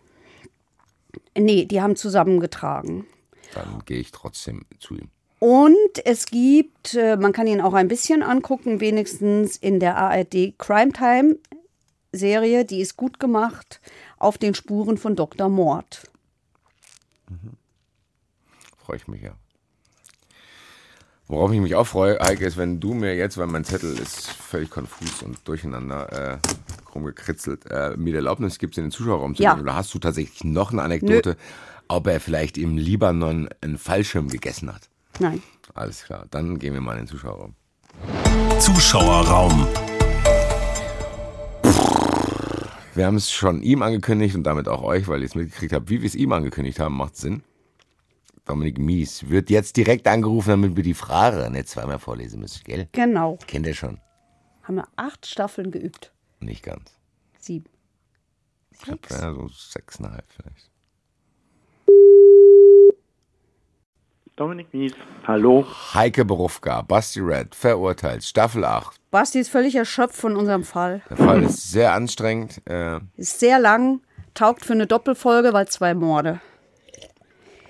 Nee, 1.37 1.65
die 1.65 1.81
haben 1.81 1.95
zusammengetragen. 1.95 3.05
Dann 3.53 3.81
gehe 3.85 3.99
ich 3.99 4.11
trotzdem 4.11 4.65
zu 4.79 4.95
ihm. 4.95 5.09
Und 5.39 6.05
es 6.05 6.25
gibt, 6.25 6.95
äh, 6.95 7.15
man 7.15 7.31
kann 7.31 7.47
ihn 7.47 7.61
auch 7.61 7.73
ein 7.73 7.87
bisschen 7.87 8.23
angucken, 8.23 8.81
wenigstens 8.81 9.55
in 9.55 9.79
der 9.79 9.97
ARD 9.97 10.53
Crime 10.57 10.91
Time 10.91 11.37
Serie, 12.11 12.65
die 12.65 12.81
ist 12.81 12.97
gut 12.97 13.19
gemacht, 13.19 13.79
auf 14.17 14.37
den 14.37 14.55
Spuren 14.55 14.97
von 14.97 15.15
Dr. 15.15 15.47
Mord. 15.47 16.09
Freue 18.77 18.97
ich 18.97 19.07
mich 19.07 19.21
ja. 19.21 19.31
Worauf 21.27 21.51
ich 21.51 21.59
mich 21.59 21.75
auch 21.75 21.85
freue, 21.85 22.17
Heike, 22.19 22.43
ist, 22.43 22.57
wenn 22.57 22.79
du 22.79 22.95
mir 22.95 23.15
jetzt, 23.15 23.37
weil 23.37 23.45
mein 23.45 23.63
Zettel 23.63 23.95
ist 23.99 24.31
völlig 24.31 24.71
konfus 24.71 25.21
und 25.21 25.37
durcheinander 25.47 26.11
äh, 26.11 26.37
rumgekritzelt, 26.95 27.69
äh, 27.69 27.95
mir 27.95 28.13
die 28.13 28.15
Erlaubnis 28.15 28.57
gibst, 28.57 28.79
in 28.79 28.85
den 28.85 28.91
Zuschauerraum 28.91 29.35
zu 29.35 29.43
Ja. 29.43 29.53
gehen. 29.53 29.61
Oder 29.61 29.75
hast 29.75 29.93
du 29.93 29.99
tatsächlich 29.99 30.43
noch 30.43 30.71
eine 30.71 30.81
Anekdote, 30.81 31.37
ob 31.87 32.07
er 32.07 32.19
vielleicht 32.19 32.57
im 32.57 32.77
Libanon 32.77 33.47
einen 33.61 33.77
Fallschirm 33.77 34.29
gegessen 34.29 34.73
hat? 34.73 34.88
Nein. 35.19 35.43
Alles 35.73 36.03
klar, 36.03 36.25
dann 36.31 36.57
gehen 36.57 36.73
wir 36.73 36.81
mal 36.81 36.93
in 36.93 36.99
den 36.99 37.07
Zuschauerraum. 37.07 37.55
Zuschauerraum. 38.59 39.67
Wir 42.95 43.05
haben 43.05 43.15
es 43.15 43.31
schon 43.31 43.61
ihm 43.61 43.81
angekündigt 43.81 44.35
und 44.35 44.43
damit 44.43 44.67
auch 44.67 44.83
euch, 44.83 45.07
weil 45.07 45.21
ihr 45.21 45.25
es 45.25 45.35
mitgekriegt 45.35 45.73
habt, 45.73 45.89
wie 45.89 46.01
wir 46.01 46.07
es 46.07 46.15
ihm 46.15 46.31
angekündigt 46.31 46.79
haben, 46.79 46.95
macht 46.95 47.15
Sinn. 47.15 47.43
Dominik 48.45 48.79
Mies 48.79 49.29
wird 49.29 49.49
jetzt 49.49 49.77
direkt 49.77 50.07
angerufen, 50.07 50.49
damit 50.49 50.75
wir 50.75 50.83
die 50.83 50.93
Frage 50.93 51.49
nicht 51.51 51.67
zweimal 51.67 51.99
vorlesen 51.99 52.39
müssen, 52.39 52.63
gell? 52.63 52.89
Genau. 52.93 53.37
Kennt 53.45 53.67
ihr 53.67 53.75
schon? 53.75 53.99
Haben 54.63 54.75
wir 54.75 54.87
acht 54.95 55.25
Staffeln 55.25 55.71
geübt. 55.71 56.13
Nicht 56.39 56.63
ganz. 56.63 56.97
Sieben. 57.37 57.69
Ich 58.71 58.89
hab, 58.89 59.09
ja, 59.09 59.33
so 59.33 59.47
sechseinhalb 59.49 60.25
vielleicht. 60.31 60.68
Dominik 64.39 64.73
Mies. 64.73 64.93
Hallo. 65.27 65.65
Heike 65.93 66.23
Berufka, 66.23 66.81
Basti 66.83 67.19
Red, 67.19 67.53
verurteilt, 67.53 68.23
Staffel 68.23 68.63
8. 68.63 68.95
Basti 69.11 69.37
ist 69.39 69.49
völlig 69.49 69.75
erschöpft 69.75 70.15
von 70.15 70.37
unserem 70.37 70.63
Fall. 70.63 71.01
Der 71.09 71.17
Fall 71.17 71.43
ist 71.43 71.71
sehr 71.73 71.93
anstrengend. 71.93 72.61
Äh, 72.65 73.01
Ist 73.17 73.41
sehr 73.41 73.59
lang, 73.59 73.99
taugt 74.35 74.63
für 74.63 74.71
eine 74.71 74.87
Doppelfolge, 74.87 75.51
weil 75.51 75.67
zwei 75.67 75.93
Morde. 75.93 76.39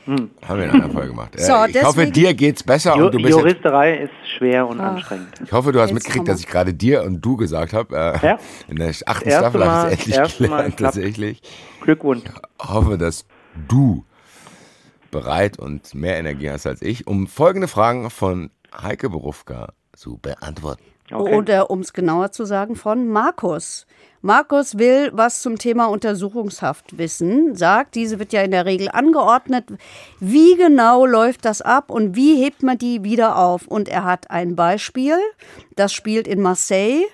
Hm. 0.06 0.30
Haben 0.48 0.60
wir 0.60 0.66
in 0.66 0.70
einer 0.70 0.91
Folge 0.91 1.08
gemacht. 1.08 1.40
So, 1.40 1.54
äh, 1.54 1.72
ich 1.72 1.84
hoffe, 1.84 2.06
dir 2.06 2.36
geht's 2.36 2.62
besser. 2.62 2.96
Ju 2.96 3.06
und 3.08 3.16
du 3.16 3.18
bist 3.18 3.32
Juristerei 3.32 3.98
ist 4.04 4.12
schwer 4.38 4.68
und 4.68 4.80
Ach. 4.80 4.91
anstrengend. 4.91 5.41
Ich 5.44 5.52
hoffe, 5.52 5.72
du 5.72 5.82
hast 5.82 5.91
mitgekriegt, 5.91 6.28
dass 6.28 6.40
ich 6.40 6.46
gerade 6.46 6.76
dir 6.76 7.02
und 7.02 7.20
du 7.20 7.36
gesagt 7.36 7.74
habe. 7.74 7.96
Äh, 8.22 8.28
ja. 8.28 8.40
In 8.68 8.76
der 8.76 8.94
achten 9.08 9.32
Staffel 9.32 9.66
habe 9.66 9.94
ich 9.94 10.08
es 10.08 10.18
endlich 10.18 10.38
gelernt, 10.38 10.78
tatsächlich. 10.78 11.41
Glückwunsch. 11.82 12.26
Ich 12.62 12.70
hoffe, 12.70 13.00
dass 13.00 13.26
du 13.68 14.06
bereit 15.11 15.60
und 15.60 15.94
mehr 15.94 16.18
Energie 16.18 16.49
hast 16.49 16.65
als 16.65 16.81
ich, 16.81 17.07
um 17.07 17.27
folgende 17.27 17.68
Fragen 17.68 18.10
von 18.10 18.52
Heike 18.76 19.10
Berufka 19.10 19.73
zu 19.94 20.18
beantworten. 20.18 20.84
Okay. 21.11 21.36
Oder 21.36 21.72
um 21.72 21.80
es 21.80 21.94
genauer 21.94 22.31
zu 22.31 22.45
sagen, 22.45 22.76
von 22.76 23.07
Markus. 23.07 23.88
Markus 24.22 24.77
will 24.77 25.10
was 25.14 25.41
zum 25.41 25.57
Thema 25.57 25.86
Untersuchungshaft 25.86 26.98
wissen, 26.98 27.56
sagt, 27.56 27.95
diese 27.95 28.19
wird 28.19 28.34
ja 28.34 28.41
in 28.41 28.52
der 28.52 28.65
Regel 28.65 28.90
angeordnet. 28.90 29.65
Wie 30.19 30.56
genau 30.56 31.06
läuft 31.06 31.45
das 31.45 31.61
ab 31.61 31.90
und 31.90 32.15
wie 32.15 32.36
hebt 32.36 32.61
man 32.61 32.77
die 32.77 33.03
wieder 33.03 33.38
auf? 33.38 33.65
Und 33.65 33.88
er 33.88 34.03
hat 34.03 34.30
ein 34.30 34.56
Beispiel, 34.56 35.18
das 35.76 35.94
spielt 35.94 36.27
in 36.27 36.41
Marseille, 36.41 37.06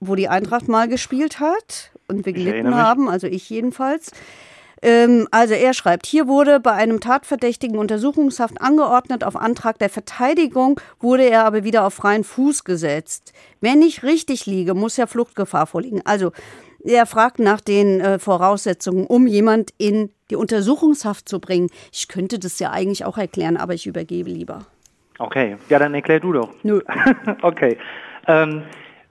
wo 0.00 0.14
die 0.14 0.28
Eintracht 0.28 0.68
mal 0.68 0.88
gespielt 0.88 1.40
hat 1.40 1.92
und 2.08 2.26
wir 2.26 2.32
gelitten 2.32 2.74
haben, 2.74 3.08
also 3.08 3.26
ich 3.26 3.48
jedenfalls. 3.48 4.10
Ähm, 4.82 5.28
also 5.30 5.54
er 5.54 5.74
schreibt, 5.74 6.06
hier 6.06 6.26
wurde 6.26 6.60
bei 6.60 6.72
einem 6.72 7.00
Tatverdächtigen 7.00 7.78
Untersuchungshaft 7.78 8.60
angeordnet. 8.60 9.24
Auf 9.24 9.36
Antrag 9.36 9.78
der 9.78 9.90
Verteidigung 9.90 10.80
wurde 11.00 11.28
er 11.28 11.44
aber 11.44 11.64
wieder 11.64 11.86
auf 11.86 11.94
freien 11.94 12.24
Fuß 12.24 12.64
gesetzt. 12.64 13.32
Wenn 13.60 13.82
ich 13.82 14.02
richtig 14.02 14.46
liege, 14.46 14.74
muss 14.74 14.96
ja 14.96 15.06
Fluchtgefahr 15.06 15.66
vorliegen. 15.66 16.02
Also 16.04 16.32
er 16.84 17.06
fragt 17.06 17.38
nach 17.38 17.60
den 17.60 18.00
äh, 18.00 18.18
Voraussetzungen, 18.18 19.06
um 19.06 19.26
jemand 19.26 19.72
in 19.78 20.10
die 20.30 20.36
Untersuchungshaft 20.36 21.28
zu 21.28 21.40
bringen. 21.40 21.70
Ich 21.92 22.08
könnte 22.08 22.38
das 22.38 22.58
ja 22.58 22.70
eigentlich 22.70 23.04
auch 23.04 23.18
erklären, 23.18 23.56
aber 23.56 23.74
ich 23.74 23.86
übergebe 23.86 24.30
lieber. 24.30 24.66
Okay, 25.18 25.56
ja, 25.68 25.78
dann 25.78 25.94
erklär 25.94 26.20
du 26.20 26.32
doch. 26.32 26.50
Nö. 26.62 26.80
okay. 27.42 27.76
Ähm, 28.28 28.62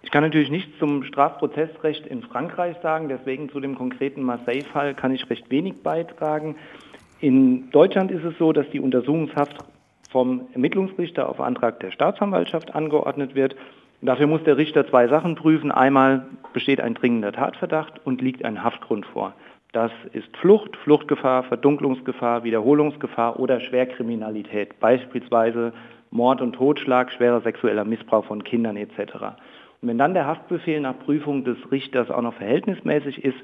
ich 0.07 0.11
kann 0.11 0.23
natürlich 0.23 0.49
nichts 0.49 0.79
zum 0.79 1.03
Strafprozessrecht 1.03 2.07
in 2.07 2.21
Frankreich 2.21 2.77
sagen, 2.81 3.09
deswegen 3.09 3.49
zu 3.49 3.59
dem 3.59 3.75
konkreten 3.75 4.23
Marseille-Fall 4.23 4.93
kann 4.93 5.13
ich 5.13 5.29
recht 5.29 5.51
wenig 5.51 5.83
beitragen. 5.83 6.55
In 7.19 7.69
Deutschland 7.71 8.09
ist 8.11 8.23
es 8.23 8.37
so, 8.37 8.53
dass 8.53 8.69
die 8.69 8.79
Untersuchungshaft 8.79 9.57
vom 10.09 10.47
Ermittlungsrichter 10.53 11.27
auf 11.27 11.41
Antrag 11.41 11.81
der 11.81 11.91
Staatsanwaltschaft 11.91 12.73
angeordnet 12.73 13.35
wird. 13.35 13.57
Dafür 14.01 14.27
muss 14.27 14.41
der 14.45 14.55
Richter 14.55 14.87
zwei 14.87 15.09
Sachen 15.09 15.35
prüfen. 15.35 15.73
Einmal 15.73 16.25
besteht 16.53 16.79
ein 16.79 16.93
dringender 16.93 17.33
Tatverdacht 17.33 17.99
und 18.05 18.21
liegt 18.21 18.45
ein 18.45 18.63
Haftgrund 18.63 19.05
vor. 19.07 19.33
Das 19.73 19.91
ist 20.13 20.37
Flucht, 20.37 20.77
Fluchtgefahr, 20.77 21.43
Verdunklungsgefahr, 21.43 22.45
Wiederholungsgefahr 22.45 23.41
oder 23.41 23.59
Schwerkriminalität, 23.59 24.79
beispielsweise 24.79 25.73
Mord 26.11 26.39
und 26.39 26.53
Totschlag, 26.53 27.11
schwerer 27.11 27.41
sexueller 27.41 27.83
Missbrauch 27.83 28.23
von 28.23 28.45
Kindern 28.45 28.77
etc. 28.77 29.35
Und 29.81 29.89
wenn 29.89 29.97
dann 29.97 30.13
der 30.13 30.25
Haftbefehl 30.25 30.79
nach 30.79 30.97
Prüfung 30.99 31.43
des 31.43 31.57
Richters 31.71 32.09
auch 32.09 32.21
noch 32.21 32.33
verhältnismäßig 32.33 33.23
ist, 33.23 33.37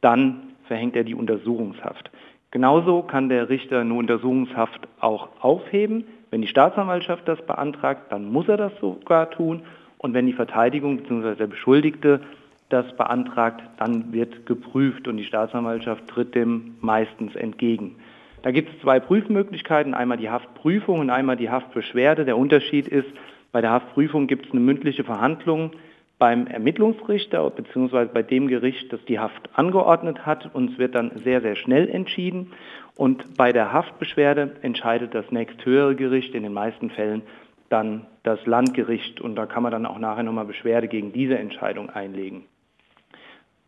dann 0.00 0.54
verhängt 0.64 0.96
er 0.96 1.04
die 1.04 1.14
Untersuchungshaft. 1.14 2.10
Genauso 2.50 3.02
kann 3.02 3.28
der 3.28 3.48
Richter 3.48 3.80
eine 3.80 3.94
Untersuchungshaft 3.94 4.88
auch 5.00 5.28
aufheben. 5.40 6.04
Wenn 6.30 6.42
die 6.42 6.48
Staatsanwaltschaft 6.48 7.26
das 7.26 7.40
beantragt, 7.42 8.10
dann 8.10 8.30
muss 8.30 8.48
er 8.48 8.56
das 8.56 8.72
sogar 8.80 9.30
tun. 9.30 9.62
Und 9.98 10.14
wenn 10.14 10.26
die 10.26 10.32
Verteidigung 10.32 10.98
bzw. 10.98 11.34
der 11.34 11.46
Beschuldigte 11.46 12.20
das 12.68 12.96
beantragt, 12.96 13.62
dann 13.78 14.12
wird 14.12 14.46
geprüft 14.46 15.08
und 15.08 15.16
die 15.16 15.24
Staatsanwaltschaft 15.24 16.06
tritt 16.06 16.34
dem 16.34 16.76
meistens 16.80 17.34
entgegen. 17.34 17.96
Da 18.42 18.50
gibt 18.50 18.70
es 18.70 18.80
zwei 18.80 19.00
Prüfmöglichkeiten, 19.00 19.94
einmal 19.94 20.18
die 20.18 20.30
Haftprüfung 20.30 21.00
und 21.00 21.10
einmal 21.10 21.36
die 21.36 21.50
Haftbeschwerde. 21.50 22.24
Der 22.24 22.36
Unterschied 22.36 22.86
ist, 22.86 23.08
bei 23.52 23.60
der 23.60 23.70
Haftprüfung 23.70 24.26
gibt 24.26 24.46
es 24.46 24.52
eine 24.52 24.60
mündliche 24.60 25.04
Verhandlung 25.04 25.72
beim 26.18 26.46
Ermittlungsrichter 26.46 27.48
bzw. 27.50 28.06
bei 28.06 28.22
dem 28.22 28.48
Gericht, 28.48 28.92
das 28.92 29.04
die 29.04 29.18
Haft 29.18 29.50
angeordnet 29.54 30.26
hat 30.26 30.52
und 30.54 30.72
es 30.72 30.78
wird 30.78 30.94
dann 30.94 31.12
sehr, 31.22 31.40
sehr 31.40 31.56
schnell 31.56 31.88
entschieden. 31.88 32.52
Und 32.96 33.36
bei 33.36 33.52
der 33.52 33.72
Haftbeschwerde 33.72 34.56
entscheidet 34.62 35.14
das 35.14 35.30
nächsthöhere 35.30 35.94
Gericht, 35.94 36.34
in 36.34 36.42
den 36.42 36.52
meisten 36.52 36.90
Fällen 36.90 37.22
dann 37.68 38.06
das 38.22 38.44
Landgericht 38.46 39.20
und 39.20 39.36
da 39.36 39.46
kann 39.46 39.62
man 39.62 39.72
dann 39.72 39.86
auch 39.86 39.98
nachher 39.98 40.22
nochmal 40.22 40.46
Beschwerde 40.46 40.88
gegen 40.88 41.12
diese 41.12 41.38
Entscheidung 41.38 41.90
einlegen. 41.90 42.44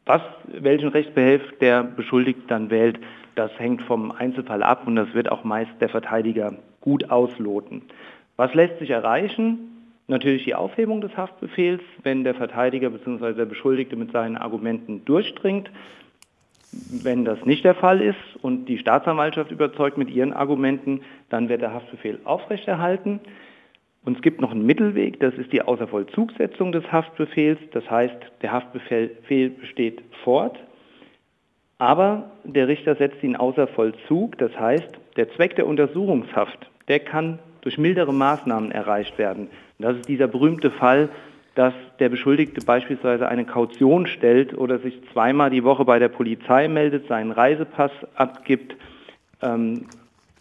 Was, 0.07 0.23
welchen 0.47 0.89
Rechtsbehelf 0.89 1.59
der 1.59 1.85
Beschuldigte 1.85 2.47
dann 2.49 2.71
wählt, 2.71 2.99
das 3.37 3.57
hängt 3.59 3.83
vom 3.83 4.11
Einzelfall 4.11 4.63
ab 4.63 4.87
und 4.87 4.97
das 4.97 5.15
wird 5.15 5.31
auch 5.31 5.45
meist 5.45 5.71
der 5.81 5.89
Verteidiger 5.89 6.55
gut 6.81 7.11
ausloten. 7.11 7.83
Was 8.37 8.55
lässt 8.55 8.79
sich 8.79 8.91
erreichen? 8.91 9.70
Natürlich 10.11 10.43
die 10.43 10.57
Aufhebung 10.57 11.01
des 11.01 11.17
Haftbefehls, 11.17 11.81
wenn 12.03 12.25
der 12.25 12.35
Verteidiger 12.35 12.91
bzw. 12.91 13.33
der 13.33 13.45
Beschuldigte 13.45 13.95
mit 13.95 14.11
seinen 14.11 14.37
Argumenten 14.37 15.05
durchdringt. 15.05 15.71
Wenn 16.91 17.25
das 17.25 17.45
nicht 17.45 17.65
der 17.65 17.77
Fall 17.77 18.01
ist 18.01 18.19
und 18.43 18.65
die 18.65 18.79
Staatsanwaltschaft 18.79 19.53
überzeugt 19.53 19.99
mit 19.99 20.11
ihren 20.11 20.33
Argumenten, 20.33 21.03
dann 21.29 21.49
wird 21.49 21.63
der 21.63 21.73
Haftbefehl 21.73 22.19
aufrechterhalten. 22.25 23.21
Und 24.05 24.17
es 24.17 24.23
gibt 24.23 24.41
noch 24.41 24.51
einen 24.51 24.67
Mittelweg, 24.67 25.21
das 25.21 25.35
ist 25.35 25.53
die 25.53 25.63
Außervollzugsetzung 25.63 26.73
des 26.73 26.91
Haftbefehls. 26.91 27.61
Das 27.71 27.89
heißt, 27.89 28.17
der 28.43 28.51
Haftbefehl 28.51 29.51
besteht 29.51 30.03
fort, 30.25 30.59
aber 31.79 32.33
der 32.43 32.67
Richter 32.67 32.97
setzt 32.97 33.23
ihn 33.23 33.37
außer 33.37 33.69
Vollzug. 33.69 34.39
Das 34.39 34.59
heißt, 34.59 34.91
der 35.15 35.31
Zweck 35.37 35.55
der 35.55 35.69
Untersuchungshaft, 35.69 36.69
der 36.89 36.99
kann 36.99 37.39
durch 37.61 37.79
mildere 37.79 38.13
Maßnahmen 38.13 38.73
erreicht 38.73 39.17
werden. 39.17 39.51
Und 39.81 39.87
das 39.87 39.97
ist 39.97 40.09
dieser 40.11 40.27
berühmte 40.27 40.71
Fall, 40.71 41.09
dass 41.55 41.73
der 42.01 42.11
Beschuldigte 42.11 42.61
beispielsweise 42.61 43.27
eine 43.29 43.47
Kaution 43.47 44.07
stellt 44.07 44.53
oder 44.53 44.79
sich 44.79 45.01
zweimal 45.11 45.49
die 45.49 45.65
Woche 45.65 45.87
bei 45.87 45.99
der 45.99 46.11
Polizei 46.11 46.69
meldet, 46.69 47.09
seinen 47.09 47.33
Reisepass 47.33 47.91
abgibt, 48.15 48.77
ähm, 49.41 49.87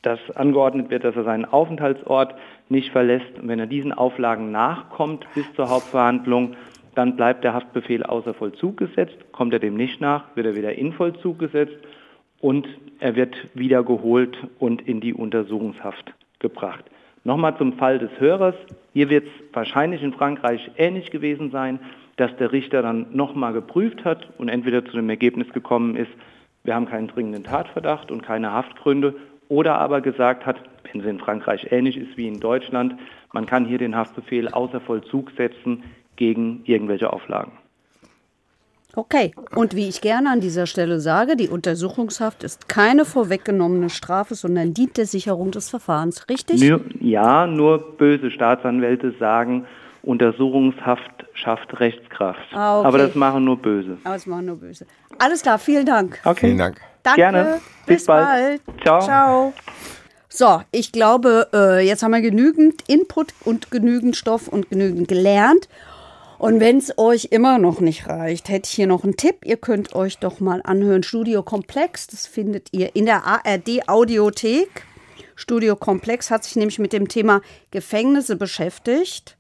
dass 0.02 0.20
angeordnet 0.36 0.90
wird, 0.90 1.06
dass 1.06 1.16
er 1.16 1.24
seinen 1.24 1.46
Aufenthaltsort 1.46 2.36
nicht 2.68 2.92
verlässt. 2.92 3.40
Und 3.42 3.48
wenn 3.48 3.60
er 3.60 3.66
diesen 3.66 3.94
Auflagen 3.94 4.52
nachkommt 4.52 5.26
bis 5.34 5.46
zur 5.54 5.70
Hauptverhandlung, 5.70 6.58
dann 6.96 7.16
bleibt 7.16 7.46
der 7.46 7.54
Haftbefehl 7.54 8.04
außer 8.04 8.34
Vollzug 8.34 8.76
gesetzt. 8.76 9.16
Kommt 9.32 9.54
er 9.54 9.60
dem 9.60 9.78
nicht 9.78 10.02
nach, 10.02 10.36
wird 10.36 10.48
er 10.48 10.56
wieder 10.58 10.74
in 10.74 10.92
Vollzug 10.92 11.40
gesetzt 11.40 11.78
und 12.42 12.68
er 13.00 13.16
wird 13.16 13.38
wieder 13.54 13.84
geholt 13.84 14.38
und 14.60 14.86
in 14.86 15.00
die 15.00 15.14
Untersuchungshaft 15.14 16.14
gebracht. 16.40 16.84
Nochmal 17.24 17.58
zum 17.58 17.74
Fall 17.74 18.00
des 18.00 18.12
Hörers. 18.20 18.56
Hier 18.94 19.10
wird 19.10 19.26
es 19.26 19.54
wahrscheinlich 19.54 20.02
in 20.02 20.14
Frankreich 20.14 20.72
ähnlich 20.78 21.12
gewesen 21.12 21.52
sein, 21.52 21.80
dass 22.16 22.36
der 22.38 22.52
Richter 22.52 22.82
dann 22.82 23.08
nochmal 23.12 23.54
geprüft 23.54 24.04
hat 24.04 24.30
und 24.38 24.50
entweder 24.50 24.84
zu 24.86 24.92
dem 24.92 25.10
Ergebnis 25.10 25.52
gekommen 25.54 25.96
ist, 25.96 26.12
wir 26.64 26.76
haben 26.76 26.88
keinen 26.88 27.08
dringenden 27.08 27.46
Tatverdacht 27.46 28.12
und 28.12 28.22
keine 28.22 28.52
Haftgründe, 28.52 29.16
oder 29.48 29.80
aber 29.80 30.02
gesagt 30.02 30.46
hat, 30.46 30.62
wenn 30.84 31.02
es 31.02 31.08
in 31.08 31.20
Frankreich 31.20 31.72
ähnlich 31.72 31.98
ist 31.98 32.16
wie 32.18 32.28
in 32.28 32.40
Deutschland, 32.40 32.96
man 33.34 33.46
kann 33.46 33.66
hier 33.66 33.80
den 33.80 33.96
Haftbefehl 33.96 34.48
außer 34.48 34.80
Vollzug 34.80 35.32
setzen 35.32 35.84
gegen 36.16 36.62
irgendwelche 36.66 37.12
Auflagen. 37.12 37.54
Okay, 38.96 39.34
und 39.56 39.76
wie 39.76 39.88
ich 39.88 40.02
gerne 40.02 40.32
an 40.32 40.42
dieser 40.42 40.66
Stelle 40.66 41.00
sage, 41.00 41.36
die 41.36 41.48
Untersuchungshaft 41.48 42.44
ist 42.44 42.68
keine 42.68 43.06
vorweggenommene 43.06 43.90
Strafe, 43.90 44.34
sondern 44.34 44.74
dient 44.74 44.98
der 44.98 45.06
Sicherung 45.06 45.52
des 45.52 45.70
Verfahrens, 45.70 46.28
richtig? 46.28 46.62
Nur, 46.62 46.82
ja, 47.00 47.46
nur 47.46 47.98
böse 47.98 48.32
Staatsanwälte 48.32 49.14
sagen, 49.20 49.66
Untersuchungshaft 50.02 51.26
schafft 51.34 51.80
Rechtskraft. 51.80 52.40
Ah, 52.54 52.80
okay. 52.80 52.88
Aber 52.88 52.98
das 52.98 53.16
machen 53.16 53.46
nur 53.46 53.58
Böse. 53.58 53.98
Aber 54.04 54.16
das 54.16 54.26
machen 54.26 54.46
nur 54.46 54.56
Böse. 54.58 54.88
Alles 55.20 55.42
klar, 55.42 55.60
vielen 55.60 55.86
Dank. 55.86 56.20
Okay. 56.24 56.48
Vielen 56.48 56.58
Dank. 56.58 56.82
Danke. 57.04 57.20
Gerne. 57.20 57.62
Bis, 57.86 57.98
Bis 57.98 58.06
bald. 58.06 58.66
bald. 58.66 58.82
Ciao. 58.82 59.02
Ciao. 59.02 59.54
So, 60.30 60.62
ich 60.72 60.92
glaube, 60.92 61.48
äh, 61.54 61.86
jetzt 61.86 62.04
haben 62.04 62.12
wir 62.12 62.22
genügend 62.22 62.84
Input 62.88 63.34
und 63.46 63.72
genügend 63.72 64.16
Stoff 64.16 64.48
und 64.48 64.70
genügend 64.70 65.08
gelernt. 65.08 65.68
Und 66.40 66.62
wenn 66.62 66.78
es 66.78 66.98
euch 66.98 67.28
immer 67.32 67.58
noch 67.60 67.82
nicht 67.82 68.08
reicht, 68.08 68.48
hätte 68.48 68.70
ich 68.70 68.74
hier 68.74 68.88
noch 68.88 69.04
einen 69.04 69.18
Tipp. 69.18 69.40
Ihr 69.44 69.58
könnt 69.58 69.94
euch 69.94 70.20
doch 70.20 70.40
mal 70.40 70.62
anhören. 70.64 71.04
Studio 71.04 71.44
Komplex, 71.44 72.08
das 72.08 72.28
findet 72.28 72.70
ihr 72.72 72.96
in 72.96 73.06
der 73.06 73.26
ARD 73.26 73.90
Audiothek. 73.90 74.86
Studio 75.36 75.76
Komplex 75.76 76.32
hat 76.32 76.46
sich 76.46 76.56
nämlich 76.56 76.80
mit 76.80 76.94
dem 76.94 77.10
Thema 77.10 77.42
Gefängnisse 77.72 78.38
beschäftigt 78.38 79.36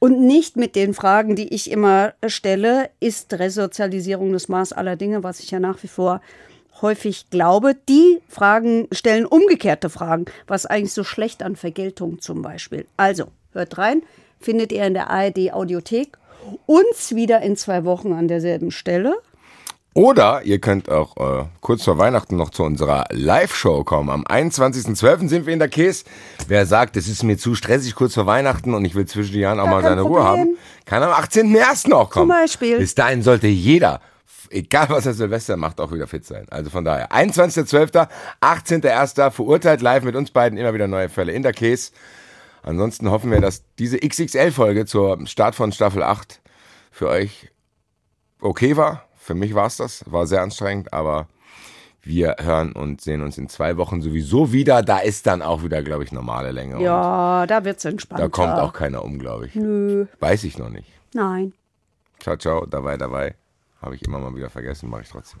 und 0.00 0.26
nicht 0.26 0.56
mit 0.56 0.74
den 0.74 0.92
Fragen, 0.92 1.36
die 1.36 1.54
ich 1.54 1.70
immer 1.70 2.14
stelle. 2.26 2.90
Ist 2.98 3.32
Resozialisierung 3.32 4.32
das 4.32 4.48
Maß 4.48 4.72
aller 4.72 4.96
Dinge, 4.96 5.22
was 5.22 5.38
ich 5.38 5.52
ja 5.52 5.60
nach 5.60 5.84
wie 5.84 5.88
vor 5.88 6.20
häufig 6.82 7.30
glaube. 7.30 7.76
Die 7.88 8.20
Fragen 8.28 8.88
stellen 8.90 9.24
umgekehrte 9.24 9.88
Fragen. 9.88 10.24
Was 10.48 10.66
eigentlich 10.66 10.94
so 10.94 11.04
schlecht 11.04 11.44
an 11.44 11.54
Vergeltung 11.54 12.20
zum 12.20 12.42
Beispiel? 12.42 12.86
Also, 12.96 13.26
hört 13.52 13.78
rein, 13.78 14.02
findet 14.40 14.72
ihr 14.72 14.84
in 14.84 14.94
der 14.94 15.10
ARD 15.10 15.52
Audiothek 15.52 16.18
uns 16.66 17.14
wieder 17.14 17.40
in 17.42 17.56
zwei 17.56 17.84
Wochen 17.84 18.12
an 18.12 18.28
derselben 18.28 18.70
Stelle. 18.70 19.14
Oder 19.96 20.42
ihr 20.42 20.58
könnt 20.58 20.90
auch 20.90 21.16
äh, 21.16 21.44
kurz 21.60 21.84
vor 21.84 21.98
Weihnachten 21.98 22.36
noch 22.36 22.50
zu 22.50 22.64
unserer 22.64 23.04
Live-Show 23.12 23.84
kommen. 23.84 24.10
Am 24.10 24.24
21.12. 24.24 25.28
sind 25.28 25.46
wir 25.46 25.52
in 25.52 25.60
der 25.60 25.68
Käse. 25.68 26.04
Wer 26.48 26.66
sagt, 26.66 26.96
es 26.96 27.06
ist 27.06 27.22
mir 27.22 27.38
zu 27.38 27.54
stressig 27.54 27.94
kurz 27.94 28.14
vor 28.14 28.26
Weihnachten 28.26 28.74
und 28.74 28.84
ich 28.84 28.96
will 28.96 29.06
zwischen 29.06 29.34
den 29.34 29.42
Jahren 29.42 29.60
auch 29.60 29.66
Gar 29.66 29.74
mal 29.74 29.82
seine 29.84 30.02
Ruhe 30.02 30.24
haben, 30.24 30.56
kann 30.84 31.04
am 31.04 31.12
18.01. 31.12 31.92
auch 31.92 32.10
kommen. 32.10 32.28
Beispiel. 32.28 32.78
Bis 32.78 32.96
dahin 32.96 33.22
sollte 33.22 33.46
jeder, 33.46 34.00
egal 34.50 34.86
was 34.88 35.06
er 35.06 35.14
Silvester 35.14 35.56
macht, 35.56 35.80
auch 35.80 35.92
wieder 35.92 36.08
fit 36.08 36.26
sein. 36.26 36.46
Also 36.50 36.70
von 36.70 36.84
daher, 36.84 37.12
21.12., 37.12 38.08
18.01. 38.40 39.30
verurteilt 39.30 39.80
live 39.80 40.02
mit 40.02 40.16
uns 40.16 40.32
beiden 40.32 40.58
immer 40.58 40.74
wieder 40.74 40.88
neue 40.88 41.08
Fälle 41.08 41.30
in 41.30 41.44
der 41.44 41.52
Käse. 41.52 41.92
Ansonsten 42.64 43.10
hoffen 43.10 43.30
wir, 43.30 43.40
dass 43.40 43.62
diese 43.78 43.98
XXL-Folge 43.98 44.86
zur 44.86 45.24
Start 45.26 45.54
von 45.54 45.70
Staffel 45.70 46.02
8 46.02 46.40
für 46.90 47.08
euch 47.08 47.50
okay 48.40 48.76
war. 48.76 49.04
Für 49.16 49.34
mich 49.34 49.54
war 49.54 49.66
es 49.66 49.76
das. 49.76 50.04
War 50.10 50.26
sehr 50.26 50.42
anstrengend, 50.42 50.92
aber 50.92 51.28
wir 52.02 52.36
hören 52.40 52.72
und 52.72 53.00
sehen 53.00 53.22
uns 53.22 53.38
in 53.38 53.48
zwei 53.48 53.76
Wochen 53.76 54.00
sowieso 54.02 54.52
wieder. 54.52 54.82
Da 54.82 54.98
ist 54.98 55.26
dann 55.26 55.42
auch 55.42 55.62
wieder, 55.62 55.82
glaube 55.82 56.04
ich, 56.04 56.12
normale 56.12 56.52
Länge. 56.52 56.82
Ja, 56.82 57.46
da 57.46 57.64
wird's 57.64 57.84
entspannter. 57.84 58.24
da 58.24 58.28
kommt 58.28 58.52
auch 58.58 58.72
keiner 58.72 59.04
um, 59.04 59.18
glaube 59.18 59.46
ich. 59.46 59.54
Nö, 59.54 60.06
Weiß 60.20 60.44
ich 60.44 60.58
noch 60.58 60.70
nicht. 60.70 60.90
nein. 61.12 61.52
Ciao, 62.20 62.36
ciao, 62.36 62.64
dabei, 62.64 62.96
dabei. 62.96 63.34
Habe 63.82 63.96
ich 63.96 64.02
immer 64.02 64.18
mal 64.18 64.34
wieder 64.34 64.48
vergessen, 64.48 64.88
mache 64.88 65.02
ich 65.02 65.10
trotzdem. 65.10 65.40